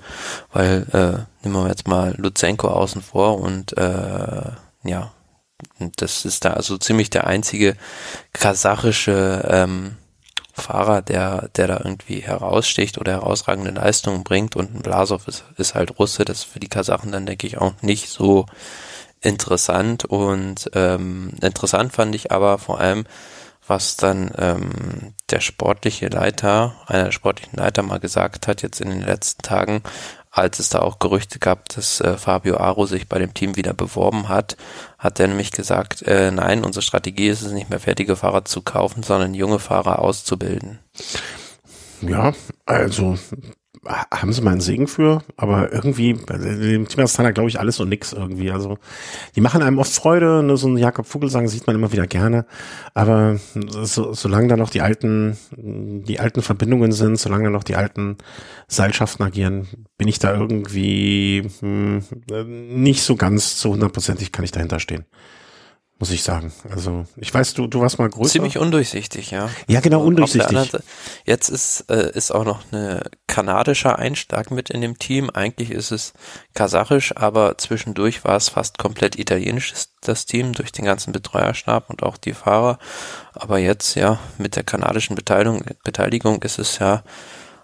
weil 0.54 0.86
äh, 0.94 1.46
nehmen 1.46 1.64
wir 1.64 1.68
jetzt 1.68 1.88
mal 1.88 2.16
Lutsenko 2.18 2.70
außen 2.70 3.02
vor 3.02 3.40
und 3.40 3.78
äh, 3.78 4.52
ja, 4.84 5.12
das 5.98 6.24
ist 6.24 6.46
da 6.46 6.54
also 6.54 6.78
ziemlich 6.78 7.10
der 7.10 7.28
einzige 7.28 7.76
kasachische 8.32 9.46
ähm, 9.50 9.98
Fahrer, 10.54 11.02
der, 11.02 11.50
der 11.56 11.68
da 11.68 11.78
irgendwie 11.78 12.20
heraussticht 12.20 12.98
oder 12.98 13.14
herausragende 13.14 13.72
Leistungen 13.72 14.24
bringt. 14.24 14.56
Und 14.56 14.76
ein 14.76 14.82
Blasov 14.82 15.28
ist, 15.28 15.44
ist 15.58 15.76
halt 15.76 15.98
Russe, 16.00 16.26
das 16.26 16.40
ist 16.40 16.44
für 16.46 16.60
die 16.60 16.68
Kasachen 16.68 17.12
dann, 17.12 17.26
denke 17.26 17.48
ich, 17.48 17.58
auch 17.58 17.74
nicht 17.82 18.10
so 18.10 18.46
interessant. 19.22 20.06
Und 20.06 20.70
ähm, 20.74 21.32
interessant 21.42 21.94
fand 21.94 22.16
ich 22.16 22.32
aber 22.32 22.58
vor 22.58 22.80
allem, 22.80 23.06
was 23.68 23.98
dann 23.98 24.32
ähm, 24.38 25.14
der 25.30 25.42
sportliche 25.42 26.08
Leiter, 26.08 26.76
einer 26.88 27.06
der 27.06 27.12
sportlichen 27.12 27.58
Leiter 27.58 27.84
mal 27.84 28.00
gesagt 28.00 28.48
hat, 28.48 28.62
jetzt 28.64 28.82
in 28.82 28.90
den 28.90 29.02
letzten 29.02 29.44
Tagen, 29.44 29.84
als 30.32 30.60
es 30.60 30.70
da 30.70 30.80
auch 30.80 31.00
Gerüchte 31.00 31.40
gab, 31.40 31.70
dass 31.70 32.02
äh, 32.02 32.18
Fabio 32.18 32.58
Aro 32.58 32.86
sich 32.86 33.08
bei 33.08 33.20
dem 33.20 33.34
Team 33.34 33.56
wieder 33.56 33.74
beworben 33.74 34.30
hat, 34.30 34.58
hat 34.98 35.20
er 35.20 35.28
nämlich 35.28 35.52
gesagt, 35.52 36.02
äh, 36.04 36.32
nein, 36.32 36.64
unsere 36.64 36.84
Strategie 36.84 37.30
ist 37.30 37.42
es 37.42 37.52
nicht 37.52 37.70
mehr 37.70 37.80
fertige 37.80 38.16
Fahrer 38.16 38.46
zu 38.46 38.62
kaufen, 38.62 39.04
sondern 39.04 39.34
junge 39.34 39.60
Fahrer 39.60 40.00
auszubilden. 40.00 40.80
Ja, 42.02 42.34
also 42.66 43.18
haben 43.86 44.34
sie 44.34 44.42
mal 44.42 44.52
einen 44.52 44.62
Segen 44.62 44.88
für, 44.88 45.24
aber 45.38 45.72
irgendwie, 45.72 46.14
bei 46.14 46.38
dem 46.38 46.88
Team 46.88 47.04
Astana 47.04 47.32
glaube 47.32 47.50
ich 47.50 47.60
alles 47.60 47.80
und 47.80 47.90
nix 47.90 48.12
irgendwie. 48.12 48.52
Also 48.52 48.78
die 49.36 49.42
machen 49.42 49.62
einem 49.62 49.80
oft 49.80 49.92
Freude, 49.92 50.44
ne, 50.44 50.58
so 50.58 50.68
ein 50.68 50.78
Jakob 50.78 51.08
Vogelsang 51.08 51.48
sieht 51.48 51.66
man 51.66 51.76
immer 51.76 51.92
wieder 51.92 52.06
gerne, 52.06 52.46
aber 52.94 53.40
so, 53.84 54.14
solange 54.14 54.50
da 54.50 54.58
noch 54.58 54.70
die 54.70 54.82
alten, 54.82 55.38
die 55.56 56.20
alten 56.20 56.42
Verbindungen 56.42 56.92
sind, 56.92 57.18
solange 57.20 57.46
da 57.46 57.50
noch 57.50 57.64
die 57.64 57.76
alten 57.76 58.18
Seilschaften 58.68 59.26
agieren, 59.26 59.68
bin 59.98 60.08
ich 60.08 60.20
da 60.20 60.34
irgendwie 60.34 61.50
hm, 61.60 62.04
nicht 62.84 63.04
so 63.04 63.16
ganz 63.16 63.58
zu 63.58 63.70
hundertprozentig 63.72 64.32
kann 64.32 64.44
ich 64.44 64.52
dahinter 64.52 64.80
stehen. 64.80 65.06
Muss 66.00 66.12
ich 66.12 66.24
sagen. 66.24 66.54
Also, 66.70 67.06
ich 67.18 67.34
weiß, 67.34 67.56
du, 67.56 67.68
du 67.68 67.82
warst 67.82 68.00
mal 68.00 68.10
größer. 68.10 68.32
Ziemlich 68.32 68.58
undurchsichtig, 68.58 69.32
ja. 69.32 69.50
ja, 69.68 69.82
genau, 69.82 70.02
undurchsichtig. 70.02 70.58
anderen 70.58 70.82
Jetzt 71.26 71.50
ist, 71.50 71.86
äh, 71.90 72.12
ist 72.14 72.32
auch 72.32 72.46
noch 72.46 72.62
eine 72.72 73.02
kanadischer 73.40 73.98
Einschlag 73.98 74.52
mit 74.52 74.70
in 74.70 74.82
dem 74.82 75.00
Team. 75.00 75.30
Eigentlich 75.30 75.72
ist 75.72 75.92
es 75.92 76.12
kasachisch, 76.56 77.16
aber 77.16 77.58
zwischendurch 77.58 78.26
war 78.26 78.36
es 78.36 78.50
fast 78.50 78.78
komplett 78.78 79.18
italienisch, 79.18 79.72
das 80.02 80.26
Team, 80.26 80.52
durch 80.52 80.74
den 80.74 80.84
ganzen 80.84 81.14
Betreuerstab 81.14 81.90
und 81.90 82.04
auch 82.04 82.18
die 82.18 82.34
Fahrer. 82.34 82.80
Aber 83.34 83.58
jetzt, 83.58 83.96
ja, 83.96 84.20
mit 84.38 84.58
der 84.58 84.64
kanadischen 84.64 85.16
Beteiligung, 85.16 85.64
Beteiligung 85.86 86.44
ist 86.44 86.60
es 86.60 86.80
ja 86.80 87.02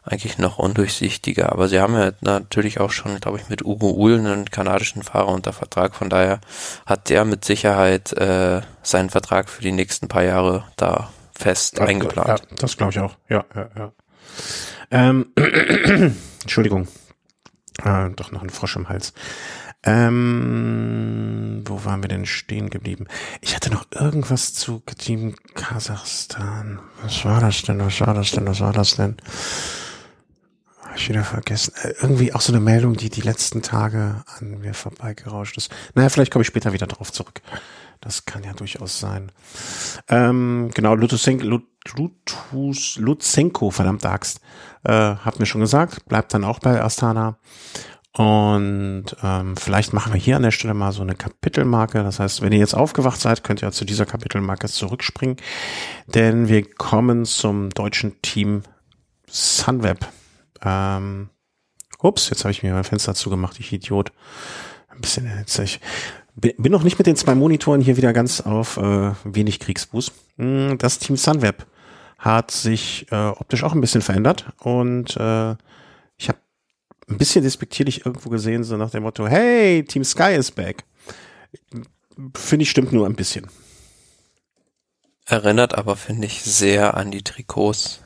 eigentlich 0.04 0.38
noch 0.38 0.60
undurchsichtiger. 0.60 1.52
Aber 1.52 1.68
sie 1.68 1.82
haben 1.82 1.96
ja 1.96 2.14
natürlich 2.22 2.80
auch 2.80 2.92
schon, 2.92 3.20
glaube 3.20 3.40
ich, 3.40 3.50
mit 3.50 3.66
Ugo 3.66 3.92
Uhl 3.92 4.18
einen 4.18 4.50
kanadischen 4.50 5.04
Fahrer 5.04 5.28
unter 5.28 5.52
Vertrag. 5.52 5.94
Von 5.94 6.10
daher 6.10 6.40
hat 6.86 7.10
der 7.10 7.26
mit 7.26 7.44
Sicherheit 7.44 8.14
äh, 8.14 8.62
seinen 8.82 9.10
Vertrag 9.10 9.50
für 9.50 9.62
die 9.62 9.74
nächsten 9.74 10.08
paar 10.08 10.24
Jahre 10.24 10.64
da 10.78 11.10
fest 11.38 11.80
Ja, 11.80 11.86
eingeplant. 11.86 12.40
Ja, 12.40 12.56
das 12.60 12.78
glaube 12.78 12.94
ich 12.94 13.00
auch. 13.00 13.18
Ja, 13.28 13.44
ja, 13.54 13.70
ja. 13.78 13.92
Ähm, 14.92 15.28
Entschuldigung. 16.42 16.88
Äh, 17.84 18.10
doch 18.12 18.32
noch 18.32 18.42
ein 18.42 18.50
Frosch 18.50 18.76
im 18.76 18.90
Hals. 18.90 19.14
Ähm, 19.84 21.62
wo 21.66 21.86
waren 21.86 22.02
wir 22.02 22.08
denn 22.08 22.26
stehen 22.26 22.72
geblieben? 22.72 23.06
Ich 23.42 23.56
hatte 23.56 23.70
noch 23.70 23.86
irgendwas 23.92 24.54
zu 24.56 24.82
Team 24.98 25.36
Kasachstan. 25.54 26.80
Was 27.04 27.24
war 27.24 27.40
das 27.40 27.62
denn? 27.62 27.80
Was 27.80 28.02
war 28.02 28.16
das 28.16 28.32
denn? 28.32 28.48
Was 28.48 28.62
war 28.62 28.74
das 28.74 28.96
denn? 28.96 29.18
Hab 30.82 30.98
ich 30.98 31.10
wieder 31.10 31.24
vergessen. 31.24 31.74
Äh, 31.84 31.94
irgendwie 32.02 32.34
auch 32.34 32.42
so 32.42 32.52
eine 32.52 32.62
Meldung, 32.62 32.96
die 32.96 33.12
die 33.12 33.22
letzten 33.22 33.62
Tage 33.62 34.24
an 34.40 34.60
mir 34.60 34.74
vorbeigerauscht 34.74 35.58
ist. 35.58 35.72
Naja, 35.94 36.10
vielleicht 36.10 36.32
komme 36.32 36.42
ich 36.42 36.48
später 36.48 36.74
wieder 36.74 36.88
drauf 36.88 37.12
zurück. 37.12 37.42
Das 38.02 38.26
kann 38.26 38.44
ja 38.44 38.54
durchaus 38.54 39.00
sein. 39.00 39.32
Ähm, 40.10 40.72
genau, 40.74 40.96
Lutusenko, 40.96 41.46
Lut, 41.46 41.68
Lutus, 41.96 42.98
Lutsenko, 42.98 43.72
verdammte 43.72 44.10
Axt, 44.10 44.42
äh, 44.86 45.16
hat 45.16 45.40
mir 45.40 45.46
schon 45.46 45.62
gesagt, 45.62 46.06
bleibt 46.06 46.34
dann 46.34 46.44
auch 46.44 46.60
bei 46.60 46.82
Astana. 46.82 47.38
Und 48.18 49.08
ähm, 49.24 49.58
vielleicht 49.58 49.92
machen 49.92 50.14
wir 50.14 50.20
hier 50.20 50.38
an 50.38 50.44
der 50.44 50.52
Stelle 50.52 50.74
mal 50.74 50.94
so 50.94 51.02
eine 51.02 51.16
Kapitelmarke. 51.16 52.02
Das 52.02 52.20
heißt, 52.20 52.42
wenn 52.42 52.54
ihr 52.54 52.60
jetzt 52.60 52.74
aufgewacht 52.74 53.20
seid, 53.20 53.44
könnt 53.44 53.62
ihr 53.62 53.72
zu 53.74 53.84
dieser 53.84 54.06
Kapitelmarke 54.06 54.68
zurückspringen. 54.68 55.36
Denn 56.08 56.48
wir 56.48 56.64
kommen 56.64 57.26
zum 57.26 57.72
deutschen 57.72 58.22
Team 58.22 58.64
Sunweb. 59.28 60.08
Ähm, 60.64 61.30
ups, 62.02 62.30
jetzt 62.30 62.46
habe 62.46 62.52
ich 62.52 62.64
mir 62.64 62.74
mein 62.74 62.86
Fenster 62.86 63.16
zugemacht, 63.16 63.60
ich 63.60 63.74
Idiot. 63.74 64.14
Ein 64.88 65.02
bisschen 65.02 65.28
hitzig. 65.28 65.82
Bin 66.36 66.72
noch 66.72 66.84
nicht 66.84 66.98
mit 66.98 67.08
den 67.08 67.18
zwei 67.18 67.36
Monitoren 67.36 67.82
hier 67.82 67.98
wieder 67.98 68.14
ganz 68.14 68.40
auf 68.40 68.78
äh, 68.78 69.12
wenig 69.26 69.60
Kriegsfuß. 69.60 70.14
Mm, 70.38 70.78
Das 70.78 71.00
Team 71.00 71.18
Sunweb 71.18 71.66
hat 72.26 72.50
sich 72.50 73.06
äh, 73.12 73.28
optisch 73.28 73.64
auch 73.64 73.74
ein 73.74 73.82
bisschen 73.82 74.02
verändert 74.02 74.48
und 74.60 75.16
äh, 75.16 75.52
ich 76.18 76.28
habe 76.28 76.40
ein 77.08 77.20
bisschen 77.20 77.44
despektierlich 77.44 78.06
irgendwo 78.06 78.30
gesehen, 78.30 78.64
so 78.64 78.78
nach 78.78 78.90
dem 78.90 79.04
Motto, 79.04 79.28
hey, 79.28 79.86
Team 79.86 80.04
Sky 80.04 80.34
is 80.34 80.50
back. 80.50 80.84
Finde 82.34 82.64
ich 82.64 82.72
stimmt 82.72 82.92
nur 82.92 83.06
ein 83.06 83.16
bisschen. 83.16 83.46
Erinnert 85.28 85.78
aber, 85.78 85.96
finde 85.96 86.26
ich, 86.26 86.42
sehr 86.42 86.98
an 86.98 87.12
die 87.12 87.24
Trikots, 87.24 88.02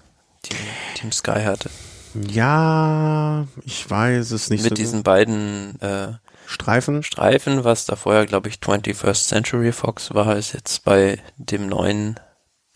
die 0.45 0.55
Team 0.95 1.13
Sky 1.13 1.43
hatte. 1.45 1.69
Ja, 2.13 3.47
ich 3.63 3.89
weiß 3.89 4.31
es 4.31 4.49
nicht 4.49 4.63
Mit 4.63 4.71
so 4.71 4.75
diesen 4.75 5.03
beiden 5.03 5.79
äh, 5.79 6.13
Streifen. 6.45 7.03
Streifen, 7.03 7.63
was 7.63 7.85
da 7.85 7.95
vorher, 7.95 8.25
glaube 8.25 8.49
ich, 8.49 8.55
21st 8.55 9.27
Century 9.27 9.71
Fox 9.71 10.13
war, 10.13 10.35
ist 10.35 10.53
jetzt 10.53 10.83
bei 10.83 11.21
dem 11.37 11.67
neuen 11.67 12.19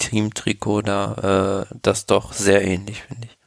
Team-Trikot 0.10 0.82
da 0.84 1.66
äh, 1.70 1.76
das 1.82 2.06
doch 2.06 2.34
sehr 2.34 2.64
ähnlich, 2.64 3.04
finde 3.04 3.28
ich. 3.28 3.38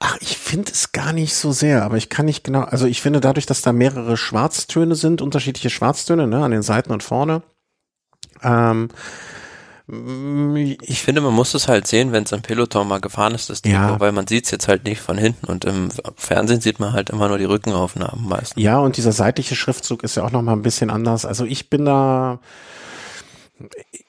Ach, 0.00 0.16
ich 0.20 0.36
finde 0.38 0.70
es 0.70 0.92
gar 0.92 1.12
nicht 1.12 1.34
so 1.34 1.50
sehr, 1.52 1.82
aber 1.84 1.96
ich 1.96 2.08
kann 2.08 2.26
nicht 2.26 2.44
genau, 2.44 2.60
also 2.62 2.86
ich 2.86 3.00
finde 3.02 3.20
dadurch, 3.20 3.46
dass 3.46 3.62
da 3.62 3.72
mehrere 3.72 4.16
Schwarztöne 4.16 4.94
sind, 4.94 5.20
unterschiedliche 5.22 5.70
Schwarztöne, 5.70 6.26
ne, 6.28 6.44
an 6.44 6.52
den 6.52 6.62
Seiten 6.62 6.92
und 6.92 7.02
vorne, 7.02 7.42
ähm, 8.42 8.88
Ich 10.82 11.00
finde, 11.00 11.22
man 11.22 11.32
muss 11.32 11.54
es 11.54 11.66
halt 11.66 11.86
sehen, 11.86 12.12
wenn 12.12 12.24
es 12.24 12.32
im 12.32 12.42
Peloton 12.42 12.86
mal 12.86 13.00
gefahren 13.00 13.34
ist, 13.34 13.48
das 13.48 13.62
Trikot, 13.62 13.74
Ja. 13.78 14.00
weil 14.00 14.12
man 14.12 14.26
sieht 14.26 14.44
es 14.44 14.50
jetzt 14.50 14.68
halt 14.68 14.84
nicht 14.84 15.00
von 15.00 15.16
hinten 15.16 15.46
und 15.46 15.64
im 15.64 15.88
Fernsehen 16.14 16.60
sieht 16.60 16.78
man 16.78 16.92
halt 16.92 17.08
immer 17.08 17.28
nur 17.28 17.38
die 17.38 17.46
Rückenaufnahmen 17.46 18.28
meistens. 18.28 18.62
Ja, 18.62 18.78
und 18.80 18.98
dieser 18.98 19.12
seitliche 19.12 19.56
Schriftzug 19.56 20.04
ist 20.04 20.14
ja 20.16 20.24
auch 20.24 20.30
nochmal 20.30 20.56
ein 20.56 20.62
bisschen 20.62 20.90
anders. 20.90 21.24
Also 21.24 21.46
ich 21.46 21.70
bin 21.70 21.86
da, 21.86 22.38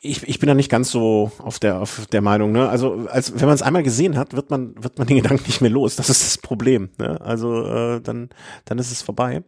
ich, 0.01 0.27
ich 0.27 0.39
bin 0.39 0.47
da 0.47 0.53
nicht 0.53 0.69
ganz 0.69 0.91
so 0.91 1.31
auf 1.39 1.59
der, 1.59 1.81
auf 1.81 2.05
der 2.07 2.21
Meinung, 2.21 2.51
ne? 2.51 2.69
Also, 2.69 3.07
als, 3.09 3.33
wenn 3.39 3.47
man 3.47 3.55
es 3.55 3.61
einmal 3.61 3.83
gesehen 3.83 4.17
hat, 4.17 4.33
wird 4.33 4.49
man, 4.49 4.75
wird 4.81 4.97
man 4.97 5.07
den 5.07 5.17
Gedanken 5.17 5.43
nicht 5.47 5.61
mehr 5.61 5.69
los. 5.71 5.95
Das 5.95 6.09
ist 6.09 6.23
das 6.23 6.37
Problem, 6.37 6.89
ne? 6.97 7.19
Also, 7.21 7.65
äh, 7.65 8.01
dann, 8.01 8.29
dann 8.65 8.79
ist 8.79 8.91
es 8.91 9.01
vorbei. 9.01 9.43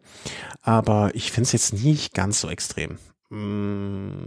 Aber 0.62 1.12
ich 1.14 1.32
finde 1.32 1.46
es 1.48 1.52
jetzt 1.54 1.74
nicht 1.74 2.14
ganz 2.14 2.42
so 2.42 2.50
extrem. 2.50 2.98
Mm, 3.30 4.26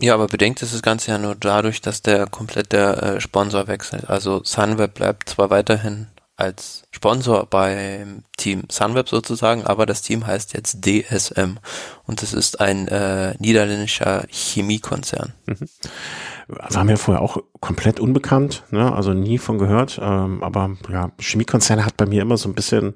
Ja, 0.00 0.14
aber 0.14 0.26
bedenkt 0.28 0.62
ist 0.62 0.72
das 0.74 0.82
Ganze 0.82 1.10
ja 1.10 1.18
nur 1.18 1.34
dadurch, 1.34 1.80
dass 1.80 2.02
der 2.02 2.26
komplett 2.26 2.72
der 2.72 3.02
äh, 3.02 3.20
Sponsor 3.20 3.66
wechselt. 3.68 4.08
Also 4.08 4.42
Sunweb 4.44 4.94
bleibt 4.94 5.28
zwar 5.28 5.50
weiterhin 5.50 6.08
als 6.40 6.84
Sponsor 6.90 7.46
beim 7.46 8.24
Team 8.36 8.64
Sunweb 8.70 9.08
sozusagen, 9.08 9.64
aber 9.64 9.86
das 9.86 10.02
Team 10.02 10.26
heißt 10.26 10.54
jetzt 10.54 10.84
DSM 10.84 11.58
und 12.06 12.22
es 12.22 12.32
ist 12.32 12.60
ein 12.60 12.88
äh, 12.88 13.34
niederländischer 13.38 14.24
Chemiekonzern. 14.28 15.34
war 16.48 16.84
mir 16.84 16.96
vorher 16.96 17.22
auch 17.22 17.38
komplett 17.60 18.00
unbekannt, 18.00 18.64
ne? 18.70 18.92
Also 18.92 19.12
nie 19.12 19.38
von 19.38 19.58
gehört. 19.58 19.98
Ähm, 20.02 20.42
aber 20.42 20.76
ja, 20.90 21.12
Chemiekonzerne 21.18 21.84
hat 21.84 21.96
bei 21.96 22.06
mir 22.06 22.22
immer 22.22 22.36
so 22.36 22.48
ein 22.48 22.54
bisschen, 22.54 22.94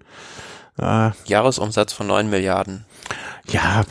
äh, 0.78 1.10
Jahresumsatz 1.26 1.92
von 1.92 2.06
9 2.06 2.30
Milliarden. 2.30 2.84
ja, 3.48 3.84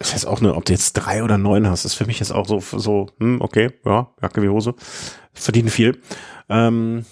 ist 0.00 0.12
jetzt 0.12 0.26
auch 0.26 0.40
nur, 0.40 0.56
ob 0.56 0.64
du 0.64 0.72
jetzt 0.72 0.92
drei 0.92 1.24
oder 1.24 1.38
neun 1.38 1.68
hast, 1.68 1.84
ist 1.84 1.94
für 1.94 2.06
mich 2.06 2.20
jetzt 2.20 2.32
auch 2.32 2.46
so, 2.46 2.60
so, 2.60 3.08
hm, 3.18 3.40
okay, 3.40 3.72
ja, 3.84 4.08
Jacke 4.22 4.42
wie 4.42 4.48
Hose, 4.48 4.74
verdienen 5.32 5.70
viel. 5.70 6.00
Ähm, 6.48 7.04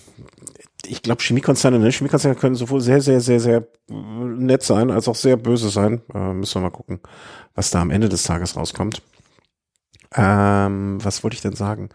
ich 0.87 1.03
glaube, 1.03 1.23
Chemiekonzerne, 1.23 1.79
ne, 1.79 1.91
Chemiekonzerne 1.91 2.35
können 2.35 2.55
sowohl 2.55 2.81
sehr, 2.81 3.01
sehr, 3.01 3.21
sehr, 3.21 3.41
sehr 3.41 3.67
nett 3.89 4.63
sein, 4.63 4.91
als 4.91 5.09
auch 5.09 5.15
sehr 5.15 5.37
böse 5.37 5.69
sein. 5.69 6.03
Äh, 6.15 6.33
müssen 6.33 6.57
wir 6.57 6.69
mal 6.69 6.71
gucken, 6.71 7.01
was 7.55 7.71
da 7.71 7.81
am 7.81 7.91
Ende 7.91 8.09
des 8.09 8.23
Tages 8.23 8.57
rauskommt. 8.57 9.03
Ähm, 10.15 10.99
was 11.03 11.23
wollte 11.23 11.35
ich 11.35 11.43
denn 11.43 11.57
sagen? 11.57 11.91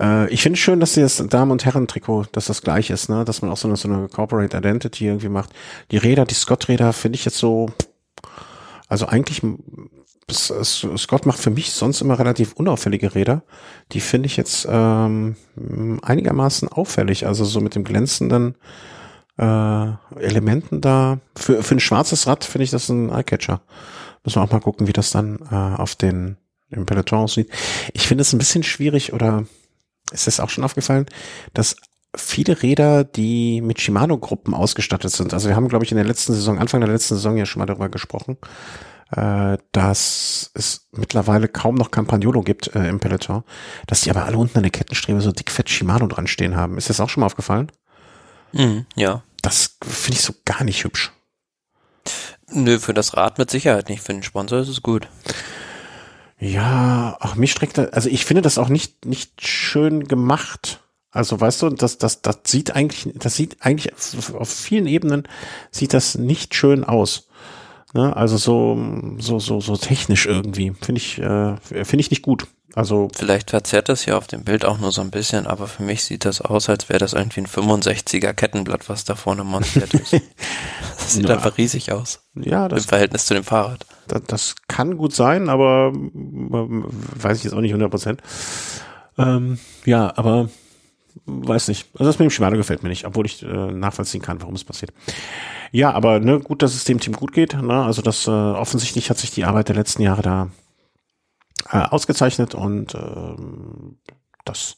Äh, 0.00 0.32
ich 0.32 0.42
finde 0.42 0.58
schön, 0.58 0.80
dass 0.80 0.94
das 0.94 1.24
Damen- 1.28 1.50
und 1.50 1.64
Herren-Trikot, 1.64 2.26
dass 2.32 2.46
das 2.46 2.62
gleich 2.62 2.90
ist, 2.90 3.08
ne? 3.08 3.24
Dass 3.24 3.42
man 3.42 3.50
auch 3.50 3.56
so 3.56 3.68
eine, 3.68 3.76
so 3.76 3.88
eine 3.88 4.08
Corporate 4.08 4.56
Identity 4.56 5.06
irgendwie 5.06 5.28
macht. 5.28 5.50
Die 5.90 5.98
Räder, 5.98 6.24
die 6.24 6.34
Scott-Räder 6.34 6.92
finde 6.92 7.16
ich 7.16 7.24
jetzt 7.24 7.38
so, 7.38 7.70
also 8.88 9.06
eigentlich, 9.06 9.42
Scott 10.30 11.26
macht 11.26 11.38
für 11.38 11.50
mich 11.50 11.72
sonst 11.72 12.00
immer 12.00 12.18
relativ 12.18 12.54
unauffällige 12.54 13.14
Räder. 13.14 13.42
Die 13.92 14.00
finde 14.00 14.26
ich 14.26 14.36
jetzt 14.36 14.66
ähm, 14.70 15.36
einigermaßen 16.02 16.68
auffällig. 16.68 17.26
Also 17.26 17.44
so 17.44 17.60
mit 17.60 17.74
dem 17.74 17.84
glänzenden 17.84 18.56
äh, 19.38 19.90
Elementen 20.18 20.80
da. 20.80 21.18
Für, 21.36 21.62
für 21.62 21.74
ein 21.74 21.80
schwarzes 21.80 22.26
Rad 22.26 22.44
finde 22.44 22.64
ich 22.64 22.70
das 22.70 22.88
ein 22.88 23.10
Eyecatcher. 23.10 23.62
Müssen 24.24 24.36
wir 24.36 24.44
auch 24.44 24.52
mal 24.52 24.60
gucken, 24.60 24.86
wie 24.86 24.92
das 24.92 25.10
dann 25.10 25.38
äh, 25.50 25.54
auf 25.54 25.94
den 25.94 26.38
im 26.70 26.86
Peloton 26.86 27.20
aussieht. 27.20 27.50
Ich 27.92 28.06
finde 28.06 28.22
es 28.22 28.32
ein 28.32 28.38
bisschen 28.38 28.62
schwierig 28.62 29.12
oder 29.12 29.44
ist 30.12 30.28
es 30.28 30.40
auch 30.40 30.50
schon 30.50 30.64
aufgefallen, 30.64 31.06
dass 31.52 31.76
viele 32.16 32.62
Räder, 32.62 33.04
die 33.04 33.60
mit 33.60 33.80
Shimano-Gruppen 33.80 34.54
ausgestattet 34.54 35.12
sind, 35.12 35.34
also 35.34 35.48
wir 35.48 35.56
haben, 35.56 35.68
glaube 35.68 35.84
ich, 35.84 35.90
in 35.90 35.96
der 35.96 36.06
letzten 36.06 36.32
Saison, 36.32 36.58
Anfang 36.58 36.80
der 36.80 36.90
letzten 36.90 37.14
Saison 37.14 37.36
ja 37.36 37.46
schon 37.46 37.60
mal 37.60 37.66
darüber 37.66 37.88
gesprochen, 37.88 38.36
äh, 39.10 39.58
dass 39.72 40.50
es 40.54 40.88
mittlerweile 40.92 41.48
kaum 41.48 41.74
noch 41.74 41.90
Campagnolo 41.90 42.42
gibt 42.42 42.74
äh, 42.74 42.88
im 42.88 43.00
Peloton, 43.00 43.44
dass 43.86 44.02
die 44.02 44.10
aber 44.10 44.24
alle 44.24 44.38
unten 44.38 44.58
an 44.58 44.64
der 44.64 44.72
Kettenstrebe 44.72 45.20
so 45.20 45.32
dickfett 45.32 45.70
Shimano 45.70 46.06
dran 46.06 46.26
stehen 46.26 46.56
haben. 46.56 46.78
Ist 46.78 46.90
das 46.90 47.00
auch 47.00 47.08
schon 47.08 47.20
mal 47.20 47.26
aufgefallen? 47.26 47.70
Mhm, 48.52 48.86
ja. 48.96 49.22
Das 49.42 49.76
finde 49.82 50.18
ich 50.18 50.24
so 50.24 50.32
gar 50.44 50.64
nicht 50.64 50.84
hübsch. 50.84 51.12
Nö, 52.50 52.78
für 52.78 52.94
das 52.94 53.16
Rad 53.16 53.38
mit 53.38 53.50
Sicherheit 53.50 53.88
nicht. 53.88 54.02
Für 54.02 54.12
den 54.12 54.22
Sponsor 54.22 54.60
ist 54.60 54.68
es 54.68 54.82
gut. 54.82 55.08
Ja, 56.38 57.16
ach, 57.20 57.36
mich 57.36 57.52
streckt 57.52 57.78
da, 57.78 57.84
also 57.84 58.08
ich 58.08 58.24
finde 58.24 58.42
das 58.42 58.58
auch 58.58 58.68
nicht, 58.68 59.06
nicht 59.06 59.46
schön 59.46 60.06
gemacht. 60.06 60.80
Also 61.10 61.40
weißt 61.40 61.62
du, 61.62 61.70
das, 61.70 61.98
das, 61.98 62.22
das 62.22 62.38
sieht 62.46 62.74
eigentlich, 62.74 63.14
das 63.14 63.36
sieht 63.36 63.58
eigentlich 63.60 63.94
auf 63.94 64.34
auf 64.34 64.50
vielen 64.50 64.86
Ebenen 64.86 65.28
sieht 65.70 65.94
das 65.94 66.16
nicht 66.16 66.54
schön 66.54 66.84
aus. 66.84 67.28
Ne? 67.94 68.14
Also 68.14 68.36
so, 68.36 68.76
so, 69.18 69.38
so, 69.38 69.60
so 69.60 69.76
technisch 69.76 70.26
irgendwie. 70.26 70.72
Finde 70.80 71.00
ich, 71.00 71.18
äh, 71.20 71.56
finde 71.62 72.00
ich 72.00 72.10
nicht 72.10 72.22
gut. 72.22 72.46
Also, 72.76 73.08
Vielleicht 73.14 73.50
verzerrt 73.50 73.88
das 73.88 74.04
ja 74.04 74.18
auf 74.18 74.26
dem 74.26 74.42
Bild 74.42 74.64
auch 74.64 74.78
nur 74.78 74.90
so 74.90 75.00
ein 75.00 75.12
bisschen, 75.12 75.46
aber 75.46 75.68
für 75.68 75.84
mich 75.84 76.02
sieht 76.02 76.24
das 76.24 76.40
aus, 76.40 76.68
als 76.68 76.88
wäre 76.88 76.98
das 76.98 77.12
irgendwie 77.12 77.42
ein 77.42 77.46
65er 77.46 78.32
Kettenblatt, 78.34 78.88
was 78.88 79.04
da 79.04 79.14
vorne 79.14 79.44
montiert 79.44 79.94
ist. 79.94 80.12
Das 80.96 81.14
sieht 81.14 81.28
Ja. 81.28 81.34
einfach 81.36 81.56
riesig 81.58 81.92
aus. 81.92 82.20
ja, 82.34 82.64
Im 82.64 82.70
das, 82.70 82.86
Verhältnis 82.86 83.26
zu 83.26 83.34
dem 83.34 83.44
Fahrrad. 83.44 83.86
das, 84.08 84.22
das 84.26 84.54
kann 84.68 84.96
gut 84.96 85.14
sein, 85.14 85.48
aber 85.48 85.92
ähm, 85.94 86.86
weiß 87.16 87.38
ich 87.38 87.44
jetzt 87.44 87.52
auch 87.52 87.60
nicht 87.60 87.72
100 87.72 87.90
Prozent. 87.90 88.22
Ähm, 89.18 89.58
ja, 89.84 90.12
aber 90.16 90.48
weiß 91.26 91.68
nicht. 91.68 91.88
Also 91.94 92.04
das 92.04 92.18
mit 92.18 92.26
dem 92.26 92.30
Shimano 92.30 92.56
gefällt 92.56 92.82
mir 92.82 92.88
nicht, 92.88 93.06
obwohl 93.06 93.26
ich 93.26 93.42
äh, 93.42 93.46
nachvollziehen 93.46 94.22
kann, 94.22 94.40
warum 94.40 94.54
es 94.54 94.64
passiert. 94.64 94.92
Ja, 95.72 95.92
aber 95.92 96.20
ne, 96.20 96.40
gut, 96.40 96.62
dass 96.62 96.74
es 96.74 96.84
dem 96.84 97.00
Team 97.00 97.14
gut 97.14 97.32
geht. 97.32 97.54
Ne? 97.54 97.84
Also 97.84 98.02
das 98.02 98.26
äh, 98.26 98.30
offensichtlich 98.30 99.10
hat 99.10 99.18
sich 99.18 99.30
die 99.30 99.44
Arbeit 99.44 99.68
der 99.68 99.76
letzten 99.76 100.02
Jahre 100.02 100.22
da 100.22 100.50
äh, 101.70 101.78
ausgezeichnet 101.78 102.54
und 102.54 102.94
ähm, 102.94 103.98
das 104.44 104.76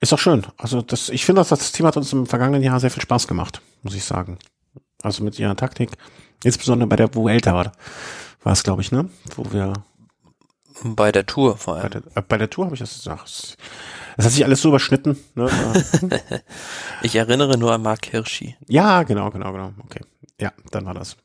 ist 0.00 0.12
auch 0.12 0.18
schön. 0.18 0.46
Also 0.56 0.82
das, 0.82 1.08
ich 1.08 1.24
finde, 1.24 1.40
dass 1.40 1.48
das 1.48 1.72
Team 1.72 1.86
hat 1.86 1.96
uns 1.96 2.12
im 2.12 2.26
vergangenen 2.26 2.62
Jahr 2.62 2.80
sehr 2.80 2.90
viel 2.90 3.02
Spaß 3.02 3.28
gemacht, 3.28 3.60
muss 3.82 3.94
ich 3.94 4.04
sagen. 4.04 4.38
Also 5.02 5.24
mit 5.24 5.38
ihrer 5.38 5.56
Taktik, 5.56 5.90
insbesondere 6.44 6.88
bei 6.88 6.96
der 6.96 7.14
Vuelta 7.14 7.54
war, 7.54 7.72
war 8.42 8.52
es, 8.52 8.62
glaube 8.62 8.82
ich, 8.82 8.92
ne, 8.92 9.08
wo 9.36 9.52
wir 9.52 9.72
Bei 10.84 11.12
der 11.12 11.26
Tour 11.26 11.56
vor 11.56 11.74
bei 11.74 11.80
allem. 11.82 11.90
der, 11.90 12.02
äh, 12.16 12.22
bei 12.26 12.38
der 12.38 12.50
Tour 12.50 12.66
habe 12.66 12.74
ich 12.74 12.80
das 12.80 12.94
gesagt. 12.94 13.56
Das 14.16 14.26
hat 14.26 14.32
sich 14.32 14.44
alles 14.44 14.62
so 14.62 14.68
überschnitten. 14.68 15.16
Ne? 15.34 15.48
Ich 17.02 17.16
erinnere 17.16 17.58
nur 17.58 17.72
an 17.72 17.82
Mark 17.82 18.06
Hirschi. 18.06 18.56
ja, 18.68 19.02
genau, 19.02 19.30
genau, 19.30 19.52
genau. 19.52 19.72
Okay. 19.84 20.00
Ja, 20.40 20.52
dann 20.70 20.86
war 20.86 20.94
das. 20.94 21.16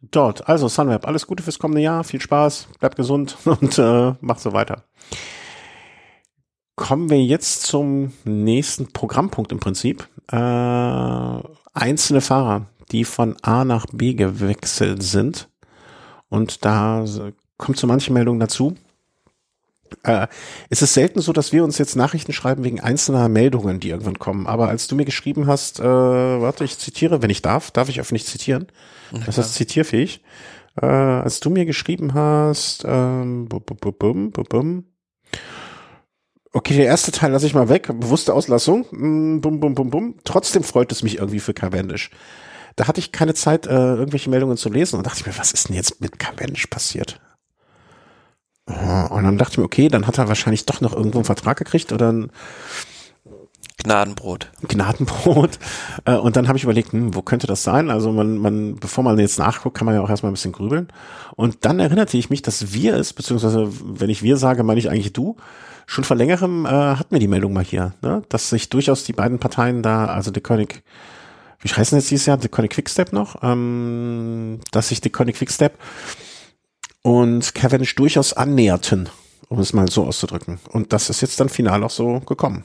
Dort, 0.00 0.48
also 0.48 0.68
Sunweb, 0.68 1.06
alles 1.06 1.26
Gute 1.26 1.42
fürs 1.42 1.58
kommende 1.58 1.82
Jahr, 1.82 2.04
viel 2.04 2.20
Spaß, 2.20 2.68
bleibt 2.78 2.96
gesund 2.96 3.36
und 3.44 3.78
äh, 3.78 4.14
macht 4.20 4.40
so 4.40 4.52
weiter. 4.52 4.84
Kommen 6.76 7.10
wir 7.10 7.20
jetzt 7.20 7.62
zum 7.62 8.12
nächsten 8.24 8.92
Programmpunkt 8.92 9.50
im 9.50 9.58
Prinzip. 9.58 10.08
Äh, 10.30 10.36
einzelne 11.74 12.20
Fahrer, 12.20 12.66
die 12.92 13.04
von 13.04 13.36
A 13.42 13.64
nach 13.64 13.86
B 13.92 14.14
gewechselt 14.14 15.02
sind. 15.02 15.48
Und 16.28 16.64
da 16.64 17.04
kommt 17.58 17.78
so 17.78 17.86
manche 17.86 18.12
Meldung 18.12 18.40
dazu. 18.40 18.76
Äh, 20.02 20.26
es 20.70 20.82
ist 20.82 20.94
selten 20.94 21.20
so, 21.20 21.32
dass 21.32 21.52
wir 21.52 21.64
uns 21.64 21.78
jetzt 21.78 21.96
Nachrichten 21.96 22.32
schreiben 22.32 22.64
wegen 22.64 22.80
einzelner 22.80 23.28
Meldungen, 23.28 23.80
die 23.80 23.90
irgendwann 23.90 24.18
kommen. 24.18 24.46
Aber 24.46 24.68
als 24.68 24.86
du 24.86 24.96
mir 24.96 25.04
geschrieben 25.04 25.46
hast, 25.46 25.80
äh, 25.80 25.84
warte, 25.84 26.64
ich 26.64 26.78
zitiere, 26.78 27.22
wenn 27.22 27.30
ich 27.30 27.42
darf, 27.42 27.70
darf 27.70 27.88
ich 27.88 28.00
öffentlich 28.00 28.26
zitieren. 28.26 28.68
Das 29.24 29.38
ist 29.38 29.54
zitierfähig. 29.54 30.22
Äh, 30.80 30.86
als 30.86 31.40
du 31.40 31.50
mir 31.50 31.64
geschrieben 31.64 32.14
hast, 32.14 32.84
ähm, 32.86 33.48
bum, 33.48 33.62
bum, 33.64 33.78
bum, 33.98 34.30
bum, 34.30 34.44
bum. 34.44 34.84
okay, 36.52 36.76
der 36.76 36.86
erste 36.86 37.10
Teil 37.10 37.32
lasse 37.32 37.46
ich 37.46 37.54
mal 37.54 37.68
weg, 37.68 37.88
bewusste 37.88 38.34
Auslassung, 38.34 38.86
mm, 38.90 39.40
bum, 39.40 39.60
bum, 39.60 39.74
bum, 39.74 39.90
bum. 39.90 40.14
Trotzdem 40.24 40.62
freut 40.62 40.92
es 40.92 41.02
mich 41.02 41.18
irgendwie 41.18 41.40
für 41.40 41.54
Cavendish. 41.54 42.10
Da 42.76 42.86
hatte 42.86 43.00
ich 43.00 43.10
keine 43.10 43.34
Zeit, 43.34 43.66
äh, 43.66 43.70
irgendwelche 43.70 44.30
Meldungen 44.30 44.56
zu 44.56 44.68
lesen 44.68 44.96
und 44.96 45.06
dachte 45.06 45.20
ich 45.20 45.26
mir, 45.26 45.36
was 45.36 45.52
ist 45.52 45.68
denn 45.68 45.74
jetzt 45.74 46.00
mit 46.00 46.18
Cavendish 46.18 46.68
passiert? 46.68 47.20
Und 48.68 49.24
dann 49.24 49.38
dachte 49.38 49.52
ich 49.52 49.58
mir, 49.58 49.64
okay, 49.64 49.88
dann 49.88 50.06
hat 50.06 50.18
er 50.18 50.28
wahrscheinlich 50.28 50.66
doch 50.66 50.80
noch 50.80 50.92
irgendwo 50.92 51.18
einen 51.18 51.24
Vertrag 51.24 51.56
gekriegt 51.56 51.92
oder 51.92 52.12
ein 52.12 52.30
Gnadenbrot. 53.82 54.50
Gnadenbrot. 54.66 55.58
Äh, 56.04 56.14
Und 56.14 56.36
dann 56.36 56.48
habe 56.48 56.58
ich 56.58 56.64
überlegt, 56.64 56.92
hm, 56.92 57.14
wo 57.14 57.22
könnte 57.22 57.46
das 57.46 57.62
sein? 57.62 57.90
Also 57.90 58.12
man, 58.12 58.36
man, 58.36 58.76
bevor 58.76 59.04
man 59.04 59.18
jetzt 59.18 59.38
nachguckt, 59.38 59.76
kann 59.76 59.86
man 59.86 59.94
ja 59.94 60.02
auch 60.02 60.10
erstmal 60.10 60.30
ein 60.30 60.34
bisschen 60.34 60.52
grübeln. 60.52 60.88
Und 61.36 61.64
dann 61.64 61.78
erinnerte 61.78 62.18
ich 62.18 62.28
mich, 62.28 62.42
dass 62.42 62.72
wir 62.72 62.94
es, 62.96 63.12
beziehungsweise 63.12 63.68
wenn 63.82 64.10
ich 64.10 64.22
wir 64.22 64.36
sage, 64.36 64.64
meine 64.64 64.80
ich 64.80 64.90
eigentlich 64.90 65.12
du, 65.12 65.36
schon 65.86 66.04
vor 66.04 66.16
längerem 66.16 66.66
äh, 66.66 66.68
hatten 66.68 67.12
wir 67.12 67.20
die 67.20 67.28
Meldung 67.28 67.52
mal 67.52 67.64
hier, 67.64 67.94
ne? 68.02 68.22
dass 68.28 68.50
sich 68.50 68.68
durchaus 68.68 69.04
die 69.04 69.14
beiden 69.14 69.38
Parteien 69.38 69.82
da, 69.82 70.06
also 70.06 70.30
die 70.30 70.42
König, 70.42 70.82
wie 71.60 71.68
heißen 71.68 71.96
jetzt 71.96 72.10
dieses 72.10 72.26
Jahr, 72.26 72.36
die 72.36 72.48
König 72.48 72.72
Quickstep 72.72 73.12
noch, 73.12 73.36
ähm, 73.42 74.58
dass 74.72 74.88
sich 74.88 75.00
die 75.00 75.10
König 75.10 75.36
Quickstep 75.36 75.78
und 77.08 77.54
Cavendish 77.54 77.94
durchaus 77.94 78.34
annäherten, 78.34 79.08
um 79.48 79.60
es 79.60 79.72
mal 79.72 79.88
so 79.88 80.04
auszudrücken. 80.04 80.60
Und 80.70 80.92
das 80.92 81.08
ist 81.08 81.22
jetzt 81.22 81.40
dann 81.40 81.48
final 81.48 81.82
auch 81.82 81.90
so 81.90 82.20
gekommen. 82.20 82.64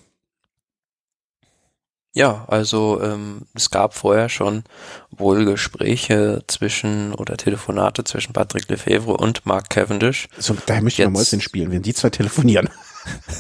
Ja, 2.16 2.44
also 2.48 3.02
ähm, 3.02 3.48
es 3.56 3.72
gab 3.72 3.94
vorher 3.96 4.28
schon 4.28 4.66
wohl 5.10 5.46
Gespräche 5.46 6.44
zwischen 6.48 7.14
oder 7.16 7.38
Telefonate 7.38 8.04
zwischen 8.04 8.34
Patrick 8.34 8.70
Lefebvre 8.70 9.16
und 9.16 9.46
Mark 9.46 9.70
Cavendish. 9.70 10.28
So, 10.38 10.56
daher 10.66 10.84
möchte 10.84 11.02
ich 11.02 11.08
mal 11.08 11.14
Mäuschen 11.20 11.41
spielen, 11.41 11.72
wenn 11.72 11.82
die 11.82 11.94
zwei 11.94 12.10
telefonieren. 12.10 12.70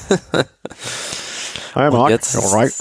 Hi 1.75 1.91
Mark, 1.91 2.11
jetzt 2.11 2.35
right. 2.35 2.73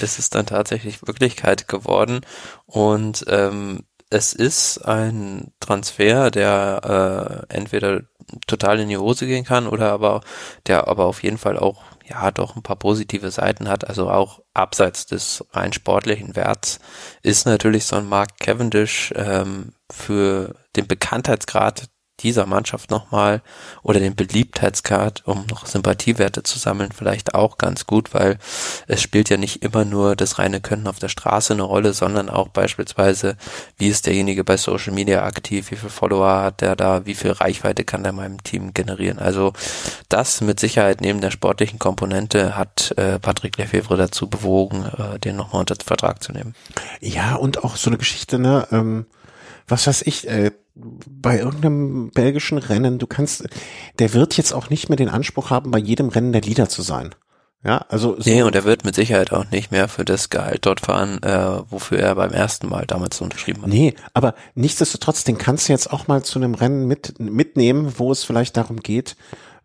ist 0.00 0.18
es 0.18 0.30
dann 0.30 0.46
tatsächlich 0.46 1.06
Wirklichkeit 1.06 1.68
geworden 1.68 2.22
und 2.66 3.24
ähm, 3.28 3.84
es 4.10 4.32
ist 4.32 4.78
ein 4.78 5.52
Transfer, 5.60 6.30
der 6.30 7.46
äh, 7.50 7.54
entweder 7.54 8.02
total 8.46 8.80
in 8.80 8.88
die 8.88 8.98
Hose 8.98 9.26
gehen 9.26 9.44
kann 9.44 9.66
oder 9.66 9.92
aber 9.92 10.22
der 10.66 10.88
aber 10.88 11.06
auf 11.06 11.22
jeden 11.22 11.38
Fall 11.38 11.58
auch 11.58 11.82
ja 12.06 12.30
doch 12.30 12.56
ein 12.56 12.62
paar 12.62 12.76
positive 12.76 13.30
Seiten 13.30 13.68
hat, 13.68 13.86
also 13.86 14.10
auch 14.10 14.40
abseits 14.54 15.06
des 15.06 15.44
rein 15.52 15.72
sportlichen 15.72 16.36
Werts, 16.36 16.80
ist 17.22 17.46
natürlich 17.46 17.84
so 17.84 17.96
ein 17.96 18.08
Mark 18.08 18.38
Cavendish 18.38 19.12
ähm, 19.16 19.72
für 19.90 20.54
den 20.76 20.86
Bekanntheitsgrad 20.86 21.88
dieser 22.20 22.46
Mannschaft 22.46 22.90
nochmal 22.90 23.42
oder 23.82 24.00
den 24.00 24.14
Beliebtheitsgrad, 24.14 25.22
um 25.26 25.46
noch 25.50 25.66
Sympathiewerte 25.66 26.42
zu 26.42 26.58
sammeln, 26.58 26.90
vielleicht 26.92 27.34
auch 27.34 27.58
ganz 27.58 27.86
gut, 27.86 28.12
weil 28.14 28.38
es 28.86 29.02
spielt 29.02 29.30
ja 29.30 29.36
nicht 29.36 29.62
immer 29.62 29.84
nur 29.84 30.16
das 30.16 30.38
reine 30.38 30.60
Können 30.60 30.86
auf 30.86 30.98
der 30.98 31.08
Straße 31.08 31.52
eine 31.52 31.62
Rolle, 31.62 31.92
sondern 31.92 32.28
auch 32.28 32.48
beispielsweise, 32.48 33.36
wie 33.76 33.88
ist 33.88 34.06
derjenige 34.06 34.44
bei 34.44 34.56
Social 34.56 34.92
Media 34.92 35.24
aktiv, 35.24 35.70
wie 35.70 35.76
viele 35.76 35.90
Follower 35.90 36.42
hat 36.42 36.60
der 36.60 36.76
da, 36.76 37.06
wie 37.06 37.14
viel 37.14 37.32
Reichweite 37.32 37.84
kann 37.84 38.02
der 38.02 38.12
meinem 38.12 38.42
Team 38.42 38.74
generieren. 38.74 39.18
Also 39.18 39.52
das 40.08 40.40
mit 40.40 40.60
Sicherheit 40.60 41.00
neben 41.00 41.20
der 41.20 41.30
sportlichen 41.30 41.78
Komponente 41.78 42.56
hat 42.56 42.92
äh, 42.96 43.18
Patrick 43.18 43.56
Lefebvre 43.58 43.96
dazu 43.96 44.28
bewogen, 44.28 44.84
äh, 44.84 45.18
den 45.18 45.36
nochmal 45.36 45.60
unter 45.60 45.76
Vertrag 45.84 46.22
zu 46.22 46.32
nehmen. 46.32 46.54
Ja, 47.00 47.36
und 47.36 47.64
auch 47.64 47.76
so 47.76 47.90
eine 47.90 47.98
Geschichte, 47.98 48.38
ne, 48.38 48.66
ähm, 48.72 49.06
was 49.68 49.86
weiß 49.86 50.02
ich, 50.02 50.28
äh, 50.28 50.50
bei 51.06 51.38
irgendeinem 51.38 52.10
belgischen 52.10 52.58
Rennen, 52.58 52.98
du 52.98 53.06
kannst, 53.06 53.48
der 53.98 54.14
wird 54.14 54.36
jetzt 54.36 54.52
auch 54.52 54.70
nicht 54.70 54.88
mehr 54.88 54.96
den 54.96 55.08
Anspruch 55.08 55.50
haben, 55.50 55.70
bei 55.70 55.78
jedem 55.78 56.08
Rennen 56.08 56.32
der 56.32 56.42
Leader 56.42 56.68
zu 56.68 56.82
sein. 56.82 57.14
Ja, 57.64 57.84
also. 57.88 58.14
So 58.20 58.30
nee, 58.30 58.42
und 58.42 58.54
er 58.54 58.64
wird 58.64 58.84
mit 58.84 58.94
Sicherheit 58.94 59.32
auch 59.32 59.50
nicht 59.50 59.72
mehr 59.72 59.88
für 59.88 60.04
das 60.04 60.30
Gehalt 60.30 60.64
dort 60.64 60.80
fahren, 60.80 61.20
äh, 61.24 61.60
wofür 61.68 61.98
er 61.98 62.14
beim 62.14 62.30
ersten 62.30 62.68
Mal 62.68 62.86
damals 62.86 63.20
unterschrieben 63.20 63.62
hat. 63.62 63.68
Nee, 63.68 63.94
aber 64.14 64.34
nichtsdestotrotz, 64.54 65.24
den 65.24 65.38
kannst 65.38 65.68
du 65.68 65.72
jetzt 65.72 65.92
auch 65.92 66.06
mal 66.06 66.22
zu 66.22 66.38
einem 66.38 66.54
Rennen 66.54 66.86
mit, 66.86 67.18
mitnehmen, 67.18 67.94
wo 67.96 68.12
es 68.12 68.22
vielleicht 68.22 68.56
darum 68.56 68.78
geht, 68.78 69.16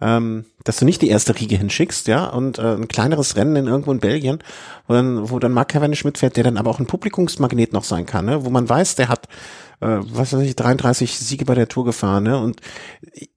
ähm, 0.01 0.45
dass 0.63 0.77
du 0.77 0.85
nicht 0.85 1.01
die 1.01 1.09
erste 1.09 1.37
Riege 1.39 1.57
hinschickst, 1.57 2.07
ja, 2.07 2.25
und 2.25 2.59
äh, 2.59 2.75
ein 2.75 2.87
kleineres 2.87 3.35
Rennen 3.35 3.55
in 3.55 3.67
irgendwo 3.67 3.91
in 3.91 3.99
Belgien, 3.99 4.39
wo 4.87 4.93
dann, 4.93 5.29
wo 5.29 5.39
dann 5.39 5.51
Mark 5.51 5.69
Cavendish 5.69 6.05
mitfährt, 6.05 6.37
der 6.37 6.43
dann 6.43 6.57
aber 6.57 6.69
auch 6.69 6.79
ein 6.79 6.87
Publikumsmagnet 6.87 7.73
noch 7.73 7.83
sein 7.83 8.05
kann, 8.05 8.25
ne, 8.25 8.45
wo 8.45 8.49
man 8.49 8.67
weiß, 8.67 8.95
der 8.95 9.09
hat 9.09 9.27
äh, 9.83 9.99
was 10.01 10.33
weiß 10.33 10.41
ich, 10.41 10.55
33 10.55 11.17
Siege 11.17 11.45
bei 11.45 11.55
der 11.55 11.67
Tour 11.67 11.83
gefahren, 11.85 12.23
ne? 12.23 12.39
Und 12.39 12.61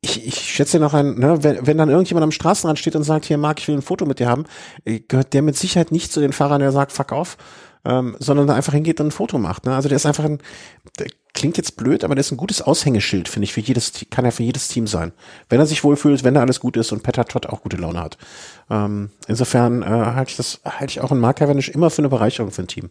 ich, 0.01 0.27
ich 0.27 0.39
schätze 0.39 0.79
noch 0.79 0.95
ein, 0.95 1.19
ne, 1.19 1.43
wenn, 1.43 1.67
wenn 1.67 1.79
dann 1.79 1.89
irgendjemand 1.89 2.25
am 2.25 2.31
Straßenrand 2.31 2.79
steht 2.79 2.95
und 2.95 3.03
sagt, 3.03 3.25
hier 3.25 3.39
Marc, 3.39 3.59
ich 3.59 3.69
will 3.69 3.75
ein 3.75 3.83
Foto 3.83 4.07
mit 4.07 4.21
dir 4.21 4.29
haben, 4.29 4.45
äh, 4.85 5.01
gehört 5.01 5.35
der 5.35 5.43
mit 5.43 5.57
Sicherheit 5.57 5.91
nicht 5.91 6.13
zu 6.13 6.21
den 6.21 6.33
Fahrern, 6.33 6.61
der 6.61 6.73
sagt, 6.73 6.93
fuck 6.93 7.13
off, 7.13 7.37
ähm, 7.87 8.17
sondern 8.19 8.51
einfach 8.51 8.73
hingeht 8.73 9.01
und 9.01 9.09
ein 9.09 9.13
Foto 9.13 9.39
macht. 9.39 9.65
Ne? 9.65 9.75
Also 9.75 9.89
der 9.89 9.97
ist 9.97 10.07
einfach 10.07 10.25
ein, 10.25 10.39
der 10.99 11.07
klingt 11.33 11.57
jetzt 11.57 11.77
blöd, 11.77 12.03
aber 12.03 12.15
der 12.15 12.21
ist 12.21 12.33
ein 12.33 12.37
gutes 12.37 12.63
Aushängeschild, 12.63 13.29
finde 13.29 13.45
ich, 13.45 13.53
für 13.53 13.61
jedes, 13.61 13.93
kann 14.11 14.25
er 14.25 14.33
für 14.33 14.43
jedes 14.43 14.69
Team 14.69 14.87
sein. 14.87 15.13
Wenn 15.49 15.61
er 15.61 15.67
sich 15.67 15.85
wohlfühlt, 15.85 16.25
wenn 16.25 16.35
da 16.35 16.41
alles 16.41 16.61
gut 16.61 16.77
ist 16.77 16.93
und 16.93 17.03
Petter 17.03 17.25
Todd 17.25 17.47
auch 17.47 17.63
gute 17.63 17.77
Laune 17.77 18.01
hat. 18.01 18.19
Ähm, 18.71 19.11
insofern 19.29 19.83
äh, 19.83 19.87
halte 19.87 20.31
ich 20.31 20.37
das, 20.37 20.61
halte 20.65 20.91
ich 20.91 21.01
auch 21.01 21.11
einen 21.11 21.21
Mark 21.21 21.37
Cavendish 21.37 21.69
immer 21.69 21.91
für 21.91 22.03
eine 22.03 22.09
Bereicherung 22.09 22.51
für 22.51 22.63
ein 22.63 22.69
Team. 22.69 22.91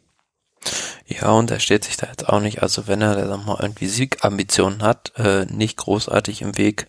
Ja, 1.07 1.31
und 1.31 1.51
er 1.51 1.59
steht 1.59 1.83
sich 1.83 1.97
da 1.97 2.07
jetzt 2.07 2.29
auch 2.29 2.39
nicht, 2.39 2.63
also 2.63 2.87
wenn 2.87 3.01
er 3.01 3.15
da 3.15 3.37
mal 3.37 3.59
irgendwie 3.61 3.87
Siegambitionen 3.87 4.81
hat, 4.81 5.13
äh, 5.17 5.45
nicht 5.45 5.77
großartig 5.77 6.41
im 6.41 6.57
Weg 6.57 6.87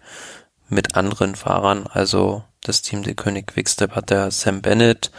mit 0.69 0.97
anderen 0.97 1.35
Fahrern. 1.35 1.87
Also 1.87 2.43
das 2.69 2.83
Team 2.83 3.03
der 3.03 3.14
König 3.14 3.47
Quickstep 3.49 3.93
hat 3.93 4.11
der 4.11 4.31
Sam 4.31 4.62
Bennett, 4.62 5.11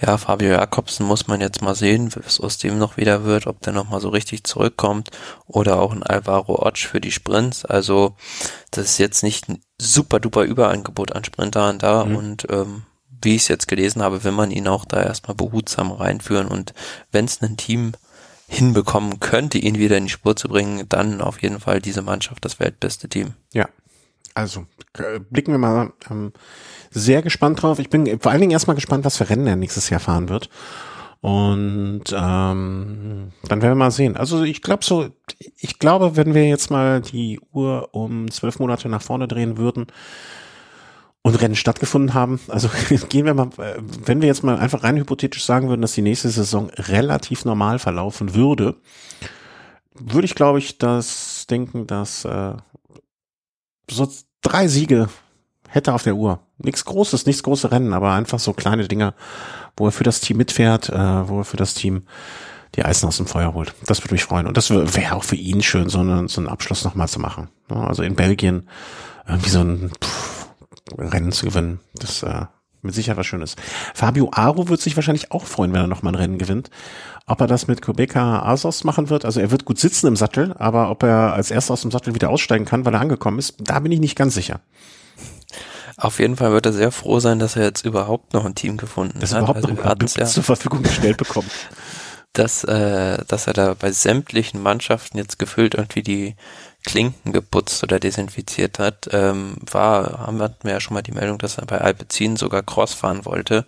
ja, 0.00 0.16
Fabio 0.18 0.50
Jakobsen 0.50 1.06
muss 1.06 1.26
man 1.26 1.40
jetzt 1.40 1.62
mal 1.62 1.74
sehen, 1.74 2.10
was 2.14 2.40
aus 2.40 2.58
dem 2.58 2.78
noch 2.78 2.96
wieder 2.96 3.24
wird, 3.24 3.46
ob 3.46 3.60
der 3.62 3.72
nochmal 3.72 4.00
so 4.00 4.08
richtig 4.08 4.44
zurückkommt 4.44 5.10
oder 5.46 5.80
auch 5.80 5.92
ein 5.92 6.02
Alvaro 6.02 6.64
Otsch 6.66 6.86
für 6.86 7.00
die 7.00 7.12
Sprints. 7.12 7.64
Also 7.64 8.16
das 8.70 8.86
ist 8.86 8.98
jetzt 8.98 9.22
nicht 9.22 9.48
ein 9.48 9.62
super 9.80 10.20
duper 10.20 10.42
Überangebot 10.42 11.12
an 11.12 11.24
Sprintern 11.24 11.78
da 11.78 12.04
mhm. 12.04 12.16
und 12.16 12.46
ähm, 12.50 12.82
wie 13.22 13.36
ich 13.36 13.42
es 13.42 13.48
jetzt 13.48 13.68
gelesen 13.68 14.02
habe, 14.02 14.24
will 14.24 14.32
man 14.32 14.50
ihn 14.50 14.68
auch 14.68 14.84
da 14.84 15.02
erstmal 15.02 15.36
behutsam 15.36 15.92
reinführen 15.92 16.48
und 16.48 16.74
wenn 17.12 17.24
es 17.24 17.40
ein 17.40 17.56
Team 17.56 17.92
hinbekommen 18.48 19.20
könnte, 19.20 19.58
ihn 19.58 19.78
wieder 19.78 19.96
in 19.96 20.04
die 20.04 20.10
Spur 20.10 20.36
zu 20.36 20.48
bringen, 20.48 20.86
dann 20.88 21.22
auf 21.22 21.40
jeden 21.40 21.60
Fall 21.60 21.80
diese 21.80 22.02
Mannschaft 22.02 22.44
das 22.44 22.60
weltbeste 22.60 23.08
Team. 23.08 23.34
Ja, 23.52 23.68
also 24.34 24.66
blicken 25.30 25.52
wir 25.52 25.58
mal 25.58 25.92
ähm, 26.10 26.32
sehr 26.92 27.22
gespannt 27.22 27.62
drauf. 27.62 27.78
Ich 27.78 27.90
bin 27.90 28.20
vor 28.20 28.30
allen 28.30 28.40
Dingen 28.40 28.52
erstmal 28.52 28.76
gespannt, 28.76 29.04
was 29.04 29.16
für 29.16 29.28
Rennen 29.28 29.46
er 29.46 29.56
nächstes 29.56 29.90
Jahr 29.90 30.00
fahren 30.00 30.28
wird. 30.28 30.48
Und 31.20 32.04
ähm, 32.10 33.32
dann 33.44 33.62
werden 33.62 33.70
wir 33.70 33.74
mal 33.76 33.90
sehen. 33.90 34.16
Also 34.16 34.42
ich 34.42 34.60
glaube 34.60 34.84
so, 34.84 35.08
ich 35.56 35.78
glaube, 35.78 36.16
wenn 36.16 36.34
wir 36.34 36.48
jetzt 36.48 36.70
mal 36.70 37.00
die 37.00 37.40
Uhr 37.52 37.90
um 37.92 38.30
zwölf 38.30 38.58
Monate 38.58 38.88
nach 38.88 39.02
vorne 39.02 39.28
drehen 39.28 39.56
würden, 39.56 39.86
und 41.22 41.40
Rennen 41.40 41.54
stattgefunden 41.54 42.14
haben. 42.14 42.40
Also 42.48 42.68
gehen 43.08 43.26
wir 43.26 43.34
mal, 43.34 43.48
äh, 43.58 43.80
wenn 44.04 44.20
wir 44.20 44.28
jetzt 44.28 44.42
mal 44.42 44.58
einfach 44.58 44.82
rein 44.82 44.96
hypothetisch 44.96 45.44
sagen 45.44 45.68
würden, 45.68 45.82
dass 45.82 45.92
die 45.92 46.02
nächste 46.02 46.28
Saison 46.28 46.70
relativ 46.70 47.44
normal 47.44 47.78
verlaufen 47.78 48.34
würde, 48.34 48.76
würde 49.94 50.24
ich, 50.24 50.34
glaube 50.34 50.58
ich, 50.58 50.78
das 50.78 51.46
denken, 51.48 51.86
dass 51.86 52.24
äh, 52.24 52.54
so 53.90 54.08
drei 54.40 54.66
Siege 54.68 55.08
hätte 55.72 55.94
auf 55.94 56.02
der 56.02 56.14
Uhr. 56.14 56.40
Nichts 56.58 56.84
Großes, 56.84 57.26
nichts 57.26 57.42
große 57.42 57.70
Rennen, 57.70 57.92
aber 57.92 58.12
einfach 58.12 58.38
so 58.38 58.52
kleine 58.52 58.86
Dinge, 58.88 59.14
wo 59.76 59.86
er 59.86 59.92
für 59.92 60.04
das 60.04 60.20
Team 60.20 60.36
mitfährt, 60.36 60.90
äh, 60.90 61.28
wo 61.28 61.38
er 61.38 61.44
für 61.44 61.56
das 61.56 61.74
Team 61.74 62.02
die 62.74 62.84
Eisen 62.84 63.06
aus 63.06 63.16
dem 63.16 63.26
Feuer 63.26 63.54
holt. 63.54 63.74
Das 63.86 64.02
würde 64.02 64.14
mich 64.14 64.24
freuen. 64.24 64.46
Und 64.46 64.56
das 64.56 64.70
wäre 64.70 65.16
auch 65.16 65.24
für 65.24 65.36
ihn 65.36 65.62
schön, 65.62 65.88
so, 65.88 66.00
eine, 66.00 66.28
so 66.28 66.40
einen 66.40 66.48
Abschluss 66.48 66.84
nochmal 66.84 67.08
zu 67.08 67.20
machen. 67.20 67.48
Also 67.68 68.02
in 68.02 68.16
Belgien 68.16 68.68
irgendwie 69.26 69.50
so 69.50 69.60
ein 69.60 69.90
pff, 70.02 70.48
Rennen 70.98 71.32
zu 71.32 71.46
gewinnen. 71.46 71.80
Das 71.94 72.22
äh, 72.22 72.46
mit 72.82 72.94
Sicherheit 72.94 73.18
was 73.18 73.26
Schönes. 73.26 73.56
Fabio 73.94 74.30
Aro 74.32 74.68
wird 74.68 74.80
sich 74.80 74.96
wahrscheinlich 74.96 75.30
auch 75.30 75.44
freuen, 75.44 75.72
wenn 75.72 75.82
er 75.82 75.86
nochmal 75.86 76.12
ein 76.12 76.16
Rennen 76.18 76.38
gewinnt. 76.38 76.70
Ob 77.26 77.40
er 77.40 77.46
das 77.46 77.68
mit 77.68 77.80
Kubeka 77.80 78.42
Asos 78.42 78.84
machen 78.84 79.08
wird, 79.08 79.24
also 79.24 79.40
er 79.40 79.50
wird 79.50 79.64
gut 79.64 79.78
sitzen 79.78 80.08
im 80.08 80.16
Sattel, 80.16 80.52
aber 80.58 80.90
ob 80.90 81.04
er 81.04 81.32
als 81.32 81.50
erster 81.50 81.74
aus 81.74 81.82
dem 81.82 81.92
Sattel 81.92 82.14
wieder 82.14 82.30
aussteigen 82.30 82.64
kann, 82.64 82.84
weil 82.84 82.94
er 82.94 83.00
angekommen 83.00 83.38
ist, 83.38 83.54
da 83.58 83.78
bin 83.78 83.92
ich 83.92 84.00
nicht 84.00 84.16
ganz 84.16 84.34
sicher. 84.34 84.60
Auf 86.02 86.18
jeden 86.18 86.36
Fall 86.36 86.50
wird 86.50 86.66
er 86.66 86.72
sehr 86.72 86.90
froh 86.90 87.20
sein, 87.20 87.38
dass 87.38 87.54
er 87.54 87.62
jetzt 87.62 87.84
überhaupt 87.84 88.32
noch 88.34 88.44
ein 88.44 88.56
Team 88.56 88.76
gefunden 88.76 89.20
das 89.20 89.32
hat. 89.32 89.38
Überhaupt 89.38 89.56
also 89.58 89.68
noch 89.68 89.84
ein 89.84 90.06
ja, 90.16 90.24
zur 90.24 90.42
Verfügung 90.42 90.82
gestellt 90.82 91.16
bekommen. 91.16 91.48
dass, 92.32 92.64
äh, 92.64 93.18
dass 93.28 93.46
er 93.46 93.52
da 93.52 93.74
bei 93.74 93.92
sämtlichen 93.92 94.60
Mannschaften 94.60 95.18
jetzt 95.18 95.38
gefüllt 95.38 95.74
irgendwie 95.74 96.02
die 96.02 96.34
Klinken 96.84 97.32
geputzt 97.32 97.84
oder 97.84 98.00
desinfiziert 98.00 98.80
hat, 98.80 99.10
ähm, 99.12 99.58
war, 99.70 100.26
haben 100.26 100.40
wir 100.40 100.50
ja 100.64 100.80
schon 100.80 100.94
mal 100.94 101.02
die 101.02 101.12
Meldung, 101.12 101.38
dass 101.38 101.58
er 101.58 101.66
bei 101.66 101.80
Alpecin 101.80 102.36
sogar 102.36 102.64
Cross 102.64 102.94
fahren 102.94 103.24
wollte. 103.24 103.64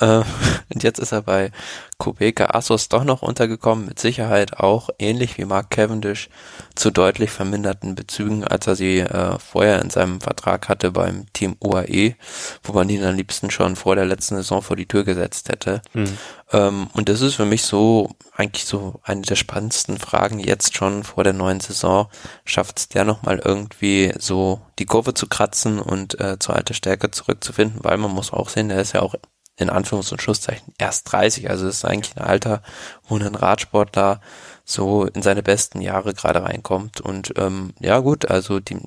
Äh, 0.00 0.22
und 0.74 0.82
jetzt 0.82 0.98
ist 0.98 1.12
er 1.12 1.22
bei 1.22 1.52
Kubeka 1.98 2.46
Assos 2.54 2.88
doch 2.88 3.04
noch 3.04 3.22
untergekommen, 3.22 3.86
mit 3.86 3.98
Sicherheit 3.98 4.58
auch 4.58 4.88
ähnlich 4.98 5.36
wie 5.38 5.44
Mark 5.44 5.70
Cavendish 5.70 6.30
zu 6.74 6.90
deutlich 6.90 7.30
verminderten 7.30 7.94
Bezügen, 7.94 8.42
als 8.42 8.66
er 8.66 8.74
sie 8.74 9.00
äh, 9.00 9.38
vorher 9.38 9.82
in 9.82 9.90
seinem 9.90 10.20
Vertrag 10.20 10.68
hatte 10.68 10.90
beim 10.90 11.26
Team 11.34 11.56
UAE, 11.60 12.14
wo 12.62 12.72
man 12.72 12.88
ihn 12.88 13.04
am 13.04 13.14
liebsten 13.14 13.50
schon 13.50 13.76
vor 13.76 13.94
der 13.96 14.06
letzten 14.06 14.36
Saison 14.36 14.62
vor 14.62 14.76
die 14.76 14.86
Tür 14.86 15.04
gesetzt 15.04 15.50
hätte. 15.50 15.82
Mhm. 15.92 16.18
Ähm, 16.52 16.88
und 16.94 17.08
das 17.08 17.20
ist 17.20 17.34
für 17.34 17.44
mich 17.44 17.62
so 17.62 18.10
eigentlich 18.34 18.64
so 18.64 19.00
eine 19.02 19.20
der 19.20 19.36
spannendsten 19.36 19.98
Fragen 19.98 20.38
jetzt 20.38 20.74
schon 20.74 21.04
vor 21.04 21.22
der 21.22 21.34
neuen 21.34 21.60
Saison. 21.60 22.08
Schafft 22.46 22.78
es 22.78 22.88
der 22.88 23.04
nochmal 23.04 23.40
irgendwie 23.44 24.14
so 24.18 24.62
die 24.78 24.86
Kurve 24.86 25.12
zu 25.12 25.26
kratzen 25.26 25.78
und 25.78 26.18
äh, 26.18 26.38
zur 26.38 26.56
alter 26.56 26.74
Stärke 26.74 27.10
zurückzufinden, 27.10 27.80
weil 27.84 27.98
man 27.98 28.10
muss 28.10 28.32
auch 28.32 28.48
sehen, 28.48 28.70
der 28.70 28.80
ist 28.80 28.94
ja 28.94 29.02
auch 29.02 29.14
in 29.60 29.70
Anführungs- 29.70 30.10
und 30.10 30.22
Schlusszeichen 30.22 30.74
erst 30.78 31.12
30, 31.12 31.50
also 31.50 31.68
ist 31.68 31.84
eigentlich 31.84 32.16
ein 32.16 32.24
Alter, 32.24 32.62
wo 33.06 33.16
ein 33.16 33.34
Radsportler 33.34 34.20
so 34.64 35.04
in 35.04 35.22
seine 35.22 35.42
besten 35.42 35.80
Jahre 35.80 36.14
gerade 36.14 36.42
reinkommt. 36.42 37.00
Und 37.00 37.34
ähm, 37.36 37.74
ja 37.78 37.98
gut, 37.98 38.30
also 38.30 38.58
die, 38.60 38.78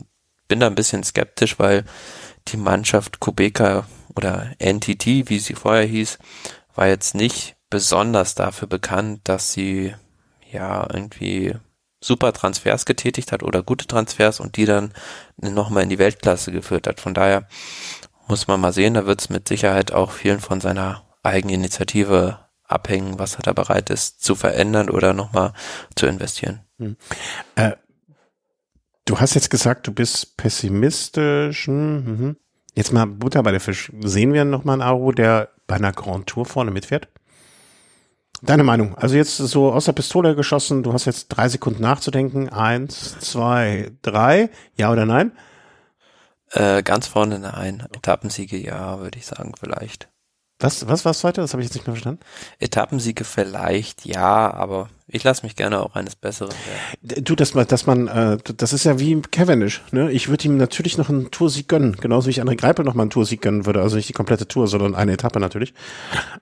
bin 0.48 0.60
da 0.60 0.68
ein 0.68 0.76
bisschen 0.76 1.04
skeptisch, 1.04 1.60
weil 1.60 1.86
die 2.48 2.58
Mannschaft 2.58 3.20
Kubeka 3.20 3.86
oder 4.16 4.52
NTT, 4.60 5.30
wie 5.30 5.40
sie 5.40 5.54
vorher 5.54 5.86
hieß, 5.86 6.18
war 6.76 6.88
jetzt 6.88 7.16
nicht 7.16 7.56
besonders 7.70 8.36
dafür 8.36 8.68
bekannt, 8.68 9.22
dass 9.26 9.54
sie 9.54 9.94
ja 10.52 10.88
irgendwie 10.92 11.56
super 12.02 12.34
Transfers 12.34 12.86
getätigt 12.86 13.32
hat 13.32 13.44
oder 13.44 13.64
gute 13.64 13.88
Transfers 13.88 14.40
und 14.40 14.58
die 14.58 14.66
dann 14.66 14.94
nochmal 15.38 15.84
in 15.84 15.90
die 15.90 16.00
Weltklasse 16.00 16.52
geführt 16.52 16.88
hat. 16.88 17.00
Von 17.00 17.14
daher 17.14 17.48
muss 18.28 18.48
man 18.48 18.60
mal 18.60 18.74
sehen, 18.74 18.94
da 18.94 19.06
wird 19.06 19.22
es 19.22 19.30
mit 19.30 19.48
Sicherheit 19.48 19.92
auch 19.92 20.12
vielen 20.12 20.40
von 20.40 20.62
seiner 20.62 21.04
Eigeninitiative 21.24 22.40
abhängen, 22.66 23.20
was 23.20 23.36
er 23.36 23.44
da 23.44 23.54
bereit 23.54 23.90
ist 23.90 24.24
zu 24.24 24.36
verändern 24.36 24.90
oder 24.90 25.14
nochmal 25.14 25.54
zu 25.96 26.06
investieren. 26.08 26.62
Hm. 26.80 26.96
Äh, 27.56 27.72
du 29.06 29.20
hast 29.20 29.36
jetzt 29.36 29.50
gesagt, 29.50 29.88
du 29.88 29.94
bist 29.94 30.38
pessimistisch. 30.38 31.68
Hm, 31.68 32.06
hm, 32.06 32.20
hm. 32.20 32.38
Jetzt 32.76 32.92
mal 32.92 33.06
Butter 33.06 33.44
bei 33.44 33.52
der 33.52 33.60
Fisch. 33.60 33.92
Sehen 34.02 34.34
wir 34.34 34.46
nochmal 34.46 34.74
einen 34.74 34.82
Aro, 34.82 35.12
der 35.12 35.50
bei 35.68 35.76
einer 35.76 35.92
Grand 35.92 36.28
Tour 36.28 36.46
vorne 36.46 36.72
mitfährt? 36.72 37.08
Deine 38.42 38.64
Meinung? 38.64 38.96
Also 38.96 39.16
jetzt 39.16 39.38
so 39.38 39.72
aus 39.72 39.86
der 39.86 39.94
Pistole 39.94 40.36
geschossen, 40.36 40.84
du 40.84 40.92
hast 40.92 41.06
jetzt 41.06 41.30
drei 41.30 41.48
Sekunden 41.48 41.82
nachzudenken. 41.82 42.50
Eins, 42.50 43.18
zwei, 43.20 43.92
drei. 44.02 44.50
Ja 44.76 44.92
oder 44.92 45.06
nein? 45.06 45.32
Äh, 46.54 46.84
ganz 46.84 47.08
vorne 47.08 47.40
nein. 47.40 47.84
Etappensiege 47.94 48.58
ja, 48.58 49.00
würde 49.00 49.18
ich 49.18 49.26
sagen, 49.26 49.54
vielleicht. 49.60 50.13
Was, 50.64 50.88
was 50.88 51.04
war 51.04 51.12
das 51.12 51.20
zweite? 51.20 51.42
Das 51.42 51.52
habe 51.52 51.62
ich 51.62 51.68
jetzt 51.68 51.76
nicht 51.76 51.86
mehr 51.86 51.94
verstanden. 51.94 52.22
Etappensiege 52.58 53.26
vielleicht, 53.26 54.06
ja, 54.06 54.50
aber 54.54 54.90
ich 55.08 55.22
lasse 55.26 55.44
mich 55.44 55.58
gerne 55.58 55.82
auch 55.82 55.96
eines 55.96 56.16
Besseren 56.16 56.54
werden. 57.02 57.26
Du, 57.26 57.36
dass 57.36 57.54
man, 57.54 57.68
dass 57.68 57.86
man, 57.86 58.08
äh, 58.08 58.38
das 58.56 58.72
ist 58.72 58.86
ja 58.86 58.98
wie 58.98 59.22
Cavendish, 59.22 59.82
ne? 59.92 60.10
Ich 60.10 60.30
würde 60.30 60.46
ihm 60.46 60.56
natürlich 60.56 60.98
noch 60.98 61.10
einen 61.10 61.32
Toursieg 61.32 61.68
gönnen, 61.68 61.98
genauso 62.00 62.28
wie 62.28 62.32
ich 62.32 62.42
André 62.42 62.56
Greipel 62.56 62.86
noch 62.86 62.94
mal 62.94 63.04
einen 63.04 63.10
Toursieg 63.10 63.42
gönnen 63.42 63.66
würde, 63.66 63.82
also 63.82 63.98
nicht 63.98 64.08
die 64.08 64.14
komplette 64.14 64.48
Tour, 64.48 64.70
sondern 64.70 64.96
eine 64.96 65.12
Etappe 65.12 65.42
natürlich. 65.42 65.74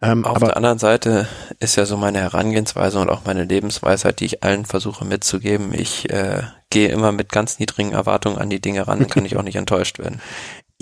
Ähm, 0.04 0.24
Auf 0.24 0.36
aber, 0.36 0.48
der 0.48 0.58
anderen 0.58 0.78
Seite 0.78 1.28
ist 1.60 1.76
ja 1.76 1.86
so 1.86 1.98
meine 1.98 2.20
Herangehensweise 2.20 3.00
und 3.00 3.10
auch 3.10 3.26
meine 3.26 3.46
Lebensweisheit, 3.46 4.20
die 4.20 4.26
ich 4.26 4.44
allen 4.44 4.66
versuche 4.66 5.04
mitzugeben. 5.04 5.74
Ich 5.74 6.12
äh, 6.12 6.44
gehe 6.70 6.90
immer 6.90 7.12
mit 7.12 7.32
ganz 7.32 7.58
niedrigen 7.58 7.94
Erwartungen 7.94 8.38
an 8.38 8.52
die 8.52 8.62
Dinge 8.62 8.88
ran, 8.88 9.00
dann 9.00 9.10
kann 9.10 9.26
ich 9.26 9.36
auch 9.36 9.44
nicht 9.44 9.56
enttäuscht 9.56 9.98
werden. 9.98 10.22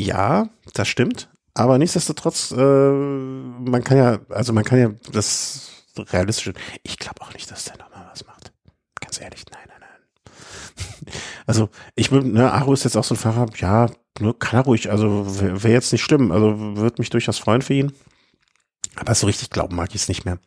Ja, 0.02 0.48
das 0.76 0.88
stimmt. 0.88 1.28
Aber 1.60 1.78
nichtsdestotrotz, 1.78 2.52
äh, 2.52 2.56
man 2.56 3.84
kann 3.84 3.98
ja, 3.98 4.20
also 4.30 4.54
man 4.54 4.64
kann 4.64 4.80
ja 4.80 4.92
das 5.12 5.84
realistisch. 5.98 6.54
Ich 6.84 6.98
glaube 6.98 7.22
auch 7.22 7.34
nicht, 7.34 7.52
dass 7.52 7.66
der 7.66 7.78
nochmal 7.78 8.08
was 8.10 8.26
macht. 8.26 8.54
Ganz 9.02 9.20
ehrlich, 9.20 9.44
nein, 9.52 9.68
nein, 9.68 9.82
nein. 9.82 11.14
Also 11.46 11.68
ich 11.96 12.14
würde, 12.14 12.30
ne, 12.30 12.50
Aru 12.54 12.72
ist 12.72 12.86
jetzt 12.86 12.96
auch 12.96 13.04
so 13.04 13.14
ein 13.14 13.18
Fahrer, 13.18 13.48
ja, 13.58 13.90
nur 14.22 14.40
kann 14.40 14.62
er 14.62 14.64
ruhig, 14.64 14.90
also 14.90 15.42
wäre 15.42 15.62
wär 15.62 15.72
jetzt 15.72 15.92
nicht 15.92 16.02
schlimm, 16.02 16.32
also 16.32 16.78
würde 16.78 17.02
mich 17.02 17.10
durchaus 17.10 17.40
freuen 17.40 17.62
für 17.62 17.74
ihn. 17.74 17.92
Aber 18.96 19.14
so 19.14 19.28
richtig 19.28 19.50
glauben 19.50 19.76
mag 19.76 19.90
ich 19.90 20.04
es 20.04 20.08
nicht 20.08 20.24
mehr. 20.24 20.40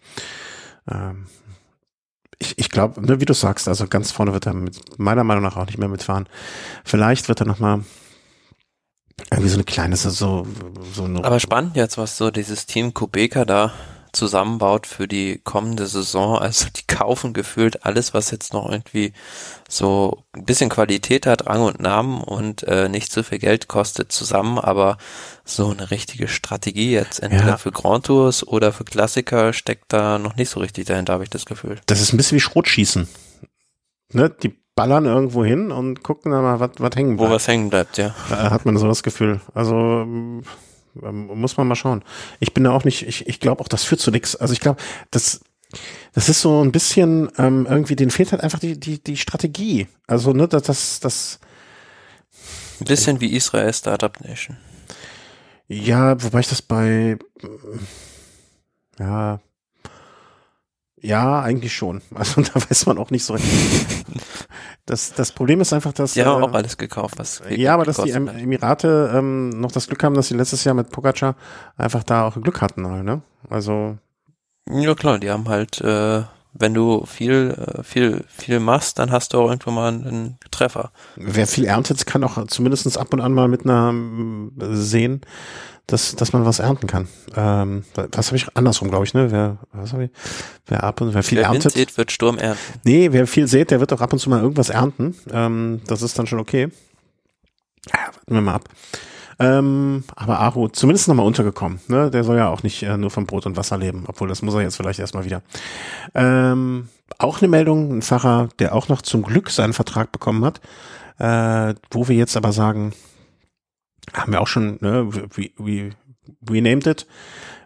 Ähm, 0.91 1.27
ich, 2.39 2.57
ich 2.57 2.71
glaube, 2.71 3.05
ne, 3.05 3.21
wie 3.21 3.27
du 3.27 3.35
sagst, 3.35 3.69
also 3.69 3.87
ganz 3.87 4.13
vorne 4.13 4.33
wird 4.33 4.47
er 4.47 4.55
mit, 4.55 4.99
meiner 4.99 5.25
Meinung 5.25 5.45
nach 5.45 5.59
auch 5.59 5.67
nicht 5.67 5.79
mehr 5.79 5.89
mitfahren. 5.89 6.27
Vielleicht 6.87 7.29
wird 7.29 7.41
er 7.41 7.47
nochmal 7.47 7.85
irgendwie 9.31 9.49
so 9.49 9.57
eine 9.57 9.65
kleine, 9.65 9.97
so, 9.97 10.47
so 10.95 11.05
eine 11.05 11.25
Aber 11.25 11.41
spannend 11.41 11.77
jetzt, 11.77 11.99
was 11.99 12.17
so 12.17 12.31
dieses 12.31 12.67
Team 12.67 12.95
Kubeka 12.95 13.45
da 13.45 13.73
zusammenbaut 14.13 14.87
für 14.87 15.09
die 15.09 15.41
kommende 15.43 15.87
Saison. 15.87 16.39
Also 16.39 16.67
die 16.77 16.87
kaufen 16.87 17.33
gefühlt 17.33 17.85
alles, 17.85 18.13
was 18.15 18.31
jetzt 18.31 18.53
noch 18.53 18.71
irgendwie 18.71 19.13
so 19.69 20.25
ein 20.33 20.45
bisschen 20.45 20.69
Qualität 20.69 21.27
hat, 21.27 21.47
Rang 21.47 21.63
und 21.63 21.81
Namen 21.81 22.23
und 22.23 22.63
äh, 22.65 22.89
nicht 22.89 23.11
so 23.11 23.23
viel 23.23 23.39
Geld 23.39 23.69
kostet 23.69 24.13
zusammen, 24.13 24.59
aber 24.59 24.99
so 25.45 25.71
eine 25.71 25.91
richtige 25.91 26.29
Strategie 26.29 26.93
jetzt 26.93 27.21
entweder 27.21 27.47
ja. 27.47 27.57
für 27.57 27.73
Grand 27.73 28.07
Tours 28.07 28.47
oder 28.47 28.73
für 28.73 28.85
Klassiker 28.85 29.53
steckt 29.53 29.93
da 29.93 30.19
noch 30.19 30.37
nicht 30.37 30.51
so 30.51 30.61
richtig 30.61 30.87
dahinter, 30.87 31.15
habe 31.15 31.25
ich 31.25 31.31
das 31.31 31.47
Gefühl. 31.47 31.81
Das 31.87 32.01
ist 32.01 32.13
ein 32.13 32.19
bisschen 32.19 32.37
wie 32.37 32.43
Schrotschießen. 32.43 33.09
Ne? 34.13 34.31
Die 34.43 34.62
ballern 34.83 35.05
irgendwo 35.05 35.45
hin 35.45 35.71
und 35.71 36.03
gucken 36.03 36.33
dann 36.33 36.43
mal, 36.43 36.59
was, 36.59 36.71
was 36.79 36.97
hängen 36.97 37.17
bleibt. 37.17 37.31
Wo 37.31 37.35
was 37.35 37.47
hängen 37.47 37.71
bleibt, 37.71 37.99
ja. 37.99 38.17
Da 38.29 38.51
hat 38.51 38.67
man 38.67 38.77
so 38.77 38.89
das 38.89 39.05
Gefühl. 39.05 39.41
Also 39.55 39.77
ähm, 39.77 40.43
muss 41.01 41.57
man 41.57 41.69
mal 41.69 41.77
schauen. 41.77 42.03
Ich 42.41 42.53
bin 42.53 42.65
da 42.65 42.73
auch 42.73 42.83
nicht, 42.83 43.07
ich, 43.07 43.29
ich 43.29 43.39
glaube 43.39 43.63
auch, 43.63 43.69
das 43.69 43.85
führt 43.85 44.01
zu 44.01 44.11
nichts. 44.11 44.35
Also 44.35 44.53
ich 44.53 44.59
glaube, 44.59 44.83
das, 45.13 45.41
das 46.15 46.29
ist 46.29 46.41
so 46.41 46.65
ein 46.65 46.73
bisschen, 46.73 47.31
ähm, 47.39 47.65
irgendwie, 47.71 47.95
denen 47.95 48.11
fehlt 48.11 48.33
halt 48.33 48.43
einfach 48.43 48.59
die, 48.59 48.79
die, 48.79 49.01
die 49.01 49.17
Strategie. 49.17 49.87
Also, 50.09 50.33
ne, 50.33 50.49
das, 50.49 50.65
das, 50.65 50.99
das 50.99 51.39
ein 52.81 52.87
bisschen 52.87 53.21
wie 53.21 53.37
Israel 53.37 53.73
Startup 53.73 54.21
Nation. 54.21 54.57
Ja, 55.69 56.21
wobei 56.25 56.41
ich 56.41 56.49
das 56.49 56.61
bei, 56.61 57.19
ja, 58.99 59.39
ja, 61.03 61.43
eigentlich 61.43 61.75
schon. 61.75 62.01
Also 62.15 62.41
da 62.41 62.55
weiß 62.55 62.87
man 62.87 62.99
auch 62.99 63.11
nicht 63.11 63.25
so 63.25 63.35
richtig. 63.35 63.51
Das, 64.87 65.13
das 65.15 65.33
Problem 65.33 65.61
ist 65.61 65.73
einfach, 65.73 65.93
dass. 65.93 66.15
Die 66.15 66.25
haben 66.25 66.43
äh, 66.43 66.47
auch 66.47 66.55
alles 66.55 66.77
gekauft, 66.77 67.15
was. 67.19 67.43
Ja, 67.51 67.75
aber 67.75 67.85
dass 67.85 67.99
die 67.99 68.11
Emirate 68.11 69.13
ähm, 69.15 69.51
noch 69.51 69.73
das 69.73 69.87
Glück 69.87 70.03
haben, 70.03 70.15
dass 70.15 70.29
sie 70.29 70.35
letztes 70.35 70.65
Jahr 70.65 70.75
mit 70.75 70.91
Pogacar 70.91 71.37
einfach 71.77 72.03
da 72.03 72.27
auch 72.27 72.41
Glück 72.41 72.61
hatten, 72.61 72.87
halt, 72.87 73.05
ne? 73.05 73.23
Also. 73.49 73.99
Ja 74.69 74.95
klar, 74.95 75.19
die 75.19 75.31
haben 75.31 75.49
halt, 75.49 75.81
äh, 75.81 76.23
wenn 76.53 76.75
du 76.75 77.07
viel, 77.07 77.57
äh, 77.57 77.83
viel, 77.83 78.25
viel 78.29 78.61
machst, 78.61 78.99
dann 78.99 79.11
hast 79.11 79.33
du 79.33 79.39
auch 79.39 79.49
irgendwann 79.49 79.75
mal 79.75 79.89
einen 79.89 80.39
Treffer. 80.51 80.93
Wer 81.17 81.47
viel 81.47 81.65
erntet, 81.65 82.05
kann 82.07 82.25
auch 82.25 82.47
zumindest 82.47 82.97
ab 82.99 83.13
und 83.13 83.21
an 83.21 83.33
mal 83.33 83.49
mit 83.49 83.65
einer 83.65 83.95
äh, 84.61 84.75
sehen, 84.75 85.23
dass, 85.87 86.15
dass 86.15 86.33
man 86.33 86.45
was 86.45 86.59
ernten 86.59 86.87
kann. 86.87 87.09
Ähm, 87.35 87.85
was 87.95 88.29
habe 88.29 88.37
ich 88.37 88.47
andersrum, 88.57 88.89
glaube 88.89 89.05
ich, 89.05 89.15
ne? 89.15 89.31
Wer, 89.31 89.59
was 89.73 89.93
hab 89.93 90.01
ich? 90.01 90.11
Wer 90.67 90.85
ab 90.85 91.01
und 91.01 91.15
wer 91.15 91.23
viel 91.23 91.39
wer 91.39 91.47
erntet. 91.47 91.73
Sät, 91.73 91.97
wird 91.97 92.13
Sturm 92.13 92.39
ernten. 92.39 92.61
Nee, 92.85 93.13
wer 93.13 93.27
viel 93.27 93.47
sät, 93.49 93.71
der 93.71 93.81
wird 93.81 93.93
auch 93.93 94.01
ab 94.01 94.13
und 94.13 94.19
zu 94.19 94.31
mal 94.31 94.41
irgendwas 94.41 94.69
ernten. 94.69 95.17
Ähm, 95.31 95.81
das 95.87 96.03
ist 96.03 96.19
dann 96.19 96.27
schon 96.27 96.39
okay. 96.39 96.69
Ja, 97.93 98.07
warten 98.07 98.35
wir 98.35 98.41
mal 98.41 98.55
ab. 98.55 98.69
Ähm, 99.43 100.05
aber 100.15 100.39
Aro, 100.39 100.69
zumindest 100.69 101.09
nochmal 101.09 101.27
untergekommen. 101.27 101.81
Ne? 101.89 102.11
Der 102.11 102.25
soll 102.25 102.37
ja 102.37 102.49
auch 102.49 102.63
nicht 102.63 102.83
äh, 102.83 102.97
nur 102.97 103.11
vom 103.11 103.27
Brot 103.27 103.47
und 103.47 103.57
Wasser 103.57 103.79
leben, 103.79 104.05
obwohl 104.07 104.29
das 104.29 104.43
muss 104.43 104.55
er 104.55 104.63
jetzt 104.63 104.77
vielleicht 104.77 105.01
erstmal 105.01 105.25
wieder. 105.25 105.43
Ähm, 106.15 106.89
auch 107.19 107.41
eine 107.41 107.49
Meldung, 107.49 107.99
ein 107.99 108.03
Pfarrer, 108.03 108.49
der 108.59 108.75
auch 108.75 108.89
noch 108.89 109.03
zum 109.03 109.23
Glück 109.23 109.51
seinen 109.51 109.73
Vertrag 109.73 110.13
bekommen 110.13 110.45
hat, 110.45 110.61
äh, 111.19 111.75
wo 111.91 112.09
wir 112.09 112.17
jetzt 112.17 112.37
aber 112.37 112.53
sagen, 112.53 112.93
haben 114.13 114.33
wir 114.33 114.41
auch 114.41 114.49
schon, 114.49 114.79
ne, 114.81 115.09
wie, 115.35 115.53
wie, 115.59 115.91
renamed 116.49 116.87
it. 116.87 117.07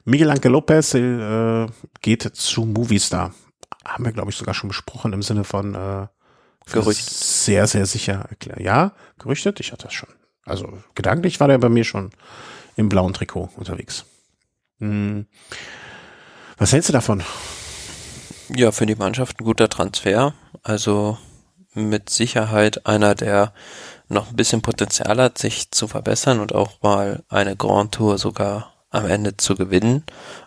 Miguel 0.04 0.30
Angel 0.30 0.52
Lopez 0.52 0.94
äh, 0.94 1.66
geht 2.00 2.22
zu 2.22 2.64
Movistar. 2.64 3.34
Haben 3.84 4.04
wir, 4.04 4.12
glaube 4.12 4.30
ich, 4.30 4.36
sogar 4.36 4.54
schon 4.54 4.68
besprochen 4.68 5.12
im 5.12 5.22
Sinne 5.22 5.44
von 5.44 5.74
äh, 5.74 6.06
Gerücht. 6.72 7.08
Sehr, 7.08 7.66
sehr 7.66 7.86
sicher 7.86 8.26
erklärt. 8.28 8.60
Ja, 8.60 8.92
gerüchtet, 9.18 9.60
ich 9.60 9.72
hatte 9.72 9.84
das 9.84 9.94
schon. 9.94 10.08
Also 10.46 10.72
gedanklich 10.94 11.40
war 11.40 11.48
der 11.48 11.58
bei 11.58 11.68
mir 11.68 11.84
schon 11.84 12.10
im 12.76 12.88
blauen 12.88 13.12
Trikot 13.12 13.50
unterwegs. 13.56 14.06
Hm. 14.78 15.26
Was 16.56 16.72
hältst 16.72 16.88
du 16.88 16.92
davon? 16.92 17.22
Ja, 18.54 18.72
für 18.72 18.86
die 18.86 18.94
Mannschaft 18.94 19.40
ein 19.40 19.44
guter 19.44 19.68
Transfer. 19.68 20.32
Also 20.62 21.18
mit 21.74 22.08
Sicherheit 22.08 22.86
einer 22.86 23.14
der 23.14 23.52
noch 24.08 24.30
ein 24.30 24.36
bisschen 24.36 24.62
Potenzial 24.62 25.20
hat, 25.20 25.36
sich 25.36 25.70
zu 25.70 25.88
verbessern 25.88 26.40
und 26.40 26.54
auch 26.54 26.80
mal 26.80 27.24
eine 27.28 27.56
Grand 27.56 27.92
Tour 27.92 28.18
sogar 28.18 28.72
am 28.90 29.06
Ende 29.06 29.36
zu 29.36 29.56
gewinnen. 29.56 30.04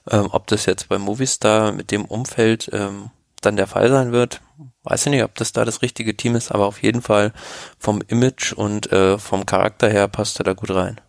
Ähm, 0.10 0.30
ob 0.32 0.48
das 0.48 0.66
jetzt 0.66 0.90
bei 0.90 0.98
Movistar 0.98 1.72
mit 1.72 1.92
dem 1.92 2.06
Umfeld 2.06 2.70
ähm, 2.74 3.12
dann 3.42 3.58
der 3.58 3.68
Fall 3.68 3.90
sein 3.90 4.12
wird, 4.12 4.42
weiß 4.90 5.06
ich 5.06 5.12
nicht, 5.12 5.24
ob 5.24 5.36
das 5.36 5.54
da 5.54 5.66
das 5.66 5.82
richtige 5.82 6.18
Team 6.18 6.36
ist, 6.36 6.52
aber 6.52 6.66
auf 6.66 6.82
jeden 6.82 7.02
Fall 7.02 7.34
vom 7.78 8.02
Image 8.08 8.54
und 8.54 8.92
äh, 8.92 9.18
vom 9.18 9.46
Charakter 9.46 9.90
her 9.90 10.08
passt 10.08 10.40
er 10.40 10.44
da 10.44 10.54
gut 10.54 10.72
rein. 10.72 11.00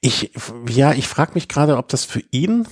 Ich, 0.00 0.32
ja, 0.68 0.92
ich 0.92 1.06
frage 1.06 1.32
mich 1.34 1.48
gerade, 1.48 1.76
ob 1.76 1.88
das 1.88 2.04
für 2.04 2.22
ihn, 2.30 2.66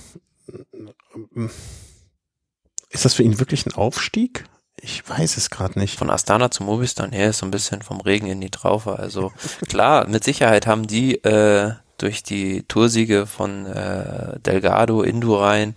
ist 2.89 3.05
das 3.05 3.13
für 3.13 3.23
ihn 3.23 3.39
wirklich 3.39 3.65
ein 3.65 3.73
Aufstieg? 3.73 4.45
Ich 4.79 5.07
weiß 5.07 5.37
es 5.37 5.49
gerade 5.49 5.79
nicht. 5.79 5.97
Von 5.97 6.09
Astana 6.09 6.51
zu 6.51 6.63
Movistar, 6.63 7.09
her 7.11 7.29
ist 7.29 7.39
so 7.39 7.45
ein 7.45 7.51
bisschen 7.51 7.81
vom 7.81 7.99
Regen 7.99 8.27
in 8.27 8.41
die 8.41 8.51
Traufe. 8.51 8.97
Also 8.97 9.31
klar, 9.67 10.07
mit 10.07 10.23
Sicherheit 10.23 10.67
haben 10.67 10.85
die 10.87 11.15
äh, 11.23 11.73
durch 11.97 12.23
die 12.23 12.63
Toursiege 12.63 13.25
von 13.25 13.65
äh, 13.65 14.39
Delgado, 14.39 15.01
Indurain 15.01 15.73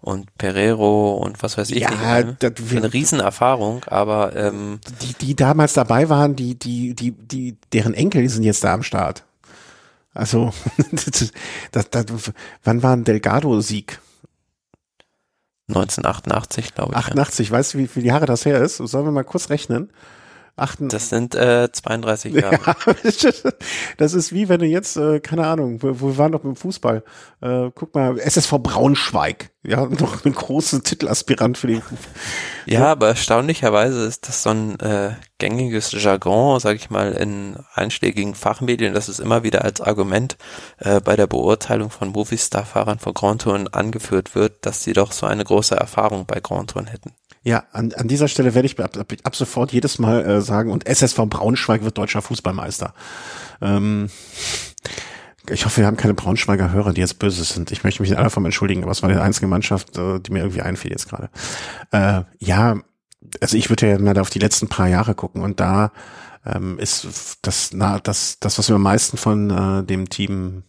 und 0.00 0.36
Pereiro 0.38 1.14
und 1.14 1.42
was 1.42 1.58
weiß 1.58 1.70
ich, 1.70 1.80
ja, 1.80 2.22
die, 2.22 2.36
das, 2.38 2.52
eine 2.70 2.92
Riesenerfahrung, 2.92 3.84
aber 3.86 4.36
ähm, 4.36 4.80
die, 5.02 5.14
die 5.14 5.36
damals 5.36 5.72
dabei 5.72 6.08
waren, 6.08 6.36
die, 6.36 6.58
die, 6.58 6.94
die, 6.94 7.10
die, 7.12 7.56
deren 7.72 7.94
Enkel 7.94 8.28
sind 8.28 8.44
jetzt 8.44 8.62
da 8.62 8.74
am 8.74 8.82
Start. 8.82 9.24
Also, 10.14 10.52
das, 11.72 11.90
das, 11.90 12.32
wann 12.62 12.82
war 12.82 12.92
ein 12.94 13.04
Delgado-Sieg? 13.04 14.00
1988, 15.68 16.74
glaube 16.74 16.92
ich. 16.92 16.98
88, 16.98 17.48
ja. 17.48 17.54
weißt 17.54 17.74
du, 17.74 17.78
wie 17.78 17.88
viele 17.88 18.06
Jahre 18.06 18.26
das 18.26 18.44
her 18.44 18.60
ist? 18.60 18.76
Sollen 18.76 19.06
wir 19.06 19.12
mal 19.12 19.24
kurz 19.24 19.50
rechnen? 19.50 19.90
Achten. 20.56 20.88
Das 20.88 21.08
sind 21.08 21.34
äh, 21.34 21.70
32 21.70 22.34
Jahre. 22.34 22.60
Ja, 22.64 22.76
das 23.96 24.14
ist 24.14 24.32
wie 24.32 24.48
wenn 24.48 24.60
du 24.60 24.66
jetzt, 24.66 24.96
äh, 24.96 25.18
keine 25.20 25.46
Ahnung, 25.46 25.82
wo, 25.82 26.00
wo 26.00 26.06
wir 26.08 26.18
waren 26.18 26.32
noch 26.32 26.44
im 26.44 26.54
Fußball. 26.54 27.02
Äh, 27.40 27.70
guck 27.74 27.94
mal, 27.94 28.18
SSV 28.18 28.58
Braunschweig. 28.62 29.50
Ja, 29.66 29.86
noch 29.86 30.26
ein 30.26 30.32
großer 30.34 30.82
Titelaspirant 30.82 31.56
für 31.56 31.68
die. 31.68 31.82
Ja, 32.66 32.80
ja, 32.80 32.86
aber 32.92 33.08
erstaunlicherweise 33.08 34.04
ist 34.04 34.28
das 34.28 34.42
so 34.42 34.50
ein 34.50 34.78
äh, 34.80 35.12
gängiges 35.38 35.92
Jargon, 35.92 36.60
sag 36.60 36.76
ich 36.76 36.90
mal, 36.90 37.12
in 37.12 37.56
einschlägigen 37.74 38.34
Fachmedien, 38.34 38.92
dass 38.92 39.08
es 39.08 39.20
immer 39.20 39.42
wieder 39.42 39.64
als 39.64 39.80
Argument 39.80 40.36
äh, 40.78 41.00
bei 41.00 41.16
der 41.16 41.26
Beurteilung 41.26 41.88
von 41.88 42.10
Movistar-Fahrern 42.10 42.98
vor 42.98 43.14
Grand 43.14 43.42
Touren 43.42 43.68
angeführt 43.68 44.34
wird, 44.34 44.66
dass 44.66 44.84
sie 44.84 44.92
doch 44.92 45.12
so 45.12 45.24
eine 45.24 45.44
große 45.44 45.74
Erfahrung 45.74 46.26
bei 46.26 46.40
Grand 46.40 46.70
Touren 46.70 46.86
hätten. 46.86 47.12
Ja, 47.42 47.64
an, 47.72 47.92
an 47.94 48.08
dieser 48.08 48.28
Stelle 48.28 48.54
werde 48.54 48.66
ich 48.66 48.78
ab, 48.78 48.96
ab, 48.98 49.12
ab 49.22 49.36
sofort 49.36 49.72
jedes 49.72 49.98
Mal 49.98 50.26
äh, 50.26 50.40
sagen, 50.42 50.72
und 50.72 50.86
SSV 50.86 51.20
Braunschweig 51.26 51.84
wird 51.84 51.96
deutscher 51.96 52.20
Fußballmeister. 52.20 52.94
Ähm, 53.62 54.10
ich 55.50 55.64
hoffe, 55.64 55.78
wir 55.78 55.86
haben 55.86 55.96
keine 55.96 56.14
Braunschweiger 56.14 56.72
Hörer, 56.72 56.92
die 56.92 57.00
jetzt 57.00 57.18
böse 57.18 57.44
sind. 57.44 57.70
Ich 57.70 57.84
möchte 57.84 58.02
mich 58.02 58.10
in 58.10 58.16
aller 58.16 58.30
Form 58.30 58.44
entschuldigen, 58.44 58.82
aber 58.82 58.92
es 58.92 59.02
war 59.02 59.10
die 59.10 59.16
einzige 59.16 59.46
Mannschaft, 59.46 59.96
äh, 59.98 60.20
die 60.20 60.32
mir 60.32 60.40
irgendwie 60.40 60.62
einfiel 60.62 60.90
jetzt 60.90 61.08
gerade. 61.08 61.28
Äh, 61.90 62.22
ja, 62.38 62.76
also 63.40 63.56
ich 63.56 63.68
würde 63.68 63.88
ja 63.88 63.98
mal 63.98 64.18
auf 64.18 64.30
die 64.30 64.38
letzten 64.38 64.68
paar 64.68 64.88
Jahre 64.88 65.14
gucken 65.14 65.42
und 65.42 65.60
da 65.60 65.92
ähm, 66.46 66.78
ist 66.78 67.38
das, 67.42 67.70
na, 67.72 67.98
das, 67.98 68.38
das, 68.38 68.58
was 68.58 68.68
wir 68.68 68.76
am 68.76 68.82
meisten 68.82 69.16
von 69.16 69.50
äh, 69.50 69.84
dem 69.84 70.08
Team 70.08 70.62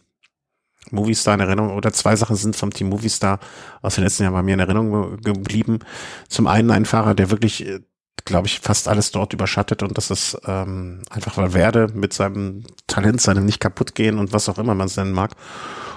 Movistar 0.90 1.34
in 1.34 1.40
Erinnerung 1.40 1.76
oder 1.76 1.92
zwei 1.92 2.16
Sachen 2.16 2.36
sind 2.36 2.56
vom 2.56 2.72
Team 2.72 2.88
Movistar 2.88 3.40
aus 3.82 3.96
den 3.96 4.04
letzten 4.04 4.22
Jahren 4.22 4.34
bei 4.34 4.42
mir 4.42 4.54
in 4.54 4.60
Erinnerung 4.60 5.20
geblieben. 5.20 5.80
Zum 6.28 6.46
einen 6.46 6.70
ein 6.70 6.84
Fahrer, 6.84 7.14
der 7.14 7.30
wirklich, 7.30 7.66
äh, 7.66 7.80
glaube 8.24 8.46
ich, 8.46 8.60
fast 8.60 8.88
alles 8.88 9.10
dort 9.10 9.32
überschattet 9.32 9.82
und 9.82 9.96
das 9.96 10.10
ist 10.10 10.38
ähm, 10.46 11.02
einfach 11.10 11.36
Valverde 11.36 11.88
mit 11.94 12.12
seinem 12.12 12.64
Talent, 12.86 13.20
seinem 13.20 13.44
nicht 13.44 13.60
kaputt 13.60 13.94
gehen 13.94 14.18
und 14.18 14.32
was 14.32 14.48
auch 14.48 14.58
immer 14.58 14.74
man 14.74 14.86
es 14.86 14.96
nennen 14.96 15.12
mag. 15.12 15.32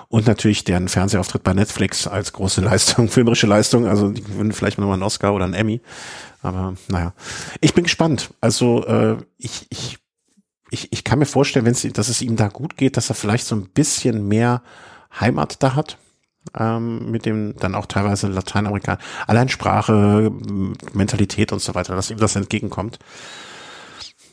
Und 0.09 0.25
natürlich 0.25 0.63
deren 0.63 0.87
Fernsehauftritt 0.87 1.43
bei 1.43 1.53
Netflix 1.53 2.07
als 2.07 2.33
große 2.33 2.61
Leistung, 2.65 3.09
filmerische 3.09 3.47
Leistung. 3.47 3.87
Also 3.87 4.09
die 4.09 4.23
gewinnen 4.23 4.51
vielleicht 4.51 4.77
nochmal 4.79 4.95
einen 4.95 5.03
Oscar 5.03 5.33
oder 5.33 5.45
einen 5.45 5.53
Emmy. 5.53 5.81
Aber 6.41 6.75
naja, 6.87 7.13
ich 7.61 7.73
bin 7.73 7.83
gespannt. 7.83 8.31
Also 8.41 8.85
äh, 8.85 9.17
ich, 9.37 9.67
ich 9.69 9.99
ich, 10.71 10.91
ich 10.91 11.03
kann 11.03 11.19
mir 11.19 11.25
vorstellen, 11.25 11.65
wenn 11.65 11.73
es, 11.73 11.81
dass 11.93 12.09
es 12.09 12.21
ihm 12.21 12.35
da 12.35 12.47
gut 12.47 12.77
geht, 12.77 12.97
dass 12.97 13.09
er 13.09 13.15
vielleicht 13.15 13.45
so 13.45 13.55
ein 13.55 13.69
bisschen 13.69 14.27
mehr 14.27 14.61
Heimat 15.19 15.61
da 15.63 15.75
hat. 15.75 15.97
Ähm, 16.57 17.11
mit 17.11 17.25
dem 17.25 17.55
dann 17.57 17.75
auch 17.75 17.85
teilweise 17.85 18.27
Lateinamerikaner, 18.27 18.99
allein 19.27 19.49
Sprache, 19.49 20.31
Mentalität 20.93 21.51
und 21.51 21.61
so 21.61 21.75
weiter, 21.75 21.95
dass 21.95 22.09
ihm 22.09 22.17
das 22.17 22.35
entgegenkommt 22.35 22.97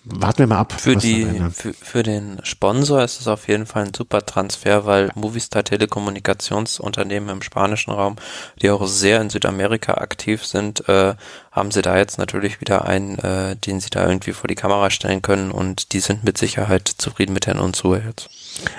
warten 0.06 0.38
wir 0.38 0.46
mal 0.46 0.58
ab. 0.58 0.72
Für 0.72 0.96
die, 0.96 1.26
für, 1.52 1.74
für 1.74 2.02
den 2.02 2.38
Sponsor 2.44 3.02
ist 3.02 3.20
es 3.20 3.28
auf 3.28 3.48
jeden 3.48 3.66
Fall 3.66 3.86
ein 3.86 3.94
super 3.94 4.24
Transfer, 4.24 4.86
weil 4.86 5.10
Movistar 5.14 5.64
Telekommunikationsunternehmen 5.64 7.28
im 7.28 7.42
spanischen 7.42 7.90
Raum, 7.90 8.16
die 8.62 8.70
auch 8.70 8.86
sehr 8.86 9.20
in 9.20 9.30
Südamerika 9.30 9.94
aktiv 9.94 10.46
sind, 10.46 10.88
äh, 10.88 11.14
haben 11.50 11.70
sie 11.72 11.82
da 11.82 11.96
jetzt 11.98 12.18
natürlich 12.18 12.60
wieder 12.60 12.86
einen, 12.86 13.18
äh, 13.18 13.56
den 13.56 13.80
sie 13.80 13.90
da 13.90 14.06
irgendwie 14.06 14.32
vor 14.32 14.48
die 14.48 14.54
Kamera 14.54 14.90
stellen 14.90 15.22
können 15.22 15.50
und 15.50 15.92
die 15.92 16.00
sind 16.00 16.24
mit 16.24 16.38
Sicherheit 16.38 16.88
zufrieden 16.88 17.32
mit 17.32 17.46
Herrn 17.46 17.58
Unzuhe 17.58 18.02
jetzt. 18.06 18.28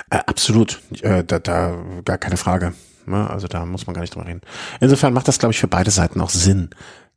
Äh, 0.09 0.19
absolut, 0.25 0.80
äh, 1.01 1.23
da, 1.23 1.39
da 1.39 1.75
gar 2.05 2.17
keine 2.17 2.38
Frage. 2.38 2.73
Ne? 3.08 3.30
Also 3.30 3.47
da 3.47 3.66
muss 3.66 3.88
man 3.88 3.93
gar 3.93 4.01
nicht 4.01 4.14
drüber 4.16 4.28
reden. 4.28 4.41
Insofern 4.80 5.14
macht 5.14 5.28
das, 5.28 5.39
glaube 5.39 5.53
ich, 5.53 5.60
für 5.60 5.68
beide 5.68 5.91
Seiten 5.91 6.22
auch 6.22 6.30
Sinn, 6.30 6.70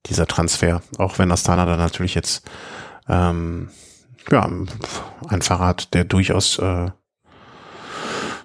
dieser 0.06 0.26
Transfer, 0.26 0.82
auch 0.98 1.18
wenn 1.18 1.30
Astana 1.30 1.66
da 1.66 1.76
natürlich 1.76 2.14
jetzt 2.14 2.48
ähm, 3.08 3.68
ja, 4.30 4.48
ein 5.28 5.42
Fahrrad, 5.42 5.92
der 5.94 6.04
durchaus, 6.04 6.58
äh, 6.58 6.90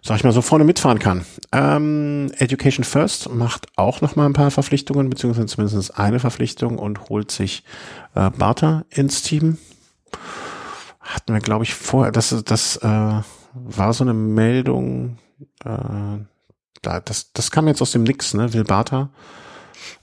sag 0.02 0.18
ich 0.18 0.24
mal 0.24 0.34
so, 0.34 0.42
vorne 0.42 0.66
mitfahren 0.66 1.00
kann. 1.00 1.26
Ähm, 1.52 2.32
Education 2.38 2.84
First 2.84 3.30
macht 3.30 3.68
auch 3.76 4.02
noch 4.02 4.16
mal 4.16 4.26
ein 4.26 4.34
paar 4.34 4.52
Verpflichtungen, 4.52 5.10
beziehungsweise 5.10 5.48
zumindest 5.48 5.98
eine 5.98 6.20
Verpflichtung 6.20 6.78
und 6.78 7.10
holt 7.10 7.32
sich 7.32 7.64
äh, 8.16 8.30
Barter 8.32 8.86
ins 8.90 9.22
Team. 9.22 9.58
Hatten 11.00 11.34
wir, 11.34 11.42
glaube 11.42 11.64
ich, 11.64 11.76
vorher, 11.76 12.12
das, 12.12 12.36
das 12.46 12.78
äh, 12.78 13.22
war 13.54 13.94
so 13.94 14.04
eine 14.04 14.14
Meldung, 14.14 15.18
äh, 15.64 16.18
da, 16.82 17.00
das, 17.00 17.32
das 17.34 17.52
kam 17.52 17.68
jetzt 17.68 17.82
aus 17.82 17.92
dem 17.92 18.04
Nix, 18.04 18.34
ne? 18.34 18.54
Will 18.54 18.64
Barter. 18.64 19.10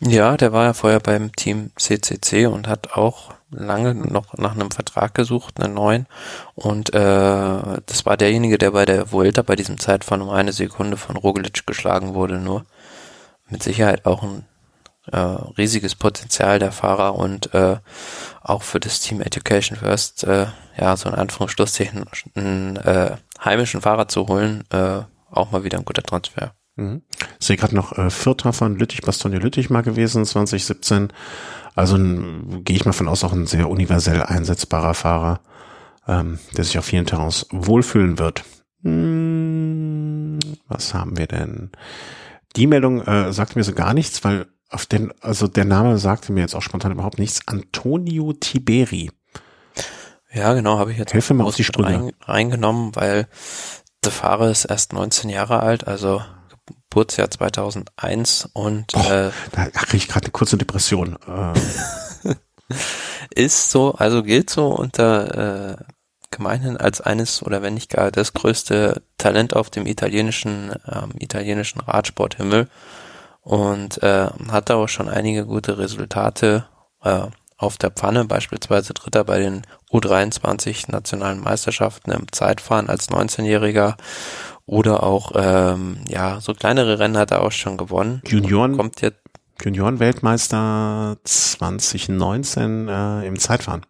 Ja, 0.00 0.36
der 0.36 0.52
war 0.52 0.64
ja 0.64 0.72
vorher 0.72 1.00
beim 1.00 1.32
Team 1.34 1.70
CCC 1.76 2.46
und 2.46 2.68
hat 2.68 2.94
auch 2.94 3.34
lange 3.50 3.94
noch 3.94 4.34
nach 4.36 4.52
einem 4.54 4.70
Vertrag 4.70 5.14
gesucht, 5.14 5.60
einen 5.60 5.74
neuen. 5.74 6.06
Und 6.54 6.92
äh, 6.94 6.98
das 7.86 8.04
war 8.04 8.16
derjenige, 8.16 8.58
der 8.58 8.72
bei 8.72 8.84
der 8.84 9.12
Vuelta 9.12 9.42
bei 9.42 9.56
diesem 9.56 9.78
Zeitfahren 9.78 10.22
um 10.22 10.30
eine 10.30 10.52
Sekunde 10.52 10.96
von 10.96 11.16
Roglic 11.16 11.66
geschlagen 11.66 12.14
wurde. 12.14 12.38
Nur 12.38 12.64
mit 13.48 13.62
Sicherheit 13.62 14.06
auch 14.06 14.22
ein 14.22 14.44
äh, 15.10 15.18
riesiges 15.18 15.94
Potenzial 15.94 16.58
der 16.58 16.72
Fahrer 16.72 17.14
und 17.16 17.54
äh, 17.54 17.76
auch 18.40 18.62
für 18.62 18.80
das 18.80 19.00
Team 19.00 19.20
Education 19.20 19.76
First, 19.76 20.24
äh, 20.24 20.46
ja, 20.76 20.96
so 20.96 21.08
in 21.08 21.14
Anführungsschlusszeichen 21.14 22.04
einen 22.34 22.76
äh, 22.76 23.16
heimischen 23.44 23.82
Fahrer 23.82 24.08
zu 24.08 24.26
holen, 24.28 24.64
äh, 24.70 25.02
auch 25.30 25.50
mal 25.50 25.64
wieder 25.64 25.78
ein 25.78 25.84
guter 25.84 26.02
Transfer. 26.02 26.54
Mhm. 26.76 27.02
Ich 27.38 27.46
sehe 27.46 27.56
gerade 27.56 27.74
noch 27.74 27.96
äh, 27.98 28.10
Vierter 28.10 28.52
von 28.52 28.76
Lüttich, 28.76 29.02
Bastogne 29.02 29.38
Lüttich 29.38 29.70
mal 29.70 29.82
gewesen, 29.82 30.24
2017. 30.24 31.08
Also 31.74 31.96
gehe 31.96 32.76
ich 32.76 32.84
mal 32.84 32.92
von 32.92 33.08
aus, 33.08 33.24
auch 33.24 33.32
ein 33.32 33.46
sehr 33.46 33.68
universell 33.68 34.22
einsetzbarer 34.22 34.94
Fahrer, 34.94 35.40
ähm, 36.06 36.38
der 36.56 36.64
sich 36.64 36.78
auf 36.78 36.84
vielen 36.84 37.06
Terrains 37.06 37.46
wohlfühlen 37.50 38.18
wird. 38.18 38.44
Hm, 38.82 40.38
was 40.68 40.94
haben 40.94 41.16
wir 41.16 41.26
denn? 41.26 41.70
Die 42.56 42.66
Meldung 42.66 43.00
äh, 43.02 43.32
sagt 43.32 43.56
mir 43.56 43.64
so 43.64 43.72
gar 43.72 43.94
nichts, 43.94 44.22
weil 44.24 44.46
auf 44.68 44.86
den, 44.86 45.12
also 45.20 45.48
der 45.48 45.64
Name 45.64 45.98
sagte 45.98 46.32
mir 46.32 46.40
jetzt 46.40 46.54
auch 46.54 46.62
spontan 46.62 46.92
überhaupt 46.92 47.18
nichts. 47.18 47.40
Antonio 47.46 48.32
Tiberi. 48.32 49.10
Ja, 50.32 50.54
genau, 50.54 50.78
habe 50.78 50.92
ich 50.92 50.98
jetzt 50.98 51.12
Hilfe 51.12 51.34
mal 51.34 51.44
auf 51.44 51.56
die 51.56 51.64
Sprünge. 51.64 52.04
Rein, 52.04 52.12
reingenommen, 52.22 52.96
weil 52.96 53.28
der 54.04 54.12
Fahrer 54.12 54.50
ist 54.50 54.64
erst 54.64 54.92
19 54.94 55.28
Jahre 55.30 55.60
alt, 55.60 55.86
also 55.86 56.22
Geburtsjahr 56.92 57.30
2001 57.30 58.50
und 58.52 58.92
Boah, 58.92 59.10
äh, 59.10 59.30
da 59.52 59.64
kriege 59.70 59.96
ich 59.96 60.08
gerade 60.08 60.26
eine 60.26 60.32
kurze 60.32 60.58
Depression. 60.58 61.16
Äh. 61.26 62.34
ist 63.34 63.70
so, 63.70 63.94
also 63.94 64.22
gilt 64.22 64.50
so 64.50 64.66
unter 64.66 65.78
äh, 65.78 65.84
gemeinhin 66.30 66.76
als 66.76 67.00
eines 67.00 67.42
oder 67.42 67.62
wenn 67.62 67.72
nicht 67.72 67.88
gar 67.88 68.10
das 68.10 68.34
größte 68.34 69.00
Talent 69.16 69.56
auf 69.56 69.70
dem 69.70 69.86
italienischen 69.86 70.72
ähm, 70.86 71.12
italienischen 71.18 71.80
Radsporthimmel 71.80 72.68
und 73.40 74.02
äh, 74.02 74.28
hat 74.50 74.68
da 74.68 74.74
auch 74.74 74.88
schon 74.88 75.08
einige 75.08 75.46
gute 75.46 75.78
Resultate 75.78 76.66
äh, 77.02 77.22
auf 77.56 77.78
der 77.78 77.90
Pfanne, 77.90 78.26
beispielsweise 78.26 78.92
Dritter 78.92 79.24
bei 79.24 79.38
den 79.38 79.62
U23 79.90 80.90
nationalen 80.90 81.40
Meisterschaften 81.40 82.10
im 82.10 82.30
Zeitfahren 82.32 82.90
als 82.90 83.08
19-Jähriger 83.08 83.94
oder 84.72 85.02
auch, 85.02 85.32
ähm, 85.34 85.98
ja, 86.08 86.40
so 86.40 86.54
kleinere 86.54 86.98
Rennen 86.98 87.18
hat 87.18 87.30
er 87.30 87.42
auch 87.42 87.52
schon 87.52 87.76
gewonnen. 87.76 88.22
Junioren, 88.26 88.78
kommt 88.78 89.02
jetzt 89.02 89.18
Junioren-Weltmeister 89.62 91.18
2019 91.24 92.88
äh, 92.88 93.26
im 93.26 93.38
Zeitfahren. 93.38 93.84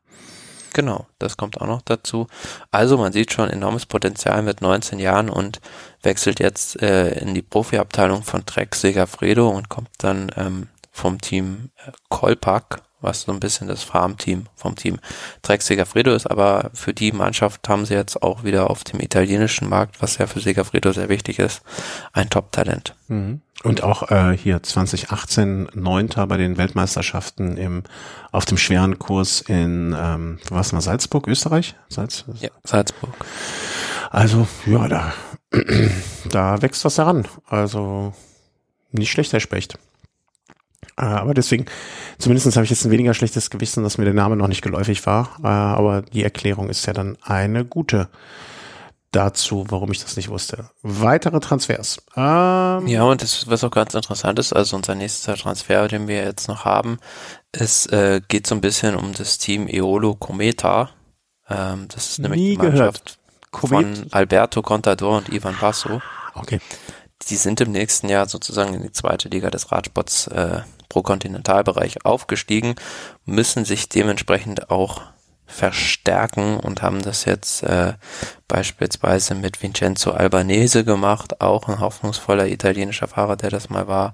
Genau, 0.73 1.07
das 1.21 1.37
kommt 1.37 1.61
auch 1.61 1.69
noch 1.69 1.83
dazu. 1.83 2.27
Also 2.73 2.99
man 2.99 3.13
sieht 3.13 3.33
schon 3.33 3.49
enormes 3.49 3.87
Potenzial 3.87 4.43
mit 4.43 4.61
19 4.61 4.99
Jahren 4.99 5.31
und 5.31 5.61
wechselt 6.03 6.41
jetzt 6.41 6.83
äh, 6.83 7.17
in 7.21 7.33
die 7.33 7.43
Profiabteilung 7.43 8.25
von 8.25 8.45
Trek 8.45 8.75
Segafredo 8.75 9.51
und 9.51 9.69
kommt 9.69 9.91
dann 9.99 10.33
ähm, 10.37 10.67
vom 10.91 11.21
Team 11.21 11.71
äh, 11.77 11.93
Kolpak 12.09 12.83
was 13.03 13.23
so 13.23 13.33
ein 13.33 13.41
bisschen 13.41 13.69
das 13.69 13.83
Farmteam 13.83 14.47
vom 14.55 14.77
Team 14.77 14.99
Trek 15.43 15.63
Segafredo 15.63 16.15
ist, 16.15 16.27
aber 16.27 16.71
für 16.75 16.95
die 16.95 17.13
Mannschaft 17.13 17.69
haben 17.69 17.85
sie 17.85 17.95
jetzt 17.95 18.23
auch 18.23 18.45
wieder 18.45 18.71
auf 18.71 18.85
dem 18.85 19.01
italienischen 19.01 19.69
Markt, 19.69 20.01
was 20.01 20.19
ja 20.19 20.27
für 20.27 20.41
Segafredo 20.41 20.93
sehr 20.93 21.09
wichtig 21.09 21.39
ist, 21.39 21.63
ein 22.13 22.31
Top-Talent. 22.31 22.95
Mhm. 23.09 23.41
Und 23.63 23.83
auch 23.83 24.11
äh, 24.11 24.37
hier 24.37 24.63
2018 24.63 25.69
Neunter 25.75 26.27
bei 26.27 26.37
den 26.37 26.57
Weltmeisterschaften 26.57 27.57
im 27.57 27.85
auf 28.33 28.45
dem 28.45 28.59
schweren 28.59 28.99
Kurs 28.99 29.41
in 29.41 29.95
ähm, 29.97 30.39
was 30.49 30.73
mal 30.73 30.81
Salzburg, 30.81 31.29
Österreich? 31.29 31.77
Salz 31.89 32.25
ja, 32.41 32.49
Salzburg. 32.65 33.15
Also 34.11 34.49
ja, 34.67 34.89
da 34.89 35.13
da 36.31 36.61
wächst 36.61 36.85
was 36.85 36.99
heran. 36.99 37.29
Also 37.47 38.15
nicht 38.91 39.11
schlecht, 39.11 39.33
Herr 39.33 39.41
Specht. 39.41 39.79
Aber 40.97 41.35
deswegen, 41.35 41.67
zumindest 42.19 42.55
habe 42.55 42.65
ich 42.65 42.71
jetzt 42.71 42.85
ein 42.85 42.91
weniger 42.91 43.15
schlechtes 43.15 43.51
Gewissen, 43.51 43.83
dass 43.83 43.99
mir 43.99 44.05
der 44.05 44.15
Name 44.15 44.37
noch 44.37 44.49
nicht 44.49 44.63
geläufig 44.63 45.05
war. 45.07 45.37
Äh, 45.43 45.49
aber 45.49 46.03
die 46.03 46.23
Erklärung 46.23 46.69
ist 46.69 46.87
ja 46.87 46.93
dann 46.93 47.17
eine 47.23 47.65
gute 47.65 48.09
dazu, 49.13 49.67
warum 49.69 49.93
ich 49.93 50.03
das 50.03 50.17
nicht 50.17 50.31
wusste. 50.31 50.71
Weitere 50.83 51.39
Transfers. 51.39 51.99
Ähm 52.17 52.87
ja, 52.87 53.05
und 53.05 53.23
das, 53.23 53.47
was 53.49 53.63
auch 53.63 53.71
ganz 53.71 53.95
interessant 53.95 54.39
ist, 54.39 54.53
also 54.53 54.75
unser 54.75 54.95
nächster 54.95 55.37
Transfer, 55.37 55.87
den 55.87 56.09
wir 56.09 56.25
jetzt 56.25 56.49
noch 56.49 56.65
haben, 56.65 56.99
es 57.53 57.87
äh, 57.87 58.23
geht 58.27 58.47
so 58.47 58.55
ein 58.55 58.63
bisschen 58.63 58.97
um 58.97 59.13
das 59.13 59.39
Team 59.39 59.69
Eolo 59.69 60.15
Cometa. 60.15 60.91
Ähm, 61.49 61.87
das 61.89 62.11
ist 62.11 62.19
nämlich 62.21 62.41
die 62.41 62.57
Mannschaft 62.57 63.19
gehört. 63.53 63.69
von 63.69 64.07
Alberto 64.11 64.63
Contador 64.63 65.19
und 65.19 65.29
Ivan 65.29 65.57
Basso. 65.61 66.01
Okay. 66.35 66.61
Die 67.29 67.37
sind 67.37 67.61
im 67.61 67.71
nächsten 67.71 68.09
Jahr 68.09 68.27
sozusagen 68.27 68.75
in 68.75 68.83
die 68.83 68.93
zweite 68.93 69.29
Liga 69.29 69.51
des 69.51 69.71
Radsports 69.71 70.27
äh, 70.29 70.63
pro 70.93 71.01
Kontinentalbereich 71.01 72.05
aufgestiegen, 72.05 72.75
müssen 73.25 73.65
sich 73.65 73.89
dementsprechend 73.89 74.71
auch 74.71 75.01
verstärken 75.47 76.59
und 76.59 76.83
haben 76.83 77.03
das 77.03 77.25
jetzt 77.25 77.63
äh, 77.63 77.95
beispielsweise 78.47 79.35
mit 79.35 79.63
Vincenzo 79.63 80.11
Albanese 80.11 80.85
gemacht, 80.85 81.41
auch 81.41 81.69
ein 81.69 81.81
hoffnungsvoller 81.81 82.47
italienischer 82.47 83.09
Fahrer, 83.09 83.37
der 83.37 83.49
das 83.49 83.71
mal 83.71 83.89
war, 83.89 84.13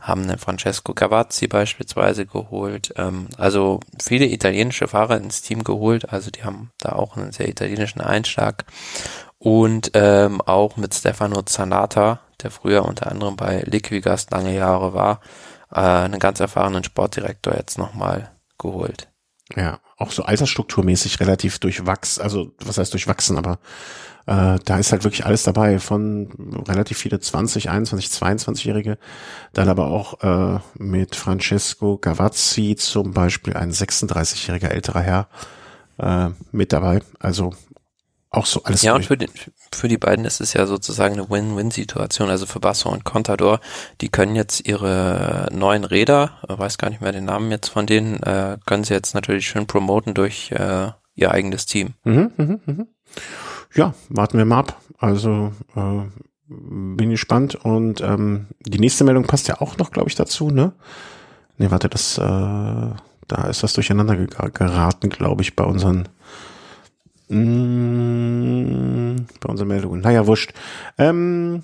haben 0.00 0.26
den 0.26 0.38
Francesco 0.38 0.94
Cavazzi 0.94 1.46
beispielsweise 1.46 2.26
geholt, 2.26 2.92
ähm, 2.96 3.28
also 3.36 3.78
viele 4.02 4.26
italienische 4.26 4.88
Fahrer 4.88 5.18
ins 5.18 5.42
Team 5.42 5.62
geholt, 5.62 6.12
also 6.12 6.32
die 6.32 6.42
haben 6.42 6.72
da 6.80 6.92
auch 6.92 7.16
einen 7.16 7.30
sehr 7.30 7.48
italienischen 7.48 8.00
Einschlag 8.00 8.64
und 9.38 9.92
ähm, 9.94 10.40
auch 10.40 10.76
mit 10.76 10.92
Stefano 10.92 11.42
Zanata, 11.42 12.20
der 12.42 12.50
früher 12.50 12.84
unter 12.84 13.10
anderem 13.10 13.36
bei 13.36 13.62
Liquigas 13.62 14.30
lange 14.30 14.54
Jahre 14.54 14.92
war, 14.92 15.20
äh, 15.76 15.80
einen 15.80 16.18
ganz 16.18 16.40
erfahrenen 16.40 16.82
Sportdirektor 16.82 17.54
jetzt 17.54 17.78
nochmal 17.78 18.32
geholt. 18.58 19.08
Ja, 19.54 19.78
auch 19.96 20.10
so 20.10 20.24
altersstrukturmäßig 20.24 21.20
relativ 21.20 21.60
durchwachsen, 21.60 22.22
also 22.22 22.52
was 22.58 22.78
heißt 22.78 22.92
durchwachsen, 22.92 23.38
aber 23.38 23.58
äh, 24.26 24.58
da 24.64 24.78
ist 24.78 24.90
halt 24.90 25.04
wirklich 25.04 25.24
alles 25.24 25.44
dabei, 25.44 25.78
von 25.78 26.64
relativ 26.66 26.98
viele 26.98 27.20
20, 27.20 27.70
21, 27.70 28.10
22-Jährige, 28.10 28.98
dann 29.52 29.68
aber 29.68 29.86
auch 29.86 30.22
äh, 30.22 30.60
mit 30.78 31.14
Francesco 31.14 31.98
Gavazzi 31.98 32.74
zum 32.76 33.12
Beispiel 33.12 33.54
ein 33.54 33.70
36-jähriger 33.70 34.68
älterer 34.68 35.00
Herr 35.00 35.28
äh, 35.98 36.30
mit 36.50 36.72
dabei. 36.72 37.02
Also 37.20 37.54
auch 38.30 38.46
so 38.46 38.62
alles. 38.64 38.82
Ja, 38.82 38.92
durch. 38.92 39.02
und 39.02 39.06
für, 39.06 39.16
den, 39.16 39.30
für 39.72 39.88
die 39.88 39.98
beiden 39.98 40.24
ist 40.24 40.40
es 40.40 40.52
ja 40.52 40.66
sozusagen 40.66 41.14
eine 41.14 41.30
Win-Win-Situation. 41.30 42.28
Also 42.28 42.46
für 42.46 42.60
Basso 42.60 42.90
und 42.90 43.04
Contador, 43.04 43.60
die 44.00 44.08
können 44.08 44.36
jetzt 44.36 44.66
ihre 44.66 45.48
neuen 45.52 45.84
Räder, 45.84 46.32
weiß 46.46 46.78
gar 46.78 46.90
nicht 46.90 47.00
mehr 47.00 47.12
den 47.12 47.24
Namen 47.24 47.50
jetzt 47.50 47.68
von 47.68 47.86
denen, 47.86 48.22
äh, 48.22 48.58
können 48.66 48.84
sie 48.84 48.94
jetzt 48.94 49.14
natürlich 49.14 49.48
schön 49.48 49.66
promoten 49.66 50.14
durch 50.14 50.50
äh, 50.52 50.90
ihr 51.14 51.30
eigenes 51.30 51.66
Team. 51.66 51.94
Mhm, 52.04 52.32
mh, 52.36 52.58
mh. 52.66 52.86
Ja, 53.74 53.94
warten 54.08 54.38
wir 54.38 54.44
mal 54.44 54.60
ab. 54.60 54.80
Also 54.98 55.52
äh, 55.74 56.02
bin 56.48 57.10
gespannt. 57.10 57.54
Und 57.54 58.00
ähm, 58.00 58.46
die 58.60 58.78
nächste 58.78 59.04
Meldung 59.04 59.24
passt 59.24 59.48
ja 59.48 59.60
auch 59.60 59.76
noch, 59.78 59.90
glaube 59.90 60.08
ich, 60.08 60.14
dazu, 60.14 60.50
ne? 60.50 60.72
Ne, 61.58 61.70
warte, 61.70 61.88
das, 61.88 62.18
äh, 62.18 62.22
da 62.22 63.48
ist 63.48 63.62
das 63.62 63.72
durcheinander 63.72 64.16
geraten, 64.16 65.08
glaube 65.08 65.42
ich, 65.42 65.56
bei 65.56 65.64
unseren 65.64 66.08
Mm, 67.28 69.16
bei 69.40 69.48
unseren 69.48 69.68
Meldungen. 69.68 70.00
Naja, 70.00 70.26
wurscht. 70.26 70.52
Ähm, 70.98 71.62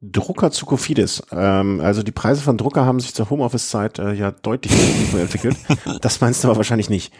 Drucker 0.00 0.50
zu 0.50 0.66
Kofidis. 0.66 1.22
Ähm, 1.32 1.80
also 1.80 2.02
die 2.02 2.12
Preise 2.12 2.42
von 2.42 2.58
Drucker 2.58 2.84
haben 2.84 3.00
sich 3.00 3.14
zur 3.14 3.30
Homeoffice-Zeit 3.30 3.98
äh, 3.98 4.12
ja 4.12 4.30
deutlich 4.30 4.72
entwickelt. 5.14 5.56
Das 6.00 6.20
meinst 6.20 6.44
du 6.44 6.48
aber 6.48 6.58
wahrscheinlich 6.58 6.90
nicht. 6.90 7.12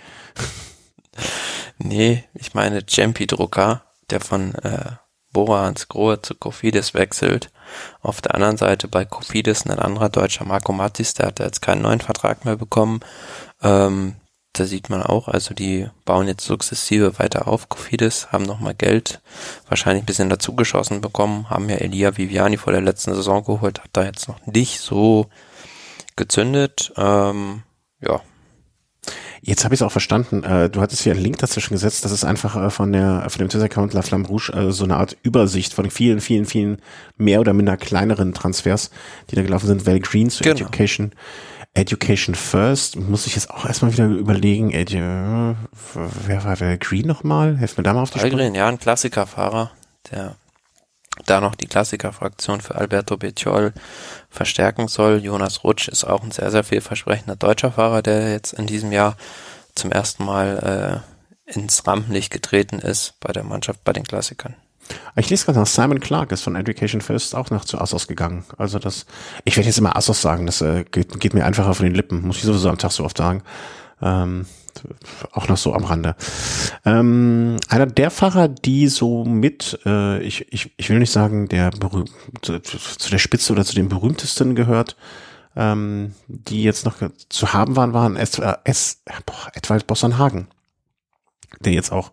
Nee, 1.79 2.25
ich 2.35 2.55
meine 2.55 2.83
Jampi-Drucker, 2.87 3.83
der 4.11 4.21
von 4.21 4.55
äh, 4.57 4.93
Bora 5.33 5.65
ans 5.65 5.89
Grohe 5.89 6.23
zu 6.23 6.35
Kofidis 6.35 6.95
wechselt. 6.95 7.51
Auf 8.01 8.21
der 8.21 8.35
anderen 8.35 8.57
Seite 8.57 8.87
bei 8.89 9.05
Kofidis 9.05 9.67
ein 9.67 9.79
anderer 9.79 10.09
deutscher 10.09 10.45
Marco 10.45 10.73
Mattis, 10.73 11.15
der 11.15 11.27
hat 11.27 11.41
jetzt 11.41 11.63
keinen 11.63 11.83
neuen 11.83 12.01
Vertrag 12.01 12.45
mehr 12.45 12.57
bekommen. 12.57 13.01
Ähm, 13.63 14.17
da 14.55 14.67
sieht 14.67 14.89
man 14.89 15.03
auch, 15.03 15.27
also 15.29 15.53
die 15.53 15.89
bauen 16.05 16.29
jetzt 16.29 16.45
sukzessive 16.45 17.19
weiter 17.19 17.49
auf. 17.49 17.69
Kofidis 17.69 18.29
haben 18.31 18.45
nochmal 18.45 18.75
Geld 18.75 19.21
wahrscheinlich 19.69 20.05
ein 20.05 20.07
bisschen 20.07 20.31
dazugeschossen 20.31 21.01
bekommen, 21.01 21.51
haben 21.51 21.69
ja 21.69 21.77
Elia 21.77 22.17
Viviani 22.17 22.57
vor 22.57 22.73
der 22.73 22.81
letzten 22.81 23.15
Saison 23.15 23.45
geholt, 23.45 23.81
hat 23.81 23.91
da 23.93 24.05
jetzt 24.05 24.29
noch 24.29 24.47
nicht 24.47 24.81
so 24.81 25.27
gezündet. 26.15 26.93
Ähm, 26.97 27.63
ja. 28.01 28.21
Jetzt 29.43 29.65
habe 29.65 29.75
ich 29.75 29.81
es 29.81 29.87
auch 29.87 29.93
verstanden. 29.93 30.45
Äh, 30.45 30.71
du 30.71 30.81
hattest 30.81 31.03
hier 31.03 31.13
einen 31.13 31.23
Link 31.23 31.39
dazwischen 31.39 31.75
gesetzt. 31.75 32.05
Das 32.05 32.13
ist 32.13 32.25
einfach 32.25 32.57
äh, 32.57 32.71
von 32.71 32.93
der 32.93 33.27
von 33.29 33.41
dem 33.41 33.49
Twitter-Account 33.51 33.93
La 33.93 34.03
Flamme 34.03 34.27
Rouge 34.27 34.51
äh, 34.55 34.73
so 34.73 34.85
eine 34.85 34.97
Art 34.97 35.19
Übersicht 35.23 35.75
von 35.75 35.91
vielen, 35.91 36.21
vielen, 36.21 36.47
vielen 36.47 36.79
mehr 37.19 37.41
oder 37.41 37.53
minder 37.53 37.77
kleineren 37.77 38.33
Transfers, 38.33 38.91
die 39.31 39.37
da 39.37 39.43
gelaufen 39.43 39.67
sind. 39.67 39.85
Val 39.85 40.01
Green 40.01 40.31
zu 40.31 40.45
genau. 40.45 40.55
Education. 40.57 41.13
Education 41.75 42.37
First, 42.37 42.97
muss 42.97 43.27
ich 43.27 43.35
jetzt 43.35 43.51
auch 43.51 43.67
erstmal 43.67 43.93
wieder 43.93 44.07
überlegen, 44.07 44.71
Edu, 44.71 44.97
wer 44.97 46.45
war 46.45 46.55
der 46.55 46.79
Green 46.79 47.07
nochmal? 47.07 47.57
Helft 47.57 47.77
mir 47.77 47.83
da 47.83 47.93
mal 47.93 48.03
auf 48.03 48.11
die 48.11 48.21
Sprünge. 48.21 48.37
Green, 48.37 48.55
ja, 48.55 48.69
ein 48.69 48.79
Klassikerfahrer, 48.79 49.73
der 50.11 50.37
da 51.27 51.41
noch 51.41 51.57
die 51.57 51.67
Klassikerfraktion 51.67 52.61
für 52.61 52.77
Alberto 52.77 53.17
Bettiol 53.17 53.73
verstärken 54.31 54.89
soll. 54.89 55.19
Jonas 55.19 55.65
Rutsch 55.65 55.89
ist 55.89 56.05
auch 56.05 56.23
ein 56.23 56.31
sehr, 56.31 56.51
sehr 56.51 56.65
vielversprechender 56.65 57.37
deutscher 57.37 57.73
Fahrer, 57.73 58.03
der 58.03 58.33
jetzt 58.33 58.53
in 58.53 58.67
diesem 58.67 58.93
Jahr 58.93 59.17
zum 59.75 59.91
ersten 59.91 60.25
Mal 60.25 61.03
äh, 61.49 61.53
ins 61.53 61.87
Rampenlicht 61.87 62.33
getreten 62.33 62.79
ist 62.79 63.15
bei 63.21 63.33
der 63.33 63.45
Mannschaft 63.45 63.83
bei 63.85 63.93
den 63.93 64.05
Klassikern. 64.05 64.55
Ich 65.17 65.31
lese 65.31 65.47
gerade 65.47 65.59
noch, 65.59 65.67
Simon 65.67 66.01
Clark 66.01 66.33
ist 66.33 66.43
von 66.43 66.57
Education 66.57 67.01
First 67.01 67.35
auch 67.35 67.51
noch 67.51 67.65
zu 67.65 67.81
Assos 67.81 68.09
gegangen. 68.09 68.45
Also 68.59 68.79
das, 68.79 69.07
ich 69.45 69.57
werde 69.57 69.69
jetzt 69.69 69.79
immer 69.79 69.97
Assos 69.97 70.21
sagen, 70.21 70.47
das 70.47 70.61
äh, 70.61 70.85
geht, 70.91 71.19
geht, 71.21 71.35
mir 71.35 71.45
einfacher 71.47 71.75
von 71.75 71.87
den 71.87 71.95
Lippen, 71.95 72.27
muss 72.27 72.39
ich 72.39 72.43
sowieso 72.43 72.69
am 72.69 72.79
Tag 72.79 72.93
so 72.93 73.05
oft 73.05 73.17
sagen. 73.17 73.43
Ähm, 74.03 74.47
auch 75.33 75.49
noch 75.49 75.57
so 75.57 75.73
am 75.73 75.85
Rande. 75.85 76.17
Ähm, 76.85 77.57
einer 77.69 77.87
der 77.87 78.11
Fahrer, 78.11 78.49
die 78.49 78.89
so 78.89 79.25
mit, 79.25 79.79
äh, 79.87 80.21
ich, 80.23 80.53
ich, 80.53 80.73
ich 80.77 80.91
will 80.91 80.99
nicht 80.99 81.13
sagen, 81.13 81.49
der 81.49 81.71
berühmt, 81.71 82.11
zu, 82.43 82.61
zu 82.61 83.11
der 83.11 83.19
Spitze 83.19 83.53
oder 83.53 83.65
zu 83.65 83.75
den 83.75 83.89
berühmtesten 83.89 84.55
gehört, 84.55 84.97
ähm, 85.57 86.15
die 86.27 86.63
jetzt 86.63 86.85
noch 86.85 86.97
zu 87.29 87.53
haben 87.53 87.77
waren, 87.77 87.93
waren 87.93 88.17
S, 88.17 88.39
äh, 88.39 88.55
S, 88.65 89.03
boah, 89.27 89.53
Edwald 89.55 89.87
Bossernhagen, 89.87 90.49
der 91.61 91.73
jetzt 91.73 91.93
auch 91.93 92.11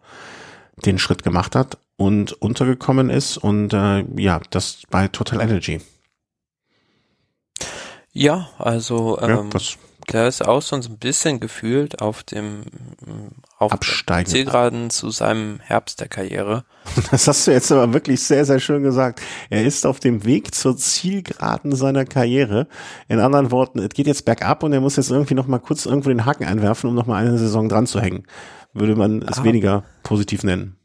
den 0.86 1.00
Schritt 1.00 1.24
gemacht 1.24 1.56
hat 1.56 1.78
und 1.98 2.34
untergekommen 2.34 3.10
ist 3.10 3.38
und 3.38 3.74
äh, 3.74 4.04
ja, 4.18 4.42
das 4.50 4.84
bei 4.90 5.08
Total 5.08 5.42
Energy. 5.42 5.82
Ja, 8.14 8.50
also 8.58 9.20
ähm, 9.22 9.50
ja, 9.54 9.60
der 10.12 10.28
ist 10.28 10.46
auch 10.46 10.62
so 10.62 10.76
ein 10.76 10.98
bisschen 10.98 11.40
gefühlt 11.40 12.02
auf 12.02 12.24
dem 12.24 12.64
auf 13.58 13.72
Zielgeraden 14.26 14.90
zu 14.90 15.12
seinem 15.12 15.60
Herbst 15.60 16.00
der 16.00 16.08
Karriere. 16.08 16.66
Das 17.12 17.28
hast 17.28 17.46
du 17.46 17.52
jetzt 17.52 17.72
aber 17.72 17.94
wirklich 17.94 18.24
sehr, 18.24 18.44
sehr 18.44 18.60
schön 18.60 18.82
gesagt. 18.82 19.22
Er 19.50 19.64
ist 19.64 19.86
auf 19.86 20.00
dem 20.00 20.26
Weg 20.26 20.56
zur 20.56 20.76
Zielgeraden 20.76 21.76
seiner 21.76 22.06
Karriere. 22.06 22.68
In 23.08 23.20
anderen 23.20 23.52
Worten, 23.52 23.80
es 23.80 23.90
geht 23.90 24.08
jetzt 24.08 24.26
bergab 24.26 24.64
und 24.64 24.74
er 24.74 24.82
muss 24.82 24.96
jetzt 24.96 25.12
irgendwie 25.12 25.36
noch 25.36 25.46
mal 25.46 25.60
kurz 25.60 25.86
irgendwo 25.86 26.10
den 26.10 26.26
Haken 26.26 26.46
einwerfen, 26.46 26.90
um 26.90 26.96
noch 26.96 27.06
mal 27.06 27.24
eine 27.24 27.38
Saison 27.38 27.70
dran 27.70 27.86
zu 27.86 28.02
hängen. 28.02 28.26
Würde 28.74 28.96
man 28.96 29.22
es 29.22 29.40
Aha. 29.40 29.44
weniger 29.44 29.84
positiv 30.04 30.44
nennen. 30.44 30.78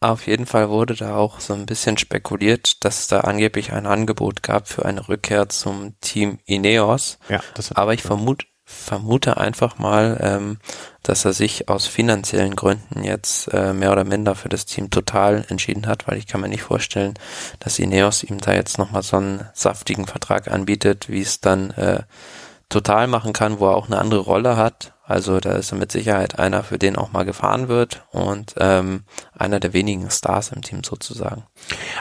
Auf 0.00 0.26
jeden 0.26 0.44
Fall 0.44 0.68
wurde 0.68 0.94
da 0.94 1.16
auch 1.16 1.40
so 1.40 1.54
ein 1.54 1.64
bisschen 1.64 1.96
spekuliert, 1.96 2.84
dass 2.84 3.00
es 3.00 3.08
da 3.08 3.20
angeblich 3.20 3.72
ein 3.72 3.86
Angebot 3.86 4.42
gab 4.42 4.68
für 4.68 4.84
eine 4.84 5.08
Rückkehr 5.08 5.48
zum 5.48 5.98
Team 6.00 6.38
Ineos. 6.44 7.18
Ja, 7.30 7.40
das 7.54 7.72
Aber 7.72 7.94
ich 7.94 8.02
vermute, 8.02 8.46
vermute 8.64 9.38
einfach 9.38 9.78
mal, 9.78 10.18
ähm, 10.20 10.58
dass 11.02 11.24
er 11.24 11.32
sich 11.32 11.70
aus 11.70 11.86
finanziellen 11.86 12.56
Gründen 12.56 13.04
jetzt 13.04 13.52
äh, 13.54 13.72
mehr 13.72 13.90
oder 13.90 14.04
minder 14.04 14.34
für 14.34 14.50
das 14.50 14.66
Team 14.66 14.90
total 14.90 15.46
entschieden 15.48 15.86
hat, 15.86 16.06
weil 16.06 16.18
ich 16.18 16.26
kann 16.26 16.42
mir 16.42 16.48
nicht 16.48 16.62
vorstellen, 16.62 17.14
dass 17.58 17.78
Ineos 17.78 18.22
ihm 18.22 18.38
da 18.38 18.52
jetzt 18.52 18.76
nochmal 18.76 19.02
so 19.02 19.16
einen 19.16 19.48
saftigen 19.54 20.06
Vertrag 20.06 20.48
anbietet, 20.48 21.08
wie 21.08 21.22
es 21.22 21.40
dann 21.40 21.70
äh, 21.70 22.02
total 22.68 23.06
machen 23.06 23.32
kann, 23.32 23.60
wo 23.60 23.68
er 23.68 23.76
auch 23.76 23.86
eine 23.86 23.98
andere 23.98 24.20
Rolle 24.20 24.58
hat 24.58 24.92
also 25.08 25.38
da 25.38 25.52
ist 25.52 25.70
er 25.70 25.78
mit 25.78 25.92
Sicherheit 25.92 26.40
einer, 26.40 26.64
für 26.64 26.78
den 26.78 26.96
auch 26.96 27.12
mal 27.12 27.24
gefahren 27.24 27.68
wird 27.68 28.04
und 28.10 28.54
ähm, 28.58 29.04
einer 29.38 29.60
der 29.60 29.72
wenigen 29.72 30.10
Stars 30.10 30.50
im 30.50 30.62
Team 30.62 30.82
sozusagen. 30.82 31.44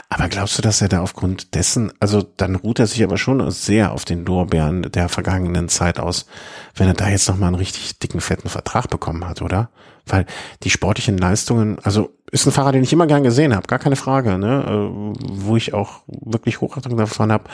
Aber 0.09 0.27
glaubst 0.27 0.57
du, 0.57 0.63
dass 0.63 0.81
er 0.81 0.89
da 0.89 1.01
aufgrund 1.01 1.53
dessen, 1.53 1.93
also 1.99 2.23
dann 2.23 2.55
ruht 2.55 2.79
er 2.79 2.87
sich 2.87 3.03
aber 3.03 3.19
schon 3.19 3.51
sehr 3.51 3.91
auf 3.91 4.05
den 4.05 4.25
Lorbeeren 4.25 4.91
der 4.91 5.07
vergangenen 5.07 5.69
Zeit 5.69 5.99
aus, 5.99 6.25
wenn 6.73 6.87
er 6.87 6.95
da 6.95 7.07
jetzt 7.07 7.29
nochmal 7.29 7.49
einen 7.49 7.57
richtig 7.57 7.99
dicken, 7.99 8.21
fetten 8.21 8.49
Vertrag 8.49 8.89
bekommen 8.89 9.27
hat, 9.27 9.43
oder? 9.43 9.69
Weil 10.07 10.25
die 10.63 10.71
sportlichen 10.71 11.19
Leistungen, 11.19 11.77
also 11.83 12.15
ist 12.31 12.47
ein 12.47 12.51
Fahrer, 12.51 12.71
den 12.71 12.83
ich 12.83 12.93
immer 12.93 13.07
gern 13.07 13.23
gesehen 13.23 13.55
habe, 13.55 13.67
gar 13.67 13.79
keine 13.79 13.95
Frage, 13.95 14.39
ne? 14.39 14.63
Äh, 14.67 15.19
wo 15.19 15.55
ich 15.55 15.75
auch 15.75 16.01
wirklich 16.07 16.59
Hochachtung 16.59 16.97
davon 16.97 17.31
habe 17.31 17.45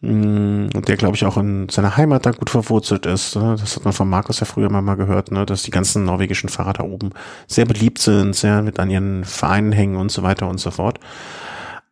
der, 0.00 0.96
glaube 0.96 1.16
ich, 1.16 1.24
auch 1.24 1.36
in 1.36 1.68
seiner 1.68 1.96
Heimat 1.96 2.24
da 2.24 2.30
gut 2.30 2.50
verwurzelt 2.50 3.04
ist. 3.04 3.34
Ne? 3.34 3.56
Das 3.58 3.74
hat 3.76 3.84
man 3.84 3.92
von 3.92 4.08
Markus 4.08 4.38
ja 4.38 4.46
früher 4.46 4.70
mal, 4.70 4.94
gehört, 4.94 5.32
ne? 5.32 5.44
dass 5.44 5.64
die 5.64 5.72
ganzen 5.72 6.04
norwegischen 6.04 6.48
Fahrer 6.48 6.72
da 6.72 6.84
oben 6.84 7.10
sehr 7.48 7.64
beliebt 7.64 7.98
sind, 7.98 8.36
sehr 8.36 8.62
mit 8.62 8.78
an 8.78 8.90
ihren 8.90 9.24
Vereinen 9.24 9.72
hängen 9.72 9.96
und 9.96 10.12
so 10.12 10.22
weiter 10.22 10.48
und 10.48 10.58
so 10.58 10.70
fort. 10.70 11.00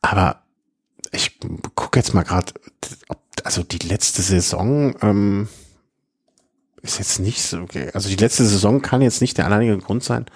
Aber 0.03 0.43
ich 1.11 1.39
gucke 1.75 1.99
jetzt 1.99 2.15
mal 2.15 2.23
gerade, 2.23 2.53
also 3.43 3.65
die 3.65 3.85
letzte 3.87 4.23
Saison 4.23 4.95
ähm, 5.03 5.49
ist 6.83 6.99
jetzt 6.99 7.19
nicht 7.19 7.43
so, 7.43 7.59
okay. 7.59 7.91
also 7.93 8.09
die 8.09 8.17
letzte 8.17 8.45
Saison 8.45 8.83
kann 8.83 9.03
jetzt 9.03 9.21
nicht 9.21 9.37
der 9.37 9.47
alleinige 9.47 9.79
Grund 9.79 10.05
sein, 10.05 10.27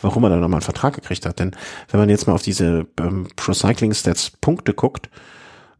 warum 0.00 0.22
er 0.22 0.30
dann 0.30 0.40
nochmal 0.40 0.58
einen 0.58 0.64
Vertrag 0.64 0.94
gekriegt 0.94 1.26
hat. 1.26 1.40
Denn 1.40 1.56
wenn 1.90 1.98
man 1.98 2.10
jetzt 2.10 2.28
mal 2.28 2.34
auf 2.34 2.42
diese 2.42 2.86
ähm, 3.00 3.26
Pro 3.34 3.52
Cycling 3.54 3.92
Stats 3.92 4.30
Punkte 4.30 4.72
guckt, 4.72 5.10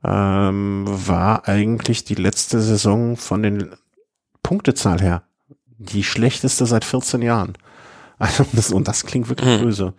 ähm, 0.04 0.84
war 0.86 1.48
eigentlich 1.48 2.04
die 2.04 2.14
letzte 2.14 2.60
Saison 2.60 3.16
von 3.16 3.42
den 3.42 3.70
Punktezahl 4.42 5.00
her 5.00 5.22
die 5.78 6.04
schlechteste 6.04 6.66
seit 6.66 6.84
14 6.84 7.22
Jahren. 7.22 7.54
Also 8.20 8.44
das, 8.52 8.72
und 8.72 8.88
das 8.88 9.06
klingt 9.06 9.28
wirklich 9.28 9.48
hm. 9.48 9.60
böse. 9.60 9.94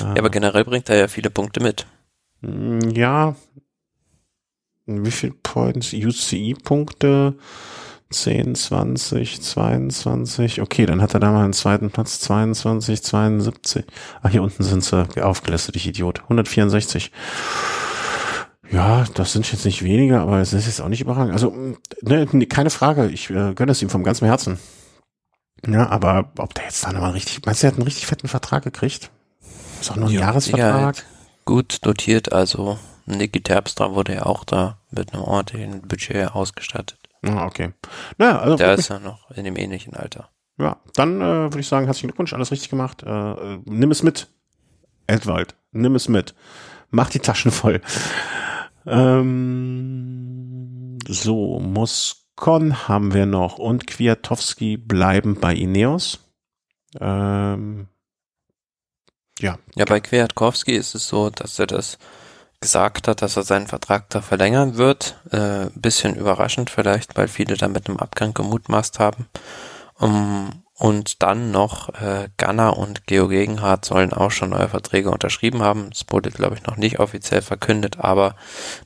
Ja, 0.00 0.14
aber 0.16 0.30
generell 0.30 0.64
bringt 0.64 0.88
er 0.88 0.96
ja 0.96 1.08
viele 1.08 1.28
Punkte 1.28 1.60
mit. 1.60 1.86
Mm, 2.40 2.88
ja. 2.94 3.36
Wie 4.86 5.10
viel 5.10 5.32
Points? 5.42 5.92
UCI-Punkte? 5.92 7.34
10, 8.08 8.54
20, 8.54 9.42
22. 9.42 10.62
Okay, 10.62 10.86
dann 10.86 11.02
hat 11.02 11.12
er 11.12 11.20
da 11.20 11.30
mal 11.30 11.44
einen 11.44 11.52
zweiten 11.52 11.90
Platz. 11.90 12.18
22, 12.20 13.02
72. 13.02 13.84
Ach, 14.22 14.30
hier 14.30 14.42
unten 14.42 14.62
sind 14.62 14.82
sie 14.82 15.06
aufgelistet, 15.22 15.76
ich 15.76 15.86
Idiot. 15.86 16.22
164. 16.22 17.12
Ja, 18.70 19.04
das 19.14 19.32
sind 19.32 19.50
jetzt 19.50 19.64
nicht 19.64 19.82
weniger, 19.82 20.20
aber 20.20 20.40
es 20.40 20.52
ist 20.52 20.66
jetzt 20.66 20.80
auch 20.80 20.88
nicht 20.88 21.00
überragend. 21.00 21.32
Also, 21.32 21.54
ne, 22.02 22.26
keine 22.26 22.70
Frage, 22.70 23.08
ich 23.08 23.30
äh, 23.30 23.54
gönne 23.54 23.72
es 23.72 23.82
ihm 23.82 23.88
vom 23.88 24.04
ganzen 24.04 24.26
Herzen. 24.26 24.58
Ja, 25.66 25.88
aber 25.88 26.30
ob 26.38 26.54
der 26.54 26.64
jetzt 26.64 26.84
da 26.84 26.92
nochmal 26.92 27.12
richtig, 27.12 27.44
meinst 27.44 27.62
du, 27.62 27.66
er 27.66 27.72
hat 27.72 27.78
einen 27.78 27.86
richtig 27.86 28.06
fetten 28.06 28.28
Vertrag 28.28 28.62
gekriegt? 28.64 29.10
Ist 29.80 29.90
auch 29.90 29.96
nur 29.96 30.08
ein 30.08 30.14
ja, 30.14 30.20
Jahresvertrag. 30.20 30.96
Ja, 30.96 31.02
gut 31.44 31.78
dotiert, 31.84 32.32
also 32.32 32.78
Niki 33.06 33.40
Terpstra 33.42 33.94
wurde 33.94 34.14
ja 34.14 34.26
auch 34.26 34.44
da 34.44 34.78
mit 34.90 35.12
einem 35.12 35.22
ordentlichen 35.22 35.82
Budget 35.82 36.32
ausgestattet. 36.32 36.98
Ah, 37.22 37.46
okay. 37.46 37.72
Naja, 38.18 38.38
also. 38.38 38.56
Der 38.56 38.74
ist 38.74 38.88
ja 38.88 38.98
noch 38.98 39.30
in 39.32 39.44
dem 39.44 39.56
ähnlichen 39.56 39.94
Alter. 39.94 40.28
Ja, 40.58 40.76
dann 40.94 41.20
äh, 41.20 41.24
würde 41.24 41.60
ich 41.60 41.68
sagen, 41.68 41.86
herzlichen 41.86 42.08
Glückwunsch, 42.08 42.32
alles 42.32 42.50
richtig 42.50 42.68
gemacht. 42.68 43.02
Äh, 43.02 43.08
äh, 43.10 43.58
nimm 43.64 43.90
es 43.90 44.02
mit, 44.02 44.28
Edwald, 45.06 45.54
nimm 45.72 45.94
es 45.94 46.08
mit. 46.08 46.34
Mach 46.90 47.10
die 47.10 47.20
Taschen 47.20 47.50
voll. 47.50 47.80
Ähm, 48.88 50.68
so, 51.06 51.60
Moskon 51.60 52.88
haben 52.88 53.12
wir 53.12 53.26
noch 53.26 53.58
und 53.58 53.86
Kwiatowski 53.86 54.76
bleiben 54.76 55.38
bei 55.40 55.54
Ineos. 55.54 56.20
Ähm, 56.98 57.88
ja. 59.38 59.58
Ja, 59.74 59.84
bei 59.84 60.00
Kwiatkowski 60.00 60.74
ist 60.74 60.94
es 60.94 61.06
so, 61.08 61.30
dass 61.30 61.58
er 61.58 61.66
das 61.66 61.98
gesagt 62.60 63.08
hat, 63.08 63.22
dass 63.22 63.36
er 63.36 63.42
seinen 63.44 63.66
Vertrag 63.66 64.10
da 64.10 64.20
verlängern 64.20 64.76
wird. 64.76 65.16
Äh, 65.30 65.66
bisschen 65.74 66.16
überraschend 66.16 66.70
vielleicht, 66.70 67.16
weil 67.16 67.28
viele 67.28 67.56
da 67.56 67.68
mit 67.68 67.88
einem 67.88 67.98
Abgang 67.98 68.34
gemutmaßt 68.34 68.98
haben. 68.98 69.26
Um, 69.94 70.62
und 70.78 71.24
dann 71.24 71.50
noch 71.50 71.88
äh, 72.00 72.28
Ganna 72.36 72.70
und 72.70 73.06
Geo 73.06 73.26
Gegenhardt 73.26 73.84
sollen 73.84 74.12
auch 74.12 74.30
schon 74.30 74.50
neue 74.50 74.68
Verträge 74.68 75.10
unterschrieben 75.10 75.60
haben. 75.60 75.90
Das 75.90 76.04
wurde, 76.08 76.30
glaube 76.30 76.54
ich, 76.54 76.62
noch 76.62 76.76
nicht 76.76 77.00
offiziell 77.00 77.42
verkündet, 77.42 77.98
aber 77.98 78.36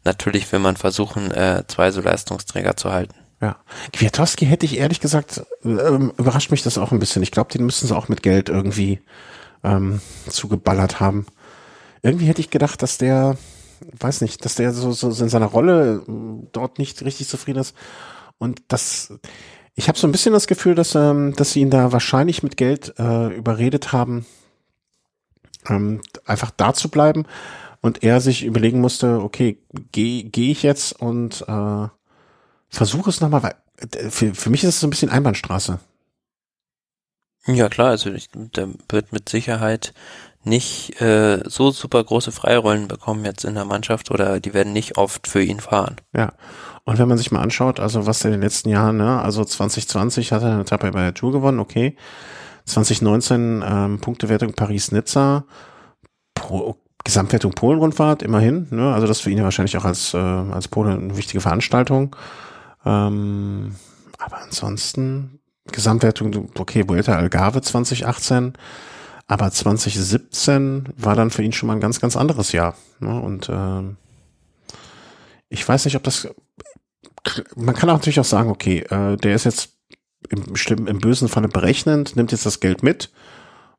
natürlich 0.02 0.50
will 0.50 0.58
man 0.58 0.76
versuchen, 0.76 1.30
äh, 1.30 1.64
zwei 1.68 1.90
so 1.90 2.00
Leistungsträger 2.00 2.76
zu 2.76 2.90
halten. 2.90 3.14
Ja. 3.42 3.56
Kwiatowski 3.92 4.46
hätte 4.46 4.64
ich 4.64 4.78
ehrlich 4.78 5.00
gesagt, 5.00 5.42
äh, 5.64 5.68
überrascht 5.68 6.50
mich 6.50 6.62
das 6.62 6.78
auch 6.78 6.92
ein 6.92 6.98
bisschen. 6.98 7.22
Ich 7.22 7.30
glaube, 7.30 7.52
den 7.52 7.66
müssen 7.66 7.86
sie 7.86 7.94
auch 7.96 8.08
mit 8.08 8.22
Geld 8.22 8.48
irgendwie 8.48 9.00
ähm, 9.62 10.00
zugeballert 10.28 10.98
haben. 10.98 11.26
Irgendwie 12.02 12.26
hätte 12.26 12.40
ich 12.40 12.50
gedacht, 12.50 12.82
dass 12.82 12.96
der, 12.96 13.36
weiß 13.98 14.22
nicht, 14.22 14.44
dass 14.46 14.54
der 14.54 14.72
so, 14.72 14.92
so 14.92 15.08
in 15.08 15.28
seiner 15.28 15.46
Rolle 15.46 16.04
äh, 16.08 16.46
dort 16.52 16.78
nicht 16.78 17.04
richtig 17.04 17.28
zufrieden 17.28 17.60
ist. 17.60 17.74
Und 18.38 18.62
das, 18.68 19.12
ich 19.74 19.88
habe 19.88 19.98
so 19.98 20.06
ein 20.06 20.12
bisschen 20.12 20.32
das 20.32 20.46
Gefühl, 20.46 20.74
dass, 20.74 20.94
ähm, 20.94 21.34
dass 21.34 21.52
sie 21.52 21.60
ihn 21.60 21.70
da 21.70 21.92
wahrscheinlich 21.92 22.42
mit 22.42 22.56
Geld 22.56 22.94
äh, 22.98 23.34
überredet 23.34 23.92
haben, 23.92 24.26
ähm, 25.68 26.00
einfach 26.24 26.50
da 26.50 26.74
zu 26.74 26.90
bleiben. 26.90 27.24
Und 27.80 28.04
er 28.04 28.20
sich 28.20 28.44
überlegen 28.44 28.80
musste, 28.80 29.20
okay, 29.20 29.58
gehe 29.90 30.24
geh 30.24 30.52
ich 30.52 30.62
jetzt 30.62 30.92
und 31.00 31.42
äh, 31.48 31.88
versuche 32.68 33.10
es 33.10 33.20
nochmal, 33.20 33.42
weil 33.42 33.54
äh, 33.78 34.10
für, 34.10 34.34
für 34.34 34.50
mich 34.50 34.62
ist 34.62 34.74
es 34.74 34.80
so 34.80 34.86
ein 34.86 34.90
bisschen 34.90 35.10
Einbahnstraße. 35.10 35.80
Ja 37.46 37.68
klar, 37.68 37.88
also 37.88 38.12
ich, 38.12 38.28
der 38.32 38.68
wird 38.88 39.12
mit 39.12 39.28
Sicherheit 39.28 39.94
nicht 40.44 41.00
äh, 41.00 41.42
so 41.48 41.70
super 41.70 42.02
große 42.02 42.32
Freirollen 42.32 42.88
bekommen 42.88 43.24
jetzt 43.24 43.44
in 43.44 43.54
der 43.54 43.64
Mannschaft 43.64 44.10
oder 44.10 44.40
die 44.40 44.54
werden 44.54 44.72
nicht 44.72 44.98
oft 44.98 45.26
für 45.26 45.42
ihn 45.42 45.60
fahren. 45.60 45.96
Ja. 46.14 46.32
Und 46.84 46.98
wenn 46.98 47.08
man 47.08 47.18
sich 47.18 47.30
mal 47.30 47.42
anschaut, 47.42 47.78
also 47.78 48.06
was 48.06 48.24
in 48.24 48.32
den 48.32 48.40
letzten 48.40 48.68
Jahren, 48.68 48.96
ne, 48.96 49.22
also 49.22 49.44
2020 49.44 50.32
hat 50.32 50.42
er 50.42 50.50
eine 50.52 50.62
Etappe 50.62 50.90
bei 50.90 51.02
der 51.02 51.14
Tour 51.14 51.32
gewonnen, 51.32 51.60
okay. 51.60 51.96
2019 52.64 53.64
ähm, 53.64 54.00
Punktewertung 54.00 54.54
Paris-Nizza, 54.54 55.44
Gesamtwertung 57.04 57.52
Polen-Rundfahrt, 57.52 58.22
immerhin, 58.22 58.66
ne, 58.70 58.92
also 58.92 59.06
das 59.06 59.20
für 59.20 59.30
ihn 59.30 59.38
ja 59.38 59.44
wahrscheinlich 59.44 59.76
auch 59.76 59.84
als, 59.84 60.14
äh, 60.14 60.18
als 60.18 60.68
Pole 60.68 60.92
eine 60.92 61.16
wichtige 61.16 61.40
Veranstaltung. 61.40 62.16
Ähm, 62.84 63.76
aber 64.18 64.42
ansonsten 64.42 65.40
Gesamtwertung, 65.70 66.50
okay, 66.58 66.88
Vuelta 66.88 67.14
Algarve 67.14 67.60
2018, 67.60 68.54
aber 69.26 69.50
2017 69.50 70.88
war 70.96 71.14
dann 71.14 71.30
für 71.30 71.42
ihn 71.42 71.52
schon 71.52 71.68
mal 71.68 71.74
ein 71.74 71.80
ganz, 71.80 72.00
ganz 72.00 72.16
anderes 72.16 72.52
Jahr. 72.52 72.74
Ne? 73.00 73.20
Und 73.20 73.48
äh, 73.48 73.82
ich 75.48 75.66
weiß 75.66 75.84
nicht, 75.84 75.96
ob 75.96 76.02
das. 76.02 76.28
Man 77.54 77.74
kann 77.74 77.88
natürlich 77.88 78.20
auch 78.20 78.24
sagen, 78.24 78.50
okay, 78.50 78.80
äh, 78.80 79.16
der 79.16 79.34
ist 79.34 79.44
jetzt 79.44 79.70
im, 80.28 80.86
im 80.86 80.98
bösen 80.98 81.28
Falle 81.28 81.48
berechnend, 81.48 82.16
nimmt 82.16 82.32
jetzt 82.32 82.46
das 82.46 82.60
Geld 82.60 82.82
mit 82.82 83.10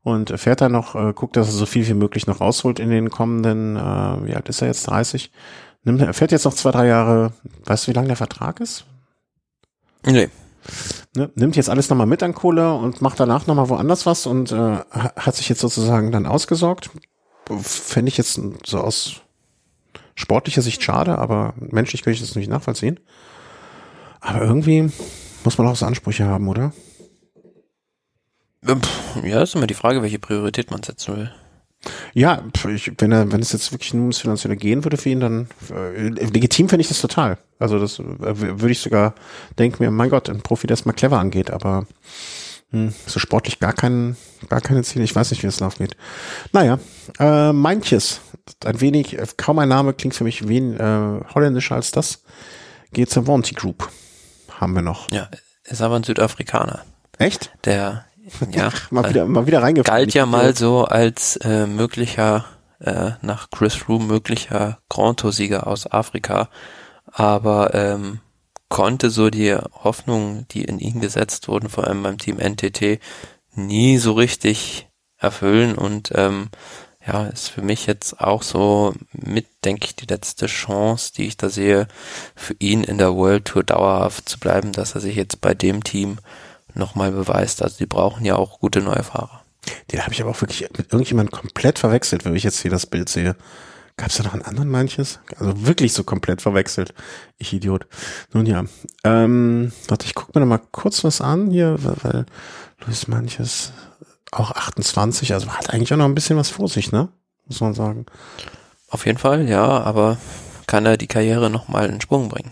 und 0.02 0.38
fährt 0.40 0.62
dann 0.62 0.72
noch, 0.72 0.96
äh, 0.96 1.14
guckt, 1.14 1.36
dass 1.36 1.48
er 1.48 1.54
so 1.54 1.66
viel 1.66 1.88
wie 1.88 1.94
möglich 1.94 2.28
noch 2.28 2.42
rausholt 2.42 2.80
in 2.80 2.90
den 2.90 3.10
kommenden, 3.10 3.76
äh, 3.76 3.80
wie 4.26 4.36
alt 4.36 4.50
ist 4.50 4.62
er 4.62 4.68
jetzt, 4.68 4.88
30? 4.88 5.32
Nimmt, 5.84 6.02
er 6.02 6.14
fährt 6.14 6.32
jetzt 6.32 6.46
noch 6.46 6.54
zwei, 6.54 6.72
drei 6.72 6.88
Jahre, 6.88 7.34
weißt 7.66 7.88
du, 7.88 7.92
wie 7.92 7.96
lang 7.96 8.08
der 8.08 8.16
Vertrag 8.16 8.60
ist? 8.60 8.86
Nee, 10.06 10.30
ne, 11.16 11.32
nimmt 11.36 11.56
jetzt 11.56 11.70
alles 11.70 11.90
nochmal 11.90 12.08
mit 12.08 12.24
an 12.24 12.34
Kohle 12.34 12.74
und 12.74 13.02
macht 13.02 13.20
danach 13.20 13.48
nochmal 13.48 13.70
woanders 13.70 14.06
was 14.06 14.26
und 14.26 14.52
äh, 14.52 14.78
hat 14.92 15.36
sich 15.36 15.50
jetzt 15.50 15.62
sozusagen 15.62 16.12
dann 16.12 16.26
ausgesorgt. 16.26 16.90
Fände 17.62 18.10
ich 18.10 18.18
jetzt 18.18 18.40
so 18.66 18.80
aus 18.80 19.22
sportlicher 20.16 20.62
Sicht 20.62 20.84
schade, 20.84 21.18
aber 21.18 21.54
menschlich 21.58 22.04
kann 22.04 22.14
ich 22.14 22.22
das 22.22 22.36
nicht 22.36 22.50
nachvollziehen. 22.50 23.00
Aber 24.22 24.42
irgendwie 24.42 24.90
muss 25.44 25.58
man 25.58 25.68
auch 25.68 25.76
so 25.76 25.86
Ansprüche 25.86 26.26
haben, 26.26 26.48
oder? 26.48 26.72
Ja, 29.24 29.42
ist 29.42 29.56
immer 29.56 29.68
die 29.68 29.74
Frage, 29.74 30.02
welche 30.02 30.20
Priorität 30.20 30.72
man 30.72 30.84
setzen 30.84 31.18
will. 31.18 31.32
Ja, 32.14 32.44
ich, 32.70 32.92
wenn 32.98 33.12
er, 33.12 33.32
wenn 33.32 33.42
es 33.42 33.52
jetzt 33.52 33.72
wirklich 33.72 33.94
nur 33.94 34.04
ums 34.04 34.20
Finanzielle 34.20 34.56
gehen 34.56 34.84
würde 34.86 34.98
für 34.98 35.10
ihn, 35.10 35.20
dann 35.20 35.48
äh, 35.72 36.08
legitim 36.08 36.70
finde 36.70 36.82
ich 36.82 36.88
das 36.88 37.02
total. 37.02 37.38
Also 37.60 37.80
das 37.80 38.00
äh, 38.00 38.04
würde 38.20 38.72
ich 38.72 38.80
sogar 38.80 39.16
denken 39.60 39.84
mir, 39.84 39.92
mein 39.92 40.10
Gott, 40.10 40.30
ein 40.30 40.42
Profi, 40.42 40.68
der 40.68 40.76
es 40.76 40.86
mal 40.86 40.94
clever 40.94 41.20
angeht, 41.20 41.52
aber 41.52 41.86
hm, 42.72 42.94
so 43.06 43.20
sportlich 43.20 43.60
gar 43.60 43.74
kein, 43.74 44.18
gar 44.50 44.62
keine 44.62 44.84
Ziele. 44.84 45.06
Ich 45.06 45.16
weiß 45.16 45.32
nicht, 45.32 45.44
wie 45.44 45.48
es 45.48 45.60
laufen 45.60 45.84
geht. 45.86 45.98
Naja, 46.52 46.80
äh, 47.20 47.54
manches, 47.54 48.22
ein 48.66 48.82
wenig, 48.82 49.18
äh, 49.18 49.28
kaum 49.38 49.60
ein 49.60 49.70
Name 49.70 49.94
klingt 49.94 50.16
für 50.16 50.24
mich 50.24 50.48
wen, 50.48 50.78
äh, 50.80 51.20
holländischer 51.34 51.76
als 51.76 51.92
das. 51.92 52.24
Geht 52.92 53.10
zur 53.10 53.28
Wanty 53.28 53.56
Group. 53.56 53.90
Haben 54.52 54.74
wir 54.74 54.82
noch. 54.82 55.12
Ja, 55.12 55.30
ist 55.64 55.82
aber 55.82 55.96
ein 55.96 56.04
Südafrikaner. 56.04 56.86
Echt? 57.18 57.52
Der 57.66 58.06
ja, 58.52 58.72
mal 58.90 59.10
wieder, 59.10 59.26
mal 59.26 59.48
wieder 59.48 59.62
reingefallen. 59.62 60.06
Galt 60.06 60.14
ja 60.14 60.26
mal 60.26 60.56
so 60.56 60.86
als 60.86 61.38
äh, 61.38 61.68
möglicher, 61.68 62.46
äh, 62.80 63.12
nach 63.22 63.50
Chris 63.50 63.76
Froome 63.76 64.06
möglicher 64.06 64.80
Grand 64.90 65.20
Tour-Sieger 65.20 65.68
aus 65.68 65.92
Afrika, 65.92 66.50
aber 67.06 67.74
ähm, 67.74 68.20
konnte 68.70 69.10
so 69.10 69.30
die 69.30 69.56
Hoffnungen, 69.56 70.48
die 70.50 70.64
in 70.64 70.80
ihn 70.80 71.00
gesetzt 71.00 71.48
wurden, 71.48 71.70
vor 71.70 71.86
allem 71.86 72.04
beim 72.04 72.18
Team 72.18 72.38
NTT, 72.38 73.00
nie 73.56 73.98
so 73.98 74.14
richtig 74.14 74.88
erfüllen 75.18 75.76
und 75.76 76.12
ähm, 76.16 76.50
ja, 77.06 77.26
ist 77.26 77.50
für 77.50 77.62
mich 77.62 77.86
jetzt 77.86 78.20
auch 78.22 78.44
so 78.44 78.94
mit, 79.12 79.46
denke 79.66 79.86
ich, 79.86 79.96
die 79.96 80.06
letzte 80.06 80.46
Chance, 80.46 81.12
die 81.16 81.28
ich 81.28 81.38
da 81.38 81.50
sehe, 81.50 81.88
für 82.36 82.56
ihn 82.60 82.84
in 82.84 82.98
der 82.98 83.14
World 83.14 83.46
Tour 83.46 83.64
dauerhaft 83.64 84.30
zu 84.30 84.40
bleiben, 84.40 84.72
dass 84.72 84.96
er 84.96 85.02
sich 85.02 85.16
jetzt 85.16 85.42
bei 85.42 85.54
dem 85.54 85.84
Team 85.84 86.18
nochmal 86.76 87.12
beweist. 87.12 87.62
Also 87.62 87.78
die 87.78 87.86
brauchen 87.86 88.26
ja 88.26 88.36
auch 88.36 88.60
gute 88.60 88.82
neue 88.82 89.04
Fahrer. 89.04 89.42
Den 89.92 90.02
habe 90.02 90.14
ich 90.14 90.22
aber 90.22 90.32
auch 90.32 90.42
wirklich 90.42 90.62
mit 90.78 90.92
irgendjemandem 90.92 91.32
komplett 91.32 91.80
verwechselt, 91.80 92.26
wenn 92.26 92.36
ich 92.36 92.44
jetzt 92.44 92.62
hier 92.62 92.72
das 92.72 92.86
Bild 92.86 93.10
sehe. 93.10 93.36
Gab 93.96 94.10
es 94.10 94.18
da 94.18 94.24
noch 94.24 94.34
einen 94.34 94.42
anderen 94.42 94.70
manches? 94.70 95.20
Also 95.38 95.66
wirklich 95.66 95.94
so 95.94 96.04
komplett 96.04 96.42
verwechselt. 96.42 96.94
Ich 97.38 97.54
Idiot. 97.54 97.86
Nun 98.34 98.46
ja. 98.46 98.66
Ähm, 99.04 99.72
warte, 99.88 100.08
ich 100.08 100.16
gucke 100.16 100.32
mir 100.34 100.46
noch 100.46 100.50
mal 100.50 100.62
kurz 100.72 101.04
was 101.04 101.22
an 101.22 101.52
hier, 101.52 101.78
weil, 101.80 102.26
Luis 102.86 103.08
manches 103.08 103.72
auch 104.32 104.52
28, 104.52 105.34
also 105.34 105.50
hat 105.50 105.70
eigentlich 105.70 105.94
auch 105.94 105.98
noch 105.98 106.06
ein 106.06 106.16
bisschen 106.16 106.38
was 106.38 106.50
vor 106.50 106.68
sich, 106.68 106.92
ne? 106.92 107.10
Muss 107.46 107.62
man 107.62 107.76
sagen. 107.76 108.06
Auf 108.90 109.06
jeden 109.06 109.20
Fall, 109.20 109.48
ja, 109.48 109.64
aber 109.64 110.18
kann 110.66 110.86
er 110.86 110.98
die 110.98 111.08
Karriere 111.08 111.50
nochmal 111.50 111.90
in 111.90 112.02
Sprung 112.02 112.30
bringen. 112.30 112.52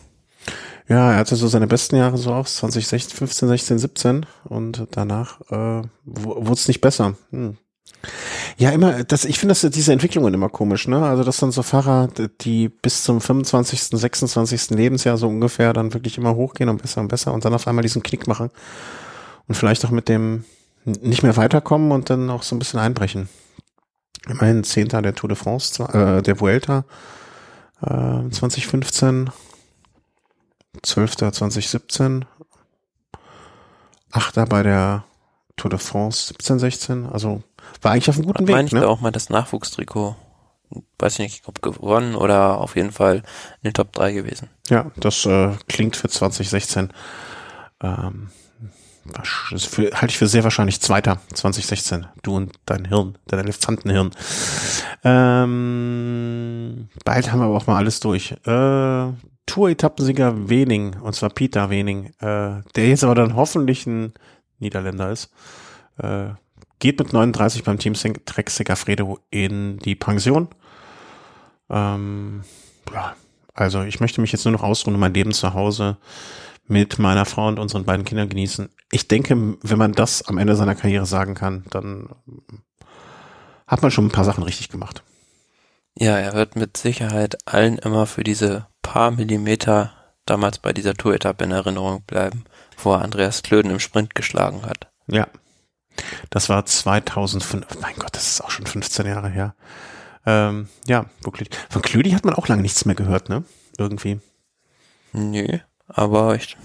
Ja, 0.91 1.13
er 1.13 1.19
hatte 1.19 1.38
so 1.38 1.47
seine 1.47 1.68
besten 1.68 1.95
Jahre 1.95 2.18
so 2.18 2.34
auch 2.34 2.45
2016, 2.45 3.15
15, 3.15 3.47
16, 3.47 3.80
17 3.80 4.26
und 4.43 4.88
danach 4.91 5.39
äh, 5.49 5.84
wurde 6.03 6.51
es 6.51 6.68
nicht 6.68 6.81
besser. 6.81 7.15
Hm. 7.30 7.55
Ja, 8.57 8.72
immer, 8.72 9.05
das, 9.05 9.23
ich 9.23 9.39
finde 9.39 9.51
das, 9.55 9.61
diese 9.72 9.93
Entwicklungen 9.93 10.34
immer 10.34 10.49
komisch, 10.49 10.89
ne? 10.89 11.01
Also, 11.01 11.23
dass 11.23 11.38
dann 11.38 11.53
so 11.53 11.63
Fahrer, 11.63 12.09
die 12.41 12.68
bis 12.68 13.03
zum 13.03 13.22
25., 13.22 13.84
26. 13.84 14.72
Lebensjahr 14.72 15.15
so 15.15 15.30
ungefähr 15.30 15.72
dann 15.72 15.93
wirklich 15.93 16.18
immer 16.18 16.35
hochgehen 16.35 16.68
und 16.68 16.81
besser 16.81 16.99
und 16.99 17.07
besser 17.07 17.31
und 17.31 17.45
dann 17.45 17.53
auf 17.53 17.69
einmal 17.69 17.84
diesen 17.84 18.03
Knick 18.03 18.27
machen 18.27 18.49
und 19.47 19.55
vielleicht 19.55 19.85
auch 19.85 19.91
mit 19.91 20.09
dem 20.09 20.43
nicht 20.84 21.23
mehr 21.23 21.38
weiterkommen 21.38 21.93
und 21.93 22.09
dann 22.09 22.30
auch 22.30 22.43
so 22.43 22.53
ein 22.53 22.59
bisschen 22.59 22.81
einbrechen. 22.81 23.30
Immerhin 24.27 24.65
Zehnter 24.65 25.01
der 25.01 25.15
Tour 25.15 25.30
de 25.30 25.38
France, 25.38 25.81
äh, 25.84 26.22
der 26.22 26.41
Vuelta 26.41 26.84
äh, 27.81 28.30
2015, 28.30 29.30
Zwölfter 30.81 31.31
2017, 31.31 32.26
Achter 34.11 34.45
bei 34.45 34.64
der 34.64 35.06
Tour 35.56 35.69
de 35.69 35.80
France 35.80 36.27
17, 36.27 36.60
16, 36.60 37.06
also 37.06 37.43
war 37.81 37.91
eigentlich 37.91 38.10
auf 38.10 38.18
einem 38.18 38.27
guten 38.27 38.48
Weg. 38.48 38.56
Meine 38.56 38.68
ich 38.68 38.73
ne? 38.73 38.88
auch 38.88 38.99
mal 38.99 39.11
das 39.11 39.30
Nachwuchstrikot, 39.30 40.15
weiß 40.99 41.14
ich 41.14 41.19
nicht, 41.19 41.48
ob 41.48 41.61
gewonnen 41.61 42.15
oder 42.15 42.57
auf 42.60 42.76
jeden 42.76 42.91
Fall 42.91 43.18
in 43.18 43.69
den 43.69 43.73
Top 43.73 43.93
3 43.93 44.14
gewesen. 44.14 44.49
Ja, 44.69 44.91
das 44.98 45.26
äh, 45.26 45.52
klingt 45.68 45.95
für 45.95 46.10
2016. 46.10 46.91
Ähm, 47.81 48.30
das 49.06 49.65
für, 49.65 49.91
halte 49.91 50.07
ich 50.07 50.18
für 50.18 50.27
sehr 50.27 50.43
wahrscheinlich 50.43 50.80
Zweiter 50.81 51.19
2016. 51.34 52.06
Du 52.22 52.35
und 52.35 52.53
dein 52.65 52.85
Hirn, 52.85 53.18
dein 53.27 53.39
Elefantenhirn. 53.39 54.11
Ähm, 55.03 56.89
bald 57.03 57.31
haben 57.31 57.39
wir 57.39 57.45
aber 57.45 57.57
auch 57.57 57.68
mal 57.68 57.77
alles 57.77 57.99
durch. 57.99 58.34
Äh, 58.45 59.11
Tour-Etappensieger 59.52 60.48
Wening, 60.49 60.95
und 61.02 61.14
zwar 61.14 61.30
Peter 61.30 61.69
Wening, 61.69 62.14
äh, 62.19 62.61
der 62.76 62.88
jetzt 62.88 63.03
aber 63.03 63.15
dann 63.15 63.36
hoffentlich 63.36 63.86
ein 63.86 64.14
Niederländer 64.60 65.11
ist, 65.11 65.30
äh, 65.98 66.30
geht 66.80 66.98
mit 66.99 67.11
39 67.11 67.65
beim 67.65 67.78
Team 67.78 67.94
Trek 67.94 68.49
Segafredo 68.49 69.19
in 69.30 69.78
die 69.80 69.95
Pension. 69.95 70.48
Ähm, 71.69 72.44
also 73.53 73.82
ich 73.82 73.99
möchte 73.99 74.22
mich 74.22 74.32
jetzt 74.32 74.45
nur 74.45 74.53
noch 74.53 74.64
ausruhen 74.64 74.94
und 74.94 75.02
mein 75.02 75.14
Leben 75.14 75.34
zu 75.34 75.53
Hause 75.53 75.98
mit 76.69 76.98
meiner 76.98 77.26
Frau 77.26 77.49
und 77.49 77.60
unseren 77.60 77.84
beiden 77.84 78.06
Kindern 78.06 78.30
genießen. 78.30 78.69
Ich 78.90 79.10
denke, 79.10 79.57
wenn 79.61 79.78
man 79.78 79.91
das 79.91 80.22
am 80.30 80.38
Ende 80.38 80.56
seiner 80.56 80.76
Karriere 80.76 81.06
sagen 81.06 81.34
kann, 81.34 81.65
dann 81.72 82.07
hat 83.68 83.82
man 83.82 83.91
schon 83.91 84.06
ein 84.06 84.11
paar 84.11 84.23
Sachen 84.23 84.45
richtig 84.45 84.69
gemacht. 84.69 85.03
Ja, 85.97 86.18
er 86.18 86.34
wird 86.34 86.55
mit 86.55 86.77
Sicherheit 86.77 87.38
allen 87.45 87.77
immer 87.77 88.05
für 88.05 88.23
diese 88.23 88.68
paar 88.81 89.11
Millimeter 89.11 89.93
damals 90.26 90.59
bei 90.59 90.73
dieser 90.73 90.93
Tour-Etappe 90.93 91.43
in 91.43 91.51
Erinnerung 91.51 92.03
bleiben, 92.03 92.45
wo 92.77 92.93
er 92.93 93.01
Andreas 93.01 93.43
Klöden 93.43 93.72
im 93.72 93.80
Sprint 93.80 94.15
geschlagen 94.15 94.65
hat. 94.65 94.89
Ja, 95.07 95.27
das 96.30 96.49
war 96.49 96.65
2005. 96.65 97.80
Mein 97.81 97.95
Gott, 97.95 98.15
das 98.15 98.27
ist 98.27 98.41
auch 98.41 98.51
schon 98.51 98.65
15 98.65 99.05
Jahre 99.05 99.30
her. 99.30 99.55
Ähm, 100.26 100.69
ja, 100.88 101.05
wirklich. 101.23 101.49
Von 101.69 101.81
Klödi 101.81 102.11
hat 102.11 102.26
man 102.26 102.35
auch 102.35 102.47
lange 102.47 102.61
nichts 102.61 102.85
mehr 102.85 102.95
gehört, 102.95 103.30
ne? 103.30 103.43
Irgendwie. 103.77 104.19
Nö, 105.13 105.59
aber 105.88 106.35
ich 106.35 106.57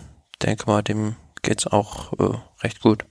denke 0.42 0.66
mal, 0.66 0.82
dem 0.82 1.16
geht's 1.42 1.66
auch 1.66 2.12
äh, 2.18 2.38
recht 2.62 2.80
gut. 2.80 3.06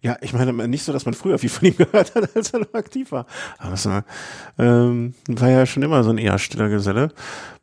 Ja, 0.00 0.16
ich 0.20 0.32
meine 0.32 0.52
nicht 0.68 0.84
so, 0.84 0.92
dass 0.92 1.04
man 1.04 1.14
früher 1.14 1.38
viel 1.38 1.50
von 1.50 1.68
ihm 1.68 1.76
gehört 1.78 2.14
hat, 2.14 2.36
als 2.36 2.50
er 2.50 2.60
noch 2.60 2.74
aktiv 2.74 3.12
war. 3.12 3.26
Aber 3.58 3.84
war, 3.84 4.04
ähm, 4.58 5.14
war 5.28 5.48
ja 5.48 5.66
schon 5.66 5.82
immer 5.82 6.04
so 6.04 6.10
ein 6.10 6.18
eher 6.18 6.38
stiller 6.38 6.68
Geselle. 6.68 7.12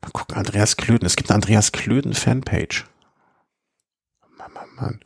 Mal 0.02 0.12
gucken, 0.12 0.38
Andreas 0.38 0.78
Klöden. 0.78 1.06
Es 1.06 1.16
gibt 1.16 1.30
eine 1.30 1.36
Andreas 1.36 1.72
Klöden 1.72 2.14
Fanpage. 2.14 2.86
Mann, 4.38 4.52
Mann, 4.54 4.70
Mann. 4.76 5.00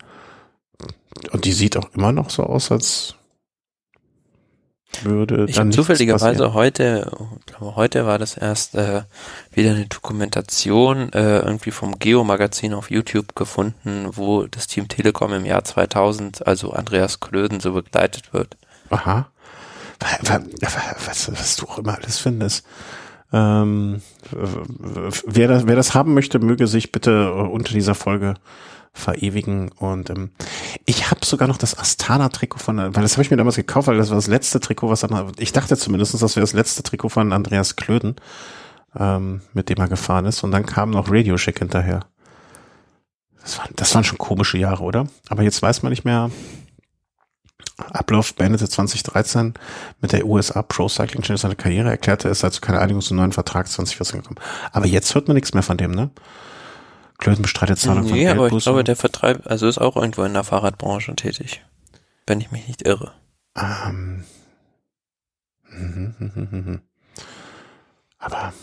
Und 1.32 1.46
die 1.46 1.54
sieht 1.54 1.78
auch 1.78 1.94
immer 1.94 2.12
noch 2.12 2.30
so 2.30 2.44
aus, 2.44 2.72
als 2.72 3.16
würde 5.04 5.46
ich 5.48 5.56
dann 5.56 5.72
zufälligerweise 5.72 6.54
heute, 6.54 7.12
glaube 7.46 7.76
heute 7.76 8.06
war 8.06 8.18
das 8.18 8.36
erst 8.36 8.76
äh, 8.76 9.04
wieder 9.52 9.72
eine 9.72 9.86
Dokumentation 9.86 11.14
äh, 11.14 11.40
irgendwie 11.40 11.72
vom 11.72 12.00
Geo 12.00 12.24
Magazin 12.24 12.74
auf 12.74 12.92
YouTube 12.92 13.36
gefunden, 13.36 14.10
wo 14.12 14.44
das 14.44 14.68
Team 14.68 14.88
Telekom 14.88 15.34
im 15.34 15.46
Jahr 15.46 15.64
2000, 15.64 16.46
also 16.48 16.72
Andreas 16.72 17.20
Klöden, 17.20 17.60
so 17.60 17.74
begleitet 17.74 18.34
wird. 18.34 18.58
Aha. 18.90 19.28
Was, 21.06 21.32
was 21.32 21.56
du 21.58 21.66
auch 21.68 21.78
immer 21.80 21.98
alles 21.98 22.20
findest. 22.20 22.66
Ähm, 23.32 24.02
wer, 24.32 25.48
das, 25.48 25.68
wer 25.68 25.76
das 25.76 25.94
haben 25.94 26.14
möchte, 26.14 26.40
möge 26.40 26.68
sich 26.68 26.92
bitte 26.92 27.34
unter 27.34 27.74
dieser 27.74 27.96
Folge 27.96 28.36
verewigen. 28.94 29.70
Und 29.70 30.10
ähm, 30.10 30.32
ich 30.86 31.10
habe 31.10 31.26
sogar 31.26 31.48
noch 31.48 31.58
das 31.58 31.78
Astana-Trikot 31.78 32.60
von, 32.60 32.78
weil 32.78 33.04
das 33.04 33.14
habe 33.14 33.24
ich 33.24 33.32
mir 33.32 33.38
damals 33.38 33.56
gekauft, 33.56 33.88
weil 33.88 33.98
das 33.98 34.10
war 34.10 34.16
das 34.16 34.28
letzte 34.28 34.60
Trikot, 34.60 34.90
was 34.90 35.06
ich 35.38 35.54
dachte 35.54 35.78
zumindest, 35.78 36.14
das 36.14 36.36
wäre 36.36 36.44
das 36.44 36.54
letzte 36.54 36.84
Trikot 36.84 37.10
von 37.10 37.34
Andreas 37.34 37.76
Klöden, 37.76 38.16
ähm, 38.98 39.42
mit 39.54 39.70
dem 39.70 39.78
er 39.78 39.88
gefahren 39.88 40.26
ist. 40.26 40.44
Und 40.44 40.52
dann 40.52 40.66
kam 40.66 40.92
noch 40.92 41.10
Radio 41.10 41.38
Shack 41.38 41.60
hinterher. 41.60 42.02
Das, 43.42 43.58
war, 43.58 43.66
das 43.76 43.96
waren 43.96 44.04
schon 44.04 44.18
komische 44.18 44.58
Jahre, 44.58 44.84
oder? 44.84 45.08
Aber 45.30 45.44
jetzt 45.44 45.62
weiß 45.62 45.84
man 45.84 45.92
nicht 45.92 46.06
mehr. 46.06 46.30
Ablauf 47.78 48.36
beendete 48.36 48.68
2013 48.68 49.54
mit 50.02 50.12
der 50.12 50.26
USA 50.26 50.62
Pro 50.62 50.90
Cycling 50.90 51.22
Challenge 51.22 51.40
seine 51.40 51.56
Karriere, 51.56 51.90
erklärte 51.90 52.28
es 52.28 52.40
sei 52.42 52.50
zu 52.50 52.60
keiner 52.60 52.82
Einigung 52.82 53.02
zum 53.02 53.16
neuen 53.16 53.32
Vertrag 53.32 53.70
2014 53.70 54.22
gekommen. 54.22 54.40
Aber 54.74 54.86
jetzt 54.86 55.16
hört 55.16 55.28
man 55.28 55.36
nichts 55.36 55.54
mehr 55.54 55.64
von 55.64 55.78
dem, 55.78 55.92
ne? 55.92 56.10
Klöten 57.20 57.42
bestreitet 57.42 57.78
Zahlung 57.78 58.06
nee, 58.06 58.28
von 58.28 58.38
aber 58.38 58.48
ich 58.48 58.64
glaube, 58.64 58.84
der 58.84 58.96
Vertreib, 58.96 59.46
also 59.46 59.68
ist 59.68 59.78
auch 59.78 59.96
irgendwo 59.98 60.24
in 60.24 60.34
der 60.34 60.46
Fahrradbranche 60.46 61.16
tätig. 61.16 61.64
Wenn 62.26 62.40
ich 62.40 62.52
mich 62.52 62.68
nicht 62.68 62.88
irre. 62.88 63.12
Ähm. 63.56 64.24
Aber, 68.18 68.54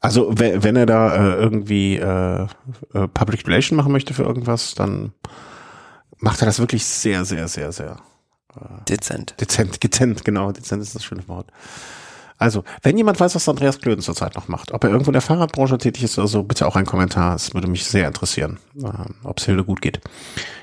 also, 0.00 0.30
wenn 0.38 0.76
er 0.76 0.86
da 0.86 1.14
äh, 1.14 1.34
irgendwie 1.36 1.96
äh, 1.96 2.46
äh, 2.94 3.08
Public 3.08 3.46
Relation 3.46 3.76
machen 3.76 3.92
möchte 3.92 4.14
für 4.14 4.22
irgendwas, 4.22 4.74
dann 4.74 5.12
macht 6.18 6.40
er 6.42 6.46
das 6.46 6.58
wirklich 6.60 6.84
sehr, 6.86 7.24
sehr, 7.24 7.46
sehr, 7.48 7.72
sehr 7.72 7.96
äh, 8.56 8.84
dezent. 8.88 9.34
Dezent, 9.40 9.82
dezent, 9.82 10.24
genau, 10.24 10.52
dezent 10.52 10.82
ist 10.82 10.94
das 10.94 11.04
schöne 11.04 11.26
Wort. 11.28 11.50
Also, 12.38 12.62
wenn 12.82 12.96
jemand 12.96 13.18
weiß, 13.18 13.34
was 13.34 13.48
Andreas 13.48 13.80
Klöden 13.80 14.00
zurzeit 14.00 14.36
noch 14.36 14.46
macht, 14.46 14.72
ob 14.72 14.84
er 14.84 14.90
irgendwo 14.90 15.10
in 15.10 15.14
der 15.14 15.22
Fahrradbranche 15.22 15.76
tätig 15.76 16.04
ist 16.04 16.18
oder 16.18 16.28
so, 16.28 16.44
bitte 16.44 16.66
auch 16.66 16.76
ein 16.76 16.86
Kommentar. 16.86 17.34
Es 17.34 17.52
würde 17.52 17.66
mich 17.66 17.84
sehr 17.84 18.06
interessieren, 18.06 18.58
äh, 18.76 18.86
ob 19.24 19.38
es 19.38 19.46
Hilde 19.46 19.64
gut 19.64 19.82
geht. 19.82 20.00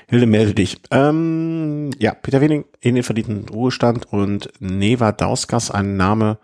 Hilde, 0.08 0.26
melde 0.26 0.54
dich. 0.54 0.80
Ähm, 0.90 1.90
ja, 1.98 2.14
Peter 2.14 2.40
Wening 2.40 2.64
in 2.80 2.94
den 2.94 3.04
verdienten 3.04 3.48
Ruhestand 3.48 4.10
und 4.10 4.50
Neva 4.58 5.12
Dauskas, 5.12 5.70
ein 5.70 5.96
Name 5.96 6.38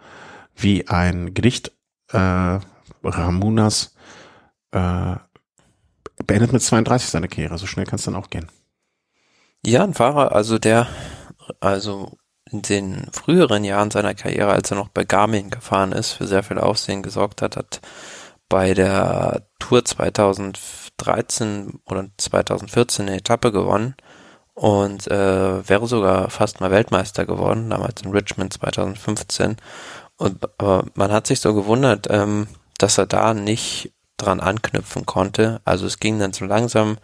wie 0.55 0.87
ein 0.89 1.33
Gedicht, 1.33 1.73
äh, 2.11 2.59
Ramunas, 3.03 3.95
äh, 4.73 5.17
beendet 6.27 6.53
mit 6.53 6.63
32 6.63 7.09
seine 7.09 7.29
Karriere. 7.29 7.57
So 7.57 7.67
schnell 7.67 7.87
kann 7.87 7.97
es 7.97 8.05
dann 8.05 8.17
auch 8.17 8.29
gehen. 8.29 8.49
Ja, 9.65 9.83
ein 9.85 9.95
Fahrer, 9.95 10.33
also 10.33 10.59
der, 10.59 10.89
also 11.61 12.19
in 12.53 12.63
den 12.63 13.07
früheren 13.13 13.65
Jahren 13.65 13.91
seiner 13.91 14.15
Karriere, 14.15 14.53
als 14.53 14.71
er 14.71 14.77
noch 14.77 14.89
bei 14.89 15.05
Garmin 15.05 15.51
gefahren 15.51 15.93
ist, 15.93 16.13
für 16.13 16.27
sehr 16.27 16.43
viel 16.43 16.59
Aufsehen 16.59 17.03
gesorgt 17.03 17.43
hat, 17.43 17.57
hat 17.57 17.81
bei 18.49 18.75
der 18.75 19.47
Tour 19.59 19.85
2013 19.85 21.81
oder 21.87 22.07
2014 22.19 23.09
eine 23.09 23.17
Etappe 23.17 23.51
gewonnen 23.53 23.95
und 24.55 25.11
äh, 25.11 25.69
wäre 25.69 25.87
sogar 25.87 26.29
fast 26.29 26.61
mal 26.61 26.71
Weltmeister 26.71 27.25
geworden, 27.25 27.71
damals 27.71 28.03
in 28.03 28.11
Richmond 28.11 28.53
2015. 28.53 29.57
Und 30.17 30.45
aber 30.59 30.85
man 30.95 31.11
hat 31.11 31.27
sich 31.27 31.41
so 31.41 31.55
gewundert, 31.55 32.07
ähm, 32.11 32.47
dass 32.79 32.99
er 32.99 33.07
da 33.07 33.33
nicht 33.33 33.93
dran 34.19 34.41
anknüpfen 34.41 35.07
konnte. 35.07 35.61
Also 35.65 35.87
es 35.87 35.99
ging 35.99 36.19
dann 36.19 36.33
so 36.33 36.45
langsam 36.45 36.99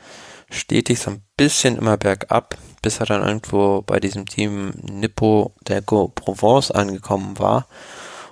stetig 0.50 0.98
so 1.00 1.10
ein 1.10 1.22
bisschen 1.36 1.76
immer 1.76 1.96
bergab 1.96 2.56
bis 2.82 3.00
er 3.00 3.06
dann 3.06 3.22
irgendwo 3.22 3.82
bei 3.82 4.00
diesem 4.00 4.26
Team 4.26 4.70
Nippo 4.82 5.54
Delco 5.66 6.08
Provence 6.08 6.70
angekommen 6.70 7.38
war. 7.38 7.66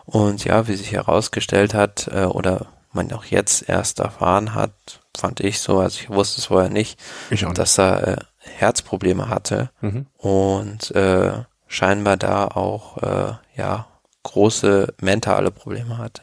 Und 0.04 0.44
ja, 0.44 0.68
wie 0.68 0.76
sich 0.76 0.92
herausgestellt 0.92 1.74
hat, 1.74 2.08
äh, 2.12 2.24
oder 2.24 2.66
man 2.92 3.12
auch 3.12 3.24
jetzt 3.24 3.68
erst 3.68 4.00
erfahren 4.00 4.54
hat, 4.54 4.72
fand 5.16 5.40
ich 5.40 5.60
so, 5.60 5.80
also 5.80 6.00
ich 6.00 6.10
wusste 6.10 6.40
es 6.40 6.46
vorher 6.46 6.70
nicht, 6.70 6.98
nicht. 7.30 7.46
dass 7.58 7.78
er 7.78 8.08
äh, 8.08 8.16
Herzprobleme 8.38 9.28
hatte 9.28 9.70
mhm. 9.80 10.06
und 10.16 10.92
äh, 10.92 11.32
scheinbar 11.66 12.16
da 12.16 12.46
auch 12.46 12.98
äh, 13.02 13.32
ja 13.56 13.86
große 14.22 14.94
mentale 15.00 15.50
Probleme 15.50 15.98
hatte. 15.98 16.22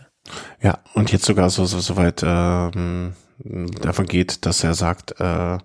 Ja, 0.61 0.79
und 0.93 1.11
jetzt 1.11 1.25
sogar 1.25 1.49
so, 1.49 1.65
so, 1.65 1.79
so 1.79 1.97
weit 1.97 2.23
ähm, 2.25 3.13
davon 3.43 4.05
geht, 4.05 4.45
dass 4.45 4.63
er 4.63 4.73
sagt, 4.73 5.19
äh, 5.19 5.57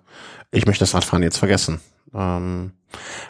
ich 0.51 0.65
möchte 0.65 0.83
das 0.83 0.93
Radfahren 0.93 1.23
jetzt 1.23 1.37
vergessen. 1.37 1.79
Ähm, 2.13 2.71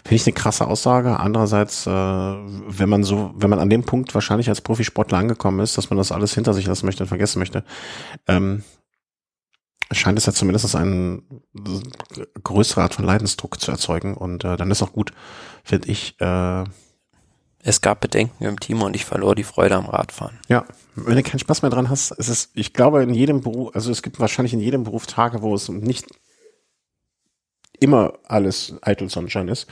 Finde 0.03 0.15
ich 0.15 0.25
eine 0.25 0.33
krasse 0.33 0.67
Aussage. 0.67 1.19
Andererseits, 1.19 1.85
äh, 1.85 1.89
wenn 1.91 2.89
man 2.89 3.03
so, 3.03 3.33
wenn 3.35 3.49
man 3.49 3.59
an 3.59 3.69
dem 3.69 3.83
Punkt 3.83 4.13
wahrscheinlich 4.15 4.47
als 4.47 4.61
Profisportler 4.61 5.17
angekommen 5.17 5.59
ist, 5.59 5.77
dass 5.77 5.89
man 5.89 5.97
das 5.97 6.11
alles 6.11 6.33
hinter 6.33 6.53
sich 6.53 6.65
lassen 6.65 6.85
möchte 6.85 7.03
und 7.03 7.09
vergessen 7.09 7.39
möchte, 7.39 7.63
ähm, 8.27 8.63
scheint 9.91 10.17
es 10.17 10.25
ja 10.25 10.33
zumindest 10.33 10.75
eine 10.75 11.21
größere 12.43 12.83
Art 12.83 12.93
von 12.93 13.05
Leidensdruck 13.05 13.59
zu 13.59 13.71
erzeugen. 13.71 14.15
Und 14.15 14.45
äh, 14.45 14.55
dann 14.55 14.71
ist 14.71 14.81
auch 14.81 14.93
gut, 14.93 15.11
finde 15.63 15.89
ich, 15.89 16.15
äh, 16.21 16.63
es 17.61 17.81
gab 17.81 17.99
Bedenken 17.99 18.45
im 18.45 18.59
Team 18.59 18.81
und 18.81 18.95
ich 18.95 19.03
verlor 19.03 19.35
die 19.35 19.43
Freude 19.43 19.75
am 19.75 19.87
Radfahren. 19.87 20.39
Ja, 20.47 20.63
wenn 21.05 21.15
du 21.15 21.23
keinen 21.23 21.39
Spaß 21.39 21.61
mehr 21.61 21.71
dran 21.71 21.89
hast, 21.89 22.11
ist 22.11 22.29
es, 22.29 22.49
ich 22.53 22.73
glaube, 22.73 23.03
in 23.03 23.13
jedem 23.13 23.41
Beruf, 23.41 23.75
also 23.75 23.91
es 23.91 24.01
gibt 24.01 24.19
wahrscheinlich 24.19 24.53
in 24.53 24.59
jedem 24.59 24.83
Beruf 24.83 25.07
Tage, 25.07 25.41
wo 25.41 25.53
es 25.55 25.69
nicht 25.69 26.07
immer 27.79 28.13
alles 28.25 28.73
eitel 28.81 29.09
Sonnenschein 29.09 29.47
ist. 29.47 29.67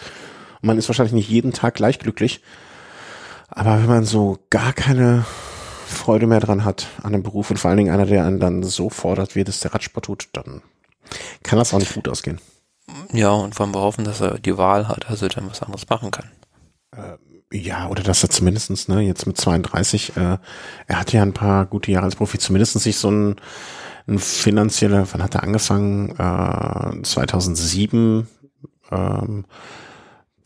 Und 0.62 0.68
man 0.68 0.78
ist 0.78 0.88
wahrscheinlich 0.90 1.14
nicht 1.14 1.30
jeden 1.30 1.54
Tag 1.54 1.76
gleich 1.76 1.99
glücklich. 1.99 2.41
Aber 3.49 3.80
wenn 3.80 3.88
man 3.88 4.06
so 4.06 4.40
gar 4.49 4.74
keine 4.74 5.26
Freude 5.88 6.28
mehr 6.28 6.40
dran 6.40 6.66
hat 6.66 6.88
an 6.98 7.14
einem 7.14 7.24
Beruf 7.24 7.49
und 7.49 7.58
vor 7.58 7.70
allen 7.70 7.78
Dingen 7.78 7.94
einer, 7.94 8.06
der 8.06 8.26
einen 8.26 8.40
dann 8.40 8.64
so 8.64 8.90
fordert, 8.90 9.36
wie 9.36 9.44
das 9.44 9.62
der 9.62 9.74
Radsport 9.74 10.06
tut, 10.06 10.30
dann 10.34 10.62
kann 11.44 11.60
das 11.60 11.74
auch 11.74 11.80
nicht 11.80 11.94
gut 11.94 12.10
ausgehen. 12.10 12.40
Ja, 13.12 13.32
und 13.32 13.58
wollen 13.60 13.74
wir 13.74 13.82
hoffen, 13.82 14.06
dass 14.06 14.22
er 14.22 14.40
die 14.40 14.58
Wahl 14.58 14.88
hat, 14.88 15.10
also 15.10 15.28
dann 15.28 15.49
was 15.49 15.62
anderes 15.62 15.88
machen 15.90 16.12
kann. 16.12 16.30
Äh, 16.91 17.18
ja, 17.52 17.88
oder 17.88 18.03
dass 18.03 18.24
er 18.24 18.30
zumindestens 18.30 18.88
ne, 18.88 19.02
jetzt 19.02 19.26
mit 19.26 19.38
32, 19.38 20.18
äh, 20.18 20.38
er 20.88 20.99
hatte 20.99 21.18
ja 21.18 21.24
ein 21.24 21.34
paar 21.34 21.65
gute 21.65 21.91
Jahre 21.91 22.06
als 22.06 22.15
Profi, 22.15 22.38
zumindestens 22.38 22.84
sich 22.84 22.98
so 22.98 23.10
ein, 23.10 23.36
ein 24.07 24.19
finanzieller, 24.19 25.07
wann 25.11 25.24
hat 25.24 25.36
er 25.36 25.44
angefangen? 25.44 26.11
Äh, 26.18 27.03
2007, 27.03 28.28
ähm, 28.91 29.45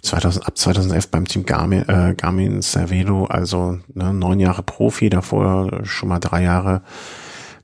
2000, 0.04 0.48
ab 0.48 0.58
2011 0.58 1.10
beim 1.10 1.26
Team 1.26 1.46
Garmin, 1.46 1.88
äh, 1.88 2.16
Garmin 2.16 2.62
Cervelo, 2.62 3.26
also 3.26 3.80
ne, 3.94 4.14
neun 4.14 4.40
Jahre 4.40 4.64
Profi, 4.64 5.10
davor 5.10 5.82
schon 5.84 6.10
mal 6.10 6.20
drei 6.20 6.44
Jahre, 6.44 6.82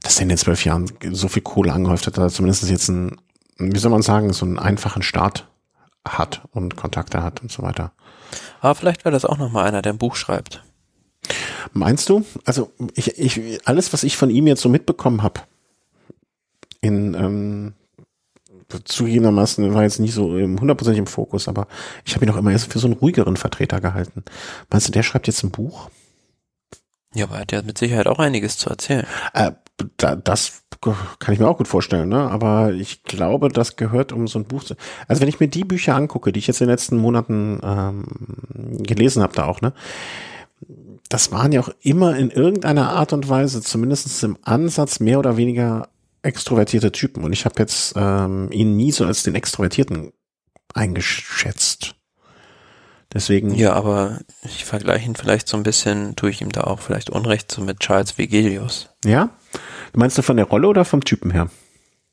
dass 0.01 0.17
er 0.17 0.23
in 0.23 0.29
den 0.29 0.37
zwölf 0.37 0.65
Jahren 0.65 0.85
so 1.11 1.27
viel 1.27 1.43
Kohle 1.43 1.73
angehäuft 1.73 2.07
hat, 2.07 2.17
dass 2.17 2.33
er 2.33 2.35
zumindest 2.35 2.69
jetzt 2.69 2.89
ein, 2.89 3.17
wie 3.57 3.79
soll 3.79 3.91
man 3.91 4.03
sagen, 4.03 4.33
so 4.33 4.45
einen 4.45 4.59
einfachen 4.59 5.01
Start 5.01 5.47
hat 6.09 6.41
und 6.51 6.75
Kontakte 6.75 7.23
hat 7.23 7.41
und 7.41 7.51
so 7.51 7.63
weiter. 7.63 7.91
Aber 8.61 8.75
vielleicht 8.75 9.05
wäre 9.05 9.13
das 9.13 9.25
auch 9.25 9.37
nochmal 9.37 9.67
einer, 9.67 9.81
der 9.81 9.93
ein 9.93 9.97
Buch 9.97 10.15
schreibt. 10.15 10.63
Meinst 11.73 12.09
du? 12.09 12.25
Also 12.45 12.71
ich, 12.95 13.17
ich, 13.17 13.67
alles, 13.67 13.93
was 13.93 14.03
ich 14.03 14.17
von 14.17 14.29
ihm 14.29 14.47
jetzt 14.47 14.61
so 14.61 14.69
mitbekommen 14.69 15.23
habe, 15.23 15.41
in 16.81 17.13
ähm, 17.13 17.73
zugegebenermaßen 18.83 19.73
war 19.73 19.83
jetzt 19.83 19.99
nicht 19.99 20.13
so 20.13 20.29
hundertprozentig 20.31 20.99
im 20.99 21.07
Fokus, 21.07 21.47
aber 21.47 21.67
ich 22.05 22.15
habe 22.15 22.25
ihn 22.25 22.31
auch 22.31 22.37
immer 22.37 22.51
erst 22.51 22.71
für 22.71 22.79
so 22.79 22.87
einen 22.87 22.97
ruhigeren 22.97 23.37
Vertreter 23.37 23.79
gehalten. 23.79 24.23
Meinst 24.69 24.87
du, 24.87 24.91
der 24.91 25.03
schreibt 25.03 25.27
jetzt 25.27 25.43
ein 25.43 25.51
Buch? 25.51 25.89
Ja, 27.13 27.25
aber 27.25 27.35
er 27.35 27.41
hat 27.41 27.51
ja 27.51 27.61
mit 27.61 27.77
Sicherheit 27.77 28.07
auch 28.07 28.19
einiges 28.19 28.57
zu 28.57 28.69
erzählen. 28.69 29.07
Äh, 29.33 29.51
da, 29.97 30.15
das 30.15 30.63
kann 30.81 31.33
ich 31.33 31.39
mir 31.39 31.47
auch 31.47 31.57
gut 31.57 31.67
vorstellen, 31.67 32.09
ne? 32.09 32.29
Aber 32.29 32.73
ich 32.73 33.03
glaube, 33.03 33.49
das 33.49 33.75
gehört 33.75 34.11
um 34.11 34.27
so 34.27 34.39
ein 34.39 34.45
Buch 34.45 34.63
zu. 34.63 34.75
Also 35.07 35.21
wenn 35.21 35.29
ich 35.29 35.39
mir 35.39 35.47
die 35.47 35.63
Bücher 35.63 35.95
angucke, 35.95 36.31
die 36.31 36.39
ich 36.39 36.47
jetzt 36.47 36.61
in 36.61 36.67
den 36.67 36.73
letzten 36.73 36.97
Monaten 36.97 37.59
ähm, 37.63 38.05
gelesen 38.83 39.23
habe, 39.23 39.33
da 39.33 39.45
auch, 39.45 39.61
ne? 39.61 39.73
Das 41.09 41.31
waren 41.31 41.51
ja 41.51 41.61
auch 41.61 41.69
immer 41.81 42.17
in 42.17 42.31
irgendeiner 42.31 42.89
Art 42.89 43.13
und 43.13 43.29
Weise, 43.29 43.61
zumindest 43.61 44.23
im 44.23 44.37
Ansatz, 44.41 44.99
mehr 44.99 45.19
oder 45.19 45.37
weniger 45.37 45.89
extrovertierte 46.21 46.91
Typen. 46.91 47.23
Und 47.23 47.31
ich 47.31 47.45
habe 47.45 47.55
jetzt 47.59 47.93
ähm, 47.95 48.51
ihn 48.51 48.75
nie 48.75 48.91
so 48.91 49.05
als 49.05 49.23
den 49.23 49.35
Extrovertierten 49.35 50.11
eingeschätzt. 50.73 51.95
Deswegen. 53.13 53.55
Ja, 53.55 53.73
aber 53.73 54.19
ich 54.43 54.65
vergleiche 54.65 55.05
ihn 55.05 55.15
vielleicht 55.15 55.47
so 55.47 55.55
ein 55.55 55.63
bisschen, 55.63 56.15
tue 56.15 56.29
ich 56.29 56.41
ihm 56.41 56.51
da 56.51 56.65
auch 56.65 56.79
vielleicht 56.79 57.09
Unrecht, 57.09 57.51
so 57.51 57.61
mit 57.61 57.79
Charles 57.79 58.17
Vigelius. 58.17 58.89
Ja? 59.05 59.29
Meinst 59.93 60.17
du 60.17 60.21
von 60.21 60.37
der 60.37 60.45
Rolle 60.45 60.67
oder 60.67 60.85
vom 60.85 61.03
Typen 61.03 61.31
her? 61.31 61.49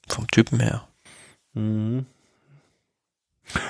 Vom 0.09 0.27
Typen 0.29 0.61
her. 0.61 0.87
Mhm. 1.55 2.07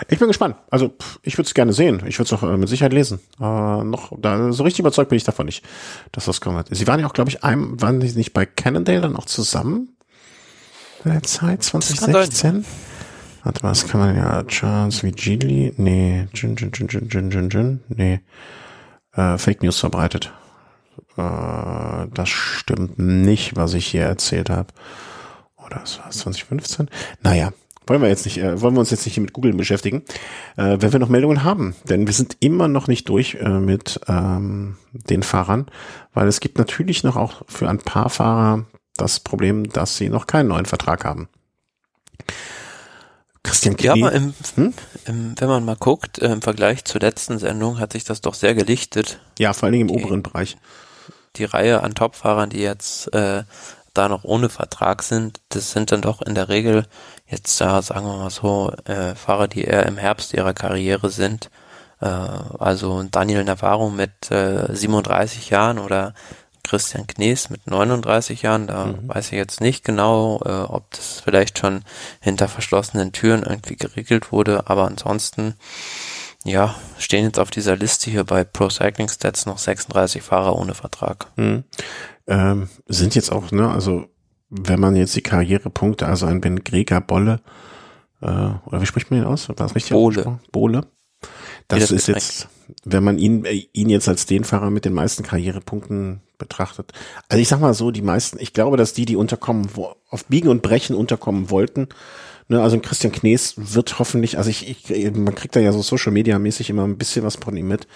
Ich 0.08 0.18
bin 0.18 0.28
gespannt. 0.28 0.56
Also 0.70 0.94
ich 1.22 1.36
würde 1.36 1.46
es 1.46 1.54
gerne 1.54 1.72
sehen. 1.72 2.02
Ich 2.06 2.18
würde 2.18 2.26
es 2.26 2.32
auch 2.32 2.42
äh, 2.42 2.56
mit 2.56 2.68
Sicherheit 2.68 2.92
lesen. 2.92 3.18
Äh, 3.40 3.42
noch 3.42 4.12
da, 4.18 4.52
so 4.52 4.62
richtig 4.62 4.80
überzeugt 4.80 5.08
bin 5.08 5.16
ich 5.16 5.24
davon 5.24 5.46
nicht, 5.46 5.64
dass 6.12 6.26
das 6.26 6.40
kommt. 6.40 6.68
Sie 6.70 6.86
waren 6.86 7.00
ja 7.00 7.06
auch, 7.06 7.12
glaube 7.12 7.30
ich, 7.30 7.42
einem, 7.42 7.80
waren 7.80 8.00
sie 8.00 8.16
nicht 8.16 8.32
bei 8.32 8.46
Cannondale 8.46 9.00
dann 9.00 9.16
auch 9.16 9.26
zusammen? 9.26 9.96
In 11.04 11.12
der 11.12 11.22
Zeit 11.22 11.62
2016? 11.62 12.64
Warte 13.42 13.62
mal, 13.62 13.70
was 13.70 13.86
kann 13.86 14.00
man 14.00 14.16
ja 14.16 14.42
Charles 14.44 15.02
Vigili? 15.02 15.74
Nee, 15.76 16.28
Jin, 16.32 16.56
Jin, 16.56 16.70
Jin, 16.72 16.88
Jin, 16.88 17.08
Jin, 17.10 17.30
Jin, 17.30 17.50
Jin, 17.50 17.80
nee. 17.88 18.20
Äh, 19.12 19.36
Fake 19.38 19.62
News 19.62 19.78
verbreitet. 19.78 20.32
Äh, 21.16 22.06
das 22.12 22.28
stimmt 22.28 22.98
nicht, 22.98 23.56
was 23.56 23.74
ich 23.74 23.86
hier 23.86 24.02
erzählt 24.02 24.50
habe. 24.50 24.68
Oder 25.56 25.80
was 25.82 25.98
war 25.98 26.08
es, 26.08 26.18
2015? 26.18 26.88
Naja, 27.22 27.52
wollen 27.86 28.00
wir 28.00 28.08
jetzt 28.08 28.24
nicht, 28.24 28.38
äh, 28.38 28.60
wollen 28.60 28.74
wir 28.74 28.80
uns 28.80 28.90
jetzt 28.90 29.04
nicht 29.06 29.18
mit 29.18 29.32
Google 29.32 29.52
beschäftigen, 29.52 30.02
äh, 30.56 30.76
wenn 30.80 30.92
wir 30.92 30.98
noch 30.98 31.08
Meldungen 31.08 31.44
haben. 31.44 31.74
Denn 31.84 32.06
wir 32.06 32.14
sind 32.14 32.36
immer 32.40 32.68
noch 32.68 32.88
nicht 32.88 33.08
durch 33.08 33.34
äh, 33.34 33.48
mit 33.48 34.00
ähm, 34.08 34.76
den 34.92 35.22
Fahrern, 35.22 35.66
weil 36.12 36.28
es 36.28 36.40
gibt 36.40 36.58
natürlich 36.58 37.04
noch 37.04 37.16
auch 37.16 37.42
für 37.48 37.68
ein 37.68 37.78
paar 37.78 38.10
Fahrer 38.10 38.64
das 38.96 39.20
Problem, 39.20 39.68
dass 39.68 39.96
sie 39.96 40.08
noch 40.08 40.26
keinen 40.26 40.48
neuen 40.48 40.66
Vertrag 40.66 41.04
haben. 41.04 41.28
Christian 43.42 43.76
Knie. 43.76 43.86
Ja, 43.86 44.06
aber 44.06 44.12
im, 44.12 44.34
hm? 44.54 44.74
im, 45.04 45.34
wenn 45.38 45.48
man 45.48 45.64
mal 45.64 45.76
guckt, 45.76 46.18
äh, 46.18 46.32
im 46.32 46.40
Vergleich 46.40 46.84
zur 46.84 47.00
letzten 47.00 47.38
Sendung 47.38 47.78
hat 47.78 47.92
sich 47.92 48.04
das 48.04 48.22
doch 48.22 48.34
sehr 48.34 48.54
gelichtet. 48.54 49.20
Ja, 49.38 49.52
vor 49.52 49.66
allen 49.66 49.74
Dingen 49.74 49.88
im 49.88 49.96
die, 49.96 50.02
oberen 50.02 50.22
Bereich. 50.22 50.56
Die 51.36 51.44
Reihe 51.44 51.82
an 51.82 51.94
Topfahrern, 51.94 52.50
die 52.50 52.60
jetzt 52.60 53.12
äh, 53.14 53.44
da 53.92 54.08
noch 54.08 54.24
ohne 54.24 54.48
Vertrag 54.48 55.02
sind, 55.02 55.40
das 55.50 55.70
sind 55.70 55.92
dann 55.92 56.02
doch 56.02 56.20
in 56.20 56.34
der 56.34 56.48
Regel 56.48 56.86
jetzt 57.26 57.60
da, 57.60 57.80
sagen 57.82 58.06
wir 58.06 58.16
mal 58.16 58.30
so, 58.30 58.72
äh, 58.84 59.14
Fahrer, 59.14 59.48
die 59.48 59.62
eher 59.62 59.86
im 59.86 59.96
Herbst 59.96 60.34
ihrer 60.34 60.54
Karriere 60.54 61.10
sind. 61.10 61.50
Äh, 62.00 62.06
also 62.06 63.02
Daniel 63.04 63.44
Navarro 63.44 63.90
mit 63.90 64.30
äh, 64.30 64.74
37 64.74 65.50
Jahren 65.50 65.78
oder 65.78 66.14
Christian 66.64 67.06
Knees 67.06 67.50
mit 67.50 67.66
39 67.66 68.42
Jahren, 68.42 68.66
da 68.66 68.86
mhm. 68.86 69.08
weiß 69.08 69.26
ich 69.26 69.38
jetzt 69.38 69.60
nicht 69.60 69.84
genau, 69.84 70.40
äh, 70.44 70.62
ob 70.62 70.90
das 70.90 71.20
vielleicht 71.20 71.58
schon 71.58 71.84
hinter 72.20 72.48
verschlossenen 72.48 73.12
Türen 73.12 73.42
irgendwie 73.42 73.76
geregelt 73.76 74.32
wurde, 74.32 74.66
aber 74.66 74.86
ansonsten, 74.86 75.54
ja, 76.44 76.74
stehen 76.98 77.24
jetzt 77.24 77.38
auf 77.38 77.50
dieser 77.50 77.76
Liste 77.76 78.10
hier 78.10 78.24
bei 78.24 78.44
Pro 78.44 78.68
Cycling 78.68 79.08
Stats 79.08 79.46
noch 79.46 79.58
36 79.58 80.22
Fahrer 80.22 80.56
ohne 80.56 80.74
Vertrag. 80.74 81.26
Mhm. 81.36 81.64
Ähm, 82.26 82.68
sind 82.86 83.14
jetzt 83.14 83.32
auch, 83.32 83.50
ne, 83.50 83.70
also 83.70 84.06
wenn 84.50 84.78
man 84.78 84.94
jetzt 84.94 85.16
die 85.16 85.22
Karrierepunkte, 85.22 86.06
also 86.06 86.26
ein 86.26 86.40
Ben 86.40 86.62
Greger 86.62 87.00
Bolle, 87.00 87.40
äh, 88.20 88.26
oder 88.26 88.80
wie 88.80 88.86
spricht 88.86 89.10
man 89.10 89.20
ihn 89.20 89.26
aus? 89.26 89.48
War 89.48 89.56
das 89.56 89.74
richtig? 89.74 89.92
Bohle. 89.92 90.38
Bohle. 90.52 90.86
Das, 91.68 91.80
das 91.80 91.90
ist 91.90 92.08
jetzt, 92.08 92.48
wenn 92.84 93.02
man 93.02 93.18
ihn, 93.18 93.44
äh, 93.44 93.66
ihn 93.72 93.88
jetzt 93.88 94.08
als 94.08 94.26
den 94.26 94.44
Fahrer 94.44 94.70
mit 94.70 94.84
den 94.84 94.92
meisten 94.92 95.22
Karrierepunkten 95.22 96.20
betrachtet. 96.36 96.92
Also 97.28 97.40
ich 97.40 97.48
sag 97.48 97.60
mal 97.60 97.74
so, 97.74 97.90
die 97.90 98.02
meisten, 98.02 98.38
ich 98.38 98.52
glaube, 98.52 98.76
dass 98.76 98.92
die, 98.92 99.06
die 99.06 99.16
unterkommen, 99.16 99.70
wo, 99.74 99.94
auf 100.10 100.26
Biegen 100.26 100.50
und 100.50 100.62
Brechen 100.62 100.94
unterkommen 100.94 101.50
wollten, 101.50 101.88
ne, 102.48 102.62
also 102.62 102.78
Christian 102.80 103.12
Knees 103.12 103.54
wird 103.56 103.98
hoffentlich, 103.98 104.38
also 104.38 104.50
ich, 104.50 104.90
ich, 104.90 105.14
man 105.14 105.34
kriegt 105.34 105.56
da 105.56 105.60
ja 105.60 105.72
so 105.72 105.82
Social 105.82 106.12
Media 106.12 106.38
mäßig 106.38 106.70
immer 106.70 106.84
ein 106.84 106.98
bisschen 106.98 107.24
was 107.24 107.36
von 107.36 107.56
ihm 107.56 107.68
mit. 107.68 107.86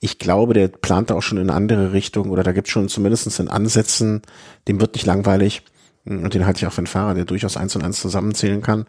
Ich 0.00 0.18
glaube, 0.18 0.54
der 0.54 0.68
plant 0.68 1.10
da 1.10 1.14
auch 1.14 1.22
schon 1.22 1.38
in 1.38 1.50
eine 1.50 1.56
andere 1.56 1.92
Richtung 1.92 2.30
oder 2.30 2.42
da 2.42 2.52
gibt 2.52 2.68
schon 2.68 2.88
zumindest 2.88 3.38
in 3.38 3.48
Ansätzen, 3.48 4.22
dem 4.68 4.80
wird 4.80 4.94
nicht 4.94 5.06
langweilig. 5.06 5.62
Und 6.06 6.32
den 6.32 6.46
halte 6.46 6.58
ich 6.58 6.66
auch 6.66 6.72
für 6.72 6.78
einen 6.78 6.86
Fahrer, 6.86 7.14
der 7.14 7.26
durchaus 7.26 7.56
eins 7.56 7.76
und 7.76 7.84
eins 7.84 8.00
zusammenzählen 8.00 8.62
kann. 8.62 8.86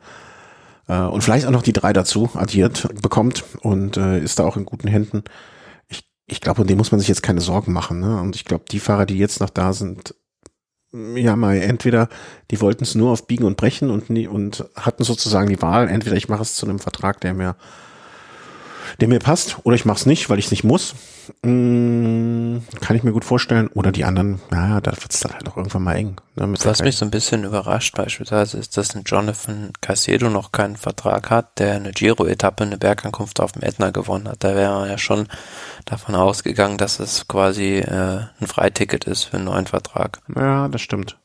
Äh, 0.87 1.01
und 1.01 1.23
vielleicht 1.23 1.45
auch 1.45 1.51
noch 1.51 1.61
die 1.61 1.73
drei 1.73 1.91
dazu 1.93 2.29
addiert 2.33 2.87
bekommt 3.01 3.43
und 3.61 3.97
äh, 3.97 4.19
ist 4.19 4.39
da 4.39 4.45
auch 4.45 4.55
in 4.55 4.65
guten 4.65 4.87
Händen 4.87 5.23
ich 6.31 6.39
glaube, 6.39 6.61
um 6.61 6.67
den 6.67 6.77
muss 6.77 6.91
man 6.91 6.99
sich 6.99 7.09
jetzt 7.09 7.23
keine 7.23 7.41
Sorgen 7.41 7.73
machen. 7.73 7.99
Ne? 7.99 8.19
Und 8.21 8.35
ich 8.35 8.45
glaube, 8.45 8.63
die 8.71 8.79
Fahrer, 8.79 9.05
die 9.05 9.17
jetzt 9.17 9.41
noch 9.41 9.49
da 9.49 9.73
sind, 9.73 10.15
ja 10.93 11.35
mal 11.35 11.57
entweder 11.57 12.09
die 12.51 12.59
wollten 12.61 12.83
es 12.83 12.95
nur 12.95 13.11
auf 13.11 13.27
Biegen 13.27 13.45
und 13.45 13.57
Brechen 13.57 13.89
und 13.89 14.09
nie, 14.09 14.27
und 14.27 14.65
hatten 14.75 15.03
sozusagen 15.03 15.49
die 15.49 15.61
Wahl, 15.61 15.87
entweder 15.87 16.15
ich 16.15 16.29
mache 16.29 16.41
es 16.41 16.55
zu 16.55 16.65
einem 16.65 16.79
Vertrag, 16.79 17.21
der 17.21 17.33
mir 17.33 17.55
der 18.99 19.07
mir 19.07 19.19
passt, 19.19 19.57
oder 19.63 19.75
ich 19.75 19.85
mache 19.85 19.97
es 19.99 20.05
nicht, 20.05 20.29
weil 20.29 20.39
ich 20.39 20.45
es 20.45 20.51
nicht 20.51 20.63
muss. 20.63 20.95
Mm, 21.43 22.57
kann 22.81 22.95
ich 22.95 23.03
mir 23.03 23.11
gut 23.11 23.25
vorstellen. 23.25 23.67
Oder 23.69 23.91
die 23.91 24.03
anderen, 24.03 24.41
naja, 24.49 24.81
da 24.81 24.91
wird 24.91 25.11
es 25.11 25.19
dann 25.19 25.33
halt 25.33 25.47
auch 25.47 25.57
irgendwann 25.57 25.83
mal 25.83 25.95
eng. 25.95 26.17
Ne, 26.35 26.53
Was 26.63 26.81
mich 26.81 26.97
so 26.97 27.05
ein 27.05 27.11
bisschen 27.11 27.43
überrascht 27.43 27.95
beispielsweise 27.95 28.57
ist, 28.57 28.77
dass 28.77 28.95
ein 28.95 29.03
Jonathan 29.05 29.71
Caicedo 29.81 30.29
noch 30.29 30.51
keinen 30.51 30.75
Vertrag 30.75 31.29
hat, 31.29 31.59
der 31.59 31.75
eine 31.75 31.91
Giro-Etappe, 31.91 32.63
eine 32.63 32.77
Bergankunft 32.77 33.39
auf 33.39 33.53
dem 33.53 33.63
Ätna 33.63 33.91
gewonnen 33.91 34.27
hat. 34.27 34.43
Da 34.43 34.55
wäre 34.55 34.87
ja 34.87 34.97
schon 34.97 35.27
davon 35.85 36.15
ausgegangen, 36.15 36.77
dass 36.77 36.99
es 36.99 37.27
quasi 37.27 37.77
äh, 37.77 38.21
ein 38.39 38.47
Freiticket 38.47 39.05
ist 39.05 39.25
für 39.25 39.37
einen 39.37 39.45
neuen 39.45 39.67
Vertrag. 39.67 40.19
Ja, 40.35 40.67
das 40.67 40.81
stimmt. 40.81 41.17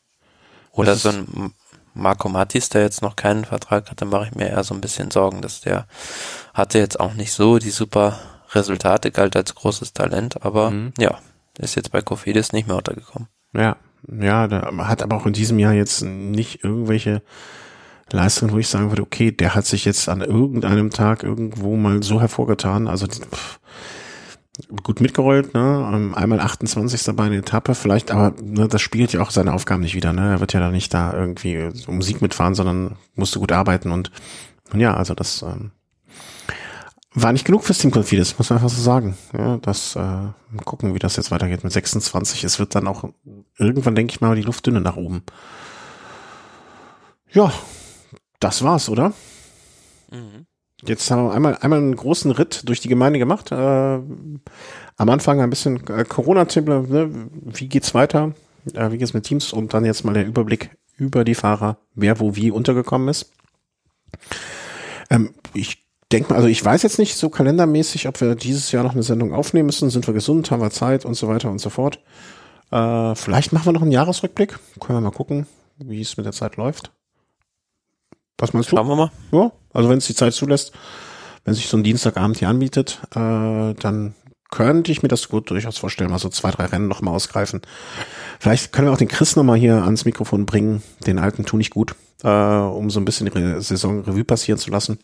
Oder 0.72 0.92
das 0.92 1.02
so 1.02 1.08
ein 1.08 1.52
Marco 1.96 2.28
Mattis, 2.28 2.68
der 2.68 2.82
jetzt 2.82 3.02
noch 3.02 3.16
keinen 3.16 3.44
Vertrag 3.44 3.90
hat, 3.90 4.00
dann 4.00 4.08
mache 4.08 4.26
ich 4.26 4.34
mir 4.34 4.48
eher 4.48 4.64
so 4.64 4.74
ein 4.74 4.80
bisschen 4.80 5.10
Sorgen, 5.10 5.42
dass 5.42 5.60
der 5.60 5.86
hatte 6.54 6.78
jetzt 6.78 7.00
auch 7.00 7.14
nicht 7.14 7.32
so 7.32 7.58
die 7.58 7.70
super 7.70 8.18
Resultate, 8.52 9.10
galt 9.10 9.36
als 9.36 9.54
großes 9.54 9.92
Talent, 9.92 10.44
aber 10.44 10.70
mhm. 10.70 10.92
ja, 10.98 11.18
ist 11.58 11.74
jetzt 11.74 11.90
bei 11.90 12.02
Kofidis 12.02 12.52
nicht 12.52 12.68
mehr 12.68 12.76
untergekommen. 12.76 13.28
Ja, 13.52 13.76
ja, 14.08 14.46
der 14.46 14.62
hat 14.88 15.02
aber 15.02 15.16
auch 15.16 15.26
in 15.26 15.32
diesem 15.32 15.58
Jahr 15.58 15.72
jetzt 15.72 16.02
nicht 16.02 16.62
irgendwelche 16.62 17.22
Leistungen, 18.12 18.52
wo 18.52 18.58
ich 18.58 18.68
sagen 18.68 18.90
würde, 18.90 19.02
okay, 19.02 19.32
der 19.32 19.54
hat 19.54 19.66
sich 19.66 19.84
jetzt 19.84 20.08
an 20.08 20.20
irgendeinem 20.20 20.90
Tag 20.90 21.22
irgendwo 21.22 21.76
mal 21.76 22.02
so 22.02 22.20
hervorgetan. 22.20 22.86
Also 22.86 23.06
pff, 23.06 23.58
gut 24.82 25.00
mitgerollt, 25.00 25.54
ne? 25.54 25.90
Ähm, 25.92 26.14
einmal 26.14 26.40
28. 26.40 27.14
bei 27.14 27.24
einer 27.24 27.36
Etappe, 27.36 27.74
vielleicht, 27.74 28.10
aber 28.10 28.34
ne, 28.42 28.68
das 28.68 28.80
spielt 28.80 29.12
ja 29.12 29.20
auch 29.20 29.30
seine 29.30 29.52
Aufgaben 29.52 29.82
nicht 29.82 29.94
wieder, 29.94 30.12
ne? 30.12 30.32
Er 30.32 30.40
wird 30.40 30.52
ja 30.52 30.60
da 30.60 30.70
nicht 30.70 30.92
da 30.94 31.12
irgendwie 31.12 31.70
so 31.72 31.92
Musik 31.92 32.22
mitfahren, 32.22 32.54
sondern 32.54 32.96
musste 33.14 33.38
gut 33.38 33.52
arbeiten 33.52 33.90
und, 33.90 34.10
und 34.72 34.80
ja, 34.80 34.94
also 34.94 35.14
das 35.14 35.42
ähm, 35.42 35.72
war 37.12 37.32
nicht 37.32 37.46
genug 37.46 37.64
fürs 37.64 37.78
Team 37.78 37.90
Confides, 37.90 38.38
muss 38.38 38.50
man 38.50 38.58
einfach 38.58 38.74
so 38.74 38.80
sagen. 38.80 39.16
Ja, 39.36 39.56
das 39.58 39.96
äh, 39.96 40.28
gucken, 40.64 40.94
wie 40.94 40.98
das 40.98 41.16
jetzt 41.16 41.30
weitergeht 41.30 41.64
mit 41.64 41.72
26. 41.72 42.44
Es 42.44 42.58
wird 42.58 42.74
dann 42.74 42.86
auch 42.86 43.08
irgendwann, 43.58 43.94
denke 43.94 44.12
ich 44.12 44.20
mal, 44.20 44.36
die 44.36 44.42
Luft 44.42 44.66
dünne 44.66 44.82
nach 44.82 44.96
oben. 44.96 45.22
Ja, 47.32 47.52
das 48.38 48.62
war's, 48.62 48.88
oder? 48.88 49.12
Mhm. 50.10 50.46
Jetzt 50.84 51.10
haben 51.10 51.24
wir 51.24 51.32
einmal, 51.32 51.56
einmal 51.60 51.78
einen 51.78 51.96
großen 51.96 52.30
Ritt 52.30 52.68
durch 52.68 52.80
die 52.80 52.88
Gemeinde 52.88 53.18
gemacht. 53.18 53.50
Äh, 53.50 53.54
am 53.54 55.08
Anfang 55.08 55.40
ein 55.40 55.50
bisschen 55.50 55.86
äh, 55.88 56.04
Corona-Tipp, 56.04 56.66
ne? 56.68 57.28
wie 57.44 57.68
geht's 57.68 57.94
weiter? 57.94 58.34
Äh, 58.74 58.90
wie 58.92 58.98
geht's 58.98 59.14
mit 59.14 59.24
Teams? 59.24 59.52
Und 59.52 59.72
dann 59.72 59.84
jetzt 59.84 60.04
mal 60.04 60.12
der 60.12 60.26
Überblick 60.26 60.76
über 60.98 61.24
die 61.24 61.34
Fahrer, 61.34 61.78
wer 61.94 62.20
wo 62.20 62.36
wie 62.36 62.50
untergekommen 62.50 63.08
ist. 63.08 63.32
Ähm, 65.10 65.34
ich 65.54 65.86
denke 66.12 66.30
mal, 66.30 66.36
also 66.36 66.48
ich 66.48 66.62
weiß 66.62 66.82
jetzt 66.82 66.98
nicht 66.98 67.16
so 67.16 67.30
kalendermäßig, 67.30 68.08
ob 68.08 68.20
wir 68.20 68.34
dieses 68.34 68.70
Jahr 68.72 68.84
noch 68.84 68.92
eine 68.92 69.02
Sendung 69.02 69.32
aufnehmen 69.32 69.66
müssen. 69.66 69.90
Sind 69.90 70.06
wir 70.06 70.14
gesund, 70.14 70.50
haben 70.50 70.62
wir 70.62 70.70
Zeit 70.70 71.04
und 71.04 71.14
so 71.14 71.28
weiter 71.28 71.50
und 71.50 71.60
so 71.60 71.70
fort. 71.70 72.00
Äh, 72.70 73.14
vielleicht 73.14 73.52
machen 73.52 73.66
wir 73.66 73.72
noch 73.72 73.82
einen 73.82 73.92
Jahresrückblick. 73.92 74.58
Können 74.80 74.98
wir 74.98 75.00
mal 75.00 75.10
gucken, 75.10 75.46
wie 75.78 76.00
es 76.00 76.16
mit 76.16 76.26
der 76.26 76.32
Zeit 76.32 76.56
läuft. 76.56 76.92
Was 78.38 78.52
meinst 78.52 78.70
du? 78.70 78.76
Schauen 78.76 78.88
wir 78.88 78.96
mal. 78.96 79.10
Ja, 79.32 79.52
also 79.72 79.88
wenn 79.88 79.98
es 79.98 80.06
die 80.06 80.14
Zeit 80.14 80.34
zulässt, 80.34 80.72
wenn 81.44 81.54
sich 81.54 81.68
so 81.68 81.76
ein 81.76 81.84
Dienstagabend 81.84 82.38
hier 82.38 82.48
anbietet, 82.48 83.00
äh, 83.14 83.74
dann 83.74 84.14
könnte 84.50 84.92
ich 84.92 85.02
mir 85.02 85.08
das 85.08 85.28
gut 85.28 85.50
durchaus 85.50 85.78
vorstellen, 85.78 86.10
mal 86.10 86.18
so 86.18 86.28
zwei, 86.28 86.50
drei 86.50 86.66
Rennen 86.66 86.88
nochmal 86.88 87.14
ausgreifen. 87.14 87.62
Vielleicht 88.38 88.72
können 88.72 88.88
wir 88.88 88.92
auch 88.92 88.98
den 88.98 89.08
Chris 89.08 89.36
nochmal 89.36 89.58
hier 89.58 89.82
ans 89.84 90.04
Mikrofon 90.04 90.46
bringen, 90.46 90.82
den 91.06 91.18
alten 91.18 91.44
tu 91.44 91.56
nicht 91.56 91.70
gut, 91.70 91.94
äh, 92.22 92.28
um 92.28 92.90
so 92.90 93.00
ein 93.00 93.04
bisschen 93.04 93.30
die 93.30 93.62
Saison 93.62 94.02
Revue 94.02 94.24
passieren 94.24 94.58
zu 94.58 94.70
lassen. 94.70 94.98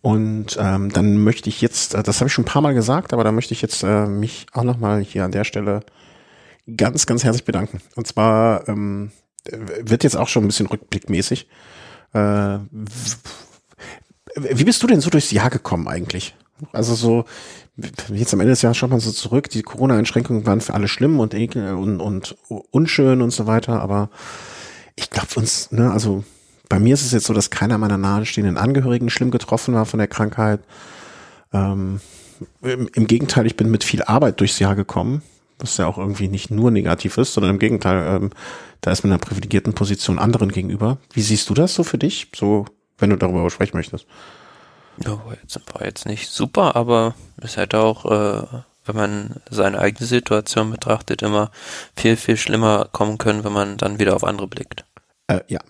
Und 0.00 0.56
ähm, 0.60 0.90
dann 0.90 1.22
möchte 1.22 1.48
ich 1.48 1.60
jetzt, 1.60 1.94
äh, 1.94 2.02
das 2.02 2.20
habe 2.20 2.28
ich 2.28 2.32
schon 2.32 2.44
ein 2.44 2.48
paar 2.48 2.62
Mal 2.62 2.74
gesagt, 2.74 3.12
aber 3.12 3.24
da 3.24 3.32
möchte 3.32 3.52
ich 3.52 3.62
jetzt 3.62 3.82
äh, 3.82 4.06
mich 4.06 4.46
auch 4.52 4.62
nochmal 4.62 5.00
hier 5.00 5.24
an 5.24 5.32
der 5.32 5.44
Stelle 5.44 5.80
ganz, 6.76 7.06
ganz 7.06 7.24
herzlich 7.24 7.44
bedanken. 7.44 7.80
Und 7.96 8.06
zwar 8.06 8.68
ähm, 8.68 9.10
wird 9.80 10.04
jetzt 10.04 10.16
auch 10.16 10.28
schon 10.28 10.44
ein 10.44 10.48
bisschen 10.48 10.66
rückblickmäßig. 10.66 11.48
Äh, 12.12 12.58
wie 14.36 14.64
bist 14.64 14.82
du 14.82 14.86
denn 14.86 15.00
so 15.00 15.10
durchs 15.10 15.30
Jahr 15.30 15.50
gekommen 15.50 15.88
eigentlich? 15.88 16.34
Also 16.72 16.94
so, 16.94 17.24
jetzt 18.12 18.34
am 18.34 18.40
Ende 18.40 18.52
des 18.52 18.62
Jahres 18.62 18.76
schaut 18.76 18.90
man 18.90 19.00
so 19.00 19.12
zurück, 19.12 19.48
die 19.50 19.62
Corona-Einschränkungen 19.62 20.46
waren 20.46 20.60
für 20.60 20.74
alle 20.74 20.88
schlimm 20.88 21.20
und, 21.20 21.34
und, 21.34 22.00
und 22.00 22.36
unschön 22.70 23.22
und 23.22 23.30
so 23.30 23.46
weiter, 23.46 23.80
aber 23.80 24.10
ich 24.96 25.10
glaube 25.10 25.28
uns, 25.36 25.70
ne, 25.70 25.90
also 25.90 26.24
bei 26.68 26.78
mir 26.78 26.94
ist 26.94 27.04
es 27.04 27.12
jetzt 27.12 27.26
so, 27.26 27.32
dass 27.32 27.50
keiner 27.50 27.78
meiner 27.78 27.96
nahestehenden 27.96 28.58
Angehörigen 28.58 29.10
schlimm 29.10 29.30
getroffen 29.30 29.74
war 29.74 29.86
von 29.86 29.98
der 29.98 30.08
Krankheit. 30.08 30.60
Ähm, 31.52 32.00
im, 32.62 32.88
Im 32.92 33.06
Gegenteil, 33.06 33.46
ich 33.46 33.56
bin 33.56 33.70
mit 33.70 33.84
viel 33.84 34.02
Arbeit 34.02 34.40
durchs 34.40 34.58
Jahr 34.58 34.76
gekommen, 34.76 35.22
was 35.58 35.76
ja 35.76 35.86
auch 35.86 35.98
irgendwie 35.98 36.28
nicht 36.28 36.50
nur 36.50 36.70
negativ 36.70 37.18
ist, 37.18 37.34
sondern 37.34 37.52
im 37.52 37.58
Gegenteil, 37.58 38.16
ähm, 38.16 38.30
da 38.80 38.92
ist 38.92 39.02
man 39.02 39.10
in 39.10 39.14
einer 39.14 39.26
privilegierten 39.26 39.74
Position 39.74 40.18
anderen 40.18 40.52
gegenüber. 40.52 40.98
Wie 41.12 41.22
siehst 41.22 41.50
du 41.50 41.54
das 41.54 41.74
so 41.74 41.82
für 41.82 41.98
dich, 41.98 42.28
so 42.34 42.66
wenn 42.98 43.10
du 43.10 43.16
darüber 43.16 43.48
sprechen 43.50 43.76
möchtest? 43.76 44.06
Ja, 45.04 45.12
war 45.24 45.36
jetzt, 45.40 45.60
war 45.74 45.84
jetzt 45.84 46.06
nicht 46.06 46.28
super, 46.30 46.76
aber 46.76 47.14
es 47.40 47.56
hätte 47.56 47.78
auch, 47.78 48.04
äh, 48.04 48.46
wenn 48.84 48.96
man 48.96 49.36
seine 49.50 49.78
eigene 49.78 50.06
Situation 50.06 50.70
betrachtet, 50.70 51.22
immer 51.22 51.50
viel, 51.96 52.16
viel 52.16 52.36
schlimmer 52.36 52.88
kommen 52.90 53.18
können, 53.18 53.44
wenn 53.44 53.52
man 53.52 53.76
dann 53.76 53.98
wieder 53.98 54.16
auf 54.16 54.24
andere 54.24 54.48
blickt. 54.48 54.84
Äh, 55.28 55.40
ja, 55.48 55.60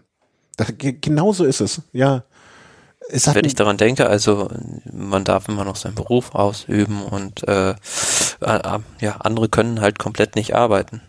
das, 0.57 0.73
genau 0.79 1.33
so 1.33 1.45
ist 1.45 1.61
es, 1.61 1.83
ja. 1.93 2.25
Wenn 3.11 3.45
ich 3.45 3.55
daran 3.55 3.79
denke, 3.79 4.07
also 4.07 4.51
man 4.93 5.25
darf 5.25 5.49
immer 5.49 5.65
noch 5.65 5.77
seinen 5.77 5.95
Beruf 5.95 6.35
ausüben 6.35 7.03
und 7.03 7.47
äh, 7.49 7.71
äh, 7.71 8.79
ja, 9.01 9.17
andere 9.21 9.49
können 9.49 9.81
halt 9.81 9.99
komplett 9.99 10.37
nicht 10.37 10.55
arbeiten. 10.55 11.01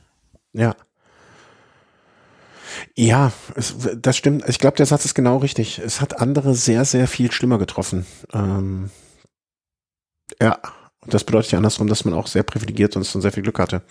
Ja. 0.54 0.76
Ja, 2.96 3.32
es, 3.56 3.76
das 3.98 4.16
stimmt. 4.16 4.48
Ich 4.48 4.60
glaube, 4.60 4.78
der 4.78 4.86
Satz 4.86 5.06
ist 5.06 5.14
genau 5.14 5.38
richtig. 5.38 5.80
Es 5.80 6.00
hat 6.02 6.22
andere 6.22 6.54
sehr, 6.56 6.86
sehr 6.86 7.08
viel 7.08 7.32
schlimmer 7.32 7.58
getroffen. 7.58 8.06
Ähm, 8.34 8.90
ja, 10.42 10.60
das 11.06 11.24
bedeutet 11.24 11.52
ja 11.52 11.58
andersrum, 11.58 11.88
dass 11.88 12.06
man 12.06 12.14
auch 12.14 12.28
sehr 12.28 12.44
privilegiert 12.44 12.96
und 12.96 13.04
sehr 13.04 13.32
viel 13.32 13.44
Glück 13.44 13.60
hatte. 13.60 13.82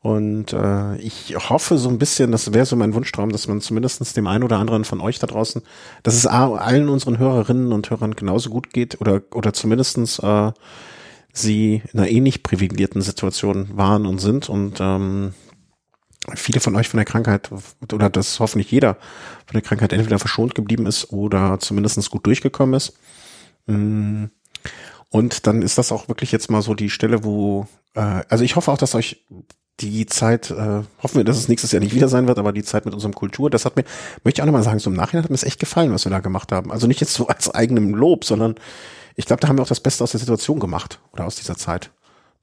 Und 0.00 0.52
äh, 0.52 0.96
ich 0.98 1.34
hoffe 1.36 1.76
so 1.76 1.88
ein 1.88 1.98
bisschen, 1.98 2.30
das 2.30 2.52
wäre 2.52 2.66
so 2.66 2.76
mein 2.76 2.94
Wunschtraum, 2.94 3.30
dass 3.30 3.48
man 3.48 3.60
zumindestens 3.60 4.12
dem 4.12 4.28
einen 4.28 4.44
oder 4.44 4.58
anderen 4.58 4.84
von 4.84 5.00
euch 5.00 5.18
da 5.18 5.26
draußen, 5.26 5.62
dass 6.04 6.14
es 6.14 6.26
allen 6.26 6.88
unseren 6.88 7.18
Hörerinnen 7.18 7.72
und 7.72 7.90
Hörern 7.90 8.14
genauso 8.14 8.50
gut 8.50 8.72
geht 8.72 9.00
oder, 9.00 9.22
oder 9.34 9.52
zumindestens 9.52 10.20
äh, 10.20 10.52
sie 11.32 11.82
in 11.92 11.98
einer 11.98 12.08
ähnlich 12.08 12.44
privilegierten 12.44 13.02
Situation 13.02 13.76
waren 13.76 14.06
und 14.06 14.20
sind 14.20 14.48
und 14.48 14.78
ähm, 14.80 15.34
viele 16.34 16.60
von 16.60 16.76
euch 16.76 16.88
von 16.88 16.98
der 16.98 17.04
Krankheit 17.04 17.50
oder 17.92 18.08
das 18.10 18.38
hoffentlich 18.38 18.70
jeder 18.70 18.94
von 19.46 19.54
der 19.54 19.62
Krankheit 19.62 19.92
entweder 19.92 20.18
verschont 20.18 20.54
geblieben 20.54 20.86
ist 20.86 21.12
oder 21.12 21.58
zumindestens 21.58 22.10
gut 22.10 22.26
durchgekommen 22.26 22.74
ist. 22.74 22.94
Mm. 23.66 24.26
Und 25.10 25.46
dann 25.46 25.62
ist 25.62 25.78
das 25.78 25.90
auch 25.90 26.08
wirklich 26.08 26.32
jetzt 26.32 26.50
mal 26.50 26.60
so 26.60 26.74
die 26.74 26.90
Stelle, 26.90 27.24
wo, 27.24 27.66
äh, 27.94 28.22
also 28.28 28.44
ich 28.44 28.56
hoffe 28.56 28.70
auch, 28.70 28.76
dass 28.76 28.94
euch 28.94 29.24
die 29.80 30.06
Zeit, 30.06 30.50
äh, 30.50 30.82
hoffen 31.02 31.16
wir, 31.16 31.24
dass 31.24 31.36
es 31.36 31.48
nächstes 31.48 31.72
Jahr 31.72 31.80
nicht 31.80 31.94
wieder 31.94 32.08
sein 32.08 32.26
wird, 32.26 32.38
aber 32.38 32.52
die 32.52 32.64
Zeit 32.64 32.84
mit 32.84 32.94
unserem 32.94 33.14
Kultur, 33.14 33.48
das 33.50 33.64
hat 33.64 33.76
mir, 33.76 33.84
möchte 34.24 34.38
ich 34.38 34.42
auch 34.42 34.46
nochmal 34.46 34.62
sagen, 34.62 34.78
so 34.78 34.90
im 34.90 34.96
Nachhinein 34.96 35.24
hat 35.24 35.30
mir 35.30 35.36
es 35.36 35.44
echt 35.44 35.60
gefallen, 35.60 35.92
was 35.92 36.04
wir 36.04 36.10
da 36.10 36.20
gemacht 36.20 36.50
haben. 36.52 36.72
Also 36.72 36.86
nicht 36.86 37.00
jetzt 37.00 37.14
so 37.14 37.26
als 37.28 37.50
eigenem 37.50 37.94
Lob, 37.94 38.24
sondern 38.24 38.56
ich 39.14 39.26
glaube, 39.26 39.40
da 39.40 39.48
haben 39.48 39.58
wir 39.58 39.62
auch 39.62 39.68
das 39.68 39.80
Beste 39.80 40.04
aus 40.04 40.12
der 40.12 40.20
Situation 40.20 40.60
gemacht 40.60 41.00
oder 41.12 41.24
aus 41.24 41.36
dieser 41.36 41.56
Zeit. 41.56 41.90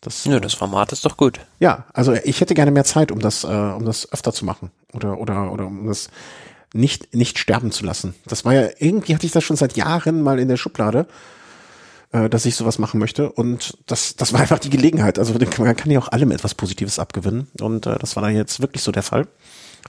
Das, 0.02 0.26
ja, 0.26 0.40
das 0.40 0.54
Format 0.54 0.92
ist 0.92 1.06
doch 1.06 1.18
gut. 1.18 1.40
Ja, 1.60 1.86
also 1.94 2.14
ich 2.14 2.40
hätte 2.42 2.54
gerne 2.54 2.72
mehr 2.72 2.84
Zeit, 2.84 3.12
um 3.12 3.20
das, 3.20 3.44
äh, 3.44 3.48
um 3.48 3.86
das 3.86 4.12
öfter 4.12 4.34
zu 4.34 4.46
machen 4.46 4.72
oder 4.94 5.20
oder 5.20 5.52
oder 5.52 5.66
um 5.66 5.88
das 5.88 6.10
nicht 6.74 7.16
nicht 7.16 7.40
sterben 7.40 7.72
zu 7.72 7.86
lassen. 7.86 8.14
Das 8.28 8.46
war 8.46 8.54
ja 8.54 8.70
irgendwie 8.78 9.16
hatte 9.16 9.26
ich 9.26 9.32
das 9.32 9.44
schon 9.44 9.56
seit 9.56 9.78
Jahren 9.78 10.22
mal 10.22 10.38
in 10.38 10.48
der 10.48 10.58
Schublade 10.58 11.08
äh, 12.16 12.30
dass 12.30 12.46
ich 12.46 12.56
sowas 12.56 12.80
machen 12.80 13.00
möchte. 13.00 13.30
Und 13.30 13.78
das, 13.88 14.16
das 14.16 14.32
war 14.32 14.40
einfach 14.40 14.60
die 14.60 14.70
Gelegenheit. 14.70 15.20
Also 15.20 15.34
man 15.34 15.76
kann 15.76 15.92
ja 15.92 16.00
auch 16.00 16.08
allem 16.08 16.32
etwas 16.32 16.56
Positives 16.56 16.98
abgewinnen. 16.98 17.48
Und 17.60 17.86
äh, 17.88 17.98
das 18.00 18.16
war 18.16 18.24
da 18.24 18.30
jetzt 18.30 18.62
wirklich 18.62 18.84
so 18.84 18.94
der 18.94 19.04
Fall. 19.04 19.28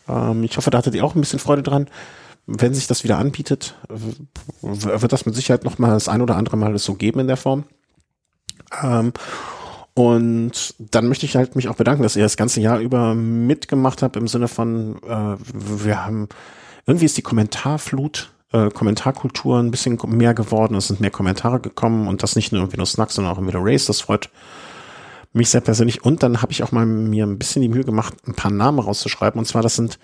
Ähm, 0.09 0.43
ich 0.43 0.57
hoffe, 0.57 0.71
da 0.71 0.79
hattet 0.79 0.97
ihr 0.97 1.05
auch 1.05 1.15
ein 1.15 1.21
bisschen 1.21 1.39
Freude 1.39 1.63
dran. 1.63 1.89
Wenn 2.49 2.75
sich 2.75 2.89
das 2.89 3.05
wieder 3.05 3.19
anbietet, 3.19 3.75
wird 4.61 5.13
das 5.13 5.27
mit 5.27 5.35
Sicherheit 5.35 5.65
noch 5.65 5.79
mal 5.79 5.91
das 5.91 6.09
ein 6.09 6.23
oder 6.23 6.37
andere 6.37 6.57
Mal 6.57 6.77
so 6.79 6.95
geben 6.95 7.21
in 7.21 7.27
der 7.29 7.37
Form. 7.37 7.65
Ähm, 8.83 9.13
und 9.95 10.75
dann 10.79 11.09
möchte 11.09 11.27
ich 11.27 11.37
halt 11.37 11.55
mich 11.55 11.69
auch 11.69 11.77
bedanken, 11.77 12.03
dass 12.03 12.17
ihr 12.17 12.23
das 12.23 12.37
ganze 12.37 12.61
Jahr 12.61 12.81
über 12.81 13.15
mitgemacht 13.15 14.03
habt 14.03 14.17
im 14.17 14.29
Sinne 14.29 14.49
von, 14.49 14.97
äh, 15.03 15.37
wir 15.55 16.05
haben, 16.05 16.29
irgendwie 16.87 17.07
ist 17.07 17.17
die 17.17 17.23
Kommentarflut 17.23 18.31
äh, 18.53 18.71
Kommentarkultur 18.71 19.59
ein 19.59 19.71
bisschen 19.71 19.99
mehr 20.07 20.35
geworden. 20.35 20.75
Es 20.77 20.89
sind 20.89 21.01
mehr 21.01 21.11
Kommentare 21.11 21.61
gekommen 21.61 22.09
und 22.09 22.23
das 22.23 22.37
nicht 22.37 22.53
nur 22.53 22.63
irgendwie 22.63 22.79
nur 22.79 22.87
Snacks, 22.87 23.15
sondern 23.15 23.37
auch 23.37 23.47
wieder 23.47 23.61
Race. 23.61 23.87
Das 23.87 24.01
freut 24.01 24.31
mich 25.33 25.51
sehr 25.51 25.61
persönlich. 25.61 26.05
Und 26.05 26.23
dann 26.23 26.43
habe 26.43 26.53
ich 26.53 26.63
auch 26.63 26.73
mal 26.73 26.87
mir 26.87 27.27
ein 27.27 27.39
bisschen 27.39 27.63
die 27.63 27.69
Mühe 27.69 27.85
gemacht, 27.85 28.15
ein 28.27 28.35
paar 28.35 28.51
Namen 28.51 28.79
rauszuschreiben. 28.79 29.39
Und 29.39 29.47
zwar, 29.47 29.63
das 29.63 29.77
sind 29.77 29.99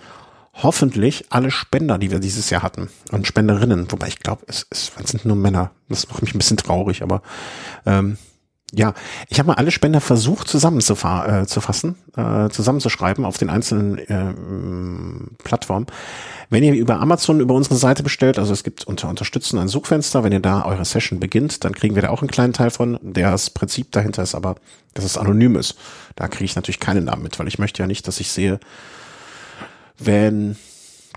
hoffentlich 0.55 1.25
alle 1.31 1.51
Spender, 1.51 1.99
die 1.99 2.11
wir 2.11 2.19
dieses 2.19 2.51
Jahr 2.51 2.63
hatten. 2.63 2.91
Und 3.11 3.27
Spenderinnen. 3.27 3.91
Wobei 3.91 4.09
ich 4.09 4.19
glaube, 4.19 4.45
es, 4.47 4.67
es 4.71 4.93
sind 5.05 5.25
nur 5.25 5.37
Männer. 5.37 5.71
Das 5.89 6.09
macht 6.09 6.23
mich 6.23 6.35
ein 6.35 6.39
bisschen 6.39 6.59
traurig, 6.59 7.03
aber 7.03 7.23
ähm, 7.87 8.19
ja, 8.75 8.95
ich 9.29 9.39
habe 9.39 9.49
mal 9.49 9.55
alle 9.55 9.71
Spender 9.71 10.01
versucht 10.01 10.49
zusammenzufassen, 10.49 11.97
äh, 12.17 12.49
zusammenzuschreiben 12.49 13.27
auf 13.27 13.37
den 13.37 13.51
einzelnen 13.51 13.99
äh, 13.99 15.43
Plattformen. 15.45 15.87
Wenn 16.49 16.65
ihr 16.65 16.73
über 16.75 16.99
Amazon 16.99 17.41
über 17.41 17.55
unsere 17.55 17.77
Seite 17.77 18.03
bestellt, 18.03 18.39
also 18.39 18.53
es 18.53 18.65
gibt 18.65 18.85
unter 18.85 19.11
Unterstützen 19.11 19.59
ein 19.59 19.69
Suchfenster, 19.69 20.25
wenn 20.25 20.33
ihr 20.33 20.41
da 20.41 20.65
eure 20.65 20.87
Session 20.87 21.21
beginnt, 21.21 21.65
dann 21.65 21.75
kriegen 21.75 21.95
wir 21.95 22.03
da 22.03 22.09
auch 22.09 22.23
einen 22.23 22.31
kleinen 22.31 22.55
Teil 22.55 22.71
von. 22.71 22.99
Das 23.03 23.51
Prinzip 23.51 23.93
dahinter 23.93 24.23
ist 24.23 24.35
aber, 24.35 24.57
dass 24.95 25.05
es 25.05 25.19
anonym 25.19 25.57
ist. 25.57 25.77
Da 26.17 26.29
kriege 26.29 26.47
ich 26.47 26.57
natürlich 26.57 26.81
keinen 26.81 27.05
Namen 27.05 27.23
mit, 27.23 27.39
weil 27.39 27.49
ich 27.49 27.59
möchte 27.59 27.83
ja 27.83 27.87
nicht, 27.87 28.09
dass 28.09 28.21
ich 28.21 28.31
sehe, 28.31 28.59
wenn 29.99 30.57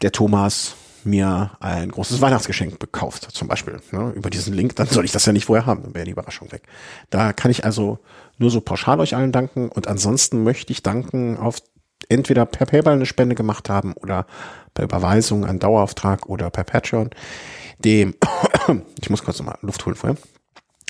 der 0.02 0.12
Thomas 0.12 0.76
mir 1.06 1.52
ein 1.60 1.92
großes 1.92 2.22
Weihnachtsgeschenk 2.22 2.80
gekauft, 2.80 3.28
zum 3.32 3.48
Beispiel, 3.48 3.80
ne, 3.92 4.12
über 4.16 4.30
diesen 4.30 4.54
Link, 4.54 4.76
dann 4.76 4.88
soll 4.88 5.06
ich 5.06 5.12
das 5.12 5.26
ja 5.26 5.34
nicht 5.34 5.46
vorher 5.46 5.66
haben, 5.66 5.84
dann 5.84 5.96
wäre 5.96 6.06
die 6.06 6.12
Überraschung 6.12 6.52
weg. 6.52 6.64
Da 7.10 7.34
kann 7.34 7.52
ich 7.52 7.66
also 7.66 8.00
nur 8.38 8.52
so 8.52 8.62
pauschal 8.62 9.00
euch 9.00 9.16
allen 9.16 9.32
danken 9.32 9.70
und 9.70 9.88
ansonsten 9.88 10.44
möchte 10.44 10.72
ich 10.72 10.84
danken 10.84 11.38
auf 11.38 11.62
entweder 12.10 12.46
per 12.46 12.66
PayPal 12.66 12.94
eine 12.94 13.06
Spende 13.06 13.36
gemacht 13.36 13.70
haben 13.70 13.94
oder 13.94 14.26
per 14.74 14.86
Überweisung 14.86 15.46
einen 15.46 15.60
Dauerauftrag 15.60 16.28
oder 16.28 16.50
per 16.50 16.64
Patreon, 16.64 17.10
dem, 17.80 18.16
ich 19.02 19.10
muss 19.10 19.24
kurz 19.24 19.40
nochmal 19.40 19.58
Luft 19.62 19.86
holen 19.86 19.96
vorher, 19.96 20.18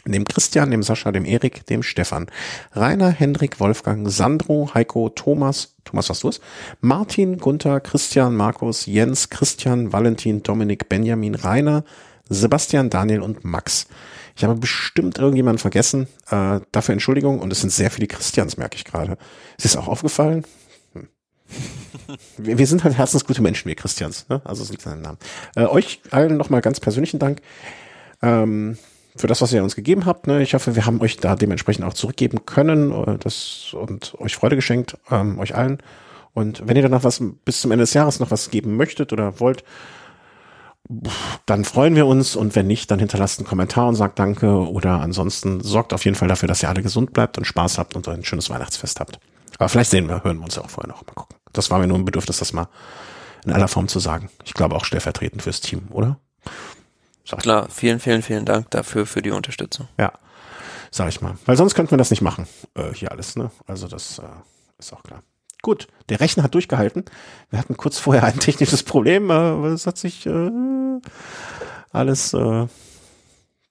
dem 0.05 0.25
Christian, 0.25 0.71
dem 0.71 0.83
Sascha, 0.83 1.11
dem 1.11 1.25
Erik, 1.25 1.65
dem 1.65 1.83
Stefan, 1.83 2.27
Rainer, 2.73 3.09
Hendrik, 3.09 3.59
Wolfgang, 3.59 4.09
Sandro, 4.09 4.69
Heiko, 4.73 5.09
Thomas, 5.09 5.75
Thomas, 5.83 6.09
was 6.09 6.19
du 6.19 6.29
es? 6.29 6.41
Martin, 6.81 7.37
Gunther, 7.37 7.79
Christian, 7.79 8.35
Markus, 8.35 8.85
Jens, 8.85 9.29
Christian, 9.29 9.93
Valentin, 9.93 10.43
Dominik, 10.43 10.89
Benjamin, 10.89 11.35
Rainer, 11.35 11.83
Sebastian, 12.29 12.89
Daniel 12.89 13.21
und 13.21 13.45
Max. 13.45 13.87
Ich 14.35 14.43
habe 14.43 14.55
bestimmt 14.55 15.17
irgendjemanden 15.17 15.59
vergessen. 15.59 16.07
Äh, 16.29 16.59
dafür 16.71 16.93
Entschuldigung. 16.93 17.39
Und 17.39 17.51
es 17.51 17.61
sind 17.61 17.69
sehr 17.69 17.91
viele 17.91 18.07
Christians, 18.07 18.57
merke 18.57 18.75
ich 18.75 18.83
gerade. 18.83 19.17
Ist 19.57 19.65
es 19.65 19.77
auch 19.77 19.87
aufgefallen? 19.87 20.45
Hm. 20.93 21.07
Wir, 22.37 22.57
wir, 22.57 22.67
sind 22.67 22.83
halt 22.83 22.97
herzensgute 22.97 23.41
Menschen, 23.41 23.67
wir 23.67 23.75
Christians. 23.75 24.27
Ne? 24.29 24.41
Also 24.43 24.63
es 24.63 24.69
liegt 24.69 24.85
an 24.85 24.97
den 24.97 25.01
Namen. 25.01 25.17
Äh, 25.55 25.65
euch 25.65 26.01
allen 26.11 26.37
nochmal 26.37 26.61
ganz 26.61 26.79
persönlichen 26.79 27.19
Dank. 27.19 27.41
Ähm, 28.21 28.77
für 29.15 29.27
das, 29.27 29.41
was 29.41 29.53
ihr 29.53 29.63
uns 29.63 29.75
gegeben 29.75 30.05
habt. 30.05 30.27
Ne? 30.27 30.41
Ich 30.41 30.53
hoffe, 30.53 30.75
wir 30.75 30.85
haben 30.85 31.01
euch 31.01 31.17
da 31.17 31.35
dementsprechend 31.35 31.85
auch 31.85 31.93
zurückgeben 31.93 32.45
können 32.45 32.91
äh, 32.91 33.17
das, 33.17 33.73
und 33.73 34.15
euch 34.19 34.35
Freude 34.35 34.55
geschenkt, 34.55 34.97
ähm, 35.09 35.39
euch 35.39 35.55
allen. 35.55 35.79
Und 36.33 36.67
wenn 36.67 36.75
ihr 36.75 36.81
dann 36.81 36.91
noch 36.91 37.05
was 37.05 37.23
bis 37.45 37.61
zum 37.61 37.71
Ende 37.71 37.83
des 37.83 37.93
Jahres 37.93 38.19
noch 38.19 38.31
was 38.31 38.49
geben 38.49 38.75
möchtet 38.75 39.13
oder 39.13 39.39
wollt, 39.39 39.63
dann 41.45 41.65
freuen 41.65 41.95
wir 41.95 42.05
uns 42.05 42.35
und 42.35 42.55
wenn 42.55 42.67
nicht, 42.67 42.91
dann 42.91 42.99
hinterlasst 42.99 43.39
einen 43.39 43.47
Kommentar 43.47 43.87
und 43.87 43.95
sagt 43.95 44.19
Danke 44.19 44.69
oder 44.69 45.01
ansonsten 45.01 45.61
sorgt 45.61 45.93
auf 45.93 46.05
jeden 46.05 46.15
Fall 46.15 46.27
dafür, 46.27 46.47
dass 46.47 46.61
ihr 46.61 46.69
alle 46.69 46.83
gesund 46.83 47.13
bleibt 47.13 47.37
und 47.37 47.45
Spaß 47.45 47.79
habt 47.79 47.95
und 47.95 48.07
ein 48.07 48.23
schönes 48.23 48.49
Weihnachtsfest 48.49 48.99
habt. 48.99 49.19
Aber 49.57 49.69
vielleicht 49.69 49.89
sehen 49.89 50.07
wir, 50.07 50.23
hören 50.23 50.37
wir 50.37 50.43
uns 50.43 50.57
ja 50.57 50.63
auch 50.63 50.69
vorher 50.69 50.89
noch. 50.89 51.05
Mal 51.07 51.13
gucken. 51.13 51.37
Das 51.53 51.71
war 51.71 51.79
mir 51.79 51.87
nur 51.87 51.97
ein 51.97 52.05
Bedürfnis, 52.05 52.37
das 52.37 52.53
mal 52.53 52.67
in 53.45 53.53
aller 53.53 53.67
Form 53.67 53.87
zu 53.87 53.99
sagen. 53.99 54.29
Ich 54.43 54.53
glaube 54.53 54.75
auch 54.75 54.85
stellvertretend 54.85 55.41
fürs 55.41 55.61
Team, 55.61 55.87
oder? 55.91 56.19
Sag 57.25 57.39
Klar, 57.39 57.67
vielen, 57.69 57.99
vielen, 57.99 58.21
vielen 58.21 58.45
Dank 58.45 58.69
dafür, 58.71 59.05
für 59.05 59.21
die 59.21 59.31
Unterstützung. 59.31 59.87
Ja, 59.99 60.13
sag 60.91 61.09
ich 61.09 61.21
mal. 61.21 61.37
Weil 61.45 61.57
sonst 61.57 61.73
könnten 61.73 61.91
wir 61.91 61.97
das 61.97 62.11
nicht 62.11 62.21
machen, 62.21 62.47
äh, 62.75 62.93
hier 62.93 63.11
alles, 63.11 63.35
ne? 63.35 63.51
Also 63.65 63.87
das 63.87 64.19
äh, 64.19 64.23
ist 64.77 64.93
auch 64.93 65.03
klar. 65.03 65.23
Gut, 65.63 65.87
der 66.09 66.19
Rechner 66.19 66.43
hat 66.43 66.53
durchgehalten. 66.53 67.05
Wir 67.49 67.57
hatten 67.57 67.75
kurz 67.75 67.97
vorher 67.97 68.23
ein 68.23 68.39
technisches 68.39 68.83
Problem, 68.83 69.31
aber 69.31 69.69
es 69.69 69.87
hat 69.87 69.97
sich 69.97 70.27
äh, 70.27 70.51
alles, 71.91 72.35
äh, 72.35 72.67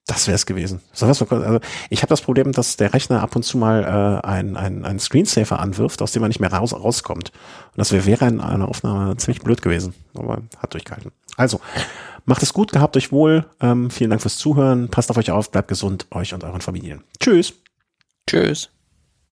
das 0.05 0.27
wäre 0.27 0.35
es 0.35 0.45
gewesen. 0.45 0.81
So, 0.91 1.07
was 1.07 1.21
also 1.21 1.59
ich 1.89 2.01
habe 2.01 2.09
das 2.09 2.21
Problem, 2.21 2.51
dass 2.51 2.75
der 2.75 2.93
Rechner 2.93 3.21
ab 3.21 3.37
und 3.37 3.43
zu 3.43 3.57
mal 3.57 4.21
äh, 4.21 4.27
ein, 4.27 4.57
ein, 4.57 4.99
Screensaver 4.99 5.59
anwirft, 5.59 6.01
aus 6.01 6.11
dem 6.11 6.21
man 6.21 6.27
nicht 6.27 6.41
mehr 6.41 6.51
raus, 6.51 6.73
rauskommt. 6.73 7.29
Und 7.29 7.77
das 7.77 7.93
wäre 7.93 8.05
wäre 8.05 8.27
in 8.27 8.41
einer 8.41 8.67
Aufnahme 8.67 9.15
ziemlich 9.15 9.41
blöd 9.41 9.61
gewesen, 9.61 9.93
aber 10.13 10.41
hat 10.57 10.73
durchgehalten. 10.73 11.13
Also, 11.37 11.61
macht 12.25 12.43
es 12.43 12.53
gut, 12.53 12.71
gehabt 12.71 12.97
euch 12.97 13.11
wohl. 13.11 13.45
Ähm, 13.61 13.89
vielen 13.89 14.09
Dank 14.09 14.21
fürs 14.21 14.37
Zuhören. 14.37 14.89
Passt 14.89 15.09
auf 15.09 15.17
euch 15.17 15.31
auf, 15.31 15.51
bleibt 15.51 15.67
gesund, 15.67 16.07
euch 16.11 16.33
und 16.33 16.43
euren 16.43 16.61
Familien. 16.61 17.03
Tschüss. 17.19 17.53
Tschüss. 18.27 18.74